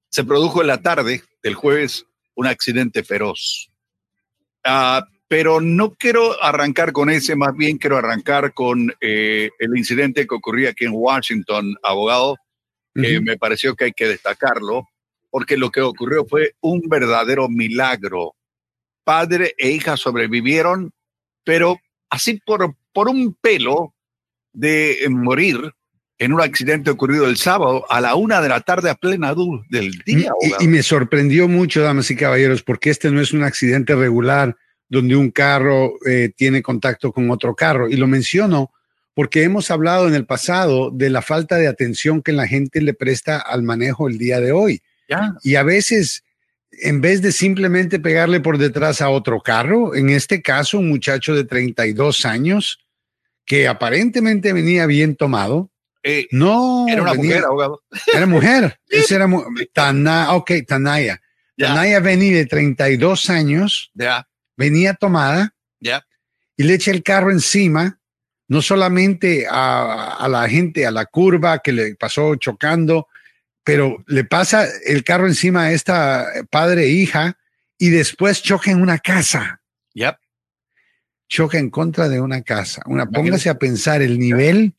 se 0.10 0.24
produjo 0.24 0.62
en 0.62 0.68
la 0.68 0.84
tarde 0.84 1.24
del 1.42 1.56
jueves 1.56 2.06
un 2.36 2.48
accidente 2.48 3.04
feroz. 3.04 3.70
Ah, 4.64 5.08
pero 5.28 5.60
no 5.60 5.92
quiero 5.96 6.42
arrancar 6.44 6.92
con 6.92 7.10
ese, 7.10 7.36
más 7.36 7.56
bien 7.56 7.78
quiero 7.78 7.98
arrancar 7.98 8.54
con 8.54 8.94
eh, 9.02 9.50
el 9.60 9.78
incidente 9.78 10.28
que 10.28 10.36
ocurría 10.36 10.70
aquí 10.70 10.86
en 10.86 10.92
Washington, 10.94 11.76
abogado. 11.82 12.38
que 12.94 13.20
me 13.20 13.38
pareció 13.38 13.76
que 13.76 13.86
hay 13.86 13.92
que 13.92 14.08
destacarlo, 14.08 14.88
porque 15.30 15.58
lo 15.58 15.70
que 15.70 15.82
ocurrió 15.82 16.26
fue 16.26 16.56
un 16.62 16.82
verdadero 16.88 17.50
milagro. 17.50 18.36
Padre 19.04 19.54
e 19.58 19.72
hija 19.72 19.98
sobrevivieron, 19.98 20.94
pero 21.44 21.78
así 22.10 22.40
por, 22.46 22.74
por 22.94 23.10
un 23.10 23.34
pelo 23.34 23.94
de 24.54 25.06
morir 25.10 25.74
en 26.18 26.34
un 26.34 26.42
accidente 26.42 26.90
ocurrido 26.90 27.28
el 27.28 27.38
sábado 27.38 27.86
a 27.90 28.00
la 28.00 28.16
una 28.16 28.42
de 28.42 28.50
la 28.50 28.62
tarde 28.62 28.90
a 28.90 28.96
plena 28.96 29.34
luz 29.34 29.66
del 29.70 29.92
día. 30.06 30.32
Y, 30.42 30.64
y, 30.64 30.68
me 30.68 30.82
sorprendió 30.82 31.48
mucho, 31.48 31.82
damas 31.82 32.10
y 32.12 32.16
caballeros, 32.16 32.64
porque 32.64 32.90
este 32.90 33.12
no 33.12 33.22
es 33.22 33.34
un 33.34 33.44
accidente 33.44 33.96
regular 33.96 34.56
donde 34.88 35.16
un 35.16 35.32
carro 35.32 35.94
eh, 36.06 36.32
tiene 36.36 36.62
contacto 36.62 37.12
con 37.12 37.30
otro 37.32 37.56
carro. 37.56 37.90
Y 37.90 37.96
lo 37.96 38.08
menciono 38.08 38.72
porque 39.14 39.44
hemos 39.44 39.72
hablado 39.72 40.08
en 40.08 40.14
el 40.14 40.26
pasado 40.26 40.92
de 40.92 41.10
la 41.10 41.22
falta 41.22 41.56
de 41.56 41.68
atención 41.68 42.22
que 42.22 42.34
la 42.34 42.48
gente 42.48 42.82
le 42.82 42.94
presta 42.94 43.40
al 43.40 43.64
manejo 43.64 44.08
el 44.08 44.18
día 44.18 44.40
de 44.40 44.52
hoy. 44.52 44.82
Y 45.44 45.56
a 45.56 45.64
veces, 45.64 46.24
en 46.72 47.00
vez 47.00 47.22
de 47.22 47.32
simplemente 47.32 48.00
pegarle 48.00 48.40
por 48.42 48.58
detrás 48.58 49.02
a 49.02 49.10
otro 49.10 49.40
carro, 49.40 49.96
en 49.96 50.10
este 50.10 50.42
caso, 50.42 50.80
un 50.80 50.90
muchacho 50.90 51.34
de 51.36 51.46
32 51.46 52.26
años 52.26 52.80
que 53.46 53.68
aparentemente 53.68 54.52
venía 54.52 54.86
bien 54.88 55.16
tomado, 55.16 55.72
Eh, 56.08 56.28
no, 56.30 56.86
era 56.88 57.02
una 57.02 57.14
venía- 57.14 57.30
mujer, 57.30 57.46
abogado. 57.46 57.84
Era 58.14 58.26
mujer. 58.28 58.80
Esa 58.90 59.16
era 59.16 59.28
Tana, 59.74 60.34
ok, 60.36 60.52
Tanaya. 60.68 61.20
Ya. 61.58 61.68
Tanaya 61.70 62.00
venía 62.00 62.38
de 62.38 62.46
32 62.46 63.30
años, 63.32 63.90
Ya, 63.96 64.28
venía 64.56 64.94
tomada 64.94 65.56
ya. 65.80 66.06
y 66.58 66.64
le 66.64 66.76
echa 66.76 66.92
el 66.92 67.02
carro 67.02 67.32
encima, 67.32 68.00
no 68.48 68.62
solamente 68.62 69.48
a, 69.50 70.16
a 70.18 70.28
la 70.28 70.48
gente, 70.48 70.86
a 70.86 70.92
la 70.92 71.06
curva 71.06 71.60
que 71.60 71.72
le 71.72 71.96
pasó 71.96 72.36
chocando, 72.36 73.08
pero 73.64 74.04
le 74.06 74.26
pasa 74.26 74.68
el 74.86 75.04
carro 75.04 75.26
encima 75.26 75.64
a 75.64 75.72
esta 75.72 76.28
padre 76.52 76.84
e 76.84 76.90
hija 76.90 77.36
y 77.80 77.90
después 77.90 78.44
choca 78.44 78.70
en 78.70 78.80
una 78.82 79.00
casa, 79.00 79.62
Ya. 79.96 80.20
choca 81.28 81.58
en 81.58 81.70
contra 81.72 82.10
de 82.10 82.20
una 82.22 82.44
casa. 82.44 82.84
Una, 82.86 83.04
Imagínate. 83.04 83.18
póngase 83.18 83.50
a 83.50 83.58
pensar 83.58 84.02
el 84.04 84.20
nivel 84.20 84.76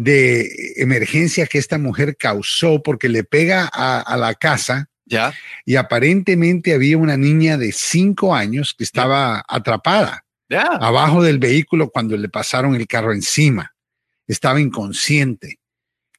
de 0.00 0.74
emergencia 0.76 1.48
que 1.48 1.58
esta 1.58 1.76
mujer 1.76 2.16
causó 2.16 2.84
porque 2.84 3.08
le 3.08 3.24
pega 3.24 3.68
a, 3.72 4.00
a 4.00 4.16
la 4.16 4.32
casa 4.34 4.88
Ya. 5.04 5.34
y 5.64 5.74
aparentemente 5.74 6.72
había 6.72 6.96
una 6.98 7.16
niña 7.16 7.56
de 7.56 7.72
cinco 7.72 8.32
años 8.32 8.74
que 8.78 8.84
estaba 8.84 9.42
atrapada 9.48 10.24
Ya. 10.48 10.62
abajo 10.80 11.20
del 11.24 11.40
vehículo 11.40 11.90
cuando 11.90 12.16
le 12.16 12.28
pasaron 12.28 12.76
el 12.76 12.86
carro 12.86 13.12
encima. 13.12 13.74
Estaba 14.28 14.60
inconsciente. 14.60 15.58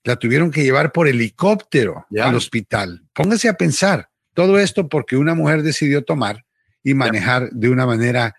La 0.04 0.18
tuvieron 0.18 0.52
que 0.52 0.64
llevar 0.64 0.92
por 0.92 1.08
helicóptero 1.08 2.06
Ya. 2.10 2.28
al 2.28 2.36
hospital. 2.36 3.08
Póngase 3.14 3.48
a 3.48 3.54
pensar 3.54 4.10
todo 4.34 4.60
esto 4.60 4.90
porque 4.90 5.16
una 5.16 5.36
mujer 5.36 5.64
decidió 5.64 6.04
tomar 6.04 6.44
y 6.84 6.94
manejar 6.96 7.50
de 7.52 7.70
una 7.70 7.86
manera 7.86 8.36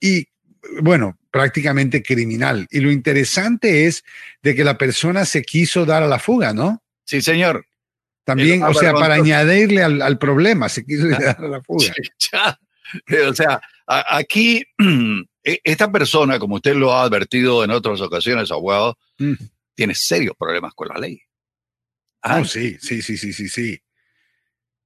y 0.00 0.28
bueno, 0.82 1.18
prácticamente 1.30 2.02
criminal. 2.02 2.66
Y 2.70 2.80
lo 2.80 2.90
interesante 2.90 3.86
es 3.86 4.04
de 4.42 4.54
que 4.54 4.64
la 4.64 4.78
persona 4.78 5.24
se 5.24 5.42
quiso 5.42 5.84
dar 5.86 6.02
a 6.02 6.08
la 6.08 6.18
fuga, 6.18 6.52
¿no? 6.52 6.82
Sí, 7.04 7.20
señor. 7.22 7.66
También, 8.24 8.62
El- 8.62 8.68
o 8.70 8.74
sea, 8.74 8.92
para 8.92 9.14
añadirle 9.14 9.82
al, 9.82 10.02
al 10.02 10.18
problema, 10.18 10.68
se 10.68 10.84
quiso 10.84 11.06
dar 11.08 11.36
a 11.38 11.48
la 11.48 11.62
fuga. 11.62 11.86
Ya. 12.32 12.58
Eh, 13.08 13.22
O 13.22 13.34
sea, 13.34 13.60
a- 13.86 14.16
aquí, 14.18 14.64
e- 15.44 15.60
esta 15.64 15.90
persona, 15.90 16.38
como 16.38 16.56
usted 16.56 16.74
lo 16.74 16.92
ha 16.92 17.02
advertido 17.02 17.62
en 17.64 17.70
otras 17.70 18.00
ocasiones, 18.00 18.50
abogado, 18.50 18.98
Mm. 19.18 19.32
tiene 19.74 19.94
serios 19.94 20.34
problemas 20.38 20.72
con 20.74 20.88
la 20.88 20.98
ley. 20.98 21.20
Ah, 22.22 22.40
Oh, 22.40 22.44
sí, 22.44 22.76
sí, 22.80 23.02
sí, 23.02 23.16
sí, 23.16 23.32
sí, 23.32 23.48
sí. 23.48 23.80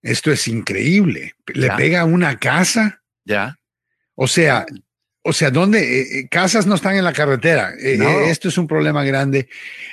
Esto 0.02 0.30
es 0.32 0.46
increíble. 0.48 1.34
Le 1.46 1.66
Ya. 1.68 1.76
pega 1.76 2.04
una 2.04 2.38
casa. 2.38 3.02
ya. 3.24 3.56
O 4.14 4.26
sea, 4.26 4.66
o 5.22 5.32
sea, 5.32 5.50
¿dónde? 5.50 6.00
Eh, 6.00 6.18
eh, 6.20 6.28
casas 6.28 6.66
no 6.66 6.74
están 6.74 6.96
en 6.96 7.04
la 7.04 7.12
carretera. 7.12 7.74
Eh, 7.78 7.96
No. 7.98 8.08
eh, 8.08 8.30
esto 8.30 8.48
es 8.48 8.56
un 8.58 8.66
problema 8.66 9.04
grande. 9.04 9.48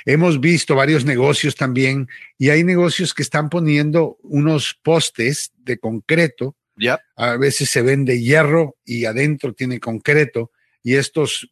Hemos 0.06 0.40
visto 0.40 0.74
varios 0.74 1.04
negocios 1.04 1.54
también 1.54 2.08
y 2.38 2.48
hay 2.50 2.64
negocios 2.64 3.12
que 3.14 3.22
están 3.22 3.50
poniendo 3.50 4.16
unos 4.22 4.78
postes 4.82 5.52
de 5.58 5.78
concreto. 5.78 6.56
Ya. 6.76 7.00
A 7.16 7.36
veces 7.36 7.68
se 7.70 7.82
ven 7.82 8.04
de 8.04 8.20
hierro 8.22 8.76
y 8.84 9.04
adentro 9.04 9.52
tiene 9.52 9.80
concreto 9.80 10.50
y 10.82 10.94
estos 10.94 11.50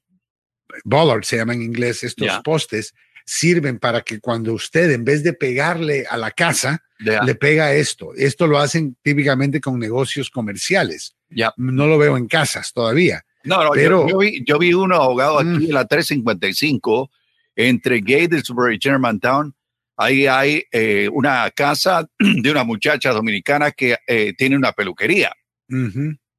bollards 0.85 1.27
se 1.29 1.37
llaman 1.37 1.57
en 1.57 1.63
inglés, 1.65 2.03
estos 2.05 2.27
Ya. 2.29 2.43
postes 2.43 2.95
sirven 3.25 3.79
para 3.79 4.03
que 4.03 4.21
cuando 4.21 4.53
usted 4.55 4.91
en 4.93 5.05
vez 5.05 5.23
de 5.25 5.33
pegarle 5.33 6.07
a 6.09 6.17
la 6.17 6.31
casa, 6.31 6.83
Ya. 7.05 7.23
le 7.25 7.35
pega 7.35 7.75
esto. 7.75 8.15
Esto 8.17 8.47
lo 8.47 8.59
hacen 8.59 8.97
típicamente 9.03 9.61
con 9.61 9.79
negocios 9.79 10.31
comerciales. 10.31 11.15
Ya. 11.29 11.53
No 11.59 11.87
lo 11.89 11.99
veo 11.99 12.17
en 12.17 12.27
casas 12.29 12.73
todavía. 12.73 13.26
No, 13.47 13.65
no, 13.65 13.71
Pero- 13.71 14.07
yo, 14.09 14.19
vi, 14.19 14.43
yo 14.45 14.59
vi 14.59 14.75
uno 14.75 14.97
abogado 14.97 15.39
aquí 15.39 15.49
Mm. 15.49 15.63
en 15.65 15.73
la 15.73 15.85
355 15.87 17.11
entre 17.55 18.01
Gatesburg 18.01 18.75
y 18.75 18.79
Germantown. 18.81 19.55
Ahí 19.97 20.27
hay 20.27 20.65
eh, 20.73 21.09
una 21.13 21.51
casa 21.53 22.07
de 22.19 22.51
una 22.51 22.65
muchacha 22.65 23.13
dominicana 23.13 23.71
que 23.73 23.97
eh, 24.07 24.35
tiene 24.37 24.57
una 24.57 24.73
peluquería. 24.73 25.33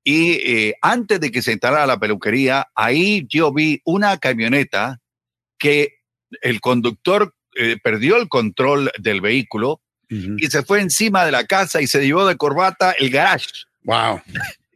Y 0.04 0.32
eh, 0.32 0.76
antes 0.82 1.20
de 1.20 1.32
que 1.32 1.42
se 1.42 1.52
instalara 1.52 1.86
la 1.88 2.00
peluquería, 2.00 2.68
ahí 2.76 3.26
yo 3.28 3.52
vi 3.52 3.82
una 3.84 4.18
camioneta 4.18 5.00
que 5.58 5.96
el 6.42 6.62
conductor 6.62 7.34
perdió 7.84 8.18
el 8.18 8.30
control 8.30 8.92
del 9.00 9.20
vehículo 9.22 9.82
y 10.10 10.46
se 10.48 10.62
fue 10.64 10.80
encima 10.82 11.26
de 11.26 11.32
la 11.32 11.46
casa 11.46 11.82
y 11.82 11.88
se 11.88 12.06
llevó 12.06 12.26
de 12.28 12.38
corbata 12.38 12.92
el 13.00 13.10
garage 13.10 13.48
Wow. 13.84 14.22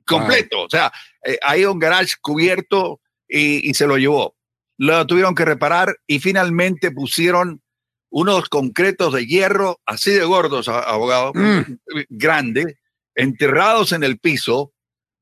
completo. 0.05 0.63
O 0.63 0.69
sea, 0.69 0.91
eh, 1.25 1.37
hay 1.41 1.65
un 1.65 1.79
garage 1.79 2.15
cubierto 2.21 2.99
y, 3.27 3.69
y 3.69 3.73
se 3.73 3.87
lo 3.87 3.97
llevó. 3.97 4.35
Lo 4.77 5.05
tuvieron 5.05 5.35
que 5.35 5.45
reparar 5.45 5.95
y 6.07 6.19
finalmente 6.19 6.91
pusieron 6.91 7.61
unos 8.09 8.49
concretos 8.49 9.13
de 9.13 9.25
hierro 9.25 9.79
así 9.85 10.11
de 10.11 10.25
gordos, 10.25 10.67
abogado, 10.67 11.31
Mm. 11.33 11.61
grande, 12.09 12.77
enterrados 13.15 13.91
en 13.93 14.03
el 14.03 14.19
piso, 14.19 14.73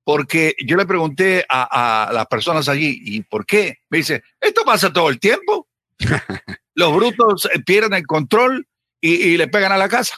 porque 0.03 0.55
yo 0.65 0.75
le 0.75 0.85
pregunté 0.87 1.45
a, 1.49 2.07
a 2.09 2.13
las 2.13 2.25
personas 2.27 2.67
allí, 2.67 2.99
¿y 3.03 3.21
por 3.21 3.45
qué? 3.45 3.77
Me 3.89 3.99
dice, 3.99 4.23
esto 4.39 4.63
pasa 4.65 4.91
todo 4.91 5.09
el 5.09 5.19
tiempo. 5.19 5.67
Los 6.73 6.95
brutos 6.95 7.47
eh, 7.53 7.59
pierden 7.63 7.93
el 7.93 8.07
control 8.07 8.67
y, 9.01 9.13
y 9.15 9.37
le 9.37 9.47
pegan 9.47 9.71
a 9.71 9.77
la 9.77 9.89
casa. 9.89 10.17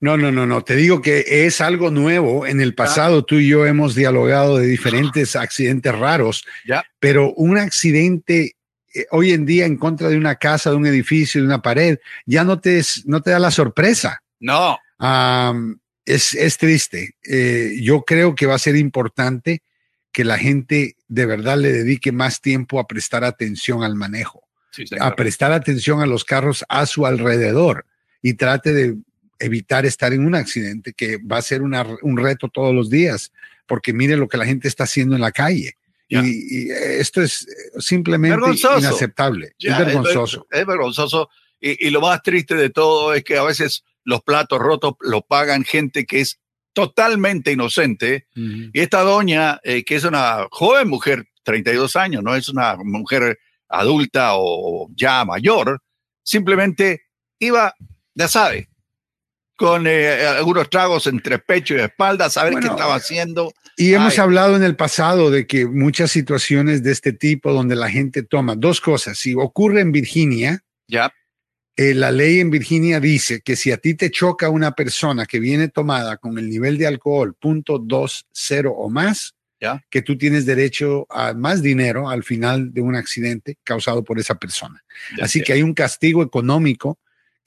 No, 0.00 0.16
no, 0.16 0.30
no, 0.30 0.46
no. 0.46 0.62
Te 0.62 0.76
digo 0.76 1.02
que 1.02 1.24
es 1.46 1.60
algo 1.60 1.90
nuevo. 1.90 2.46
En 2.46 2.60
el 2.60 2.74
pasado 2.74 3.24
tú 3.24 3.36
y 3.36 3.48
yo 3.48 3.66
hemos 3.66 3.94
dialogado 3.94 4.58
de 4.58 4.66
diferentes 4.66 5.34
accidentes 5.34 5.92
raros, 5.96 6.44
Ya. 6.66 6.84
pero 7.00 7.32
un 7.34 7.58
accidente 7.58 8.56
eh, 8.94 9.06
hoy 9.10 9.32
en 9.32 9.44
día 9.44 9.66
en 9.66 9.76
contra 9.76 10.08
de 10.08 10.16
una 10.16 10.36
casa, 10.36 10.70
de 10.70 10.76
un 10.76 10.86
edificio, 10.86 11.40
de 11.40 11.46
una 11.46 11.60
pared, 11.62 11.98
ya 12.26 12.44
no 12.44 12.60
te, 12.60 12.80
no 13.06 13.20
te 13.22 13.30
da 13.32 13.38
la 13.38 13.50
sorpresa. 13.50 14.22
No, 14.40 14.78
es, 16.04 16.34
es 16.34 16.56
triste. 16.58 17.16
Eh, 17.24 17.78
yo 17.82 18.02
creo 18.04 18.34
que 18.34 18.46
va 18.46 18.54
a 18.54 18.58
ser 18.58 18.76
importante 18.76 19.62
que 20.12 20.24
la 20.24 20.38
gente 20.38 20.96
de 21.06 21.26
verdad 21.26 21.58
le 21.58 21.72
dedique 21.72 22.12
más 22.12 22.40
tiempo 22.40 22.80
a 22.80 22.86
prestar 22.86 23.24
atención 23.24 23.82
al 23.84 23.94
manejo. 23.94 24.42
Sí, 24.70 24.84
a 25.00 25.16
prestar 25.16 25.52
atención 25.52 26.00
a 26.00 26.06
los 26.06 26.24
carros 26.24 26.64
a 26.68 26.86
su 26.86 27.04
alrededor 27.06 27.86
y 28.22 28.34
trate 28.34 28.72
de 28.72 28.96
evitar 29.38 29.86
estar 29.86 30.12
en 30.12 30.24
un 30.26 30.34
accidente 30.34 30.92
que 30.92 31.18
va 31.18 31.38
a 31.38 31.42
ser 31.42 31.62
una- 31.62 31.86
un 32.02 32.16
reto 32.16 32.48
todos 32.48 32.74
los 32.74 32.90
días, 32.90 33.32
porque 33.66 33.92
mire 33.92 34.16
lo 34.16 34.28
que 34.28 34.36
la 34.38 34.46
gente 34.46 34.68
está 34.68 34.84
haciendo 34.84 35.14
en 35.14 35.20
la 35.20 35.32
calle. 35.32 35.74
Y, 36.08 36.16
y 36.68 36.70
esto 36.70 37.20
es 37.22 37.42
eh, 37.46 37.80
simplemente 37.80 38.36
Vergonzoso. 38.36 38.78
inaceptable, 38.78 39.52
es 39.58 39.78
vergonzoso. 39.78 40.46
Es, 40.50 40.50
ver- 40.50 40.60
es 40.62 40.66
vergonzoso. 40.66 41.28
Y, 41.60 41.86
y 41.86 41.90
lo 41.90 42.00
más 42.00 42.22
triste 42.22 42.54
de 42.54 42.70
todo 42.70 43.12
es 43.14 43.22
que 43.24 43.36
a 43.36 43.42
veces 43.42 43.84
los 44.04 44.22
platos 44.22 44.58
rotos 44.58 44.94
los 45.00 45.22
pagan 45.28 45.64
gente 45.64 46.06
que 46.06 46.20
es 46.20 46.40
totalmente 46.72 47.52
inocente. 47.52 48.26
Y 48.34 48.70
esta 48.80 49.00
doña, 49.02 49.60
eh, 49.64 49.84
que 49.84 49.96
es 49.96 50.04
una 50.04 50.46
joven 50.50 50.88
mujer, 50.88 51.26
32 51.42 51.96
años, 51.96 52.22
no 52.22 52.34
es 52.36 52.48
una 52.48 52.76
mujer 52.76 53.38
adulta 53.68 54.30
o 54.34 54.88
ya 54.94 55.24
mayor, 55.26 55.82
simplemente 56.22 57.02
iba, 57.38 57.74
ya 58.14 58.28
sabe, 58.28 58.68
con 59.58 59.88
eh, 59.88 60.24
algunos 60.24 60.70
tragos 60.70 61.08
entre 61.08 61.40
pecho 61.40 61.74
y 61.74 61.80
espalda, 61.80 62.30
saber 62.30 62.52
Bueno, 62.52 62.68
qué 62.68 62.72
estaba 62.74 62.94
haciendo. 62.94 63.52
Y 63.76 63.92
hemos 63.92 64.12
Ay. 64.14 64.20
hablado 64.20 64.54
en 64.56 64.62
el 64.62 64.76
pasado 64.76 65.30
de 65.32 65.46
que 65.48 65.66
muchas 65.66 66.12
situaciones 66.12 66.82
de 66.84 66.92
este 66.92 67.12
tipo 67.12 67.52
donde 67.52 67.74
la 67.74 67.90
gente 67.90 68.22
toma 68.22 68.54
dos 68.54 68.80
cosas. 68.80 69.18
Si 69.18 69.34
ocurre 69.34 69.80
en 69.80 69.90
Virginia, 69.92 70.62
Ya, 70.86 71.12
eh, 71.76 71.92
la 71.94 72.12
ley 72.12 72.38
en 72.40 72.50
Virginia 72.50 73.00
dice 73.00 73.40
que 73.40 73.56
si 73.56 73.72
a 73.72 73.76
ti 73.78 73.94
te 73.94 74.10
choca 74.12 74.48
una 74.48 74.72
persona 74.72 75.26
que 75.26 75.40
viene 75.40 75.68
tomada 75.68 76.16
con 76.18 76.38
el 76.38 76.48
nivel 76.48 76.78
de 76.78 76.86
alcohol 76.86 77.34
punto 77.34 77.78
dos 77.80 78.26
cero 78.32 78.72
o 78.76 78.88
más, 78.88 79.34
Ya. 79.60 79.84
que 79.90 80.02
tú 80.02 80.16
tienes 80.16 80.46
derecho 80.46 81.04
a 81.10 81.34
más 81.34 81.62
dinero 81.62 82.08
al 82.08 82.22
final 82.22 82.72
de 82.72 82.80
un 82.80 82.94
accidente 82.94 83.56
causado 83.64 84.04
por 84.04 84.20
esa 84.20 84.36
persona. 84.36 84.84
Así 85.20 85.42
que 85.42 85.52
hay 85.52 85.62
un 85.62 85.74
castigo 85.74 86.22
económico 86.22 86.96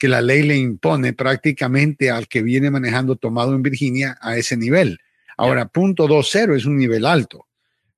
que 0.02 0.08
la 0.08 0.20
ley 0.20 0.42
le 0.42 0.56
impone 0.56 1.12
prácticamente 1.12 2.10
al 2.10 2.26
que 2.26 2.42
viene 2.42 2.72
manejando 2.72 3.14
tomado 3.14 3.54
en 3.54 3.62
Virginia 3.62 4.18
a 4.20 4.36
ese 4.36 4.56
nivel. 4.56 4.98
Ahora, 5.36 5.68
punto 5.68 6.08
dos 6.08 6.28
cero 6.28 6.56
es 6.56 6.64
un 6.64 6.76
nivel 6.76 7.06
alto. 7.06 7.46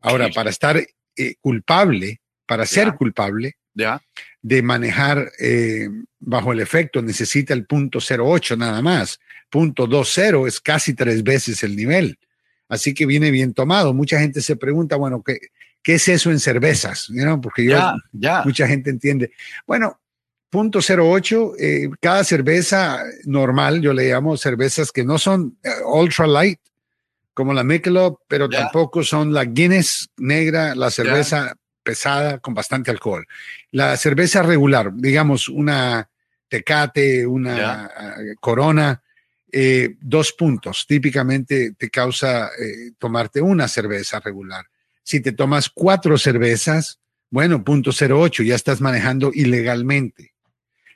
Ahora, 0.02 0.28
para 0.28 0.50
estar 0.50 0.76
eh, 0.76 1.34
culpable, 1.40 2.20
para 2.44 2.66
ser 2.66 2.92
culpable, 2.96 3.57
ya, 3.72 4.02
de 4.42 4.61
manejar 4.61 5.32
eh, 5.40 5.88
bajo 6.20 6.52
el 6.52 6.61
efecto 6.61 7.00
necesita 7.00 7.55
el 7.55 7.64
punto 7.64 8.00
08 8.00 8.55
nada 8.59 8.82
más. 8.82 9.18
Punto 9.48 9.86
20 9.86 10.46
es 10.46 10.61
casi 10.61 10.92
tres 10.92 11.22
veces 11.22 11.62
el 11.62 11.74
nivel. 11.74 12.18
Así 12.68 12.92
que 12.92 13.07
viene 13.07 13.30
bien 13.30 13.55
tomado. 13.55 13.94
Mucha 13.94 14.20
gente 14.20 14.42
se 14.42 14.57
pregunta, 14.57 14.96
bueno, 14.96 15.22
¿qué, 15.22 15.38
qué 15.82 15.94
es 15.94 16.07
eso 16.09 16.30
en 16.30 16.38
cervezas? 16.38 17.07
Know, 17.07 17.40
Porque 17.40 17.64
yo, 17.64 17.78
mucha 18.44 18.68
gente 18.68 18.90
entiende. 18.90 19.32
Bueno, 19.66 19.98
punto 20.55 20.78
08, 20.78 21.55
eh, 21.59 21.90
cada 22.00 22.22
cerveza 22.22 23.02
normal, 23.24 23.80
yo 23.80 23.92
le 23.92 24.09
llamo 24.09 24.36
cervezas 24.36 24.92
que 24.92 25.02
no 25.02 25.18
son 25.18 25.59
eh, 25.64 25.68
ultra 25.84 26.28
light, 26.28 26.61
como 27.32 27.52
la 27.52 27.64
Michelob, 27.64 28.20
pero 28.28 28.48
tampoco 28.48 29.02
son 29.02 29.34
la 29.34 29.46
Guinness 29.46 30.11
negra, 30.16 30.76
la 30.76 30.92
cerveza 30.92 31.57
pesada 31.82 32.38
con 32.38 32.55
bastante 32.55 32.92
alcohol. 32.92 33.26
La 33.72 33.96
cerveza 33.96 34.44
regular, 34.44 34.92
digamos 34.94 35.48
una 35.48 36.09
Tecate, 36.46 37.26
una 37.26 37.86
ah, 37.86 38.16
Corona, 38.38 39.02
eh, 39.50 39.96
dos 40.00 40.34
puntos. 40.38 40.86
Típicamente 40.86 41.72
te 41.76 41.90
causa 41.90 42.50
eh, 42.57 42.92
tomarte 42.96 43.40
una 43.40 43.66
cerveza 43.66 44.20
regular. 44.20 44.66
Si 45.02 45.18
te 45.18 45.32
tomas 45.32 45.68
cuatro 45.68 46.16
cervezas, 46.16 47.00
bueno, 47.28 47.64
punto 47.64 47.90
08, 47.90 48.44
ya 48.44 48.55
estás 48.55 48.80
manejando 48.80 49.32
ilegalmente. 49.34 50.34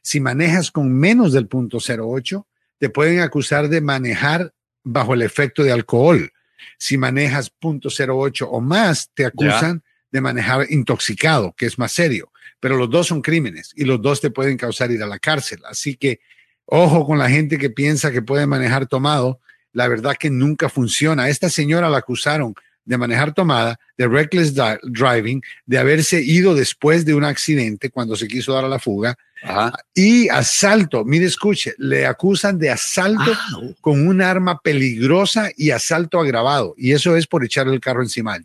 Si 0.09 0.21
manejas 0.21 0.71
con 0.71 0.91
menos 0.91 1.35
del 1.35 1.49
punto 1.49 1.77
08, 1.87 2.47
te 2.79 2.89
pueden 2.89 3.21
acusar 3.21 3.69
de 3.69 3.83
manejar 3.83 4.55
bajo 4.83 5.13
el 5.13 5.21
efecto 5.21 5.63
de 5.63 5.71
alcohol. 5.71 6.33
Si 6.79 6.97
manejas 6.97 7.51
punto 7.51 7.91
08 7.91 8.49
o 8.49 8.63
más, 8.63 9.11
te 9.13 9.27
acusan 9.27 9.83
de 10.11 10.23
manejar 10.23 10.65
intoxicado, 10.71 11.53
que 11.55 11.67
es 11.67 11.79
más 11.79 11.93
serio. 11.93 12.33
Pero 12.59 12.79
los 12.79 12.89
dos 12.89 13.07
son 13.09 13.21
crímenes 13.21 13.73
y 13.77 13.85
los 13.85 14.01
dos 14.01 14.23
te 14.23 14.31
pueden 14.31 14.57
causar 14.57 14.91
ir 14.91 15.03
a 15.03 15.07
la 15.07 15.19
cárcel. 15.19 15.61
Así 15.69 15.95
que 15.95 16.21
ojo 16.65 17.05
con 17.05 17.19
la 17.19 17.29
gente 17.29 17.59
que 17.59 17.69
piensa 17.69 18.11
que 18.11 18.23
puede 18.23 18.47
manejar 18.47 18.87
tomado. 18.87 19.43
La 19.75 19.89
verdad 19.89 20.17
que 20.19 20.31
nunca 20.31 20.71
funciona. 20.71 21.29
Esta 21.29 21.51
señora 21.51 21.91
la 21.91 21.99
acusaron 21.99 22.55
de 22.89 22.97
manejar 22.97 23.35
tomada, 23.35 23.79
de 23.99 24.09
reckless 24.09 24.55
driving, 24.55 25.43
de 25.67 25.79
haberse 25.79 26.23
ido 26.23 26.55
después 26.55 27.05
de 27.05 27.15
un 27.15 27.23
accidente 27.23 27.91
cuando 27.91 28.17
se 28.17 28.27
quiso 28.27 28.55
dar 28.55 28.65
a 28.65 28.69
la 28.69 28.79
fuga 28.79 29.15
Ajá. 29.43 29.75
y 29.95 30.31
asalto. 30.31 31.05
Mire, 31.05 31.27
escuche, 31.27 31.75
le 31.77 32.07
acusan 32.07 32.59
de 32.59 32.71
asalto 32.71 33.31
Ah, 33.31 33.61
con 33.83 34.09
un 34.09 34.23
arma 34.23 34.61
peligrosa 34.61 35.51
y 35.55 35.71
asalto 35.71 36.19
agravado. 36.19 36.75
Y 36.79 36.93
eso 36.93 37.15
es 37.15 37.27
por 37.27 37.45
echarle 37.45 37.75
el 37.75 37.81
carro 37.81 38.01
encima. 38.03 38.39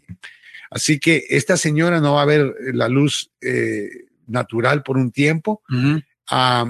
Así 0.69 0.99
que 0.99 1.25
esta 1.29 1.55
señora 1.55 2.01
no 2.01 2.15
va 2.15 2.23
a 2.23 2.25
ver 2.25 2.53
la 2.73 2.89
luz 2.89 3.31
eh, 3.39 3.89
natural 4.27 4.83
por 4.83 4.97
un 4.97 5.11
tiempo. 5.11 5.61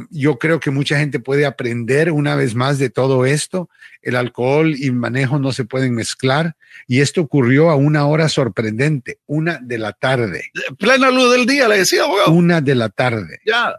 Yo 0.10 0.40
creo 0.40 0.60
que 0.60 0.72
mucha 0.72 0.98
gente 0.98 1.20
puede 1.20 1.46
aprender 1.46 2.12
una 2.12 2.36
vez 2.36 2.56
más 2.56 2.80
de 2.80 2.90
todo 2.90 3.26
esto. 3.26 3.70
El 4.02 4.16
alcohol 4.16 4.76
y 4.78 4.92
manejo 4.92 5.40
no 5.40 5.52
se 5.54 5.66
pueden 5.66 5.94
mezclar. 5.96 6.56
Y 6.88 7.02
esto 7.02 7.22
ocurrió 7.22 7.70
a 7.70 7.76
una 7.76 8.06
hora 8.06 8.30
sorprendente, 8.30 9.20
una 9.26 9.60
de 9.62 9.78
la 9.78 9.94
tarde. 9.94 10.50
Plena 10.78 11.12
luz 11.12 11.32
del 11.32 11.46
día, 11.46 11.68
le 11.68 11.78
decía, 11.78 12.04
abogado. 12.04 12.32
Una 12.32 12.62
de 12.62 12.76
la 12.76 12.90
tarde. 12.90 13.40
Ya. 13.46 13.76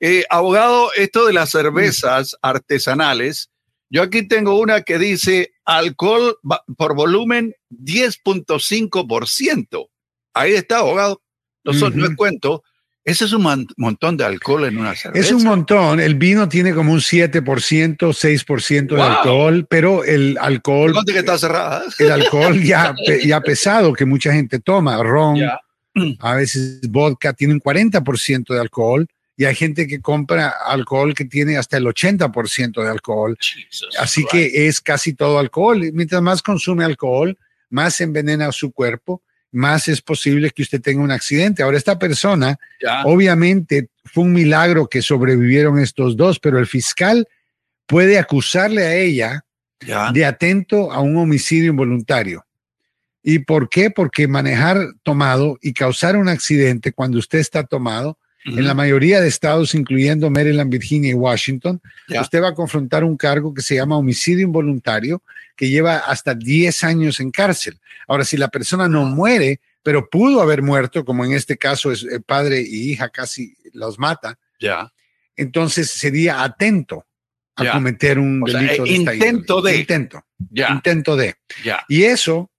Eh, 0.00 0.24
abogado, 0.30 0.90
esto 0.96 1.26
de 1.26 1.32
las 1.34 1.50
cervezas 1.50 2.36
artesanales, 2.42 3.50
yo 3.90 4.02
aquí 4.02 4.26
tengo 4.26 4.58
una 4.58 4.82
que 4.82 4.98
dice 4.98 5.52
alcohol 5.64 6.36
por 6.76 6.96
volumen 6.96 7.54
10.5%. 7.70 9.88
Ahí 10.34 10.54
está, 10.54 10.78
abogado. 10.78 11.22
No, 11.64 11.72
son- 11.74 11.96
no 11.96 12.06
es 12.06 12.16
cuento. 12.16 12.64
Ese 13.04 13.24
es 13.24 13.32
un 13.32 13.66
montón 13.76 14.16
de 14.16 14.24
alcohol 14.24 14.64
en 14.64 14.78
una 14.78 14.94
cerveza. 14.94 15.24
Es 15.26 15.32
un 15.32 15.42
montón. 15.42 15.98
El 15.98 16.14
vino 16.14 16.48
tiene 16.48 16.72
como 16.72 16.92
un 16.92 17.00
7%, 17.00 18.12
6% 18.12 18.94
de 18.94 19.00
Wow. 19.02 19.02
alcohol, 19.10 19.66
pero 19.68 20.04
el 20.04 20.38
alcohol, 20.40 20.94
que 21.04 21.18
está 21.18 21.36
cerrada. 21.36 21.82
el 21.98 22.10
alcohol 22.12 22.62
ya, 22.62 22.94
ya 23.24 23.40
pesado 23.40 23.92
que 23.92 24.04
mucha 24.04 24.32
gente 24.32 24.60
toma, 24.60 25.02
ron, 25.02 25.36
Ya. 25.36 25.58
a 26.20 26.34
veces 26.36 26.80
vodka, 26.88 27.32
tiene 27.32 27.54
un 27.54 27.60
40% 27.60 28.54
de 28.54 28.60
alcohol 28.60 29.06
y 29.36 29.46
hay 29.46 29.54
gente 29.56 29.88
que 29.88 30.00
compra 30.00 30.50
alcohol 30.64 31.12
que 31.14 31.24
tiene 31.24 31.56
hasta 31.56 31.78
el 31.78 31.86
80% 31.86 32.82
de 32.82 32.88
alcohol. 32.88 33.36
Jesus 33.40 33.88
Así 33.98 34.24
Christ. 34.26 34.30
que 34.52 34.66
es 34.68 34.80
casi 34.80 35.14
todo 35.14 35.38
alcohol. 35.40 35.80
Mientras 35.92 36.22
más 36.22 36.40
consume 36.40 36.84
alcohol, 36.84 37.36
más 37.68 38.00
envenena 38.00 38.52
su 38.52 38.70
cuerpo, 38.70 39.22
más 39.52 39.86
es 39.88 40.00
posible 40.00 40.50
que 40.50 40.62
usted 40.62 40.80
tenga 40.80 41.02
un 41.02 41.10
accidente. 41.10 41.62
Ahora, 41.62 41.76
esta 41.76 41.98
persona, 41.98 42.58
Ya. 42.80 43.02
obviamente, 43.04 43.88
fue 44.04 44.24
un 44.24 44.32
milagro 44.32 44.88
que 44.88 45.02
sobrevivieron 45.02 45.78
estos 45.78 46.16
dos, 46.16 46.40
pero 46.40 46.58
el 46.58 46.66
fiscal 46.66 47.28
puede 47.86 48.18
acusarle 48.18 48.84
a 48.84 48.94
ella 48.94 49.44
Ya. 49.86 50.10
de 50.12 50.24
atento 50.24 50.90
a 50.92 51.00
un 51.00 51.16
homicidio 51.16 51.70
involuntario. 51.70 52.44
¿Y 53.22 53.40
por 53.40 53.68
qué? 53.68 53.90
Porque 53.90 54.26
manejar 54.26 54.78
tomado 55.02 55.58
y 55.60 55.72
causar 55.74 56.16
un 56.16 56.28
accidente 56.28 56.92
cuando 56.92 57.18
usted 57.18 57.38
está 57.38 57.62
tomado, 57.64 58.18
en 58.44 58.66
la 58.66 58.74
mayoría 58.74 59.20
de 59.20 59.28
estados, 59.28 59.74
incluyendo 59.74 60.28
Maryland, 60.30 60.70
Virginia 60.70 61.10
y 61.10 61.14
Washington, 61.14 61.80
usted 62.20 62.42
va 62.42 62.48
a 62.48 62.54
confrontar 62.54 63.04
un 63.04 63.16
cargo 63.16 63.54
que 63.54 63.62
se 63.62 63.76
llama 63.76 63.96
homicidio 63.96 64.44
involuntario, 64.44 65.22
que 65.56 65.68
lleva 65.68 65.98
hasta 65.98 66.34
10 66.34 66.84
años 66.84 67.20
en 67.20 67.30
cárcel. 67.30 67.78
Ahora, 68.08 68.24
si 68.24 68.36
la 68.36 68.48
persona 68.48 68.88
no 68.88 69.04
muere, 69.04 69.60
pero 69.82 70.08
pudo 70.08 70.40
haber 70.42 70.62
muerto, 70.62 71.04
como 71.04 71.24
en 71.24 71.32
este 71.32 71.56
caso 71.56 71.92
es 71.92 72.04
eh, 72.04 72.20
padre 72.24 72.60
y 72.60 72.90
hija 72.92 73.08
casi 73.10 73.54
los 73.72 73.98
mata, 73.98 74.38
Ya. 74.60 74.92
entonces 75.36 75.90
sería 75.90 76.42
atento 76.42 77.06
a 77.56 77.70
cometer 77.70 78.18
un 78.18 78.42
O 78.42 78.46
delito 78.46 78.84
de 78.84 78.90
intento 78.90 79.60
de. 79.62 79.76
Intento, 79.76 80.24
intento 80.70 81.16
de. 81.16 81.34
Y 81.88 82.04
eso 82.04 82.50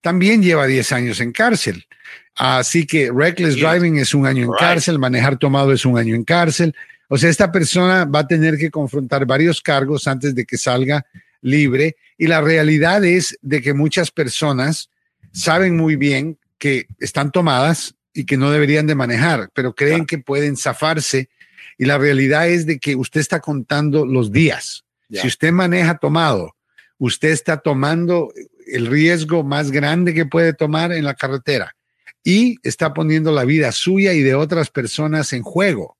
también 0.00 0.42
lleva 0.42 0.66
10 0.66 0.92
años 0.92 1.20
en 1.20 1.32
cárcel. 1.32 1.86
Así 2.34 2.86
que 2.86 3.10
reckless 3.14 3.56
driving 3.56 3.98
es 3.98 4.14
un 4.14 4.26
año 4.26 4.44
en 4.44 4.52
cárcel, 4.58 4.98
manejar 4.98 5.36
tomado 5.36 5.72
es 5.72 5.84
un 5.84 5.98
año 5.98 6.14
en 6.14 6.24
cárcel. 6.24 6.74
O 7.08 7.18
sea, 7.18 7.28
esta 7.28 7.52
persona 7.52 8.04
va 8.04 8.20
a 8.20 8.26
tener 8.26 8.56
que 8.56 8.70
confrontar 8.70 9.26
varios 9.26 9.60
cargos 9.60 10.08
antes 10.08 10.34
de 10.34 10.46
que 10.46 10.56
salga 10.56 11.04
libre. 11.42 11.96
Y 12.16 12.26
la 12.26 12.40
realidad 12.40 13.04
es 13.04 13.38
de 13.42 13.60
que 13.60 13.74
muchas 13.74 14.10
personas 14.10 14.88
saben 15.32 15.76
muy 15.76 15.96
bien 15.96 16.38
que 16.58 16.86
están 17.00 17.32
tomadas 17.32 17.94
y 18.14 18.24
que 18.24 18.36
no 18.36 18.50
deberían 18.50 18.86
de 18.86 18.94
manejar, 18.94 19.50
pero 19.54 19.74
creen 19.74 20.06
que 20.06 20.18
pueden 20.18 20.56
zafarse. 20.56 21.28
Y 21.76 21.84
la 21.84 21.98
realidad 21.98 22.48
es 22.48 22.66
de 22.66 22.78
que 22.78 22.96
usted 22.96 23.20
está 23.20 23.40
contando 23.40 24.06
los 24.06 24.32
días. 24.32 24.84
Si 25.10 25.26
usted 25.26 25.52
maneja 25.52 25.98
tomado, 25.98 26.54
usted 26.98 27.30
está 27.30 27.58
tomando 27.58 28.32
el 28.66 28.86
riesgo 28.86 29.42
más 29.42 29.70
grande 29.70 30.14
que 30.14 30.24
puede 30.24 30.54
tomar 30.54 30.92
en 30.92 31.04
la 31.04 31.14
carretera. 31.14 31.74
Y 32.24 32.56
está 32.62 32.94
poniendo 32.94 33.32
la 33.32 33.44
vida 33.44 33.72
suya 33.72 34.12
y 34.12 34.22
de 34.22 34.34
otras 34.34 34.70
personas 34.70 35.32
en 35.32 35.42
juego. 35.42 35.96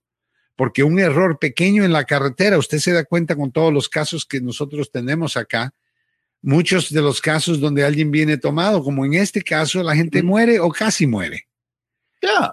Porque 0.57 0.83
un 0.83 0.99
error 0.99 1.39
pequeño 1.39 1.85
en 1.85 1.93
la 1.93 2.05
carretera, 2.05 2.59
usted 2.59 2.79
se 2.79 2.93
da 2.93 3.05
cuenta 3.05 3.37
con 3.37 3.51
todos 3.51 3.73
los 3.73 3.89
casos 3.89 4.25
que 4.27 4.41
nosotros 4.41 4.91
tenemos 4.91 5.37
acá, 5.37 5.75
muchos 6.43 6.93
de 6.93 7.01
los 7.01 7.21
casos 7.21 7.61
donde 7.61 7.85
alguien 7.85 8.11
viene 8.11 8.37
tomado, 8.37 8.83
como 8.83 9.05
en 9.05 9.15
este 9.15 9.43
caso, 9.43 9.83
la 9.83 9.97
gente 9.97 10.23
muere 10.23 10.61
o 10.61 10.71
casi 10.71 11.07
muere. 11.07 11.47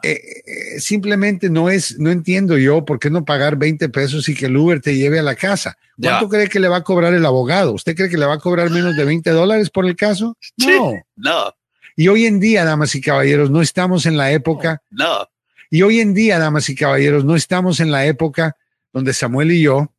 Eh, 0.02 0.20
eh, 0.46 0.80
simplemente 0.80 1.50
no 1.50 1.70
es, 1.70 2.00
no 2.00 2.10
entiendo 2.10 2.58
yo 2.58 2.84
por 2.86 3.00
qué 3.00 3.12
no 3.12 3.24
pagar 3.24 3.56
20 3.56 3.90
pesos 3.90 4.28
y 4.28 4.34
que 4.34 4.48
el 4.48 4.58
Uber 4.58 4.82
te 4.82 4.96
lleve 4.96 5.20
a 5.20 5.24
la 5.24 5.36
casa. 5.36 5.78
¿Cuánto 6.02 6.30
cree 6.30 6.48
que 6.48 6.60
le 6.60 6.70
va 6.70 6.78
a 6.78 6.84
cobrar 6.84 7.14
el 7.14 7.26
abogado? 7.26 7.74
¿Usted 7.74 7.96
cree 7.96 8.10
que 8.10 8.18
le 8.18 8.26
va 8.26 8.36
a 8.36 8.40
cobrar 8.40 8.72
menos 8.72 8.96
de 8.96 9.06
20 9.06 9.30
dólares 9.30 9.70
por 9.70 9.86
el 9.86 9.96
caso? 9.96 10.36
No. 10.58 10.94
No, 11.16 11.54
Y 12.00 12.08
hoy 12.08 12.26
en 12.28 12.40
día, 12.40 12.64
damas 12.64 12.96
y 12.96 13.02
caballeros, 13.02 13.52
no 13.52 13.62
estamos 13.62 14.06
en 14.06 14.16
la 14.16 14.32
época, 14.32 14.82
no. 14.90 15.28
y 15.70 15.82
hoy 15.82 16.00
en 16.00 16.14
día, 16.14 16.40
damas 16.40 16.70
y 16.70 16.76
caballeros, 16.76 17.26
no 17.26 17.36
estamos 17.36 17.82
en 17.82 17.92
la 17.92 18.06
época 18.06 18.56
donde 18.94 19.14
Samuel 19.14 19.52
y 19.52 19.64
yo 19.64 19.94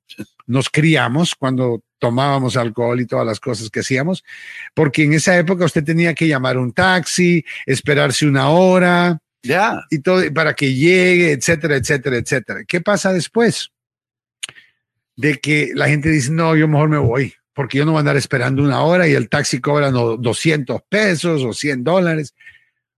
nos 0.46 0.70
criamos 0.70 1.34
cuando 1.34 1.82
tomábamos 1.98 2.56
alcohol 2.56 2.98
y 3.02 3.06
todas 3.06 3.26
las 3.26 3.38
cosas 3.38 3.68
que 3.68 3.80
hacíamos, 3.80 4.24
porque 4.72 5.02
en 5.02 5.12
esa 5.12 5.36
época 5.36 5.66
usted 5.66 5.84
tenía 5.84 6.14
que 6.14 6.26
llamar 6.26 6.56
un 6.56 6.72
taxi, 6.72 7.44
esperarse 7.66 8.24
una 8.26 8.48
hora, 8.48 9.18
Ya. 9.42 9.82
y 9.90 9.98
todo 9.98 10.22
para 10.32 10.54
que 10.54 10.72
llegue, 10.72 11.32
etcétera, 11.32 11.76
etcétera, 11.76 12.16
etcétera. 12.16 12.60
¿Qué 12.66 12.80
pasa 12.80 13.12
después? 13.12 13.72
De 15.16 15.38
que 15.38 15.72
la 15.74 15.86
gente 15.90 16.08
dice, 16.08 16.30
no, 16.30 16.56
yo 16.56 16.66
mejor 16.66 16.88
me 16.88 16.96
voy, 16.96 17.34
porque 17.54 17.78
yo 17.78 17.84
no 17.84 17.92
voy 17.92 17.98
a 17.98 18.00
andar 18.00 18.16
esperando 18.16 18.62
una 18.62 18.82
hora 18.82 19.08
y 19.08 19.14
el 19.14 19.28
taxi 19.28 19.60
cobra 19.60 19.90
no, 19.90 20.16
200 20.16 20.82
pesos 20.88 21.42
o 21.42 21.52
100 21.52 21.84
dólares. 21.84 22.34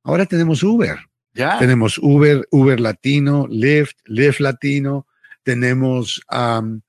Ahora 0.02 0.26
tenemos 0.26 0.62
Uber. 0.62 0.98
Ya. 1.34 1.58
Tenemos 1.58 1.98
Uber, 1.98 2.46
Uber 2.50 2.78
Latino, 2.78 3.46
Lyft, 3.48 3.96
Lyft 4.04 4.40
Latino. 4.40 5.06
Tenemos, 5.42 6.20
am, 6.28 6.82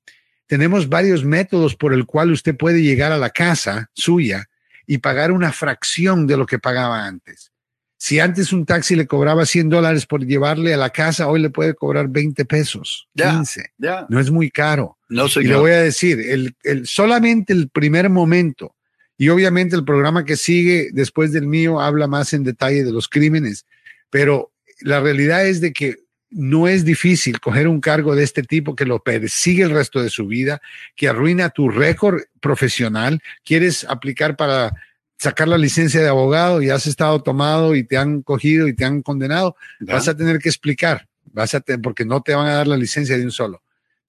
tenemos 0.47 0.89
varios 0.89 1.23
métodos 1.23 1.75
por 1.75 1.93
el 1.93 2.05
cual 2.05 2.31
usted 2.31 2.55
puede 2.55 2.81
llegar 2.81 3.11
a 3.11 3.17
la 3.17 3.29
casa 3.29 3.89
suya 3.93 4.49
y 4.85 4.97
pagar 4.97 5.31
una 5.31 5.51
fracción 5.53 6.27
de 6.27 6.37
lo 6.37 6.45
que 6.45 6.59
pagaba 6.59 7.05
antes. 7.05 7.51
Si 7.97 8.19
antes 8.19 8.51
un 8.51 8.65
taxi 8.65 8.97
le 8.97 9.07
cobraba 9.07 9.45
100 9.45 9.69
dólares 9.69 10.05
por 10.05 10.25
llevarle 10.25 10.73
a 10.73 10.77
la 10.77 10.89
casa, 10.89 11.29
hoy 11.29 11.41
le 11.41 11.49
puede 11.49 11.73
cobrar 11.73 12.09
20 12.09 12.43
pesos, 12.43 13.07
Ya. 13.13 13.31
15. 13.31 13.71
Ya. 13.77 14.05
No 14.09 14.19
es 14.19 14.29
muy 14.29 14.51
caro. 14.51 14.97
No, 15.13 15.25
Y 15.25 15.27
le 15.27 15.33
señor. 15.33 15.59
voy 15.61 15.71
a 15.71 15.81
decir, 15.81 16.19
el, 16.19 16.55
el- 16.63 16.87
solamente 16.87 17.53
el 17.53 17.69
primer 17.69 18.09
momento, 18.09 18.75
y 19.17 19.29
obviamente 19.29 19.75
el 19.75 19.85
programa 19.85 20.25
que 20.25 20.35
sigue 20.35 20.89
después 20.91 21.31
del 21.31 21.47
mío 21.47 21.79
habla 21.79 22.07
más 22.07 22.33
en 22.33 22.43
detalle 22.43 22.83
de 22.83 22.91
los 22.91 23.07
crímenes, 23.07 23.65
pero 24.09 24.51
la 24.81 24.99
realidad 24.99 25.45
es 25.47 25.61
de 25.61 25.71
que 25.71 25.97
no 26.31 26.67
es 26.67 26.83
difícil 26.83 27.39
coger 27.39 27.67
un 27.67 27.79
cargo 27.79 28.15
de 28.15 28.23
este 28.23 28.41
tipo 28.41 28.75
que 28.75 28.85
lo 28.85 29.03
persigue 29.03 29.63
el 29.63 29.69
resto 29.69 30.01
de 30.01 30.09
su 30.09 30.25
vida, 30.27 30.61
que 30.95 31.07
arruina 31.07 31.49
tu 31.51 31.69
récord 31.69 32.21
profesional, 32.41 33.21
quieres 33.45 33.83
aplicar 33.87 34.35
para 34.35 34.73
sacar 35.19 35.47
la 35.47 35.57
licencia 35.57 36.01
de 36.01 36.09
abogado 36.09 36.61
y 36.61 36.69
has 36.69 36.85
estado 36.87 37.21
tomado 37.21 37.75
y 37.75 37.83
te 37.83 37.97
han 37.97 38.23
cogido 38.23 38.67
y 38.67 38.73
te 38.75 38.83
han 38.83 39.01
condenado, 39.03 39.55
Ya. 39.79 39.93
vas 39.93 40.07
a 40.07 40.17
tener 40.17 40.39
que 40.39 40.49
explicar, 40.49 41.07
vas 41.31 41.53
a 41.55 41.61
porque 41.81 42.03
no 42.03 42.21
te 42.21 42.33
van 42.35 42.47
a 42.47 42.53
dar 42.55 42.67
la 42.67 42.77
licencia 42.77 43.17
de 43.17 43.23
un 43.23 43.31
solo. 43.31 43.61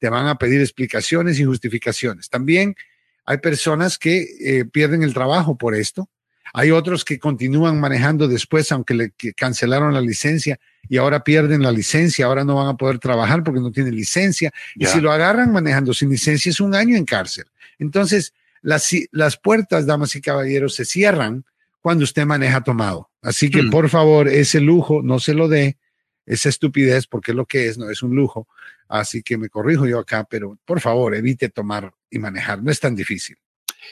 Te 0.04 0.10
van 0.10 0.26
a 0.26 0.34
pedir 0.36 0.60
explicaciones 0.60 1.40
y 1.40 1.44
justificaciones. 1.44 2.28
También 2.28 2.76
hay 3.24 3.38
personas 3.38 3.96
que 3.96 4.26
eh, 4.38 4.66
pierden 4.66 5.02
el 5.02 5.14
trabajo 5.14 5.56
por 5.56 5.74
esto. 5.74 6.10
Hay 6.52 6.72
otros 6.72 7.06
que 7.06 7.18
continúan 7.18 7.80
manejando 7.80 8.28
después, 8.28 8.70
aunque 8.70 8.92
le 8.92 9.12
cancelaron 9.34 9.94
la 9.94 10.02
licencia 10.02 10.60
y 10.90 10.98
ahora 10.98 11.24
pierden 11.24 11.62
la 11.62 11.72
licencia, 11.72 12.26
ahora 12.26 12.44
no 12.44 12.56
van 12.56 12.68
a 12.68 12.76
poder 12.76 12.98
trabajar 12.98 13.42
porque 13.42 13.60
no 13.60 13.70
tienen 13.72 13.96
licencia. 13.96 14.52
Y 14.74 14.84
si 14.84 15.00
lo 15.00 15.10
agarran 15.10 15.50
manejando 15.50 15.94
sin 15.94 16.10
licencia 16.10 16.50
es 16.50 16.60
un 16.60 16.74
año 16.74 16.98
en 16.98 17.06
cárcel. 17.06 17.46
Entonces, 17.78 18.34
las, 18.60 18.86
las 19.10 19.38
puertas, 19.38 19.86
damas 19.86 20.14
y 20.16 20.20
caballeros, 20.20 20.74
se 20.74 20.84
cierran 20.84 21.46
cuando 21.80 22.04
usted 22.04 22.26
maneja 22.26 22.60
tomado. 22.60 23.08
Así 23.22 23.48
que, 23.48 23.62
Mm. 23.62 23.70
por 23.70 23.88
favor, 23.88 24.28
ese 24.28 24.60
lujo 24.60 25.00
no 25.02 25.18
se 25.18 25.32
lo 25.32 25.48
dé, 25.48 25.78
esa 26.26 26.48
estupidez, 26.48 27.06
porque 27.06 27.32
es 27.32 27.36
lo 27.36 27.46
que 27.46 27.66
es, 27.66 27.78
no 27.78 27.90
es 27.90 28.02
un 28.02 28.14
lujo. 28.14 28.48
Así 28.88 29.22
que 29.22 29.36
me 29.36 29.48
corrijo 29.48 29.86
yo 29.86 29.98
acá, 29.98 30.26
pero 30.28 30.58
por 30.64 30.80
favor, 30.80 31.14
evite 31.14 31.48
tomar 31.48 31.92
y 32.10 32.18
manejar. 32.18 32.62
No 32.62 32.70
es 32.70 32.80
tan 32.80 32.94
difícil. 32.94 33.36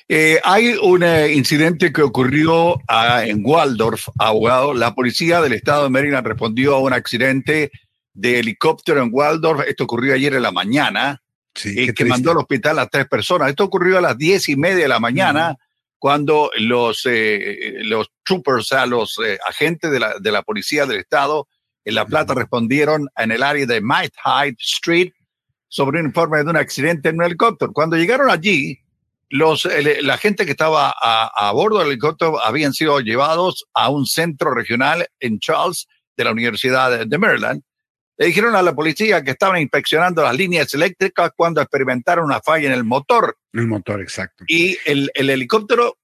Eh, 0.08 0.40
hay 0.44 0.74
un 0.82 1.02
eh, 1.02 1.32
incidente 1.32 1.92
que 1.92 2.02
ocurrió 2.02 2.80
ah, 2.88 3.24
en 3.26 3.42
Waldorf, 3.44 4.08
abogado. 4.18 4.74
La 4.74 4.94
policía 4.94 5.40
del 5.40 5.52
estado 5.52 5.84
de 5.84 5.90
Maryland 5.90 6.26
respondió 6.26 6.74
a 6.74 6.80
un 6.80 6.92
accidente 6.92 7.70
de 8.14 8.38
helicóptero 8.38 9.02
en 9.02 9.10
Waldorf. 9.12 9.66
Esto 9.66 9.84
ocurrió 9.84 10.14
ayer 10.14 10.34
en 10.34 10.42
la 10.42 10.52
mañana 10.52 11.22
Sí, 11.54 11.70
y 11.70 11.74
qué 11.74 11.86
que 11.86 11.92
triste. 11.92 12.10
mandó 12.10 12.30
al 12.30 12.38
hospital 12.38 12.78
a 12.78 12.86
tres 12.86 13.06
personas. 13.06 13.50
Esto 13.50 13.64
ocurrió 13.64 13.98
a 13.98 14.00
las 14.00 14.16
diez 14.16 14.48
y 14.48 14.56
media 14.56 14.84
de 14.84 14.88
la 14.88 15.00
mañana 15.00 15.56
cuando 15.98 16.50
los, 16.58 17.02
eh, 17.04 17.74
los 17.84 18.10
troopers, 18.24 18.60
o 18.60 18.64
sea, 18.64 18.86
los 18.86 19.18
eh, 19.24 19.38
agentes 19.46 19.90
de 19.90 20.00
la, 20.00 20.18
de 20.18 20.32
la 20.32 20.42
policía 20.42 20.86
del 20.86 21.00
estado 21.00 21.46
en 21.84 21.94
La 21.94 22.06
Plata 22.06 22.34
respondieron 22.34 23.08
en 23.16 23.32
el 23.32 23.42
área 23.42 23.66
de 23.66 23.80
Might 23.80 24.12
Hyde 24.24 24.56
Street 24.60 25.12
sobre 25.68 26.00
un 26.00 26.06
informe 26.06 26.38
de 26.44 26.50
un 26.50 26.56
accidente 26.56 27.08
en 27.08 27.16
un 27.16 27.24
helicóptero. 27.24 27.72
Cuando 27.72 27.96
llegaron 27.96 28.30
allí, 28.30 28.78
los, 29.30 29.64
el- 29.64 30.06
la 30.06 30.18
gente 30.18 30.44
que 30.44 30.50
estaba 30.52 30.94
a, 31.00 31.48
a 31.48 31.52
bordo 31.52 31.78
del 31.78 31.88
helicóptero 31.88 32.40
habían 32.44 32.72
sido 32.74 33.00
llevados 33.00 33.64
a 33.74 33.88
un 33.88 34.06
centro 34.06 34.52
regional 34.54 35.06
en 35.20 35.38
Charles 35.38 35.86
de 36.16 36.24
la 36.24 36.32
Universidad 36.32 37.06
de, 37.06 37.18
Maryland. 37.18 37.62
Le 38.18 38.26
dijeron 38.26 38.54
a 38.54 38.60
la 38.62 38.74
policía 38.74 39.24
que 39.24 39.30
estaban 39.30 39.60
inspeccionando 39.60 40.22
las 40.22 40.36
líneas 40.36 40.72
eléctricas 40.74 41.30
cuando 41.34 41.62
experimentaron 41.62 42.26
una 42.26 42.40
falla 42.42 42.66
en 42.68 42.74
el 42.74 42.84
motor 42.84 43.38
El 43.54 43.66
motor, 43.66 44.02
exacto. 44.02 44.44
y 44.46 44.76
el, 44.84 45.10
el 45.14 45.30
helicóptero 45.30 45.96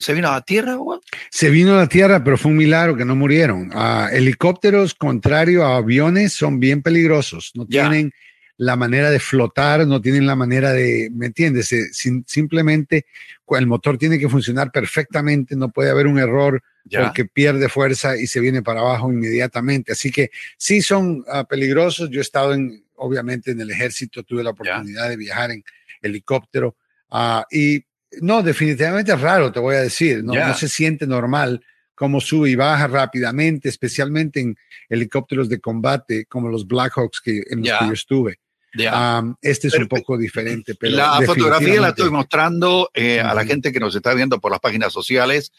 se 0.00 0.14
vino 0.14 0.28
a 0.28 0.32
la 0.32 0.40
tierra. 0.40 0.74
güey. 0.76 0.98
Se 1.30 1.50
vino 1.50 1.74
a 1.74 1.76
la 1.76 1.86
tierra, 1.88 2.24
pero 2.24 2.36
fue 2.38 2.50
un 2.50 2.56
milagro 2.56 2.96
que 2.96 3.04
no 3.04 3.14
murieron. 3.14 3.70
Ah, 3.74 4.08
helicópteros, 4.12 4.94
contrario 4.94 5.64
a 5.64 5.76
aviones, 5.76 6.32
son 6.32 6.58
bien 6.58 6.82
peligrosos. 6.82 7.52
No 7.54 7.66
tienen 7.66 8.12
la 8.56 8.76
manera 8.76 9.10
de 9.10 9.20
flotar, 9.20 9.86
no 9.86 10.00
tienen 10.00 10.26
la 10.26 10.36
manera 10.36 10.72
de, 10.72 11.10
¿me 11.12 11.26
entiendes? 11.26 11.68
Se- 11.68 11.92
sin- 11.92 12.24
simplemente 12.26 13.06
el 13.50 13.66
motor 13.66 13.96
tiene 13.98 14.18
que 14.18 14.28
funcionar 14.28 14.70
perfectamente, 14.70 15.56
no 15.56 15.70
puede 15.70 15.90
haber 15.90 16.06
un 16.06 16.18
error 16.18 16.62
porque 17.04 17.24
pierde 17.26 17.68
fuerza 17.68 18.16
y 18.16 18.26
se 18.26 18.40
viene 18.40 18.62
para 18.62 18.80
abajo 18.80 19.10
inmediatamente. 19.12 19.92
Así 19.92 20.10
que 20.10 20.30
sí 20.56 20.82
son 20.82 21.24
ah, 21.28 21.44
peligrosos. 21.44 22.08
Yo 22.10 22.20
he 22.20 22.22
estado 22.22 22.52
en, 22.54 22.84
obviamente 22.96 23.50
en 23.50 23.60
el 23.60 23.70
ejército, 23.70 24.22
tuve 24.22 24.42
la 24.42 24.50
oportunidad 24.50 25.08
de 25.10 25.16
viajar 25.16 25.50
en 25.50 25.62
helicóptero 26.02 26.76
ah, 27.10 27.44
y 27.50 27.84
no, 28.20 28.42
definitivamente 28.42 29.12
es 29.12 29.20
raro, 29.20 29.52
te 29.52 29.60
voy 29.60 29.76
a 29.76 29.80
decir. 29.82 30.22
No, 30.24 30.32
se 30.54 30.68
siente 30.68 31.06
normal 31.06 31.64
cómo 31.94 32.20
sube 32.20 32.50
y 32.50 32.54
baja 32.54 32.86
rápidamente, 32.86 33.68
especialmente 33.68 34.40
en 34.40 34.56
helicópteros 34.88 35.48
de 35.48 35.60
combate 35.60 36.24
como 36.26 36.48
los 36.48 36.66
Blackhawks 36.66 37.20
que, 37.20 37.42
en 37.50 37.58
los 37.58 37.66
Ya. 37.68 37.78
que 37.78 37.86
yo 37.86 37.92
estuve. 37.92 38.40
Um, 38.74 39.34
este 39.42 39.66
es 39.66 39.72
Pero- 39.72 39.84
un 39.84 39.88
poco 39.88 40.16
diferente, 40.16 40.74
pero 40.76 40.96
la 40.96 41.20
fotografía 41.22 41.80
la 41.80 41.88
estoy 41.88 42.10
mostrando 42.10 42.88
eh, 42.94 43.20
a 43.20 43.34
la 43.34 43.44
gente 43.44 43.72
que 43.72 43.80
nos 43.80 43.94
está 43.96 44.14
viendo 44.14 44.40
por 44.40 44.50
las 44.52 44.60
páginas 44.60 44.92
sociales. 44.92 45.52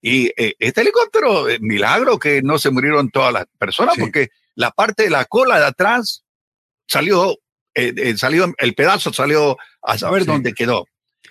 Y 0.00 0.26
eh, 0.36 0.54
este 0.58 0.82
helicóptero, 0.82 1.48
eh, 1.48 1.58
milagro 1.60 2.18
que 2.18 2.42
no 2.42 2.58
se 2.58 2.70
murieron 2.70 3.10
todas 3.10 3.32
las 3.32 3.46
personas, 3.58 3.94
Sí. 3.96 4.00
porque 4.02 4.28
la 4.54 4.70
parte 4.70 5.04
de 5.04 5.10
la 5.10 5.24
cola 5.24 5.58
de 5.58 5.64
atrás 5.66 6.24
salió, 6.86 7.38
eh, 7.74 8.14
salió, 8.16 8.52
el 8.58 8.74
pedazo 8.74 9.12
salió 9.12 9.56
a 9.82 9.98
saber 9.98 10.22
Sí. 10.22 10.26
dónde 10.28 10.52
quedó. 10.52 10.86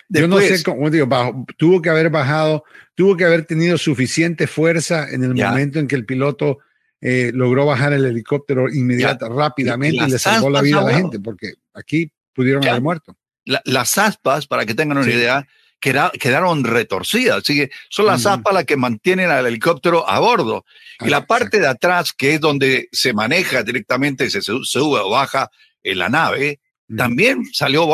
Yo 0.08 0.26
no 0.28 0.38
sé 0.38 0.62
cómo 0.62 0.88
digo, 0.90 1.06
bajo- 1.06 1.44
tuvo 1.56 1.82
que 1.82 1.90
haber 1.90 2.08
bajado, 2.10 2.64
tuvo 2.94 3.16
que 3.16 3.24
haber 3.24 3.44
tenido 3.44 3.76
suficiente 3.78 4.46
fuerza 4.46 5.08
en 5.10 5.22
el 5.24 5.34
momento 5.34 5.78
en 5.78 5.86
que 5.86 5.96
el 5.96 6.06
piloto 6.06 6.58
eh, 7.00 7.30
logró 7.32 7.64
bajar 7.64 7.92
el 7.92 8.04
helicóptero 8.06 8.68
inmediata, 8.68 9.28
rápidamente 9.28 10.04
y, 10.04 10.10
le 10.10 10.18
salvó 10.18 10.50
la 10.50 10.62
vida 10.62 10.80
a 10.80 10.84
la 10.84 10.94
gente, 10.94 11.20
porque 11.20 11.52
aquí 11.74 12.10
pudieron 12.32 12.66
haber 12.66 12.80
muerto. 12.82 13.16
la- 13.44 13.62
las 13.64 13.96
aspas, 13.98 14.46
para 14.46 14.66
que 14.66 14.74
tengan 14.74 14.98
una 14.98 15.06
Sí. 15.06 15.12
idea, 15.12 15.46
queda- 15.80 16.10
quedaron 16.20 16.64
retorcidas. 16.64 17.38
Así 17.38 17.54
que 17.54 17.70
son 17.88 18.06
las 18.06 18.26
aspas 18.26 18.52
las 18.52 18.64
que 18.64 18.76
mantienen 18.76 19.30
al 19.30 19.46
helicóptero 19.46 20.06
a 20.08 20.18
bordo. 20.18 20.64
Y 21.00 21.08
la 21.08 21.18
Ah, 21.18 21.26
parte 21.26 21.60
de 21.60 21.66
atrás, 21.68 22.12
que 22.12 22.34
es 22.34 22.40
donde 22.40 22.88
se 22.92 23.12
maneja 23.12 23.62
directamente, 23.62 24.28
se 24.28 24.42
su- 24.42 24.64
sube 24.64 25.00
o 25.00 25.08
baja 25.10 25.50
en 25.82 25.98
la 26.00 26.08
nave. 26.08 26.60
También 26.96 27.44
salió. 27.52 27.86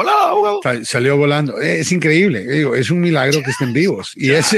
Sal- 0.62 0.86
Salió 0.86 1.16
volando. 1.16 1.60
Eh, 1.60 1.80
Es 1.80 1.90
increíble, 1.92 2.46
digo, 2.46 2.74
es 2.74 2.90
un 2.90 3.00
milagro 3.00 3.42
que 3.42 3.50
estén 3.50 3.72
vivos. 3.72 4.12
Y 4.16 4.30
es, 4.32 4.54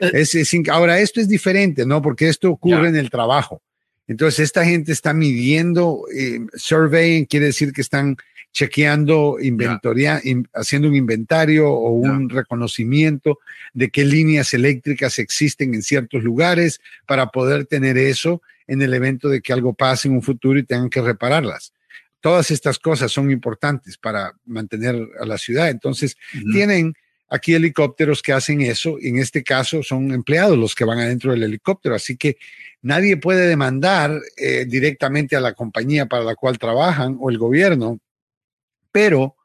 es, 0.00 0.54
ahora 0.70 0.98
esto 1.00 1.20
es 1.20 1.28
diferente, 1.28 1.86
¿no? 1.86 2.02
Porque 2.02 2.28
esto 2.28 2.50
ocurre 2.50 2.82
Ya. 2.84 2.88
en 2.88 2.96
el 2.96 3.10
trabajo. 3.10 3.62
Entonces, 4.06 4.40
esta 4.40 4.64
gente 4.64 4.90
está 4.92 5.12
midiendo, 5.12 6.04
eh, 6.14 6.40
surveying 6.54 7.26
quiere 7.26 7.46
decir 7.46 7.72
que 7.72 7.82
están 7.82 8.16
chequeando, 8.52 9.36
inventoria, 9.40 10.20
in- 10.24 10.48
haciendo 10.54 10.88
un 10.88 10.94
inventario 10.96 11.70
o 11.70 12.02
Ya. 12.02 12.10
un 12.12 12.28
reconocimiento 12.30 13.38
de 13.74 13.90
qué 13.90 14.04
líneas 14.04 14.52
eléctricas 14.54 15.18
existen 15.18 15.74
en 15.74 15.82
ciertos 15.82 16.22
lugares 16.24 16.80
para 17.06 17.26
poder 17.30 17.66
tener 17.66 17.98
eso 17.98 18.42
en 18.66 18.82
el 18.82 18.94
evento 18.94 19.28
de 19.28 19.40
que 19.42 19.52
algo 19.52 19.74
pase 19.74 20.08
en 20.08 20.14
un 20.14 20.22
futuro 20.22 20.58
y 20.58 20.62
tengan 20.64 20.90
que 20.90 21.00
repararlas. 21.02 21.72
Todas 22.20 22.50
estas 22.50 22.78
cosas 22.78 23.12
son 23.12 23.30
importantes 23.30 23.96
para 23.96 24.32
mantener 24.44 24.96
a 25.20 25.24
la 25.26 25.38
ciudad. 25.38 25.68
Entonces, 25.70 26.16
tienen 26.52 26.94
aquí 27.28 27.54
helicópteros 27.54 28.22
que 28.22 28.32
hacen 28.32 28.60
eso. 28.62 28.96
En 29.00 29.18
este 29.18 29.42
caso, 29.44 29.82
son 29.82 30.12
empleados 30.12 30.58
los 30.58 30.74
que 30.74 30.84
van 30.84 30.98
adentro 30.98 31.30
del 31.32 31.42
helicóptero. 31.44 31.94
Así 31.94 32.16
que 32.16 32.36
nadie 32.82 33.16
puede 33.18 33.46
demandar 33.46 34.18
eh, 34.36 34.64
directamente 34.66 35.36
a 35.36 35.40
la 35.40 35.52
compañía 35.52 36.06
para 36.06 36.24
la 36.24 36.34
cual 36.34 36.58
trabajan 36.58 37.16
o 37.20 37.30
el 37.30 37.38
gobierno, 37.38 38.00
pero 38.90 39.36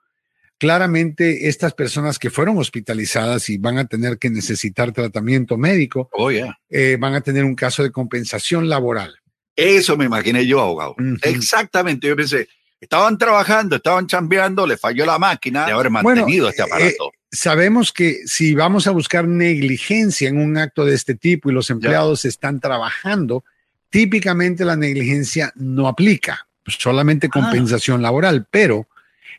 claramente 0.58 1.50
estas 1.50 1.74
personas 1.74 2.18
que 2.18 2.30
fueron 2.30 2.58
hospitalizadas 2.58 3.50
y 3.50 3.58
van 3.58 3.78
a 3.78 3.86
tener 3.86 4.18
que 4.18 4.30
necesitar 4.30 4.94
tratamiento 4.94 5.58
médico, 5.58 6.10
Oh, 6.14 6.32
yeah. 6.32 6.58
eh, 6.70 6.98
van 7.00 7.16
a 7.16 7.22
tener 7.22 7.44
un 7.44 7.56
caso 7.56 7.84
de 7.84 7.91
compensación 7.91 8.70
laboral. 8.70 9.16
Eso 9.56 9.98
me 9.98 10.06
imaginé 10.06 10.48
yo, 10.48 10.62
abogado. 10.62 10.95
Exactamente. 11.22 12.08
Yo 12.08 12.16
pensé, 12.16 12.48
estaban 12.84 13.18
trabajando, 13.18 13.76
estaban 13.76 14.07
chambeando, 14.07 14.65
le 14.68 14.77
falló 14.77 15.05
la 15.05 15.19
máquina 15.19 15.65
de 15.65 15.72
haber 15.72 15.89
mantenido 15.89 16.45
Bueno, 16.45 16.49
este 16.49 16.61
aparato. 16.61 17.11
Sabemos 17.31 17.91
que 17.91 18.22
si 18.26 18.53
vamos 18.53 18.88
a 18.88 18.91
buscar 18.91 19.27
negligencia 19.27 20.30
en 20.30 20.38
un 20.38 20.57
acto 20.57 20.85
de 20.85 20.93
este 20.93 21.15
tipo 21.15 21.49
y 21.49 21.53
los 21.53 21.69
empleados 21.69 22.26
están 22.26 22.60
trabajando, 22.60 23.43
típicamente 23.89 24.65
la 24.65 24.76
negligencia 24.76 25.51
no 25.55 25.88
aplica, 25.88 26.47
solamente 26.65 27.30
compensación 27.30 28.01
laboral, 28.01 28.45
pero 28.51 28.88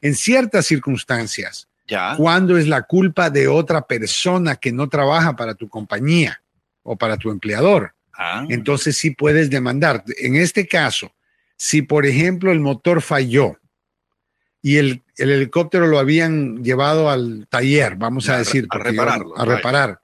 en 0.01 0.15
ciertas 0.15 0.67
circunstancias, 0.67 1.69
ya. 1.87 2.17
cuando 2.17 2.59
es 2.59 2.67
la 2.67 2.83
culpa 2.83 3.31
de 3.31 3.47
otra 3.47 3.87
persona 3.87 4.57
que 4.57 4.73
no 4.73 4.89
trabaja 4.89 5.37
para 5.37 5.55
tu 5.55 5.69
compañía 5.69 6.43
o 6.83 6.97
para 6.97 7.17
tu 7.17 7.31
empleador, 7.31 7.95
Ah, 8.17 8.45
entonces 8.49 8.97
sí 8.97 9.11
puedes 9.11 9.51
demandar. 9.51 10.05
En 10.19 10.37
este 10.37 10.67
caso, 10.67 11.13
si 11.65 11.81
por 11.81 12.05
ejemplo 12.05 12.53
el 12.53 12.61
motor 12.61 13.01
falló 13.01 13.57
y 14.61 14.77
el, 14.77 15.03
el 15.17 15.31
helicóptero 15.31 15.87
lo 15.87 15.99
habían 15.99 16.63
llevado 16.63 17.09
al 17.09 17.47
taller, 17.49 17.97
vamos 17.97 18.29
a 18.29 18.35
a 18.35 18.39
decir, 18.39 18.67
a 18.69 18.77
repararlo, 18.77 19.35
a 19.35 19.47
reparar, 19.47 20.01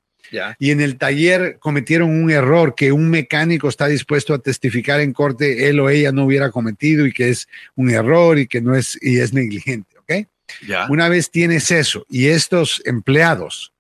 y 0.59 0.71
en 0.71 0.81
el 0.81 0.97
taller 0.97 1.59
cometieron 1.59 2.09
un 2.09 2.31
error 2.31 2.75
que 2.75 2.93
un 2.93 3.11
mecánico 3.11 3.69
está 3.69 3.89
dispuesto 3.89 4.33
a 4.33 4.39
testificar 4.39 5.01
en 5.01 5.13
corte, 5.13 5.69
él 5.69 5.81
o 5.81 5.91
ella 5.91 6.13
no 6.13 6.25
hubiera 6.25 6.51
cometido 6.51 7.05
y 7.05 7.13
que 7.13 7.29
es 7.29 7.47
un 7.75 7.91
error 7.91 8.39
y 8.39 8.47
que 8.47 8.63
no 8.63 8.75
es, 8.75 8.99
y 9.03 9.19
es 9.19 9.35
negligente, 9.35 9.99
¿ok? 9.99 10.27
Una 10.89 11.11
vez 11.11 11.31
tienes 11.31 11.71
eso 11.71 12.07
y 12.09 12.29
estos 12.29 12.81
empleados 12.87 13.75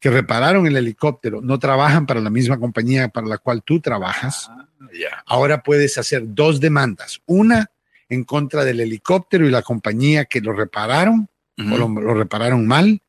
que 0.00 0.10
repararon 0.10 0.66
el 0.66 0.76
helicóptero 0.76 1.40
no 1.42 1.58
trabajan 1.58 2.06
para 2.06 2.20
la 2.20 2.30
misma 2.30 2.58
compañía 2.58 3.08
para 3.08 3.26
la 3.26 3.38
cual 3.38 3.62
tú 3.62 3.80
trabajas, 3.80 4.50
ya. 4.98 5.22
ahora 5.26 5.62
puedes 5.62 5.98
hacer 5.98 6.22
dos 6.26 6.58
demandas. 6.58 7.20
Una 7.26 7.70
en 8.08 8.24
contra 8.24 8.64
del 8.64 8.80
helicóptero 8.80 9.46
y 9.46 9.50
la 9.50 9.62
compañía 9.62 10.24
que 10.24 10.40
lo 10.40 10.52
repararon 10.52 11.28
o 11.58 11.76
lo, 11.76 11.88
lo 11.88 12.14
repararon 12.14 12.66
mal. 12.66 13.02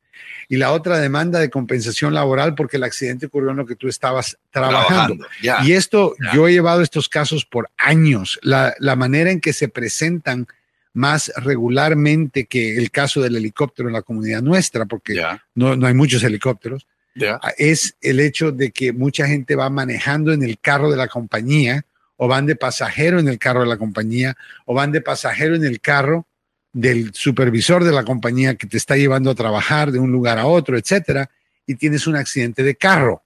Y 0.50 0.58
la 0.58 0.74
otra 0.74 1.00
demanda 1.00 1.40
de 1.40 1.50
compensación 1.50 2.14
laboral 2.14 2.56
porque 2.56 2.76
el 2.76 2.84
accidente 2.84 3.28
ocurrió 3.28 3.52
en 3.52 3.58
lo 3.58 3.66
que 3.66 3.78
tú 3.78 3.88
estabas 3.88 4.38
trabajando. 4.50 5.26
Y 5.64 5.72
esto, 5.72 6.14
yo 6.34 6.50
he 6.50 6.52
llevado 6.52 6.82
estos 6.82 7.08
casos 7.08 7.46
por 7.46 7.70
años. 7.78 8.38
La, 8.44 8.76
la 8.80 8.98
manera 8.98 9.32
en 9.32 9.40
que 9.40 9.54
se 9.54 9.70
presentan 9.70 10.48
más 10.94 11.32
regularmente 11.38 12.46
que 12.46 12.78
el 12.78 12.92
caso 12.92 13.22
del 13.22 13.36
helicóptero 13.36 13.88
en 13.90 13.94
la 13.94 14.02
comunidad 14.02 14.42
nuestra, 14.42 14.86
porque 14.86 15.16
no, 15.56 15.76
no 15.76 15.88
hay 15.88 15.94
muchos 15.94 16.24
helicópteros, 16.24 16.86
Ya. 17.16 17.40
es 17.58 17.96
el 18.02 18.20
hecho 18.20 18.52
de 18.52 18.72
que 18.72 18.92
mucha 18.94 19.26
gente 19.28 19.56
va 19.56 19.70
manejando 19.70 20.34
en 20.34 20.44
el 20.44 20.60
carro 20.60 20.90
de 20.92 20.98
la 20.98 21.08
compañía 21.08 21.84
o 22.18 22.28
van 22.28 22.46
de 22.46 22.56
pasajero 22.56 23.20
en 23.20 23.28
el 23.28 23.40
carro 23.40 23.62
de 23.62 23.68
la 23.68 23.78
compañía 23.78 24.36
o 24.66 24.74
van 24.74 24.92
de 24.92 25.02
pasajero 25.02 25.56
en 25.56 25.66
el 25.66 25.80
carro 25.82 26.26
del 26.74 27.14
supervisor 27.14 27.84
de 27.84 27.92
la 27.92 28.04
compañía 28.04 28.56
que 28.56 28.68
te 28.68 28.78
está 28.78 28.96
llevando 28.96 29.32
a 29.32 29.36
trabajar 29.36 29.92
de 29.92 30.00
un 30.00 30.12
lugar 30.12 30.38
a 30.40 30.46
otro, 30.46 30.78
etcétera, 30.78 31.30
y 31.66 31.76
tienes 31.76 32.08
un 32.08 32.16
accidente 32.16 32.64
de 32.64 32.76
carro. 32.76 33.24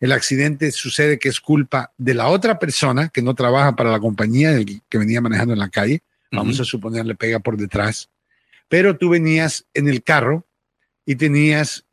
El 0.00 0.12
accidente 0.12 0.70
sucede 0.70 1.18
que 1.18 1.28
es 1.30 1.40
culpa 1.40 1.92
de 1.98 2.14
la 2.14 2.28
otra 2.28 2.58
persona 2.58 3.08
que 3.08 3.22
no 3.22 3.34
trabaja 3.34 3.74
para 3.74 3.90
la 3.90 3.98
compañía 3.98 4.50
del 4.52 4.80
que 4.88 4.98
venía 4.98 5.20
manejando 5.20 5.52
en 5.54 5.58
la 5.58 5.68
calle. 5.70 6.02
Vamos 6.30 6.60
a 6.60 6.64
suponer 6.64 7.04
le 7.06 7.14
pega 7.14 7.38
por 7.40 7.56
detrás. 7.56 8.08
Pero 8.68 8.96
tú 8.96 9.08
venías 9.10 9.66
en 9.74 9.88
el 9.88 10.02
carro 10.02 10.46
y 11.04 11.16
tenías, 11.16 11.84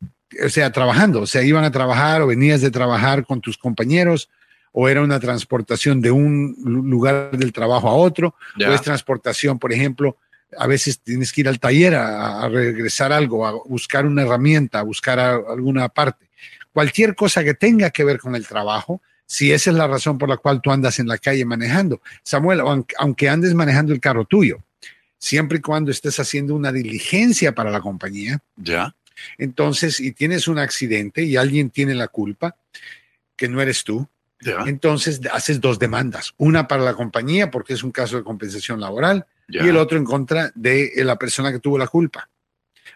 o 0.44 0.48
sea, 0.48 0.70
trabajando, 0.70 1.22
o 1.22 1.26
sea, 1.26 1.42
iban 1.42 1.64
a 1.64 1.70
trabajar 1.72 2.22
o 2.22 2.26
venías 2.28 2.60
de 2.60 2.70
trabajar 2.70 3.24
con 3.26 3.40
tus 3.40 3.58
compañeros 3.58 4.28
o 4.70 4.88
era 4.88 5.02
una 5.02 5.18
transportación 5.18 6.00
de 6.00 6.10
un 6.12 6.54
lu- 6.64 6.84
lugar 6.84 7.30
del 7.36 7.52
trabajo 7.52 7.88
a 7.88 7.94
otro, 7.94 8.34
o 8.70 8.74
es 8.74 8.82
transportación, 8.82 9.58
por 9.58 9.72
ejemplo, 9.72 10.16
a 10.56 10.66
veces 10.66 11.00
tienes 11.00 11.32
que 11.32 11.40
ir 11.40 11.48
al 11.48 11.58
taller 11.58 11.94
a, 11.96 12.42
a 12.42 12.48
regresar 12.48 13.12
algo, 13.12 13.46
a 13.46 13.52
buscar 13.66 14.06
una 14.06 14.22
herramienta, 14.22 14.78
a 14.78 14.82
buscar 14.82 15.18
a- 15.18 15.34
alguna 15.34 15.88
parte. 15.88 16.28
Cualquier 16.72 17.16
cosa 17.16 17.42
que 17.42 17.54
tenga 17.54 17.90
que 17.90 18.04
ver 18.04 18.20
con 18.20 18.36
el 18.36 18.46
trabajo, 18.46 19.02
si 19.30 19.52
esa 19.52 19.70
es 19.70 19.76
la 19.76 19.86
razón 19.86 20.16
por 20.16 20.28
la 20.30 20.38
cual 20.38 20.62
tú 20.62 20.72
andas 20.72 20.98
en 20.98 21.06
la 21.06 21.18
calle 21.18 21.44
manejando. 21.44 22.00
Samuel, 22.22 22.60
aunque, 22.98 23.28
andes 23.28 23.52
manejando 23.54 23.92
el 23.92 24.00
carro 24.00 24.24
tuyo, 24.24 24.58
siempre 25.18 25.58
y 25.58 25.60
cuando 25.60 25.90
estés 25.90 26.18
haciendo 26.18 26.54
una 26.54 26.72
diligencia 26.72 27.54
para 27.54 27.70
la 27.70 27.80
compañía, 27.80 28.40
Ya. 28.56 28.94
entonces, 29.36 30.00
y 30.00 30.12
tienes 30.12 30.48
un 30.48 30.58
accidente 30.58 31.22
y 31.24 31.36
alguien 31.36 31.68
tiene 31.68 31.94
la 31.94 32.08
culpa, 32.08 32.56
que 33.36 33.48
no 33.48 33.60
eres 33.60 33.84
tú, 33.84 34.08
Ya. 34.40 34.64
entonces 34.66 35.20
haces 35.30 35.60
dos 35.60 35.78
demandas. 35.78 36.32
Una 36.38 36.66
para 36.66 36.82
la 36.82 36.94
compañía, 36.94 37.50
porque 37.50 37.74
es 37.74 37.82
un 37.82 37.90
caso 37.92 38.16
de 38.16 38.24
compensación 38.24 38.80
laboral, 38.80 39.26
Ya. 39.46 39.62
y 39.62 39.68
el 39.68 39.76
otro 39.76 39.98
en 39.98 40.04
contra 40.04 40.52
de 40.54 40.90
la 40.96 41.16
persona 41.16 41.52
que 41.52 41.58
tuvo 41.58 41.76
la 41.76 41.86
culpa, 41.86 42.30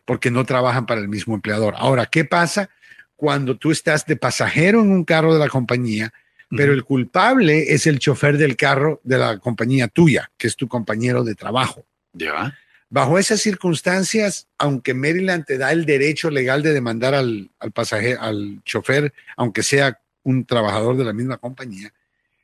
porque 0.06 0.30
no 0.30 0.46
trabajan 0.46 0.86
para 0.86 1.02
el 1.02 1.08
mismo 1.08 1.34
empleador. 1.34 1.74
Ahora, 1.76 2.06
¿qué 2.06 2.24
pasa 2.24 2.70
cuando 3.16 3.56
tú 3.58 3.70
estás 3.70 4.06
de 4.06 4.16
pasajero 4.16 4.80
en 4.80 4.90
un 4.90 5.04
carro 5.04 5.32
de 5.34 5.38
la 5.38 5.48
compañía, 5.48 6.12
pero 6.56 6.72
el 6.72 6.84
culpable 6.84 7.72
es 7.72 7.86
el 7.86 7.98
chofer 7.98 8.36
del 8.36 8.56
carro 8.56 9.00
de 9.04 9.18
la 9.18 9.38
compañía 9.38 9.88
tuya, 9.88 10.30
que 10.36 10.46
es 10.46 10.56
tu 10.56 10.68
compañero 10.68 11.24
de 11.24 11.34
trabajo? 11.34 11.84
Ya. 12.12 12.56
Bajo 12.90 13.18
esas 13.18 13.40
circunstancias, 13.40 14.48
aunque 14.58 14.92
Maryland 14.92 15.46
te 15.46 15.56
da 15.56 15.72
el 15.72 15.86
derecho 15.86 16.30
legal 16.30 16.62
de 16.62 16.74
demandar 16.74 17.14
al, 17.14 17.50
al 17.58 17.72
pasajero, 17.72 18.20
al 18.20 18.62
chofer, 18.64 19.14
aunque 19.36 19.62
sea 19.62 19.98
un 20.22 20.44
trabajador 20.44 20.96
de 20.96 21.04
la 21.04 21.12
misma 21.12 21.38
compañía, 21.38 21.92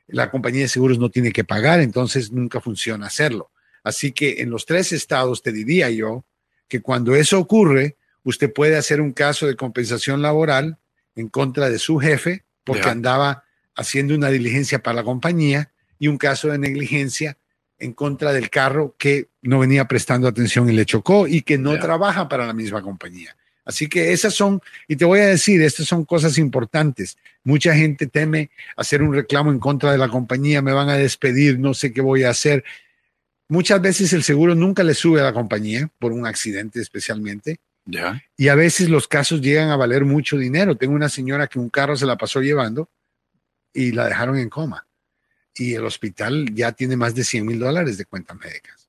la 0.07 0.31
compañía 0.31 0.61
de 0.61 0.69
seguros 0.69 0.97
no 0.97 1.09
tiene 1.09 1.31
que 1.31 1.43
pagar, 1.43 1.79
entonces 1.79 2.31
nunca 2.31 2.59
funciona 2.59 3.05
hacerlo. 3.05 3.51
Así 3.83 4.11
que 4.11 4.41
en 4.41 4.49
los 4.49 4.65
tres 4.65 4.91
estados 4.91 5.41
te 5.41 5.51
diría 5.51 5.89
yo 5.89 6.25
que 6.67 6.81
cuando 6.81 7.15
eso 7.15 7.39
ocurre, 7.39 7.95
usted 8.23 8.51
puede 8.51 8.75
hacer 8.75 9.01
un 9.01 9.13
caso 9.13 9.47
de 9.47 9.55
compensación 9.55 10.21
laboral 10.21 10.77
en 11.15 11.29
contra 11.29 11.69
de 11.69 11.79
su 11.79 11.99
jefe 11.99 12.43
porque 12.63 12.89
andaba 12.89 13.43
haciendo 13.75 14.15
una 14.15 14.29
diligencia 14.29 14.79
para 14.83 14.95
la 14.97 15.03
compañía 15.03 15.71
y 15.99 16.07
un 16.07 16.17
caso 16.17 16.49
de 16.49 16.57
negligencia 16.57 17.37
en 17.77 17.93
contra 17.93 18.33
del 18.33 18.49
carro 18.49 18.95
que 18.97 19.29
no 19.41 19.59
venía 19.59 19.87
prestando 19.87 20.27
atención 20.27 20.69
y 20.69 20.73
le 20.73 20.85
chocó 20.85 21.27
y 21.27 21.41
que 21.41 21.57
no 21.57 21.79
trabaja 21.79 22.27
para 22.27 22.45
la 22.45 22.53
misma 22.53 22.81
compañía. 22.81 23.35
Así 23.63 23.87
que 23.87 24.11
esas 24.13 24.33
son, 24.33 24.61
y 24.87 24.95
te 24.95 25.05
voy 25.05 25.19
a 25.19 25.27
decir, 25.27 25.61
estas 25.61 25.85
son 25.85 26.03
cosas 26.03 26.37
importantes. 26.39 27.17
Mucha 27.43 27.75
gente 27.75 28.07
teme 28.07 28.49
hacer 28.75 29.03
un 29.03 29.13
reclamo 29.13 29.51
en 29.51 29.59
contra 29.59 29.91
de 29.91 29.97
la 29.97 30.09
compañía, 30.09 30.61
me 30.61 30.73
van 30.73 30.89
a 30.89 30.95
despedir, 30.97 31.59
no 31.59 31.73
sé 31.73 31.93
qué 31.93 32.01
voy 32.01 32.23
a 32.23 32.31
hacer. 32.31 32.63
Muchas 33.47 33.79
veces 33.81 34.11
el 34.13 34.23
seguro 34.23 34.55
nunca 34.55 34.83
le 34.83 34.93
sube 34.95 35.21
a 35.21 35.23
la 35.23 35.33
compañía, 35.33 35.89
por 35.99 36.11
un 36.11 36.25
accidente 36.25 36.81
especialmente, 36.81 37.59
Ya. 37.85 38.21
y 38.37 38.47
a 38.47 38.55
veces 38.55 38.89
los 38.89 39.07
casos 39.07 39.39
llegan 39.41 39.69
a 39.69 39.75
valer 39.75 40.03
mucho 40.03 40.37
dinero. 40.37 40.75
Tengo 40.75 40.93
una 40.95 41.09
señora 41.09 41.47
que 41.47 41.59
un 41.59 41.69
carro 41.69 41.95
se 41.95 42.05
la 42.07 42.17
pasó 42.17 42.41
llevando 42.41 42.89
y 43.73 43.91
la 43.91 44.07
dejaron 44.07 44.37
en 44.37 44.49
coma. 44.49 44.85
Y 45.55 45.73
el 45.73 45.85
hospital 45.85 46.49
ya 46.53 46.71
tiene 46.71 46.95
más 46.95 47.15
de 47.15 47.23
100 47.23 47.45
mil 47.45 47.59
dólares 47.59 47.97
de 47.97 48.05
cuentas 48.05 48.37
médicas. 48.37 48.87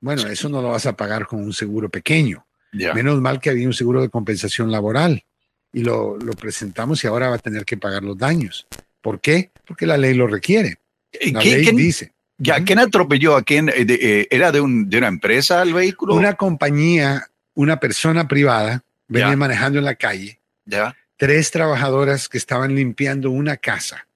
Bueno, 0.00 0.26
eso 0.28 0.48
no 0.48 0.60
lo 0.62 0.70
vas 0.70 0.86
a 0.86 0.96
pagar 0.96 1.26
con 1.26 1.42
un 1.42 1.52
seguro 1.52 1.88
pequeño. 1.88 2.46
Menos 2.72 3.20
mal 3.20 3.40
que 3.40 3.50
había 3.50 3.66
un 3.66 3.74
seguro 3.74 4.00
de 4.00 4.08
compensación 4.08 4.70
laboral 4.70 5.24
y 5.72 5.82
lo, 5.82 6.16
lo 6.18 6.32
presentamos 6.34 7.02
y 7.02 7.06
ahora 7.06 7.28
va 7.30 7.36
a 7.36 7.38
tener 7.38 7.64
que 7.64 7.76
pagar 7.76 8.02
los 8.02 8.16
daños. 8.16 8.66
¿Por 9.00 9.20
qué? 9.20 9.50
Porque 9.66 9.86
la 9.86 9.96
ley 9.98 10.14
lo 10.14 10.26
requiere. 10.26 10.76
¿Y 11.20 11.32
La 11.32 11.40
quién- 11.40 11.54
ley 11.56 11.64
quién- 11.64 11.76
dice. 11.76 12.12
ya, 12.38 12.62
¿Quién 12.62 12.78
atropelló 12.78 13.34
a 13.36 13.42
quién? 13.42 13.68
Eh, 13.70 13.84
de- 13.84 13.98
eh, 14.20 14.28
¿Era 14.30 14.52
de, 14.52 14.60
un, 14.60 14.88
de 14.88 14.98
una 14.98 15.08
empresa 15.08 15.62
el 15.62 15.74
vehículo? 15.74 16.14
Una 16.14 16.34
compañía, 16.34 17.28
una 17.54 17.80
persona 17.80 18.28
privada, 18.28 18.84
venía 19.08 19.36
manejando 19.36 19.78
en 19.80 19.84
la 19.84 19.96
calle 19.96 20.38
Ya. 20.64 20.96
tres 21.16 21.50
trabajadoras 21.50 22.28
que 22.28 22.38
estaban 22.38 22.74
limpiando 22.74 23.30
una 23.30 23.56
casa 23.56 24.06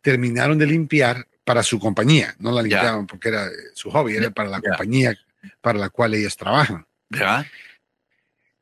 terminaron 0.00 0.58
de 0.58 0.66
limpiar 0.66 1.26
para 1.44 1.62
su 1.62 1.78
compañía, 1.78 2.34
no 2.38 2.52
la 2.52 2.62
limpiaban 2.62 3.06
porque 3.06 3.28
era 3.28 3.46
eh, 3.46 3.50
su 3.74 3.90
hobby, 3.90 4.16
era 4.16 4.30
para 4.30 4.48
la 4.48 4.60
compañía 4.60 5.18
para 5.60 5.78
la 5.78 5.88
cual 5.88 6.14
ellas 6.14 6.36
trabajan. 6.36 6.86
Ya. 7.08 7.46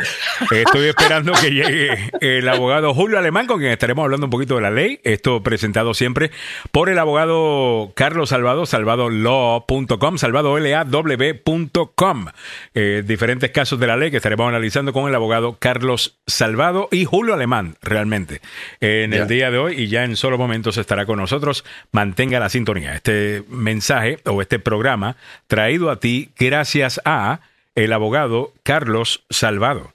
Eh, 0.53 0.63
estoy 0.65 0.87
esperando 0.89 1.33
que 1.33 1.51
llegue 1.51 2.13
el 2.21 2.49
abogado 2.49 2.95
Julio 2.95 3.19
Alemán, 3.19 3.47
con 3.47 3.59
quien 3.59 3.73
estaremos 3.73 4.05
hablando 4.05 4.27
un 4.27 4.31
poquito 4.31 4.55
de 4.57 4.61
la 4.63 4.71
ley. 4.71 5.01
Esto 5.05 5.43
presentado 5.43 5.95
siempre 5.95 6.31
por 6.71 6.89
el 6.89 6.99
abogado 6.99 7.93
Carlos 7.95 8.31
Salvado, 8.31 8.65
salvadolaw.com, 8.67 10.19
salvadolaw.com. 10.19 12.27
Eh, 12.75 13.03
diferentes 13.05 13.51
casos 13.51 13.81
de 13.81 13.87
la 13.87 13.97
ley 13.97 14.11
que 14.11 14.19
estaremos 14.19 14.49
analizando 14.49 14.93
con 14.93 15.09
el 15.09 15.15
abogado 15.15 15.57
Carlos 15.59 16.19
Salvado 16.27 16.89
y 16.93 17.05
Julio 17.09 17.33
Alemán, 17.33 17.77
realmente, 17.81 18.43
en 18.81 19.15
el 19.15 19.27
día 19.27 19.51
de 19.51 19.57
hoy 19.57 19.81
y 19.81 19.89
ya 19.89 20.05
en 20.05 20.15
solo 20.15 20.37
momentos 20.37 20.77
estará 20.77 21.07
con 21.07 21.19
nosotros. 21.19 21.65
Mantenga 21.91 22.39
la 22.39 22.51
sintonía. 22.51 22.95
Este 22.95 23.45
mensaje 23.49 24.19
o 24.27 24.43
este 24.43 24.59
programa 24.59 25.17
traído 25.47 25.91
a 25.91 26.01
ti 26.01 26.29
gracias 26.39 27.01
a 27.07 27.41
el 27.75 27.95
abogado 27.95 28.53
Carlos 28.63 29.25
Salvado. 29.31 29.95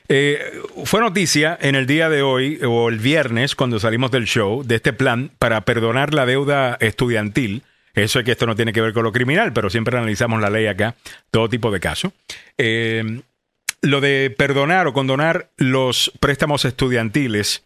eh, 0.07 0.61
fue 0.83 1.01
noticia 1.01 1.57
en 1.59 1.75
el 1.75 1.87
día 1.87 2.09
de 2.09 2.21
hoy 2.21 2.59
o 2.63 2.89
el 2.89 2.99
viernes 2.99 3.55
cuando 3.55 3.79
salimos 3.79 4.11
del 4.11 4.25
show 4.25 4.63
de 4.63 4.75
este 4.75 4.93
plan 4.93 5.31
para 5.39 5.61
perdonar 5.61 6.13
la 6.13 6.25
deuda 6.25 6.77
estudiantil. 6.79 7.63
Eso 7.93 8.19
es 8.19 8.25
que 8.25 8.31
esto 8.31 8.45
no 8.45 8.55
tiene 8.55 8.73
que 8.73 8.81
ver 8.81 8.93
con 8.93 9.03
lo 9.03 9.11
criminal, 9.11 9.53
pero 9.53 9.69
siempre 9.69 9.97
analizamos 9.97 10.41
la 10.41 10.49
ley 10.49 10.67
acá, 10.67 10.95
todo 11.31 11.49
tipo 11.49 11.71
de 11.71 11.79
casos. 11.79 12.11
Eh, 12.57 13.21
lo 13.81 14.01
de 14.01 14.33
perdonar 14.35 14.87
o 14.87 14.93
condonar 14.93 15.49
los 15.57 16.11
préstamos 16.19 16.65
estudiantiles. 16.65 17.63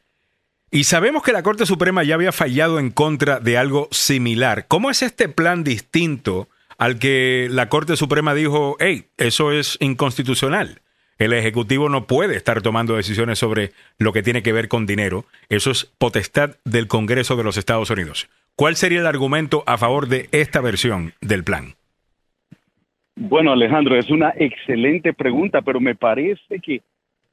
Y 0.71 0.83
sabemos 0.83 1.23
que 1.23 1.33
la 1.33 1.43
Corte 1.43 1.65
Suprema 1.65 2.03
ya 2.03 2.15
había 2.15 2.31
fallado 2.31 2.77
en 2.79 2.91
contra 2.91 3.39
de 3.39 3.57
algo 3.57 3.87
similar. 3.91 4.67
¿Cómo 4.67 4.91
es 4.91 5.01
este 5.01 5.27
plan 5.27 5.63
distinto 5.63 6.47
al 6.77 6.99
que 6.99 7.47
la 7.49 7.69
Corte 7.69 7.97
Suprema 7.97 8.35
dijo, 8.35 8.77
hey, 8.79 9.07
eso 9.17 9.51
es 9.51 9.77
inconstitucional? 9.79 10.81
El 11.19 11.33
Ejecutivo 11.33 11.89
no 11.89 12.07
puede 12.07 12.35
estar 12.37 12.61
tomando 12.61 12.95
decisiones 12.95 13.37
sobre 13.37 13.71
lo 13.97 14.13
que 14.13 14.23
tiene 14.23 14.41
que 14.41 14.53
ver 14.53 14.69
con 14.69 14.85
dinero. 14.85 15.25
Eso 15.49 15.69
es 15.69 15.85
potestad 15.97 16.55
del 16.63 16.87
Congreso 16.87 17.35
de 17.35 17.43
los 17.43 17.57
Estados 17.57 17.89
Unidos. 17.89 18.29
¿Cuál 18.55 18.77
sería 18.77 19.01
el 19.01 19.05
argumento 19.07 19.63
a 19.67 19.77
favor 19.77 20.07
de 20.07 20.29
esta 20.31 20.61
versión 20.61 21.13
del 21.21 21.43
plan? 21.43 21.75
Bueno, 23.15 23.51
Alejandro, 23.51 23.97
es 23.97 24.09
una 24.09 24.33
excelente 24.35 25.13
pregunta, 25.13 25.61
pero 25.61 25.81
me 25.81 25.93
parece 25.93 26.59
que 26.59 26.81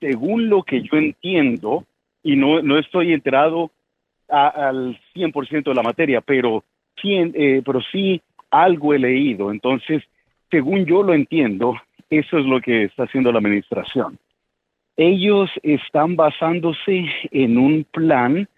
según 0.01 0.49
lo 0.49 0.65
que 0.65 0.83
yo 0.83 0.99
entiendo, 0.99 1.85
y 2.25 2.35
no, 2.35 2.61
no 2.61 2.79
estoy 2.79 3.13
enterado 3.13 3.71
a- 4.29 4.49
al 4.69 4.99
100% 5.15 5.71
de 5.71 5.77
la 5.77 5.83
materia, 5.83 6.21
pero 6.21 6.65
eh, 7.05 7.63
pero 7.65 7.81
sí 7.93 8.21
algo 8.51 8.93
he 8.95 8.99
leído. 8.99 9.53
Entonces, 9.53 10.03
según 10.51 10.87
yo 10.87 11.05
lo 11.05 11.15
entiendo, 11.15 11.77
eso 12.11 12.39
es 12.39 12.47
lo 12.47 12.61
que 12.61 12.85
está 12.85 13.05
haciendo 13.05 13.33
la 13.33 13.39
administración. 13.39 14.19
Ellos 14.97 15.51
están 15.63 16.17
basándose 16.17 17.07
en 17.31 17.59
un 17.59 17.85
plan 17.85 18.49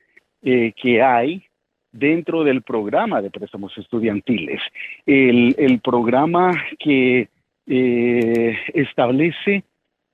eh, 0.43 0.73
que 0.81 1.03
hay 1.03 1.43
dentro 1.91 2.45
del 2.45 2.63
programa 2.63 3.21
de 3.21 3.31
préstamos 3.31 3.77
estudiantiles. 3.77 4.61
El, 5.05 5.81
programa 5.83 6.53
que 6.79 7.29
eh, 7.67 8.59
establece 8.75 9.65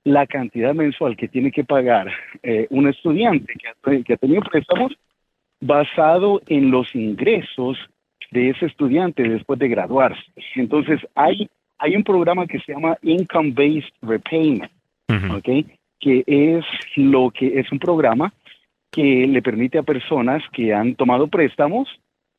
la 0.03 0.25
cantidad 0.25 0.73
mensual 0.73 1.15
que 1.15 1.27
tiene 1.27 1.51
que 1.51 1.63
pagar 1.63 2.11
eh, 2.43 2.67
un 2.69 2.87
estudiante 2.87 3.53
que 3.53 4.03
que 4.03 4.13
ha 4.13 4.17
tenido 4.17 4.41
préstamos 4.41 4.93
basado 5.61 6.41
en 6.47 6.71
los 6.71 6.93
ingresos 6.95 7.77
de 8.31 8.49
ese 8.49 8.65
estudiante 8.65 9.23
después 9.23 9.59
de 9.59 9.67
graduarse. 9.67 10.23
Entonces, 10.55 10.99
hay, 11.15 11.49
hay 11.85 11.95
un 11.95 12.03
programa 12.03 12.47
que 12.47 12.59
se 12.59 12.73
llama 12.73 12.97
Income 13.01 13.51
Based 13.51 13.93
Repayment, 14.01 14.71
¿ok? 15.31 15.65
que 15.99 16.23
es 16.27 16.65
lo 16.95 17.31
que 17.31 17.59
es 17.59 17.71
un 17.71 17.79
programa 17.79 18.33
que 18.91 19.27
le 19.27 19.41
permite 19.41 19.77
a 19.77 19.83
personas 19.83 20.43
que 20.51 20.73
han 20.73 20.95
tomado 20.95 21.27
préstamos 21.27 21.87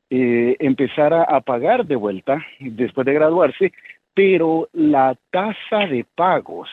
eh, 0.09 0.55
empezar 0.59 1.13
a, 1.13 1.23
a 1.23 1.41
pagar 1.41 1.85
de 1.85 1.95
vuelta 1.95 2.45
después 2.59 3.05
de 3.05 3.13
graduarse, 3.13 3.71
pero 4.13 4.69
la 4.73 5.15
tasa 5.31 5.85
de 5.87 6.05
pagos 6.15 6.69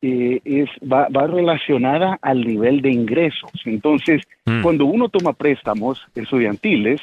eh, 0.00 0.40
es, 0.44 0.68
va, 0.80 1.08
va 1.08 1.26
relacionada 1.26 2.18
al 2.22 2.46
nivel 2.46 2.80
de 2.82 2.90
ingresos. 2.90 3.50
Entonces, 3.64 4.22
Mm. 4.48 4.62
cuando 4.62 4.86
uno 4.86 5.08
toma 5.10 5.34
préstamos 5.34 6.06
estudiantiles, 6.14 7.00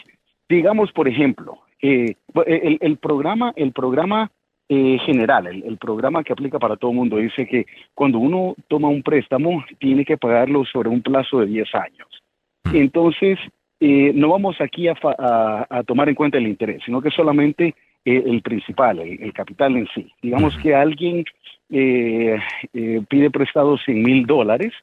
digamos, 0.50 0.92
por 0.92 1.08
ejemplo, 1.08 1.60
eh, 1.82 2.16
el, 2.48 2.80
el 2.82 2.98
programa, 2.98 3.54
el 3.56 3.72
programa 3.72 4.32
eh, 4.70 4.98
general, 5.06 5.48
el, 5.48 5.64
el 5.64 5.78
programa 5.78 6.24
que 6.24 6.34
aplica 6.34 6.58
para 6.60 6.76
todo 6.76 6.92
el 6.92 6.98
mundo, 6.98 7.18
dice 7.18 7.46
que 7.48 7.66
cuando 7.94 8.18
uno 8.20 8.56
toma 8.68 8.88
un 8.90 9.04
préstamo, 9.04 9.64
tiene 9.80 10.04
que 10.06 10.18
pagarlo 10.18 10.66
sobre 10.66 10.90
un 10.90 11.02
plazo 11.02 11.40
de 11.42 11.48
10 11.48 11.74
años. 11.76 12.08
Entonces, 12.74 13.38
eh, 13.80 14.12
no 14.16 14.30
vamos 14.30 14.60
aquí 14.60 14.88
a, 14.88 14.96
fa- 14.96 15.16
a- 15.18 15.68
a 15.70 15.84
tomar 15.84 16.10
en 16.10 16.16
cuenta 16.16 16.38
el 16.38 16.48
interés, 16.48 16.82
sino 16.86 17.02
que 17.02 17.12
solamente 17.12 17.76
eh, 18.06 18.24
el 18.26 18.42
principal, 18.42 19.00
el, 19.00 19.22
el 19.22 19.34
capital 19.34 19.76
en 19.78 19.88
sí. 19.94 20.12
Digamos 20.22 20.58
que 20.58 20.74
alguien 20.76 21.26
pide 23.10 23.32
prestado 23.32 23.78
100 23.78 24.02
mil 24.02 24.26
dólares 24.26 24.74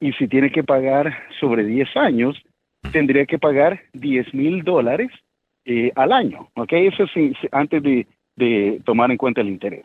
y 0.00 0.12
si 0.12 0.26
tiene 0.28 0.50
que 0.50 0.64
pagar 0.64 1.12
sobre 1.40 1.64
10 1.64 1.96
años, 1.96 2.40
tendría 2.92 3.26
que 3.26 3.38
pagar 3.38 3.80
10 3.92 4.32
mil 4.34 4.62
dólares 4.62 5.10
al 5.94 6.12
año. 6.12 6.48
¿ok? 6.54 6.72
Eso 6.72 7.06
sí, 7.14 7.32
antes 7.52 7.82
de, 7.82 8.06
de 8.36 8.80
tomar 8.84 9.10
en 9.10 9.16
cuenta 9.16 9.40
el 9.40 9.48
interés. 9.48 9.84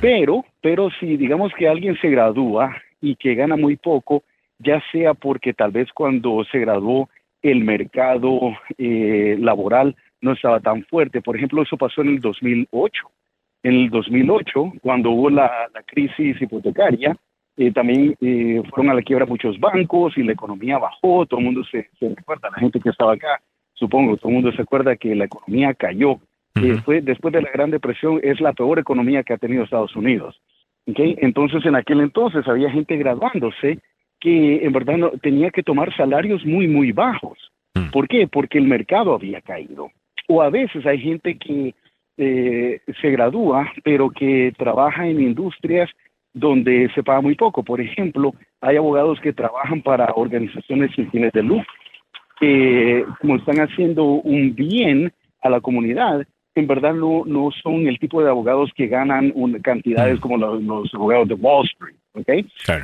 Pero, 0.00 0.44
pero 0.60 0.90
si 1.00 1.16
digamos 1.16 1.52
que 1.54 1.68
alguien 1.68 1.96
se 2.00 2.08
gradúa 2.08 2.76
y 3.00 3.16
que 3.16 3.34
gana 3.34 3.56
muy 3.56 3.76
poco, 3.76 4.22
ya 4.58 4.82
sea 4.92 5.14
porque 5.14 5.54
tal 5.54 5.72
vez 5.72 5.88
cuando 5.92 6.44
se 6.50 6.58
graduó 6.58 7.08
el 7.42 7.64
mercado 7.64 8.56
eh, 8.76 9.36
laboral 9.38 9.96
no 10.20 10.32
estaba 10.32 10.60
tan 10.60 10.84
fuerte. 10.84 11.20
Por 11.20 11.36
ejemplo, 11.36 11.62
eso 11.62 11.76
pasó 11.76 12.02
en 12.02 12.08
el 12.08 12.20
2008. 12.20 13.10
En 13.62 13.74
el 13.74 13.90
2008, 13.90 14.72
cuando 14.82 15.10
hubo 15.10 15.30
la, 15.30 15.68
la 15.72 15.82
crisis 15.82 16.40
hipotecaria, 16.40 17.16
eh, 17.56 17.72
también 17.72 18.16
eh, 18.20 18.62
fueron 18.70 18.92
a 18.92 18.94
la 18.94 19.02
quiebra 19.02 19.26
muchos 19.26 19.58
bancos 19.58 20.16
y 20.16 20.22
la 20.22 20.32
economía 20.32 20.78
bajó. 20.78 21.26
Todo 21.26 21.40
el 21.40 21.46
mundo 21.46 21.64
se, 21.64 21.88
se 21.98 22.08
recuerda, 22.14 22.50
la 22.50 22.58
gente 22.58 22.80
que 22.80 22.90
estaba 22.90 23.14
acá, 23.14 23.40
supongo, 23.74 24.16
todo 24.16 24.28
el 24.28 24.34
mundo 24.36 24.52
se 24.52 24.62
acuerda 24.62 24.96
que 24.96 25.14
la 25.14 25.24
economía 25.24 25.74
cayó. 25.74 26.20
Eh, 26.62 26.80
fue 26.84 27.00
después 27.00 27.32
de 27.32 27.42
la 27.42 27.50
Gran 27.50 27.70
Depresión, 27.70 28.20
es 28.22 28.40
la 28.40 28.52
peor 28.52 28.78
economía 28.78 29.22
que 29.22 29.34
ha 29.34 29.38
tenido 29.38 29.64
Estados 29.64 29.94
Unidos. 29.96 30.40
¿ok? 30.86 30.98
Entonces, 31.18 31.64
en 31.64 31.76
aquel 31.76 32.00
entonces 32.00 32.46
había 32.48 32.70
gente 32.70 32.96
graduándose 32.96 33.78
que 34.20 34.64
en 34.64 34.72
verdad 34.72 34.96
no, 34.96 35.10
tenía 35.10 35.50
que 35.50 35.62
tomar 35.62 35.94
salarios 35.96 36.44
muy, 36.44 36.66
muy 36.66 36.92
bajos. 36.92 37.38
¿Por 37.92 38.08
qué? 38.08 38.26
Porque 38.26 38.58
el 38.58 38.66
mercado 38.66 39.14
había 39.14 39.40
caído. 39.40 39.90
O 40.26 40.42
a 40.42 40.50
veces 40.50 40.84
hay 40.84 40.98
gente 40.98 41.38
que 41.38 41.74
eh, 42.16 42.80
se 43.00 43.10
gradúa, 43.10 43.72
pero 43.84 44.10
que 44.10 44.52
trabaja 44.58 45.06
en 45.06 45.20
industrias 45.20 45.88
donde 46.34 46.90
se 46.94 47.02
paga 47.04 47.20
muy 47.20 47.36
poco. 47.36 47.62
Por 47.62 47.80
ejemplo, 47.80 48.34
hay 48.60 48.76
abogados 48.76 49.20
que 49.20 49.32
trabajan 49.32 49.82
para 49.82 50.12
organizaciones 50.14 50.90
sin 50.94 51.10
fines 51.10 51.32
de 51.32 51.42
lucro, 51.42 51.72
que 52.40 53.04
como 53.20 53.36
están 53.36 53.60
haciendo 53.60 54.04
un 54.04 54.54
bien 54.54 55.12
a 55.42 55.48
la 55.48 55.60
comunidad, 55.60 56.26
en 56.58 56.66
verdad 56.66 56.94
no, 56.94 57.24
no 57.26 57.50
son 57.62 57.86
el 57.86 57.98
tipo 57.98 58.22
de 58.22 58.28
abogados 58.30 58.70
que 58.74 58.86
ganan 58.86 59.32
un- 59.34 59.58
cantidades 59.60 60.20
como 60.20 60.36
los, 60.36 60.62
los 60.62 60.94
abogados 60.94 61.28
de 61.28 61.34
Wall 61.34 61.66
Street, 61.66 61.96
¿ok? 62.14 62.28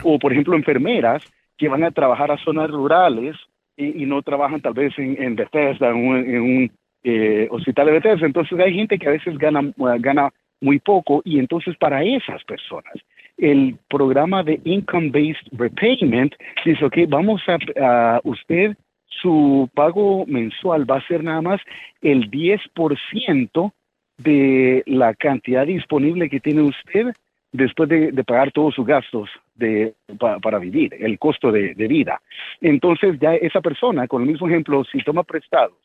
O 0.04 0.18
por 0.18 0.32
ejemplo 0.32 0.54
enfermeras 0.56 1.22
que 1.58 1.68
van 1.68 1.84
a 1.84 1.90
trabajar 1.90 2.30
a 2.30 2.38
zonas 2.38 2.70
rurales 2.70 3.36
y, 3.76 4.02
y 4.02 4.06
no 4.06 4.22
trabajan 4.22 4.60
tal 4.60 4.74
vez 4.74 4.92
en, 4.98 5.20
en 5.22 5.36
Bethesda, 5.36 5.90
en 5.90 5.96
un, 5.96 6.16
en 6.16 6.40
un, 6.40 6.70
eh, 7.04 7.48
hospital 7.50 7.86
de 7.86 7.92
Bethesda. 7.92 8.26
Entonces 8.26 8.58
hay 8.58 8.74
gente 8.74 8.98
que 8.98 9.08
a 9.08 9.12
veces 9.12 9.36
gana, 9.38 9.60
gana 9.98 10.32
muy 10.60 10.78
poco 10.78 11.20
y 11.24 11.38
entonces 11.38 11.76
para 11.76 12.02
esas 12.02 12.42
personas 12.44 12.94
el 13.36 13.76
programa 13.88 14.42
de 14.44 14.60
Income 14.64 15.10
Based 15.10 15.48
Repayment 15.52 16.32
dice, 16.64 16.84
ok, 16.84 16.98
vamos 17.08 17.42
a, 17.48 17.58
a 17.84 18.20
usted, 18.22 18.76
su 19.20 19.68
pago 19.74 20.24
mensual 20.26 20.88
va 20.90 20.98
a 20.98 21.06
ser 21.06 21.22
nada 21.24 21.40
más 21.42 21.60
el 22.02 22.30
10% 22.30 23.72
de 24.18 24.82
la 24.86 25.14
cantidad 25.14 25.66
disponible 25.66 26.30
que 26.30 26.40
tiene 26.40 26.62
usted 26.62 27.14
después 27.52 27.88
de, 27.88 28.12
pagar 28.24 28.50
todos 28.52 28.74
sus 28.74 28.86
gastos 28.86 29.30
de, 29.54 29.94
pa- 30.18 30.38
para 30.40 30.58
vivir, 30.58 30.94
el 30.98 31.18
costo 31.18 31.52
de, 31.52 31.72
vida. 31.74 32.20
Entonces 32.60 33.18
ya 33.20 33.34
esa 33.34 33.60
persona, 33.60 34.08
con 34.08 34.22
el 34.22 34.28
mismo 34.28 34.48
ejemplo, 34.48 34.84
si 34.84 34.98
toma 34.98 35.22
prestados 35.22 35.76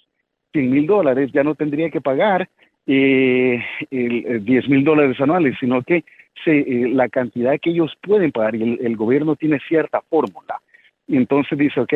100 0.52 0.72
mil 0.72 0.88
dólares, 0.88 1.32
ya 1.32 1.44
no 1.44 1.54
tendría 1.54 1.92
que 1.92 2.02
pagar 2.02 2.50
eh, 2.88 3.64
el, 3.92 4.26
el 4.26 4.46
10 4.46 4.68
mil 4.68 4.84
dólares 4.84 5.22
anuales, 5.22 5.56
sino 5.60 5.84
que 5.84 6.04
se, 6.44 6.60
eh, 6.60 6.90
la 6.90 7.08
cantidad 7.08 7.60
que 7.60 7.70
ellos 7.70 7.96
pueden 8.02 8.32
pagar 8.32 8.56
y 8.56 8.80
el 8.82 8.96
gobierno 8.96 9.36
tiene 9.36 9.60
cierta 9.68 10.02
fórmula. 10.02 10.60
Y 11.10 11.18
entonces 11.18 11.58
dice, 11.58 11.80
ok, 11.82 11.94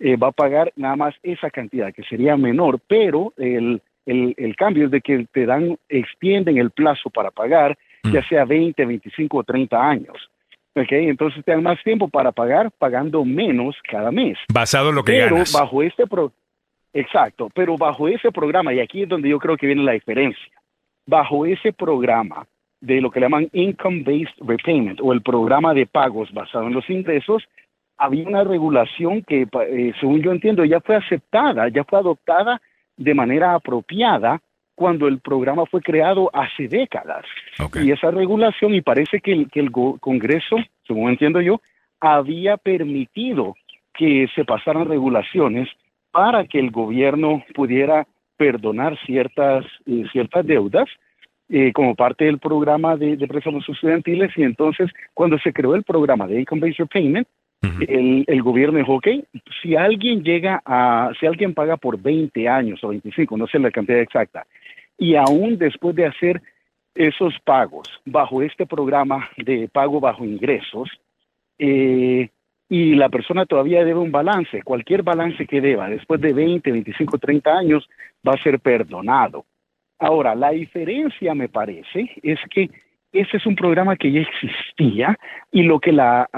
eh, 0.00 0.16
va 0.16 0.28
a 0.28 0.32
pagar 0.32 0.72
nada 0.74 0.96
más 0.96 1.14
esa 1.22 1.50
cantidad, 1.50 1.94
que 1.94 2.02
sería 2.02 2.36
menor, 2.36 2.80
pero 2.88 3.32
el, 3.36 3.80
el, 4.04 4.34
el 4.36 4.56
cambio 4.56 4.86
es 4.86 4.90
de 4.90 5.00
que 5.00 5.24
te 5.32 5.46
dan, 5.46 5.78
extienden 5.88 6.58
el 6.58 6.72
plazo 6.72 7.08
para 7.08 7.30
pagar, 7.30 7.78
ya 8.12 8.26
sea 8.28 8.44
20, 8.44 8.84
25 8.84 9.38
o 9.38 9.44
30 9.44 9.88
años. 9.88 10.16
Ok, 10.74 10.90
entonces 10.90 11.44
te 11.44 11.52
dan 11.52 11.62
más 11.62 11.82
tiempo 11.84 12.08
para 12.08 12.32
pagar, 12.32 12.70
pagando 12.72 13.24
menos 13.24 13.76
cada 13.88 14.10
mes. 14.10 14.36
Basado 14.52 14.90
en 14.90 14.96
lo 14.96 15.04
que 15.04 15.12
Pero 15.12 15.36
ganas. 15.36 15.52
bajo 15.52 15.82
este 15.82 16.06
pro 16.06 16.32
exacto, 16.92 17.48
pero 17.54 17.76
bajo 17.76 18.08
ese 18.08 18.32
programa, 18.32 18.74
y 18.74 18.80
aquí 18.80 19.02
es 19.02 19.08
donde 19.08 19.28
yo 19.28 19.38
creo 19.38 19.56
que 19.56 19.66
viene 19.66 19.84
la 19.84 19.92
diferencia, 19.92 20.52
bajo 21.06 21.46
ese 21.46 21.72
programa 21.72 22.46
de 22.80 23.00
lo 23.00 23.10
que 23.10 23.20
le 23.20 23.26
llaman 23.26 23.48
Income 23.52 24.02
Based 24.04 24.34
Repayment 24.40 25.00
o 25.00 25.12
el 25.12 25.22
programa 25.22 25.72
de 25.72 25.86
pagos 25.86 26.32
basado 26.32 26.66
en 26.66 26.74
los 26.74 26.88
ingresos, 26.90 27.44
había 27.98 28.28
una 28.28 28.44
regulación 28.44 29.22
que, 29.22 29.42
eh, 29.68 29.92
según 30.00 30.22
yo 30.22 30.32
entiendo, 30.32 30.64
ya 30.64 30.80
fue 30.80 30.96
aceptada, 30.96 31.68
ya 31.68 31.84
fue 31.84 31.98
adoptada 31.98 32.60
de 32.96 33.14
manera 33.14 33.54
apropiada 33.54 34.40
cuando 34.74 35.08
el 35.08 35.20
programa 35.20 35.64
fue 35.66 35.80
creado 35.80 36.30
hace 36.34 36.68
décadas. 36.68 37.24
Y 37.82 37.90
esa 37.90 38.10
regulación, 38.10 38.74
y 38.74 38.82
parece 38.82 39.20
que 39.20 39.32
el, 39.32 39.50
que 39.50 39.60
el 39.60 39.72
Congreso, 39.72 40.56
según 40.86 41.10
entiendo 41.10 41.40
yo, 41.40 41.60
había 42.00 42.58
permitido 42.58 43.56
que 43.94 44.28
se 44.34 44.44
pasaran 44.44 44.86
regulaciones 44.86 45.68
para 46.10 46.44
que 46.46 46.58
el 46.58 46.70
gobierno 46.70 47.42
pudiera 47.54 48.06
perdonar 48.36 48.98
ciertas, 49.06 49.64
eh, 49.86 50.04
ciertas 50.12 50.46
deudas 50.46 50.88
eh, 51.48 51.72
como 51.72 51.94
parte 51.94 52.26
del 52.26 52.38
programa 52.38 52.96
de, 52.96 53.16
de 53.16 53.26
préstamos 53.26 53.66
estudiantiles 53.66 54.30
y 54.36 54.42
entonces 54.42 54.90
cuando 55.14 55.38
se 55.38 55.52
creó 55.52 55.74
el 55.74 55.84
programa 55.84 56.26
de 56.26 56.40
Income 56.40 56.60
Based 56.60 56.86
El 57.80 58.42
gobierno 58.42 58.78
dijo, 58.78 58.94
ok, 58.94 59.08
si 59.60 59.76
alguien 59.76 60.22
llega 60.22 60.62
a, 60.64 61.10
si 61.18 61.26
alguien 61.26 61.54
paga 61.54 61.76
por 61.76 62.00
20 62.00 62.48
años 62.48 62.82
o 62.84 62.88
25, 62.88 63.36
no 63.36 63.46
sé 63.46 63.58
la 63.58 63.70
cantidad 63.70 64.00
exacta, 64.00 64.46
y 64.98 65.14
aún 65.14 65.58
después 65.58 65.94
de 65.96 66.06
hacer 66.06 66.42
esos 66.94 67.34
pagos 67.44 67.88
bajo 68.04 68.42
este 68.42 68.66
programa 68.66 69.28
de 69.36 69.68
pago 69.68 70.00
bajo 70.00 70.24
ingresos, 70.24 70.88
eh, 71.58 72.28
y 72.68 72.94
la 72.94 73.08
persona 73.08 73.46
todavía 73.46 73.84
debe 73.84 74.00
un 74.00 74.10
balance, 74.10 74.62
cualquier 74.62 75.02
balance 75.02 75.46
que 75.46 75.60
deba 75.60 75.88
después 75.88 76.20
de 76.20 76.32
20, 76.32 76.72
25, 76.72 77.18
30 77.18 77.58
años 77.58 77.88
va 78.26 78.32
a 78.34 78.42
ser 78.42 78.58
perdonado. 78.58 79.44
Ahora, 79.98 80.34
la 80.34 80.50
diferencia 80.50 81.34
me 81.34 81.48
parece 81.48 82.10
es 82.22 82.38
que 82.50 82.70
ese 83.20 83.36
es 83.38 83.46
un 83.46 83.56
programa 83.56 83.96
que 83.96 84.10
ya 84.12 84.20
existía 84.20 85.18
y 85.52 85.62
lo 85.62 85.80
que 85.80 85.92
la, 85.92 86.28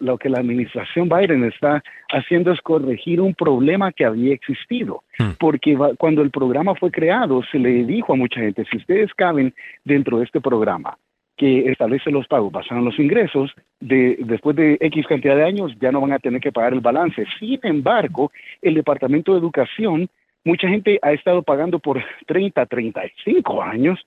lo 0.00 0.18
que 0.18 0.28
la 0.28 0.38
administración 0.40 1.08
Biden 1.08 1.44
está 1.44 1.82
haciendo 2.10 2.52
es 2.52 2.60
corregir 2.60 3.20
un 3.20 3.34
problema 3.34 3.92
que 3.92 4.04
había 4.04 4.34
existido. 4.34 5.02
Porque 5.38 5.76
va- 5.76 5.94
cuando 5.96 6.22
el 6.22 6.30
programa 6.30 6.74
fue 6.74 6.90
creado, 6.90 7.42
se 7.50 7.58
le 7.58 7.84
dijo 7.84 8.12
a 8.12 8.16
mucha 8.16 8.40
gente, 8.40 8.64
si 8.70 8.76
ustedes 8.78 9.12
caben 9.14 9.54
dentro 9.84 10.18
de 10.18 10.24
este 10.24 10.40
programa, 10.40 10.96
que 11.36 11.68
establece 11.70 12.10
los 12.12 12.28
pagos 12.28 12.52
basados 12.52 12.78
en 12.78 12.84
los 12.84 12.98
ingresos, 12.98 13.52
de, 13.80 14.16
después 14.20 14.54
de 14.54 14.76
X 14.80 15.04
cantidad 15.08 15.34
de 15.34 15.44
años 15.44 15.72
ya 15.80 15.90
no 15.90 16.00
van 16.00 16.12
a 16.12 16.18
tener 16.20 16.40
que 16.40 16.52
pagar 16.52 16.72
el 16.74 16.80
balance. 16.80 17.24
Sin 17.40 17.58
embargo, 17.64 18.30
el 18.62 18.74
Departamento 18.74 19.32
de 19.32 19.40
Educación, 19.40 20.08
mucha 20.44 20.68
gente 20.68 20.98
ha 21.02 21.12
estado 21.12 21.42
pagando 21.42 21.80
por 21.80 22.00
30, 22.26 22.66
35 22.66 23.62
años 23.62 23.98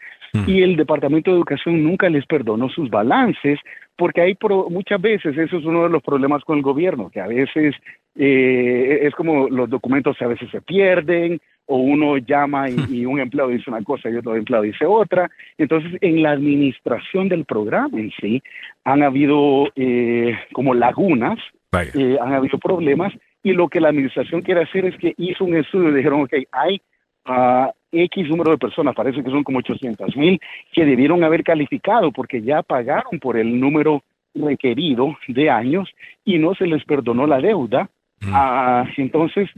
y 0.47 0.61
el 0.61 0.75
Departamento 0.75 1.31
de 1.31 1.37
Educación 1.37 1.83
nunca 1.83 2.09
les 2.09 2.25
perdonó 2.25 2.69
sus 2.69 2.89
balances 2.89 3.59
porque 3.95 4.21
hay 4.21 4.35
pro- 4.35 4.69
muchas 4.69 5.01
veces, 5.01 5.37
eso 5.37 5.57
es 5.57 5.65
uno 5.65 5.83
de 5.83 5.89
los 5.89 6.03
problemas 6.03 6.43
con 6.43 6.57
el 6.57 6.63
gobierno, 6.63 7.09
que 7.09 7.19
a 7.19 7.27
veces 7.27 7.75
eh, 8.15 8.99
es 9.03 9.13
como 9.15 9.49
los 9.49 9.69
documentos 9.69 10.21
a 10.21 10.27
veces 10.27 10.49
se 10.51 10.61
pierden 10.61 11.39
o 11.65 11.77
uno 11.77 12.17
llama 12.17 12.69
y, 12.69 12.75
y 13.01 13.05
un 13.05 13.19
empleado 13.19 13.49
dice 13.49 13.69
una 13.69 13.83
cosa 13.83 14.09
y 14.09 14.15
otro 14.15 14.35
empleado 14.35 14.63
dice 14.63 14.85
otra. 14.85 15.29
Entonces, 15.57 15.93
en 16.01 16.21
la 16.23 16.31
administración 16.31 17.27
del 17.29 17.45
programa 17.45 17.99
en 17.99 18.11
sí 18.21 18.41
han 18.83 19.03
habido 19.03 19.67
eh, 19.75 20.37
como 20.53 20.73
lagunas, 20.73 21.39
eh, 21.95 22.17
han 22.21 22.33
habido 22.33 22.57
problemas 22.59 23.11
Y 23.43 23.51
lo 23.53 23.67
que 23.67 23.79
la 23.81 23.89
administración 23.89 24.41
quiere 24.41 24.61
hacer 24.63 24.85
es 24.85 24.95
que 24.97 25.13
hizo 25.17 25.43
un 25.43 25.55
estudio 25.55 25.89
y 25.89 25.95
dijeron, 25.95 26.21
ok, 26.21 26.33
hay 26.51 26.81
uh, 27.27 27.69
X 27.91 28.27
número 28.27 28.51
de 28.51 28.57
personas, 28.57 28.95
parece 28.95 29.23
que 29.23 29.29
son 29.29 29.43
como 29.43 29.59
800 29.59 30.15
mil, 30.17 30.39
que 30.73 30.85
debieron 30.85 31.23
haber 31.23 31.43
calificado 31.43 32.11
porque 32.11 32.41
ya 32.41 32.61
pagaron 32.63 33.19
por 33.19 33.37
el 33.37 33.59
número 33.59 34.03
requerido 34.35 35.17
de 35.27 35.49
años 35.49 35.89
y 36.25 36.37
no 36.37 36.53
se 36.55 36.67
les 36.67 36.83
perdonó 36.85 37.25
la 37.27 37.39
deuda. 37.39 37.89
Mm. 38.21 38.31
Ah, 38.33 38.85
entonces, 38.97 39.49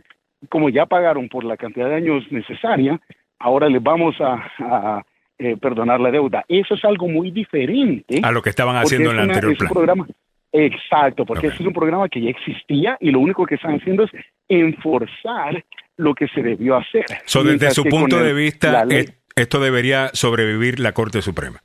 como 0.47 0.69
ya 0.69 0.85
pagaron 0.85 1.27
por 1.27 1.43
la 1.43 1.57
cantidad 1.57 1.89
de 1.89 1.95
años 1.95 2.23
necesaria, 2.31 2.99
ahora 3.39 3.67
les 3.69 3.81
vamos 3.81 4.15
a, 4.21 4.51
a, 4.59 5.03
eh, 5.37 5.57
perdonar 5.57 5.99
la 5.99 6.11
deuda. 6.11 6.45
Eso 6.47 6.75
es 6.75 6.85
algo 6.85 7.07
muy 7.07 7.31
diferente. 7.31 8.21
A 8.23 8.31
lo 8.31 8.41
que 8.41 8.49
estaban 8.49 8.75
haciendo 8.75 9.11
en 9.11 9.17
el 9.17 9.29
anterior 9.29 9.57
plan. 9.57 9.71
programa. 9.71 10.07
Exacto, 10.51 11.25
porque 11.25 11.47
ese 11.47 11.57
es 11.61 11.67
un 11.67 11.73
programa 11.73 12.09
que 12.09 12.21
ya 12.21 12.29
existía 12.29 12.97
y 12.99 13.11
lo 13.11 13.19
único 13.19 13.45
que 13.45 13.55
están 13.55 13.75
haciendo 13.75 14.03
es 14.03 14.11
enforzar 14.47 15.63
lo 15.97 16.15
que 16.15 16.27
se 16.29 16.41
debió 16.41 16.75
hacer. 16.77 17.05
So, 17.25 17.43
desde 17.43 17.71
su 17.71 17.83
punto 17.83 18.17
el- 18.19 18.25
de 18.25 18.33
vista, 18.33 18.85
eh, 18.89 19.05
esto 19.35 19.59
debería 19.59 20.09
sobrevivir 20.13 20.79
la 20.79 20.93
Corte 20.93 21.21
Suprema. 21.21 21.61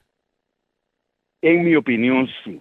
En 1.43 1.65
mi 1.65 1.75
opinión, 1.77 2.29
sí. 2.45 2.61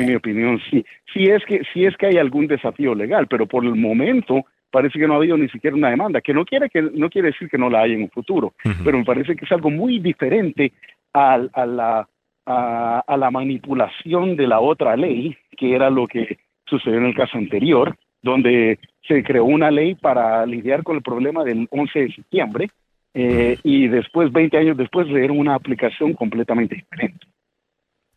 En 0.00 0.06
mi 0.06 0.14
opinión, 0.16 0.60
sí. 0.70 0.84
Si 1.12 1.24
es 1.26 1.44
que 1.44 1.62
si 1.72 1.84
es 1.84 1.96
que 1.96 2.06
hay 2.06 2.16
algún 2.18 2.46
desafío 2.48 2.94
legal, 2.94 3.26
pero 3.28 3.46
por 3.46 3.64
el 3.64 3.74
momento 3.76 4.44
parece 4.72 4.98
que 4.98 5.06
no 5.06 5.14
ha 5.14 5.16
habido 5.16 5.36
ni 5.36 5.48
siquiera 5.48 5.76
una 5.76 5.90
demanda, 5.90 6.20
que 6.20 6.34
no 6.34 6.44
quiere 6.44 6.68
que 6.68 6.82
no 6.82 7.08
quiere 7.10 7.28
decir 7.28 7.48
que 7.48 7.58
no 7.58 7.70
la 7.70 7.82
haya 7.82 7.94
en 7.94 8.02
un 8.02 8.10
futuro, 8.10 8.54
pero 8.84 8.98
me 8.98 9.04
parece 9.04 9.34
que 9.36 9.44
es 9.44 9.52
algo 9.52 9.70
muy 9.70 9.98
diferente 10.00 10.72
al- 11.12 11.50
a, 11.52 11.66
la 11.66 12.08
a, 12.50 13.16
la 13.16 13.30
manipulación 13.30 14.36
de 14.36 14.46
la 14.46 14.60
otra 14.60 14.96
ley, 14.96 15.36
que 15.56 15.74
era 15.74 15.90
lo 15.90 16.06
que 16.06 16.38
sucedió 16.66 16.98
en 16.98 17.06
el 17.06 17.14
caso 17.14 17.38
anterior, 17.38 17.96
donde 18.22 18.78
se 19.06 19.22
creó 19.22 19.44
una 19.44 19.70
ley 19.70 19.94
para 19.94 20.44
lidiar 20.46 20.82
con 20.82 20.96
el 20.96 21.02
problema 21.02 21.44
del 21.44 21.66
11 21.70 21.98
de 21.98 22.12
septiembre 22.12 22.70
eh, 23.14 23.58
y 23.64 23.88
después, 23.88 24.30
20 24.32 24.56
años 24.56 24.76
después, 24.76 25.08
le 25.08 25.20
dieron 25.20 25.38
una 25.38 25.54
aplicación 25.54 26.12
completamente 26.12 26.76
diferente. 26.76 27.26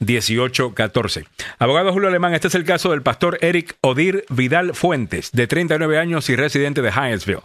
301-933-1814. 0.00 1.24
Abogado 1.58 1.92
Julio 1.92 2.08
Alemán, 2.08 2.34
este 2.34 2.48
es 2.48 2.54
el 2.54 2.64
caso 2.64 2.90
del 2.90 3.00
pastor 3.02 3.38
Eric 3.40 3.76
Odir 3.80 4.26
Vidal 4.28 4.74
Fuentes, 4.74 5.32
de 5.32 5.46
39 5.46 5.98
años 5.98 6.28
y 6.30 6.36
residente 6.36 6.82
de 6.82 6.92
Hyattsville 6.92 7.40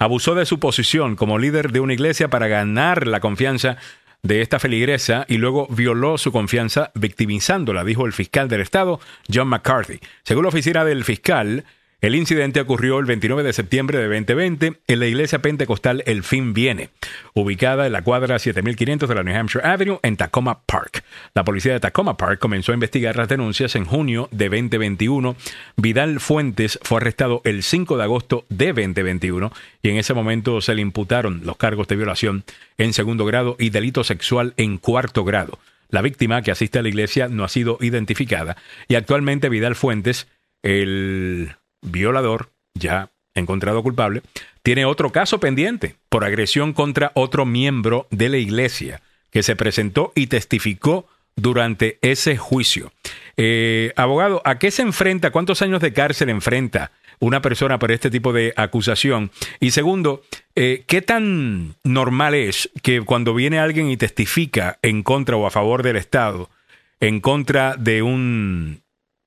abusó 0.00 0.34
de 0.34 0.46
su 0.46 0.58
posición 0.58 1.14
como 1.14 1.38
líder 1.38 1.72
de 1.72 1.80
una 1.80 1.92
iglesia 1.92 2.28
para 2.28 2.48
ganar 2.48 3.06
la 3.06 3.20
confianza 3.20 3.76
de 4.22 4.42
esta 4.42 4.58
feligresa 4.58 5.24
y 5.28 5.36
luego 5.36 5.68
violó 5.68 6.18
su 6.18 6.32
confianza 6.32 6.90
victimizándola, 6.94 7.84
dijo 7.84 8.06
el 8.06 8.12
fiscal 8.12 8.48
del 8.48 8.62
estado, 8.62 8.98
John 9.32 9.48
McCarthy. 9.48 10.00
Según 10.24 10.44
la 10.44 10.48
oficina 10.48 10.84
del 10.84 11.04
fiscal, 11.04 11.64
el 12.00 12.14
incidente 12.14 12.60
ocurrió 12.60 12.98
el 12.98 13.04
29 13.04 13.42
de 13.42 13.52
septiembre 13.52 13.98
de 13.98 14.08
2020 14.08 14.80
en 14.86 14.98
la 14.98 15.06
iglesia 15.06 15.40
pentecostal 15.40 16.02
El 16.06 16.22
Fin 16.22 16.54
Viene, 16.54 16.88
ubicada 17.34 17.86
en 17.86 17.92
la 17.92 18.02
cuadra 18.02 18.38
7500 18.38 19.06
de 19.06 19.14
la 19.14 19.22
New 19.22 19.36
Hampshire 19.36 19.66
Avenue 19.66 20.00
en 20.02 20.16
Tacoma 20.16 20.62
Park. 20.64 21.04
La 21.34 21.44
policía 21.44 21.74
de 21.74 21.80
Tacoma 21.80 22.16
Park 22.16 22.38
comenzó 22.38 22.72
a 22.72 22.74
investigar 22.74 23.16
las 23.16 23.28
denuncias 23.28 23.76
en 23.76 23.84
junio 23.84 24.28
de 24.30 24.48
2021. 24.48 25.36
Vidal 25.76 26.20
Fuentes 26.20 26.78
fue 26.82 26.98
arrestado 26.98 27.42
el 27.44 27.62
5 27.62 27.98
de 27.98 28.02
agosto 28.02 28.46
de 28.48 28.68
2021 28.68 29.52
y 29.82 29.90
en 29.90 29.96
ese 29.96 30.14
momento 30.14 30.62
se 30.62 30.74
le 30.74 30.80
imputaron 30.80 31.42
los 31.44 31.58
cargos 31.58 31.86
de 31.88 31.96
violación 31.96 32.44
en 32.78 32.94
segundo 32.94 33.26
grado 33.26 33.56
y 33.58 33.70
delito 33.70 34.04
sexual 34.04 34.54
en 34.56 34.78
cuarto 34.78 35.24
grado. 35.24 35.58
La 35.90 36.00
víctima 36.00 36.40
que 36.40 36.50
asiste 36.50 36.78
a 36.78 36.82
la 36.82 36.88
iglesia 36.88 37.28
no 37.28 37.44
ha 37.44 37.48
sido 37.48 37.76
identificada 37.82 38.56
y 38.88 38.94
actualmente 38.94 39.50
Vidal 39.50 39.74
Fuentes, 39.74 40.28
el 40.62 41.56
violador, 41.82 42.50
ya 42.74 43.10
encontrado 43.34 43.82
culpable, 43.82 44.22
tiene 44.62 44.84
otro 44.84 45.10
caso 45.10 45.40
pendiente 45.40 45.96
por 46.08 46.24
agresión 46.24 46.72
contra 46.72 47.12
otro 47.14 47.46
miembro 47.46 48.06
de 48.10 48.28
la 48.28 48.36
iglesia 48.36 49.02
que 49.30 49.42
se 49.42 49.56
presentó 49.56 50.12
y 50.14 50.26
testificó 50.26 51.06
durante 51.36 51.98
ese 52.02 52.36
juicio. 52.36 52.92
Eh, 53.36 53.92
abogado, 53.96 54.42
¿a 54.44 54.58
qué 54.58 54.70
se 54.70 54.82
enfrenta? 54.82 55.30
¿Cuántos 55.30 55.62
años 55.62 55.80
de 55.80 55.92
cárcel 55.92 56.28
enfrenta 56.28 56.92
una 57.18 57.40
persona 57.40 57.78
por 57.78 57.92
este 57.92 58.10
tipo 58.10 58.32
de 58.32 58.52
acusación? 58.56 59.30
Y 59.60 59.70
segundo, 59.70 60.22
eh, 60.54 60.84
¿qué 60.86 61.00
tan 61.00 61.76
normal 61.84 62.34
es 62.34 62.70
que 62.82 63.00
cuando 63.00 63.32
viene 63.34 63.58
alguien 63.58 63.90
y 63.90 63.96
testifica 63.96 64.78
en 64.82 65.02
contra 65.02 65.36
o 65.36 65.46
a 65.46 65.50
favor 65.50 65.82
del 65.82 65.96
Estado, 65.96 66.50
en 66.98 67.20
contra 67.20 67.76
de 67.76 68.02
un, 68.02 68.82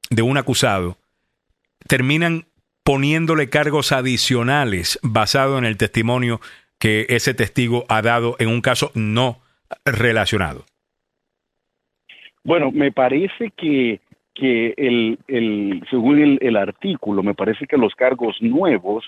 de 0.10 0.22
un 0.22 0.38
acusado, 0.38 0.98
terminan 1.88 2.46
poniéndole 2.84 3.50
cargos 3.50 3.92
adicionales 3.92 5.00
basado 5.04 5.58
en 5.58 5.66
el 5.66 5.78
testimonio 5.78 6.40
que 6.80 7.06
ese 7.10 7.34
testigo 7.34 7.86
ha 7.88 8.02
dado 8.02 8.36
en 8.40 8.50
un 8.50 8.62
caso 8.62 8.92
no 8.94 9.38
relacionado. 9.86 10.66
Bueno, 12.44 12.72
me 12.72 12.92
parece 12.92 13.52
que, 13.56 14.02
que 14.34 14.74
el, 14.76 15.18
el, 15.28 15.84
según 15.90 16.22
el, 16.22 16.38
el 16.42 16.58
artículo, 16.58 17.24
me 17.24 17.34
parece 17.34 17.66
que 17.68 17.78
los 17.78 17.96
cargos 17.96 18.36
nuevos 18.42 19.06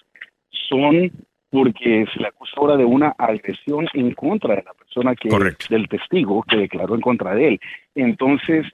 son 0.69 1.11
porque 1.49 2.05
se 2.13 2.19
le 2.19 2.27
acusa 2.27 2.53
ahora 2.57 2.75
de 2.75 2.85
una 2.85 3.15
agresión 3.17 3.87
en 3.93 4.13
contra 4.13 4.55
de 4.55 4.63
la 4.63 4.73
persona 4.73 5.15
que 5.15 5.29
del 5.69 5.87
testigo 5.87 6.43
que 6.43 6.57
declaró 6.57 6.95
en 6.95 7.01
contra 7.01 7.33
de 7.33 7.47
él. 7.47 7.59
Entonces, 7.93 8.65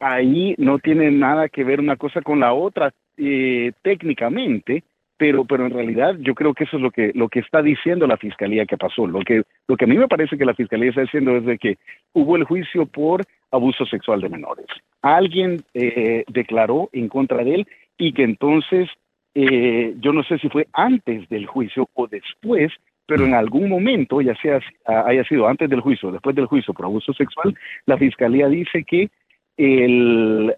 ahí 0.00 0.54
no 0.58 0.78
tiene 0.78 1.10
nada 1.10 1.48
que 1.48 1.64
ver 1.64 1.80
una 1.80 1.96
cosa 1.96 2.20
con 2.20 2.40
la 2.40 2.52
otra 2.52 2.92
eh, 3.16 3.72
técnicamente, 3.82 4.84
pero 5.16 5.44
pero 5.44 5.66
en 5.66 5.72
realidad 5.72 6.16
yo 6.20 6.34
creo 6.34 6.54
que 6.54 6.64
eso 6.64 6.76
es 6.76 6.82
lo 6.82 6.90
que 6.90 7.12
lo 7.14 7.28
que 7.28 7.40
está 7.40 7.62
diciendo 7.62 8.06
la 8.06 8.16
fiscalía 8.16 8.66
que 8.66 8.76
pasó. 8.76 9.06
Lo 9.06 9.20
que 9.20 9.42
lo 9.66 9.76
que 9.76 9.84
a 9.84 9.88
mí 9.88 9.96
me 9.96 10.08
parece 10.08 10.36
que 10.36 10.44
la 10.44 10.54
fiscalía 10.54 10.90
está 10.90 11.02
diciendo 11.02 11.36
es 11.36 11.44
de 11.44 11.58
que 11.58 11.78
hubo 12.12 12.36
el 12.36 12.44
juicio 12.44 12.86
por 12.86 13.24
abuso 13.50 13.86
sexual 13.86 14.20
de 14.20 14.28
menores. 14.28 14.66
Alguien 15.02 15.62
eh, 15.74 16.24
declaró 16.28 16.90
en 16.92 17.08
contra 17.08 17.42
de 17.44 17.54
él 17.54 17.66
y 17.96 18.12
que 18.12 18.24
entonces 18.24 18.88
eh, 19.34 19.94
yo 20.00 20.12
no 20.12 20.22
sé 20.22 20.38
si 20.38 20.48
fue 20.48 20.66
antes 20.72 21.28
del 21.28 21.46
juicio 21.46 21.88
o 21.94 22.06
después, 22.06 22.72
pero 23.06 23.24
en 23.24 23.34
algún 23.34 23.68
momento, 23.68 24.20
ya 24.20 24.34
sea 24.36 24.60
haya 24.84 25.24
sido 25.24 25.46
antes 25.46 25.68
del 25.70 25.80
juicio 25.80 26.08
o 26.08 26.12
después 26.12 26.34
del 26.34 26.46
juicio 26.46 26.74
por 26.74 26.86
abuso 26.86 27.12
sexual, 27.12 27.54
la 27.86 27.98
fiscalía 27.98 28.48
dice 28.48 28.84
que 28.84 29.10
el, 29.56 30.54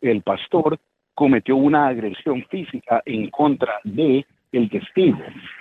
el 0.00 0.22
pastor 0.22 0.78
cometió 1.20 1.54
una 1.54 1.88
agresión 1.88 2.42
física 2.48 3.02
en 3.04 3.28
contra 3.28 3.74
de 3.84 4.24
el 4.52 4.70
testigo. 4.70 5.18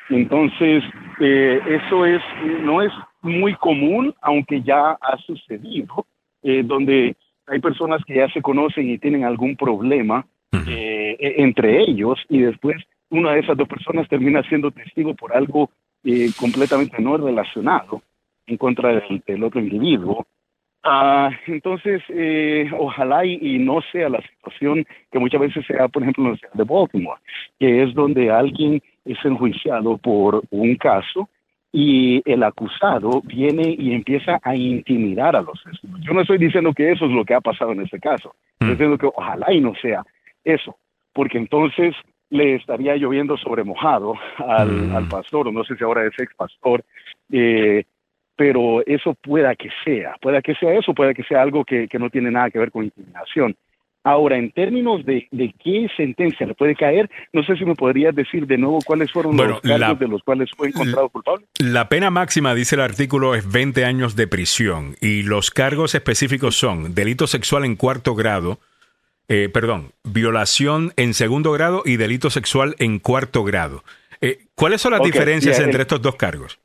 Entonces, 0.09 0.81
eh, 1.19 1.59
eso 1.67 2.05
es 2.05 2.21
no 2.61 2.81
es 2.81 2.93
muy 3.21 3.55
común, 3.55 4.15
aunque 4.21 4.61
ya 4.61 4.91
ha 4.91 5.17
sucedido, 5.17 6.05
eh, 6.43 6.63
donde 6.63 7.13
hay 7.45 7.59
personas 7.59 8.01
que 8.05 8.15
ya 8.15 8.29
se 8.29 8.41
conocen 8.41 8.89
y 8.89 8.99
tienen 8.99 9.25
algún 9.25 9.57
problema 9.57 10.25
eh, 10.65 11.17
entre 11.19 11.81
ellos 11.81 12.17
y 12.29 12.39
después 12.39 12.77
una 13.09 13.33
de 13.33 13.41
esas 13.41 13.57
dos 13.57 13.67
personas 13.67 14.07
termina 14.07 14.41
siendo 14.43 14.71
testigo 14.71 15.13
por 15.13 15.35
algo 15.35 15.71
completamente 16.39 17.01
no 17.01 17.17
relacionado 17.17 18.01
en 18.47 18.55
contra 18.55 18.93
del, 18.93 19.21
del 19.27 19.43
otro 19.43 19.59
individuo. 19.59 20.25
Ah, 20.83 21.29
entonces, 21.47 22.01
eh, 22.09 22.69
ojalá 22.77 23.25
y, 23.25 23.37
y, 23.41 23.59
no 23.59 23.81
sea 23.91 24.07
la 24.07 24.21
situación 24.21 24.85
que 25.11 25.19
muchas 25.19 25.41
veces 25.41 25.65
se 25.65 25.73
da, 25.73 25.89
por 25.89 26.03
ejemplo, 26.03 26.23
en 26.23 26.31
la 26.31 26.37
ciudad 26.37 26.53
de 26.53 26.63
Baltimore, 26.63 27.19
que 27.59 27.83
es 27.83 27.93
donde 27.93 28.31
alguien 28.31 28.81
es 29.03 29.17
enjuiciado 29.25 29.97
por 29.97 30.41
un 30.51 30.75
caso 30.75 31.27
y 31.71 32.21
el 32.25 32.43
acusado 32.43 33.21
viene 33.23 33.75
y 33.77 33.93
empieza 33.93 34.39
a 34.41 34.55
intimidar 34.55 35.35
a 35.35 35.41
los 35.41 35.61
testigos. 35.63 35.99
Yo 36.01 36.13
no 36.13 36.21
estoy 36.21 36.37
diciendo 36.37 36.73
que 36.73 36.91
eso 36.91 37.05
es 37.05 37.11
lo 37.11 37.25
que 37.25 37.35
ha 37.35 37.41
pasado 37.41 37.73
en 37.73 37.81
este 37.81 37.99
caso, 37.99 38.33
estoy 38.53 38.69
diciendo 38.69 38.97
que 38.97 39.07
ojalá 39.07 39.51
y 39.53 39.61
no 39.61 39.73
sea 39.75 40.03
eso, 40.43 40.77
porque 41.13 41.37
entonces 41.37 41.95
le 42.29 42.55
estaría 42.55 42.95
lloviendo 42.95 43.37
sobre 43.37 43.63
mojado 43.63 44.15
al, 44.37 44.71
mm. 44.71 44.95
al 44.95 45.07
pastor, 45.07 45.47
o 45.47 45.51
no 45.51 45.63
sé 45.63 45.75
si 45.75 45.83
ahora 45.83 46.05
es 46.05 46.13
ex 46.17 46.33
pastor, 46.35 46.83
eh, 47.31 47.83
pero 48.39 48.81
eso 48.85 49.13
pueda 49.15 49.53
que 49.53 49.67
sea, 49.83 50.15
pueda 50.21 50.41
que 50.41 50.55
sea 50.55 50.73
eso, 50.73 50.93
pueda 50.93 51.13
que 51.13 51.23
sea 51.25 51.41
algo 51.41 51.65
que, 51.65 51.89
que 51.89 51.99
no 51.99 52.09
tiene 52.09 52.31
nada 52.31 52.49
que 52.49 52.57
ver 52.57 52.71
con 52.71 52.85
intimidación. 52.85 53.53
Ahora, 54.01 54.37
en 54.37 54.49
términos 54.51 55.05
de, 55.05 55.27
de, 55.29 55.53
qué 55.61 55.89
sentencia 55.97 56.47
le 56.47 56.53
puede 56.53 56.73
caer, 56.73 57.09
no 57.33 57.43
sé 57.43 57.57
si 57.57 57.65
me 57.65 57.75
podrías 57.75 58.15
decir 58.15 58.47
de 58.47 58.57
nuevo 58.57 58.79
cuáles 58.85 59.11
fueron 59.11 59.35
los 59.35 59.59
cargos 59.59 59.99
de 59.99 60.07
los 60.07 60.23
cuales 60.23 60.49
fue 60.55 60.69
encontrado 60.69 61.09
culpable. 61.09 61.45
La 61.59 61.89
pena 61.89 62.09
máxima, 62.09 62.55
dice 62.55 62.75
el 62.75 62.81
artículo, 62.81 63.35
es 63.35 63.51
20 63.51 63.83
años 63.83 64.15
de 64.15 64.27
prisión 64.27 64.95
y 65.01 65.23
los 65.23 65.51
cargos 65.51 65.93
específicos 65.95 66.55
son 66.55 66.95
delito 66.95 67.27
sexual 67.27 67.65
en 67.65 67.75
cuarto 67.75 68.15
grado, 68.15 68.59
eh, 69.27 69.49
perdón, 69.53 69.91
violación 70.05 70.93
en 70.95 71.13
segundo 71.13 71.51
grado 71.51 71.83
y 71.83 71.97
delito 71.97 72.29
sexual 72.29 72.75
en 72.79 72.99
cuarto 72.99 73.43
grado. 73.43 73.83
Eh, 74.21 74.45
¿Cuáles 74.55 74.79
son 74.81 74.91
las 74.93 75.01
Okay, 75.01 75.11
diferencias 75.11 75.57
yeah, 75.57 75.65
entre 75.65 75.79
el- 75.79 75.81
estos 75.81 76.01
dos 76.01 76.15
cargos? 76.15 76.57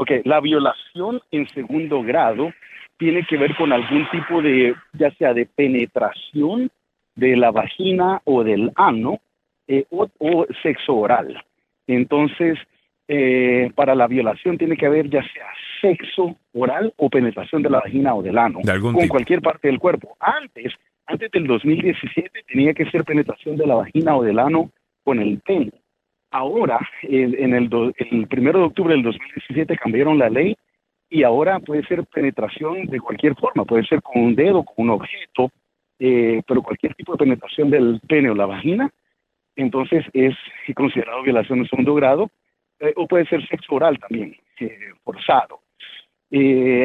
Ok, 0.00 0.12
la 0.26 0.40
violación 0.40 1.20
en 1.32 1.48
segundo 1.48 2.04
grado 2.04 2.52
tiene 2.98 3.24
que 3.24 3.36
ver 3.36 3.56
con 3.56 3.72
algún 3.72 4.08
tipo 4.10 4.40
de, 4.40 4.76
ya 4.92 5.10
sea 5.16 5.34
de 5.34 5.44
penetración 5.44 6.70
de 7.16 7.36
la 7.36 7.50
vagina 7.50 8.20
o 8.22 8.44
del 8.44 8.70
ano 8.76 9.18
eh, 9.66 9.86
o, 9.90 10.08
o 10.18 10.46
sexo 10.62 10.94
oral. 10.94 11.42
Entonces, 11.88 12.60
eh, 13.08 13.72
para 13.74 13.96
la 13.96 14.06
violación 14.06 14.56
tiene 14.56 14.76
que 14.76 14.86
haber 14.86 15.10
ya 15.10 15.22
sea 15.32 15.48
sexo 15.80 16.36
oral 16.52 16.94
o 16.96 17.10
penetración 17.10 17.62
de 17.62 17.70
la 17.70 17.80
vagina 17.80 18.14
o 18.14 18.22
del 18.22 18.38
ano, 18.38 18.60
De 18.62 18.70
algún 18.70 18.92
con 18.92 19.02
tipo. 19.02 19.14
cualquier 19.14 19.42
parte 19.42 19.66
del 19.66 19.80
cuerpo. 19.80 20.16
Antes, 20.20 20.74
antes 21.06 21.28
del 21.32 21.48
2017 21.48 22.44
tenía 22.46 22.72
que 22.72 22.88
ser 22.92 23.02
penetración 23.02 23.56
de 23.56 23.66
la 23.66 23.74
vagina 23.74 24.16
o 24.16 24.22
del 24.22 24.38
ano 24.38 24.70
con 25.02 25.18
el 25.18 25.40
pene. 25.40 25.72
Ahora, 26.30 26.78
en, 27.02 27.34
en 27.42 27.54
el, 27.54 27.68
do- 27.68 27.92
el 27.96 28.26
primero 28.28 28.58
de 28.58 28.64
octubre 28.66 28.94
del 28.94 29.02
2017 29.02 29.76
cambiaron 29.76 30.18
la 30.18 30.28
ley 30.28 30.56
y 31.08 31.22
ahora 31.22 31.58
puede 31.58 31.84
ser 31.84 32.04
penetración 32.06 32.86
de 32.86 33.00
cualquier 33.00 33.34
forma, 33.34 33.64
puede 33.64 33.86
ser 33.86 34.02
con 34.02 34.22
un 34.22 34.34
dedo, 34.34 34.62
con 34.62 34.74
un 34.86 34.90
objeto, 34.90 35.50
eh, 35.98 36.42
pero 36.46 36.62
cualquier 36.62 36.94
tipo 36.94 37.12
de 37.12 37.18
penetración 37.18 37.70
del 37.70 38.00
pene 38.06 38.28
o 38.30 38.34
la 38.34 38.44
vagina, 38.44 38.90
entonces 39.56 40.04
es 40.12 40.34
considerado 40.76 41.22
violación 41.22 41.62
de 41.62 41.68
segundo 41.68 41.94
grado, 41.94 42.30
eh, 42.78 42.92
o 42.94 43.08
puede 43.08 43.24
ser 43.26 43.46
sexo 43.48 43.74
oral 43.74 43.98
también, 43.98 44.36
eh, 44.60 44.78
forzado. 45.02 45.60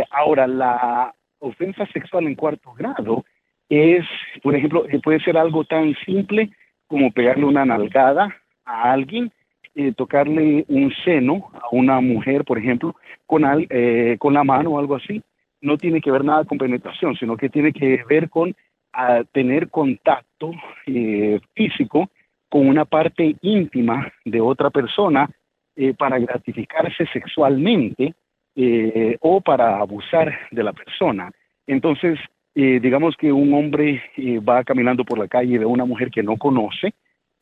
Ahora, 0.10 0.48
la 0.48 1.14
ofensa 1.40 1.86
sexual 1.88 2.26
en 2.28 2.36
cuarto 2.36 2.74
grado 2.74 3.26
es, 3.68 4.06
por 4.41 4.56
ejemplo, 4.56 4.86
puede 5.03 5.20
ser 5.20 5.38
algo 5.38 5.65
tan 5.65 5.94
simple 6.06 6.49
como 6.88 7.11
pegarle 7.11 7.44
una 7.45 7.65
nalgada 7.65 8.34
a 8.65 8.91
alguien, 8.91 9.31
eh, 9.76 9.91
tocarle 9.94 10.65
un 10.68 10.94
seno 11.03 11.52
a 11.53 11.68
una 11.72 11.99
mujer, 12.02 12.44
por 12.45 12.57
ejemplo, 12.57 12.95
con, 13.26 13.44
al- 13.45 13.68
eh, 13.69 14.18
con 14.19 14.34
la 14.34 14.44
mano 14.44 14.72
o 14.72 14.80
algo 14.80 14.95
así. 14.95 15.22
No 15.61 15.77
tiene 15.77 16.02
que 16.02 16.11
ver 16.11 16.23
nada 16.23 16.44
con 16.45 16.57
penetración, 16.57 17.15
sino 17.15 17.38
que 17.38 17.49
tiene 17.49 17.72
que 17.73 18.03
ver 18.07 18.30
con 18.30 18.56
ah, 18.94 19.23
tener 19.31 19.69
contacto 19.69 20.52
eh, 20.85 21.40
físico 21.56 22.10
con 22.49 22.68
una 22.68 22.85
parte 22.85 23.35
íntima 23.41 24.11
de 24.26 24.41
otra 24.41 24.69
persona 24.69 25.27
para 25.98 26.19
gratificarse 26.19 27.07
sexualmente 27.07 28.14
o 29.22 29.41
para 29.41 29.80
abusar 29.80 30.31
de 30.52 30.64
la 30.64 30.72
persona. 30.72 31.31
Entonces, 31.65 32.19
digamos 32.53 33.18
que 33.18 33.31
un 33.31 33.52
hombre 33.56 34.03
va 34.48 34.64
caminando 34.64 35.03
por 35.03 35.18
la 35.18 35.27
calle 35.27 35.56
y 35.56 35.57
ve 35.57 35.64
a 35.64 35.68
una 35.68 35.85
mujer 35.85 36.11
que 36.11 36.22
no 36.22 36.38
conoce 36.38 36.94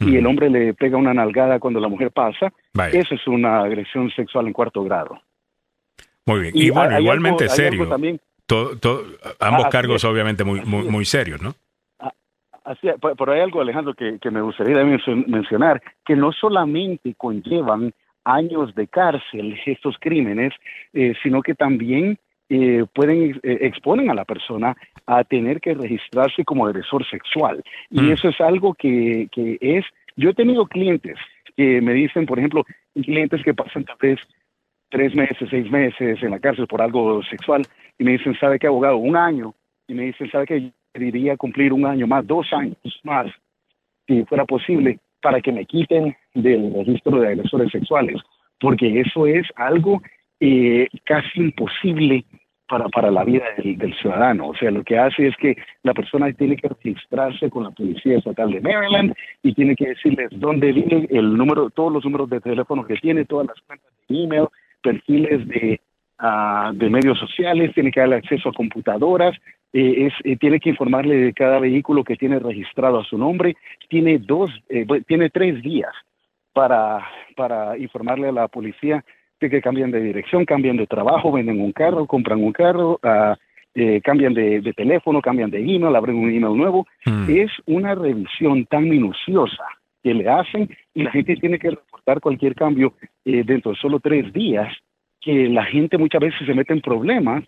y 0.02 0.16
el 0.18 0.26
hombre 0.26 0.50
le 0.50 0.74
pega 0.74 0.98
una 0.98 1.14
nalgada 1.14 1.60
cuando 1.60 1.80
la 1.80 1.88
mujer 1.88 2.12
pasa, 2.12 2.52
Vaya. 2.74 3.00
eso 3.00 3.16
es 3.16 3.28
una 3.28 3.62
agresión 3.62 4.10
sexual 4.12 4.48
en 4.48 4.54
cuarto 4.54 4.84
grado. 4.84 5.22
Muy 6.26 6.40
bien. 6.42 6.52
Y, 6.56 6.70
bueno, 6.70 6.96
hay- 6.96 7.04
igualmente 7.04 7.44
algo- 7.46 7.56
serio. 7.56 7.88
también 7.90 8.20
ambos 9.40 9.66
Ah, 9.66 9.70
cargos 9.70 9.96
es. 9.98 10.06
obviamente 10.06 10.44
muy, 10.44 10.62
muy, 10.62 10.84
muy 10.84 11.06
serios, 11.06 11.42
¿no? 11.42 11.54
Así, 12.64 12.88
pero 13.18 13.32
hay 13.32 13.40
algo, 13.42 13.60
Alejandro, 13.62 13.94
que, 13.96 14.20
que 14.20 14.30
me 14.30 14.42
gustaría 14.42 14.84
men- 14.84 15.00
mencionar, 15.28 15.82
que 16.06 16.16
no 16.16 16.32
solamente 16.32 17.16
conllevan 17.16 17.92
años 18.24 18.76
de 18.76 18.88
cárcel 18.88 19.60
estos 19.66 19.96
crímenes, 20.00 20.54
eh, 20.94 21.14
sino 21.24 21.42
que 21.42 21.56
también 21.56 22.20
eh, 22.54 22.86
pueden 22.94 23.40
eh, 23.44 23.58
exponen 23.62 24.10
a 24.10 24.14
la 24.14 24.26
persona 24.26 24.76
a 25.06 25.24
tener 25.24 25.62
que 25.62 25.74
registrarse 25.74 26.44
como 26.44 26.66
agresor 26.66 27.08
sexual. 27.10 27.64
Y 27.90 28.02
Mm. 28.02 28.12
eso 28.12 28.28
es 28.28 28.42
algo 28.42 28.74
que, 28.74 29.30
que 29.32 29.58
es, 29.62 29.86
yo 30.18 30.32
he 30.32 30.34
tenido 30.34 30.66
clientes 30.66 31.18
que 31.56 31.80
me 31.80 31.94
dicen, 31.94 32.26
por 32.26 32.40
ejemplo, 32.40 32.66
clientes 32.94 33.42
que 33.44 33.54
pasan 33.54 33.86
tal 33.86 33.96
vez 34.02 34.20
tres 34.90 35.16
meses, 35.16 35.48
seis 35.50 35.72
meses 35.72 36.22
en 36.22 36.32
la 36.32 36.40
cárcel 36.40 36.68
por 36.68 36.82
algo 36.82 37.24
sexual 37.24 37.62
y 37.98 38.04
me 38.04 38.12
dicen, 38.12 38.38
¿sabe 38.38 38.60
qué, 38.60 38.68
abogado? 38.68 38.98
Un 38.98 39.16
año. 39.16 39.54
Y 39.88 39.94
me 39.94 40.04
dicen, 40.04 40.30
¿sabe 40.30 40.46
qué? 40.46 40.72
Quería 40.94 41.38
cumplir 41.38 41.72
un 41.72 41.86
año 41.86 42.06
más, 42.06 42.28
dos 42.28 42.52
años 42.52 42.76
más, 43.04 43.28
si 44.08 44.26
fuera 44.26 44.44
posible, 44.44 45.00
para 45.22 45.40
que 45.40 45.54
me 45.54 45.66
quiten 45.66 46.18
del 46.34 46.74
registro 46.74 47.22
de 47.22 47.28
agresores 47.30 47.72
sexuales, 47.72 48.18
porque 48.60 49.00
eso 49.00 49.26
es 49.26 49.48
algo 49.56 50.02
eh, 50.42 50.88
casi 51.06 51.40
imposible 51.40 52.26
para, 52.72 52.88
para 52.88 53.12
la 53.12 53.26
vida 53.26 53.44
del, 53.58 53.94
ciudadano. 53.96 54.48
O 54.48 54.56
sea, 54.56 54.72
lo 54.72 54.82
que 54.82 54.98
hace 54.98 55.28
es 55.28 55.36
que 55.36 55.58
la 55.84 55.94
persona 55.94 56.32
tiene 56.32 56.56
que 56.56 56.70
registrarse 56.70 57.50
con 57.50 57.66
la 57.66 57.72
Policía 57.72 58.18
Estatal 58.18 58.50
de 58.50 58.62
Maryland 58.62 59.14
y 59.44 59.54
tiene 59.54 59.76
que 59.76 59.90
decirles 59.90 60.30
dónde 60.32 60.72
vive, 60.72 61.06
el 61.12 61.36
número, 61.36 61.70
todos 61.70 61.92
los 61.92 62.06
números 62.06 62.30
de 62.30 62.40
teléfono 62.40 62.86
que 62.86 62.96
tiene, 62.96 63.26
todas 63.26 63.48
las 63.48 63.60
cuentas 63.68 63.92
de 64.08 64.24
email, 64.24 64.48
perfiles 64.82 65.46
de, 65.50 65.82
ah, 66.20 66.72
de 66.74 66.90
medios 66.90 67.20
sociales, 67.20 67.74
tiene 67.74 67.92
que 67.92 68.00
darle 68.00 68.16
acceso 68.16 68.48
a 68.48 68.54
computadoras, 68.54 69.38
eh, 69.74 70.08
es, 70.08 70.14
eh, 70.24 70.38
tiene 70.38 70.62
que 70.62 70.70
informarle 70.70 71.16
de 71.18 71.34
cada 71.34 71.60
vehículo 71.60 72.06
que 72.06 72.16
tiene 72.16 72.40
registrado 72.40 73.02
a 73.02 73.04
su 73.04 73.18
nombre, 73.18 73.58
tiene 73.90 74.18
dos, 74.18 74.50
eh, 74.70 74.86
tiene 75.06 75.30
tres 75.30 75.62
días 75.62 75.92
para, 76.54 77.06
para 77.36 77.78
informarle 77.78 78.30
a 78.30 78.32
la 78.32 78.48
policía 78.48 79.04
de 79.42 79.50
que 79.50 79.62
cambian 79.62 79.92
de 79.92 80.00
dirección, 80.00 80.46
cambian 80.46 80.78
de 80.78 80.88
trabajo, 80.88 81.32
venden 81.32 81.60
un 81.60 81.72
carro, 81.72 82.06
compran 82.06 82.44
un 82.44 82.54
carro, 82.54 83.00
eh, 83.74 84.00
cambian 84.04 84.34
de, 84.34 84.62
de 84.62 84.74
teléfono, 84.74 85.22
cambian 85.22 85.50
de 85.50 85.60
email, 85.60 85.96
abren 85.96 86.16
un 86.16 86.30
email 86.30 86.56
nuevo. 86.56 86.88
Es 87.28 87.52
una 87.66 87.96
revisión 87.96 88.66
tan 88.68 88.88
minuciosa 88.88 89.64
que 90.04 90.14
le 90.14 90.30
hacen 90.30 90.70
y 90.94 91.04
la 91.04 91.12
gente 91.12 91.36
tiene 91.36 91.58
que 91.60 91.72
reportar 91.72 92.22
cualquier 92.22 92.56
cambio 92.56 92.94
eh, 93.26 93.44
dentro 93.46 93.72
de 93.72 93.78
solo 93.78 94.00
tres 94.00 94.32
días, 94.32 94.72
que 95.20 95.50
la 95.50 95.66
gente 95.66 95.98
muchas 95.98 96.22
veces 96.22 96.46
se 96.46 96.54
mete 96.54 96.74
en 96.74 96.82
problemas 96.82 97.44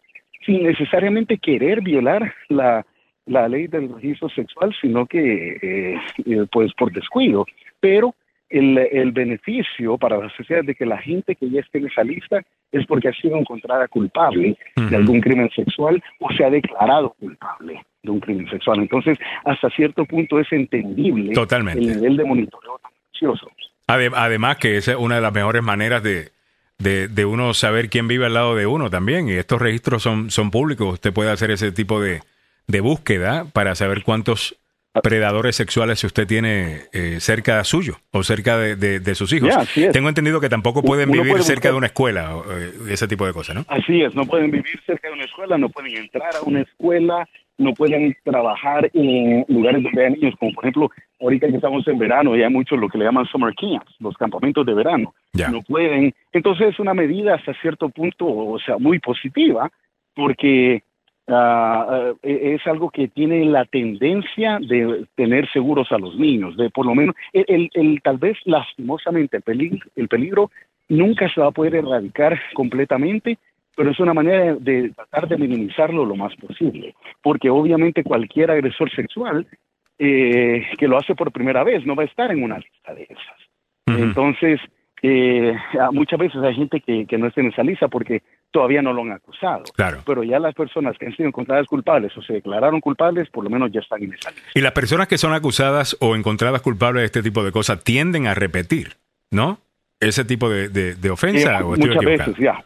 sin 0.45 0.63
necesariamente 0.63 1.37
querer 1.37 1.81
violar 1.81 2.33
la, 2.49 2.85
la 3.25 3.47
ley 3.47 3.67
del 3.67 3.93
registro 3.93 4.29
sexual, 4.29 4.75
sino 4.81 5.05
que 5.05 5.57
eh, 5.61 6.45
pues 6.51 6.73
por 6.73 6.91
descuido. 6.91 7.45
Pero 7.79 8.15
el, 8.53 8.77
el 8.77 9.11
beneficio 9.11 9.97
para 9.97 10.17
la 10.17 10.29
sociedad 10.37 10.63
de 10.63 10.75
que 10.75 10.85
la 10.85 10.97
gente 10.97 11.35
que 11.35 11.49
ya 11.49 11.59
esté 11.61 11.79
en 11.79 11.87
esa 11.87 12.03
lista 12.03 12.41
es 12.71 12.85
porque 12.87 13.09
ha 13.09 13.13
sido 13.13 13.35
encontrada 13.37 13.87
culpable 13.87 14.57
de 14.75 14.95
algún 14.95 15.19
crimen 15.21 15.49
sexual 15.55 16.01
o 16.19 16.31
se 16.33 16.43
ha 16.45 16.49
declarado 16.49 17.15
culpable 17.19 17.81
de 18.01 18.09
un 18.11 18.19
crimen 18.19 18.49
sexual. 18.49 18.79
Entonces, 18.79 19.17
hasta 19.45 19.69
cierto 19.71 20.05
punto 20.05 20.39
es 20.39 20.51
entendible 20.51 21.33
Totalmente. 21.33 21.79
el 21.81 21.95
nivel 21.95 22.17
de 22.17 22.23
monitoreo 22.25 22.79
tan 22.81 22.91
ansioso. 23.11 23.49
Ade- 23.87 24.11
Además 24.15 24.57
que 24.57 24.77
esa 24.77 24.91
es 24.91 24.97
una 24.97 25.15
de 25.15 25.21
las 25.21 25.33
mejores 25.33 25.61
maneras 25.63 26.01
de, 26.03 26.29
de, 26.79 27.07
de 27.07 27.25
uno 27.25 27.53
saber 27.53 27.89
quién 27.89 28.07
vive 28.07 28.25
al 28.25 28.33
lado 28.33 28.55
de 28.55 28.65
uno 28.65 28.89
también. 28.89 29.27
Y 29.29 29.33
estos 29.33 29.61
registros 29.61 30.01
son, 30.03 30.31
son 30.31 30.51
públicos. 30.51 30.93
Usted 30.93 31.13
puede 31.13 31.31
hacer 31.31 31.51
ese 31.51 31.71
tipo 31.71 32.01
de, 32.01 32.21
de 32.67 32.79
búsqueda 32.81 33.45
para 33.53 33.75
saber 33.75 34.03
cuántos 34.03 34.55
predadores 35.01 35.55
sexuales 35.55 36.03
usted 36.03 36.27
tiene 36.27 36.81
eh, 36.93 37.17
cerca 37.19 37.63
suyo 37.63 37.97
o 38.11 38.23
cerca 38.23 38.57
de, 38.57 38.75
de- 38.75 38.99
de 38.99 39.15
sus 39.15 39.33
hijos. 39.33 39.49
Tengo 39.91 40.09
entendido 40.09 40.39
que 40.39 40.49
tampoco 40.49 40.83
pueden 40.83 41.09
Uno 41.09 41.21
vivir 41.23 41.31
puede 41.31 41.43
cerca 41.43 41.69
buscar- 41.69 41.71
de 41.71 41.77
una 41.77 41.87
escuela 41.87 42.35
eh, 42.51 42.71
ese 42.91 43.07
tipo 43.07 43.25
de 43.25 43.33
cosas, 43.33 43.55
¿no? 43.55 43.65
Así 43.67 44.01
es, 44.03 44.13
no 44.13 44.25
pueden 44.25 44.51
vivir 44.51 44.79
cerca 44.85 45.07
de 45.07 45.13
una 45.15 45.23
escuela, 45.25 45.57
no 45.57 45.69
pueden 45.69 45.95
entrar 45.97 46.35
a 46.35 46.41
una 46.43 46.61
escuela, 46.61 47.27
no 47.57 47.73
pueden 47.73 48.15
trabajar 48.23 48.89
en 48.93 49.45
lugares 49.47 49.81
donde 49.83 50.05
hay 50.05 50.13
niños, 50.13 50.35
como 50.39 50.53
por 50.53 50.63
ejemplo, 50.65 50.91
ahorita 51.21 51.47
que 51.47 51.55
estamos 51.55 51.87
en 51.87 51.97
verano 51.97 52.35
y 52.35 52.43
hay 52.43 52.49
mucho 52.51 52.75
lo 52.75 52.87
que 52.89 52.97
le 52.97 53.05
llaman 53.05 53.25
summer 53.27 53.53
camps, 53.55 53.95
los 53.99 54.15
campamentos 54.17 54.65
de 54.65 54.73
verano. 54.73 55.13
Ya. 55.33 55.49
No 55.49 55.61
pueden. 55.61 56.13
Entonces 56.31 56.67
es 56.69 56.79
una 56.79 56.93
medida 56.93 57.35
hasta 57.35 57.53
cierto 57.61 57.89
punto, 57.89 58.25
o 58.27 58.59
sea, 58.59 58.77
muy 58.77 58.99
positiva, 58.99 59.71
porque 60.15 60.83
e- 61.27 62.55
es 62.55 62.67
algo 62.67 62.89
que 62.89 63.07
tiene 63.07 63.45
la 63.45 63.65
tendencia 63.65 64.59
de 64.59 65.05
tener 65.15 65.49
seguros 65.51 65.91
a 65.91 65.97
los 65.97 66.15
niños, 66.17 66.57
de 66.57 66.69
por 66.69 66.85
lo 66.85 66.95
menos, 66.95 67.15
el, 67.31 67.45
el- 67.47 67.69
el- 67.73 68.01
tal 68.01 68.17
vez 68.17 68.37
lastimosamente 68.45 69.37
el 69.37 69.43
peligro, 69.43 69.87
el 69.95 70.07
peligro 70.07 70.51
nunca 70.89 71.29
se 71.29 71.41
va 71.41 71.47
a 71.47 71.51
poder 71.51 71.75
erradicar 71.75 72.39
completamente, 72.53 73.37
pero 73.75 73.89
es 73.91 73.99
una 73.99 74.13
manera 74.13 74.53
de, 74.55 74.81
de 74.81 74.89
tratar 74.89 75.27
de 75.27 75.37
minimizarlo 75.37 76.05
lo 76.05 76.15
más 76.15 76.35
posible, 76.35 76.93
porque 77.21 77.49
obviamente 77.49 78.03
cualquier 78.03 78.51
agresor 78.51 78.91
sexual 78.91 79.47
eh, 79.99 80.65
que 80.77 80.87
lo 80.87 80.97
hace 80.97 81.15
por 81.15 81.31
primera 81.31 81.63
vez 81.63 81.85
no 81.85 81.95
va 81.95 82.03
a 82.03 82.07
estar 82.07 82.31
en 82.31 82.43
una 82.43 82.57
lista 82.57 82.93
de 82.93 83.03
esas. 83.03 83.37
Entonces, 84.01 84.59
eh, 85.05 85.53
muchas 85.91 86.17
veces 86.17 86.41
hay 86.41 86.55
gente 86.55 86.79
que, 86.79 87.05
que 87.05 87.17
no 87.17 87.27
está 87.27 87.41
en 87.41 87.47
esa 87.47 87.61
lista 87.61 87.89
porque 87.89 88.23
todavía 88.51 88.81
no 88.81 88.93
lo 88.93 89.01
han 89.01 89.11
acusado. 89.11 89.63
Claro. 89.75 89.99
Pero 90.05 90.23
ya 90.23 90.39
las 90.39 90.55
personas 90.55 90.97
que 90.97 91.07
han 91.07 91.15
sido 91.15 91.27
encontradas 91.27 91.67
culpables 91.67 92.17
o 92.17 92.21
se 92.21 92.33
declararon 92.33 92.79
culpables, 92.79 93.29
por 93.29 93.43
lo 93.43 93.49
menos 93.49 93.69
ya 93.73 93.81
están 93.81 94.01
en 94.01 94.13
esa 94.13 94.31
lista. 94.31 94.49
Y 94.55 94.61
las 94.61 94.71
personas 94.71 95.09
que 95.09 95.17
son 95.17 95.33
acusadas 95.33 95.97
o 95.99 96.15
encontradas 96.15 96.61
culpables 96.61 97.01
de 97.01 97.05
este 97.07 97.21
tipo 97.21 97.43
de 97.43 97.51
cosas 97.51 97.83
tienden 97.83 98.27
a 98.27 98.33
repetir, 98.33 98.93
¿no? 99.29 99.59
Ese 99.99 100.23
tipo 100.23 100.49
de, 100.49 100.69
de, 100.69 100.95
de 100.95 101.09
ofensa. 101.09 101.59
Eh, 101.59 101.63
o 101.63 101.75
muchas 101.75 102.05
veces, 102.05 102.37
ya. 102.37 102.63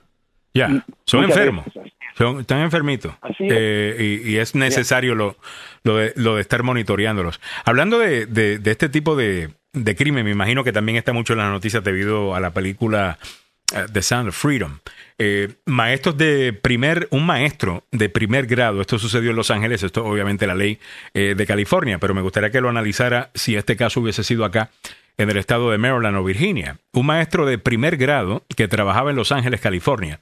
Ya, 0.57 0.85
son 1.05 1.21
Muchas 1.21 1.37
enfermos. 1.37 1.65
veces. 1.65 1.93
Son, 2.17 2.39
están 2.39 2.59
enfermitos. 2.61 3.13
Así 3.21 3.45
es. 3.45 3.53
Eh, 3.55 4.21
y, 4.25 4.31
y 4.31 4.37
es 4.37 4.55
necesario 4.55 5.13
lo, 5.13 5.37
lo, 5.83 5.97
de, 5.97 6.13
lo 6.15 6.35
de 6.35 6.41
estar 6.41 6.63
monitoreándolos. 6.63 7.39
Hablando 7.63 7.99
de, 7.99 8.25
de, 8.25 8.57
de 8.57 8.71
este 8.71 8.89
tipo 8.89 9.15
de, 9.15 9.51
crimen, 9.95 10.25
me 10.25 10.31
imagino 10.31 10.63
que 10.63 10.73
también 10.73 10.97
está 10.97 11.13
mucho 11.13 11.33
en 11.33 11.39
las 11.39 11.51
noticias 11.51 11.83
debido 11.83 12.33
a 12.33 12.39
la 12.39 12.51
película 12.51 13.19
eh, 13.75 13.85
The 13.93 14.01
Sound 14.01 14.29
of 14.29 14.35
Freedom. 14.35 14.79
Eh, 15.19 15.49
maestros 15.65 16.17
de 16.17 16.53
primer, 16.53 17.07
un 17.11 17.23
maestro 17.25 17.83
de 17.91 18.09
primer 18.09 18.47
grado, 18.47 18.81
esto 18.81 18.97
sucedió 18.97 19.29
en 19.29 19.35
Los 19.35 19.51
Ángeles, 19.51 19.83
esto 19.83 20.03
obviamente 20.03 20.47
la 20.47 20.55
ley 20.55 20.79
eh, 21.13 21.35
de 21.37 21.45
California, 21.45 21.99
pero 21.99 22.15
me 22.15 22.21
gustaría 22.21 22.49
que 22.49 22.61
lo 22.61 22.69
analizara 22.69 23.29
si 23.35 23.55
este 23.55 23.75
caso 23.75 23.99
hubiese 23.99 24.23
sido 24.23 24.43
acá 24.45 24.71
en 25.19 25.29
el 25.29 25.37
estado 25.37 25.69
de 25.71 25.77
Maryland 25.77 26.17
o 26.17 26.23
Virginia. 26.23 26.77
Un 26.93 27.05
maestro 27.07 27.45
de 27.45 27.57
primer 27.59 27.97
grado 27.97 28.43
que 28.55 28.67
trabajaba 28.67 29.11
en 29.11 29.15
Los 29.15 29.31
Ángeles, 29.31 29.61
California, 29.61 30.19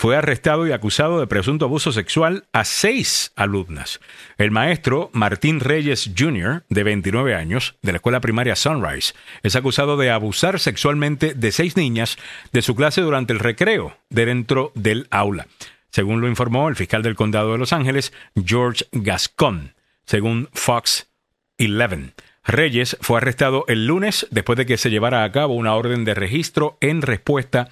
fue 0.00 0.16
arrestado 0.16 0.66
y 0.66 0.72
acusado 0.72 1.20
de 1.20 1.26
presunto 1.26 1.66
abuso 1.66 1.92
sexual 1.92 2.46
a 2.54 2.64
seis 2.64 3.32
alumnas. 3.36 4.00
El 4.38 4.50
maestro 4.50 5.10
Martín 5.12 5.60
Reyes 5.60 6.12
Jr., 6.16 6.64
de 6.70 6.84
29 6.84 7.34
años, 7.34 7.74
de 7.82 7.92
la 7.92 7.96
escuela 7.96 8.22
primaria 8.22 8.56
Sunrise, 8.56 9.12
es 9.42 9.56
acusado 9.56 9.98
de 9.98 10.10
abusar 10.10 10.58
sexualmente 10.58 11.34
de 11.34 11.52
seis 11.52 11.76
niñas 11.76 12.16
de 12.50 12.62
su 12.62 12.74
clase 12.74 13.02
durante 13.02 13.34
el 13.34 13.40
recreo 13.40 13.98
de 14.08 14.24
dentro 14.24 14.72
del 14.74 15.06
aula, 15.10 15.48
según 15.90 16.22
lo 16.22 16.28
informó 16.28 16.70
el 16.70 16.76
fiscal 16.76 17.02
del 17.02 17.14
condado 17.14 17.52
de 17.52 17.58
Los 17.58 17.74
Ángeles, 17.74 18.14
George 18.42 18.86
Gascon, 18.92 19.74
según 20.06 20.48
Fox 20.54 21.10
11. 21.58 22.14
Reyes 22.42 22.96
fue 23.02 23.18
arrestado 23.18 23.66
el 23.68 23.86
lunes 23.86 24.26
después 24.30 24.56
de 24.56 24.64
que 24.64 24.78
se 24.78 24.90
llevara 24.90 25.24
a 25.24 25.30
cabo 25.30 25.54
una 25.54 25.74
orden 25.74 26.06
de 26.06 26.14
registro 26.14 26.78
en 26.80 27.02
respuesta 27.02 27.68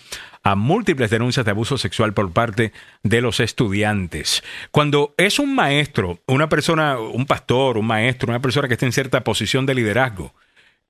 a 0.49 0.55
múltiples 0.57 1.11
denuncias 1.11 1.45
de 1.45 1.51
abuso 1.51 1.77
sexual 1.77 2.15
por 2.15 2.33
parte 2.33 2.73
de 3.03 3.21
los 3.21 3.39
estudiantes. 3.39 4.43
Cuando 4.71 5.13
es 5.19 5.39
un 5.39 5.55
maestro, 5.55 6.21
una 6.27 6.49
persona, 6.49 6.99
un 6.99 7.27
pastor, 7.27 7.77
un 7.77 7.87
maestro, 7.87 8.31
una 8.31 8.41
persona 8.41 8.67
que 8.67 8.75
está 8.75 8.87
en 8.87 8.93
cierta 8.93 9.23
posición 9.23 9.67
de 9.67 9.75
liderazgo, 9.75 10.33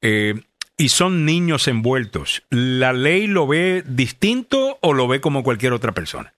eh, 0.01 0.35
y 0.77 0.91
son 0.91 1.25
niños 1.25 1.67
envueltos, 1.67 2.45
¿la 2.51 2.93
ley 2.93 3.27
lo 3.27 3.49
ve 3.49 3.83
distinto 3.85 4.79
o 4.81 4.93
lo 4.93 5.09
ve 5.09 5.21
como 5.21 5.43
cualquier 5.43 5.73
otra 5.73 5.91
persona? 5.91 6.33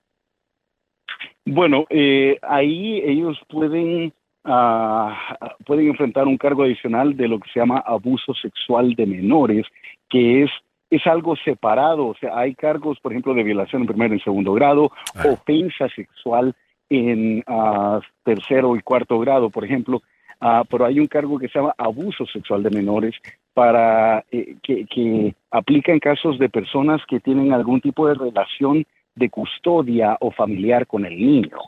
Bueno, 1.45 1.85
eh, 1.91 2.39
ahí 2.41 3.03
ellos 3.05 3.39
pueden 3.51 4.15
ah, 4.45 5.37
pueden 5.67 5.89
enfrentar 5.89 6.27
un 6.27 6.39
cargo 6.39 6.63
adicional 6.63 7.15
de 7.19 7.29
lo 7.29 7.39
que 7.39 7.51
se 7.53 7.61
llama 7.61 7.83
abuso 7.85 8.33
sexual 8.33 8.95
de 8.95 9.05
menores, 9.05 9.67
que 10.09 10.45
es 10.45 10.51
es 10.91 11.07
algo 11.07 11.37
separado, 11.37 12.09
o 12.09 12.15
sea, 12.15 12.37
hay 12.37 12.55
cargos, 12.55 12.99
por 13.01 13.13
ejemplo, 13.13 13.33
de 13.33 13.45
violación 13.45 13.83
en 13.83 13.89
primer 13.89 14.13
y 14.13 14.21
segundo 14.21 14.53
grado, 14.53 14.91
ofensa 15.25 15.89
sexual 15.89 16.55
en 16.89 17.45
ah, 17.47 18.01
tercero 18.25 18.75
y 18.77 18.81
cuarto 18.83 19.19
grado, 19.21 19.51
por 19.51 19.65
ejemplo, 19.65 20.03
ah, 20.41 20.65
pero 20.69 20.85
hay 20.85 20.99
un 20.99 21.07
cargo 21.07 21.39
que 21.39 21.49
se 21.49 21.59
llama 21.59 21.75
abuso 21.79 22.27
sexual 22.27 22.65
de 22.65 22.71
menores 22.71 23.15
para 23.55 24.25
eh, 24.33 24.57
que, 24.63 24.85
que 24.87 25.35
aplica 25.53 25.93
en 25.93 26.01
casos 26.01 26.39
de 26.39 26.49
personas 26.49 27.01
que 27.09 27.21
tienen 27.21 27.53
algún 27.53 27.81
tipo 27.81 28.09
de 28.09 28.15
relación 28.15 28.85
de 29.15 29.31
custodia 29.31 30.17
o 30.21 30.31
familiar 30.33 30.87
con 30.87 31.05
el 31.05 31.17
niño. 31.17 31.59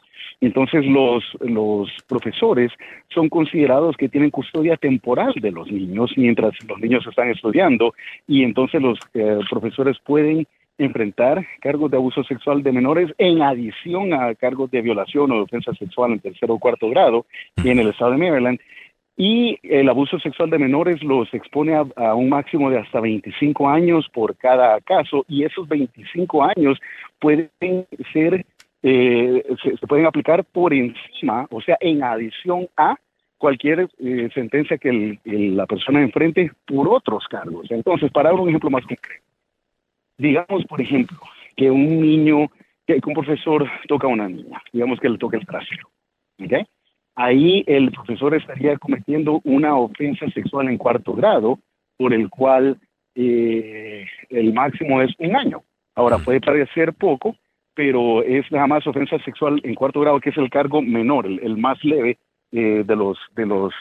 Entonces 0.40 0.84
los, 0.86 1.24
los 1.40 1.90
profesores 2.08 2.72
son 3.08 3.28
considerados 3.28 3.96
que 3.96 4.08
tienen 4.08 4.30
custodia 4.30 4.76
temporal 4.76 5.32
de 5.40 5.52
los 5.52 5.70
niños 5.70 6.12
mientras 6.16 6.52
los 6.66 6.80
niños 6.80 7.06
están 7.06 7.30
estudiando 7.30 7.94
y 8.26 8.42
entonces 8.42 8.80
los 8.80 8.98
eh, 9.14 9.38
profesores 9.50 9.98
pueden 10.04 10.46
enfrentar 10.78 11.46
cargos 11.60 11.90
de 11.90 11.96
abuso 11.96 12.24
sexual 12.24 12.62
de 12.62 12.72
menores 12.72 13.10
en 13.18 13.42
adición 13.42 14.14
a 14.14 14.34
cargos 14.34 14.70
de 14.70 14.82
violación 14.82 15.30
o 15.30 15.36
de 15.36 15.42
ofensa 15.42 15.72
sexual 15.74 16.12
en 16.12 16.20
tercero 16.20 16.54
o 16.54 16.58
cuarto 16.58 16.88
grado 16.88 17.26
en 17.64 17.78
el 17.78 17.88
estado 17.88 18.12
de 18.12 18.18
Maryland. 18.18 18.58
Y 19.14 19.58
el 19.62 19.88
abuso 19.90 20.18
sexual 20.18 20.48
de 20.48 20.58
menores 20.58 21.02
los 21.02 21.32
expone 21.34 21.74
a, 21.74 22.14
un 22.14 22.30
máximo 22.30 22.70
de 22.70 22.78
hasta 22.78 22.98
25 22.98 23.68
años 23.68 24.08
por 24.12 24.36
cada 24.36 24.80
caso 24.80 25.26
y 25.28 25.44
esos 25.44 25.68
25 25.68 26.42
años 26.44 26.80
pueden 27.20 27.50
ser 28.12 28.46
eh, 28.82 29.44
se, 29.62 29.76
se, 29.76 29.86
pueden 29.86 30.06
aplicar 30.06 30.44
por 30.44 30.74
encima, 30.74 31.46
o 31.50 31.60
sea, 31.60 31.76
en 31.80 32.02
adición 32.02 32.68
a 32.76 32.96
cualquier 33.38 33.88
eh, 33.98 34.28
sentencia 34.34 34.78
que 34.78 34.88
el, 34.88 35.18
el, 35.24 35.56
la 35.56 35.66
persona 35.66 36.00
enfrente 36.00 36.52
por 36.66 36.88
otros 36.88 37.26
cargos. 37.28 37.70
Entonces, 37.70 38.10
para 38.12 38.30
dar 38.30 38.38
un 38.38 38.48
ejemplo 38.48 38.70
más 38.70 38.84
concreto, 38.86 39.24
digamos, 40.16 40.64
por 40.66 40.80
ejemplo, 40.80 41.18
que 41.56 41.70
un 41.70 42.00
niño, 42.00 42.50
que 42.86 43.00
un 43.04 43.14
profesor 43.14 43.68
toca 43.88 44.06
a 44.06 44.10
una 44.10 44.28
niña, 44.28 44.62
digamos 44.72 45.00
que 45.00 45.08
le 45.08 45.18
toca 45.18 45.36
el 45.36 45.46
trasero, 45.46 45.88
¿ok? 46.40 46.66
Ahí 47.14 47.62
el 47.66 47.90
profesor 47.90 48.34
estaría 48.34 48.78
cometiendo 48.78 49.40
una 49.44 49.76
ofensa 49.76 50.30
sexual 50.30 50.68
en 50.68 50.78
cuarto 50.78 51.12
grado, 51.12 51.58
por 51.96 52.14
el 52.14 52.30
cual 52.30 52.78
eh, 53.14 54.06
el 54.30 54.52
máximo 54.54 55.02
es 55.02 55.12
un 55.18 55.36
año. 55.36 55.62
Ahora, 55.94 56.18
puede 56.18 56.40
parecer 56.40 56.94
poco, 56.94 57.36
pero 57.74 58.22
es 58.22 58.50
nada 58.50 58.66
más 58.66 58.86
ofensa 58.86 59.18
sexual 59.20 59.60
en 59.64 59.74
cuarto 59.74 60.00
grado, 60.00 60.20
que 60.20 60.30
es 60.30 60.36
el 60.36 60.50
cargo 60.50 60.82
menor, 60.82 61.26
el, 61.26 61.40
el 61.42 61.56
más 61.56 61.82
leve 61.84 62.18
eh, 62.52 62.84
de 62.86 62.96
los, 62.96 63.18
de 63.34 63.46
los 63.46 63.72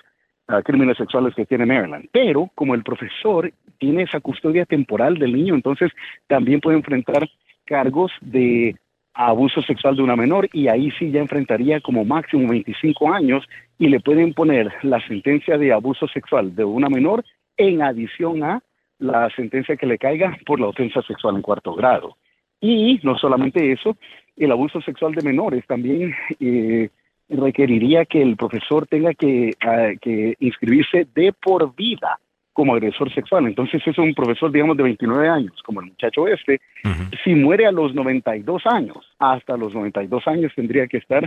uh, 0.47 0.61
crímenes 0.63 0.97
sexuales 0.97 1.35
que 1.35 1.45
tiene 1.45 1.65
Maryland. 1.65 2.07
Pero 2.11 2.49
como 2.55 2.73
el 2.73 2.83
profesor 2.83 3.51
tiene 3.79 4.03
esa 4.03 4.19
custodia 4.21 4.65
temporal 4.65 5.15
del 5.17 5.33
niño, 5.33 5.55
entonces 5.55 5.91
también 6.27 6.61
puede 6.61 6.77
enfrentar 6.77 7.29
cargos 7.65 8.11
de 8.21 8.75
abuso 9.13 9.61
sexual 9.61 9.95
de 9.95 10.03
una 10.03 10.15
menor 10.15 10.47
y 10.53 10.67
ahí 10.67 10.91
sí 10.91 11.11
ya 11.11 11.19
enfrentaría 11.19 11.81
como 11.81 12.05
máximo 12.05 12.47
25 12.47 13.13
años 13.13 13.43
y 13.77 13.89
le 13.89 13.99
pueden 13.99 14.33
poner 14.33 14.71
la 14.83 15.05
sentencia 15.05 15.57
de 15.57 15.73
abuso 15.73 16.07
sexual 16.07 16.55
de 16.55 16.63
una 16.63 16.87
menor 16.87 17.25
en 17.57 17.81
adición 17.81 18.43
a 18.43 18.61
la 18.99 19.29
sentencia 19.31 19.75
que 19.75 19.85
le 19.85 19.97
caiga 19.97 20.37
por 20.45 20.59
la 20.59 20.67
ofensa 20.67 21.01
sexual 21.01 21.35
en 21.35 21.41
cuarto 21.41 21.73
grado. 21.73 22.15
Y 22.61 22.99
no 23.03 23.17
solamente 23.17 23.71
eso, 23.71 23.97
el 24.37 24.51
abuso 24.51 24.81
sexual 24.81 25.13
de 25.15 25.23
menores 25.23 25.65
también 25.65 26.13
eh, 26.39 26.89
requeriría 27.27 28.05
que 28.05 28.21
el 28.21 28.35
profesor 28.37 28.85
tenga 28.87 29.13
que, 29.13 29.51
uh, 29.65 29.97
que, 29.99 30.35
inscribirse 30.39 31.07
de 31.13 31.33
por 31.33 31.75
vida 31.75 32.19
como 32.53 32.73
agresor 32.73 33.11
sexual. 33.13 33.47
Entonces 33.47 33.81
es 33.85 33.97
un 33.97 34.13
profesor, 34.13 34.51
digamos, 34.51 34.77
de 34.77 34.83
29 34.83 35.27
años, 35.27 35.53
como 35.63 35.81
el 35.81 35.87
muchacho 35.87 36.27
este. 36.27 36.59
Uh 36.83 36.89
-huh. 36.89 37.23
Si 37.23 37.33
muere 37.33 37.65
a 37.65 37.71
los 37.71 37.95
92 37.95 38.63
años, 38.65 38.97
hasta 39.19 39.57
los 39.57 39.73
92 39.73 40.27
años 40.27 40.51
tendría 40.55 40.87
que 40.87 40.97
estar 40.97 41.23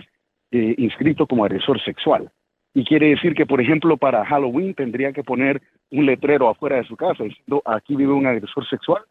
eh, 0.53 0.75
inscrito 0.79 1.27
como 1.27 1.45
agresor 1.45 1.81
sexual. 1.83 2.31
Y 2.75 2.85
quiere 2.85 3.09
decir 3.09 3.35
que, 3.35 3.47
por 3.47 3.61
ejemplo, 3.61 3.97
para 3.97 4.25
Halloween 4.25 4.75
tendría 4.75 5.13
que 5.13 5.23
poner 5.23 5.63
un 5.91 6.07
letrero 6.07 6.49
afuera 6.49 6.77
de 6.77 6.85
su 6.85 6.97
casa 6.97 7.25
diciendo, 7.25 7.63
aquí 7.65 7.95
vive 7.97 8.13
un 8.13 8.27
agresor 8.27 8.67
sexual, 8.69 9.03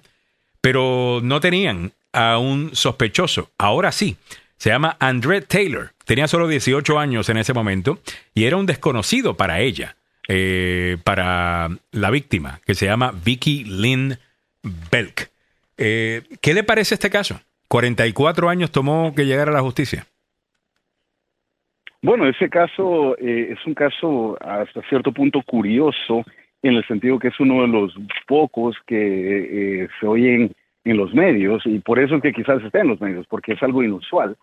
pero 0.59 1.21
no 1.23 1.39
tenían 1.39 1.93
a 2.11 2.39
un 2.39 2.75
sospechoso. 2.75 3.49
Ahora 3.57 3.93
sí, 3.93 4.17
se 4.57 4.69
llama 4.69 4.97
André 4.99 5.41
Taylor. 5.41 5.92
Tenía 6.05 6.27
solo 6.27 6.47
18 6.47 6.99
años 6.99 7.29
en 7.29 7.37
ese 7.37 7.53
momento 7.53 7.99
y 8.33 8.45
era 8.45 8.57
un 8.57 8.65
desconocido 8.65 9.35
para 9.35 9.61
ella, 9.61 9.95
eh, 10.27 10.97
para 11.03 11.69
la 11.91 12.11
víctima, 12.11 12.59
que 12.65 12.75
se 12.75 12.85
llama 12.85 13.13
Vicky 13.23 13.63
Lynn 13.63 14.17
Belk. 14.91 15.29
Eh, 15.77 16.23
¿Qué 16.41 16.53
le 16.53 16.63
parece 16.63 16.95
este 16.95 17.09
caso? 17.09 17.39
44 17.69 18.49
años 18.49 18.71
tomó 18.71 19.13
que 19.15 19.25
llegar 19.25 19.49
a 19.49 19.53
la 19.53 19.61
justicia. 19.61 20.05
Bueno, 22.01 22.27
ese 22.27 22.49
caso 22.49 23.17
eh, 23.17 23.53
es 23.53 23.65
un 23.65 23.73
caso 23.73 24.37
hasta 24.41 24.81
cierto 24.89 25.13
punto 25.13 25.41
curioso 25.41 26.25
en 26.61 26.75
el 26.75 26.85
sentido 26.85 27.17
que 27.17 27.29
es 27.29 27.39
uno 27.39 27.61
de 27.61 27.69
los 27.69 27.93
pocos 28.27 28.75
que 28.85 29.87
se 29.99 30.05
oyen 30.07 30.53
en 30.85 30.97
los 30.97 31.13
medios 31.13 31.65
y 31.65 31.79
por 31.79 31.99
eso 31.99 32.15
es 32.15 32.21
que 32.21 32.33
quizás 32.33 32.61
esté 32.61 32.79
en 32.79 32.89
los 32.89 32.99
medios, 32.99 33.25
porque 33.27 33.53
es 33.53 33.63
algo 33.63 33.83
inusual 33.83 34.35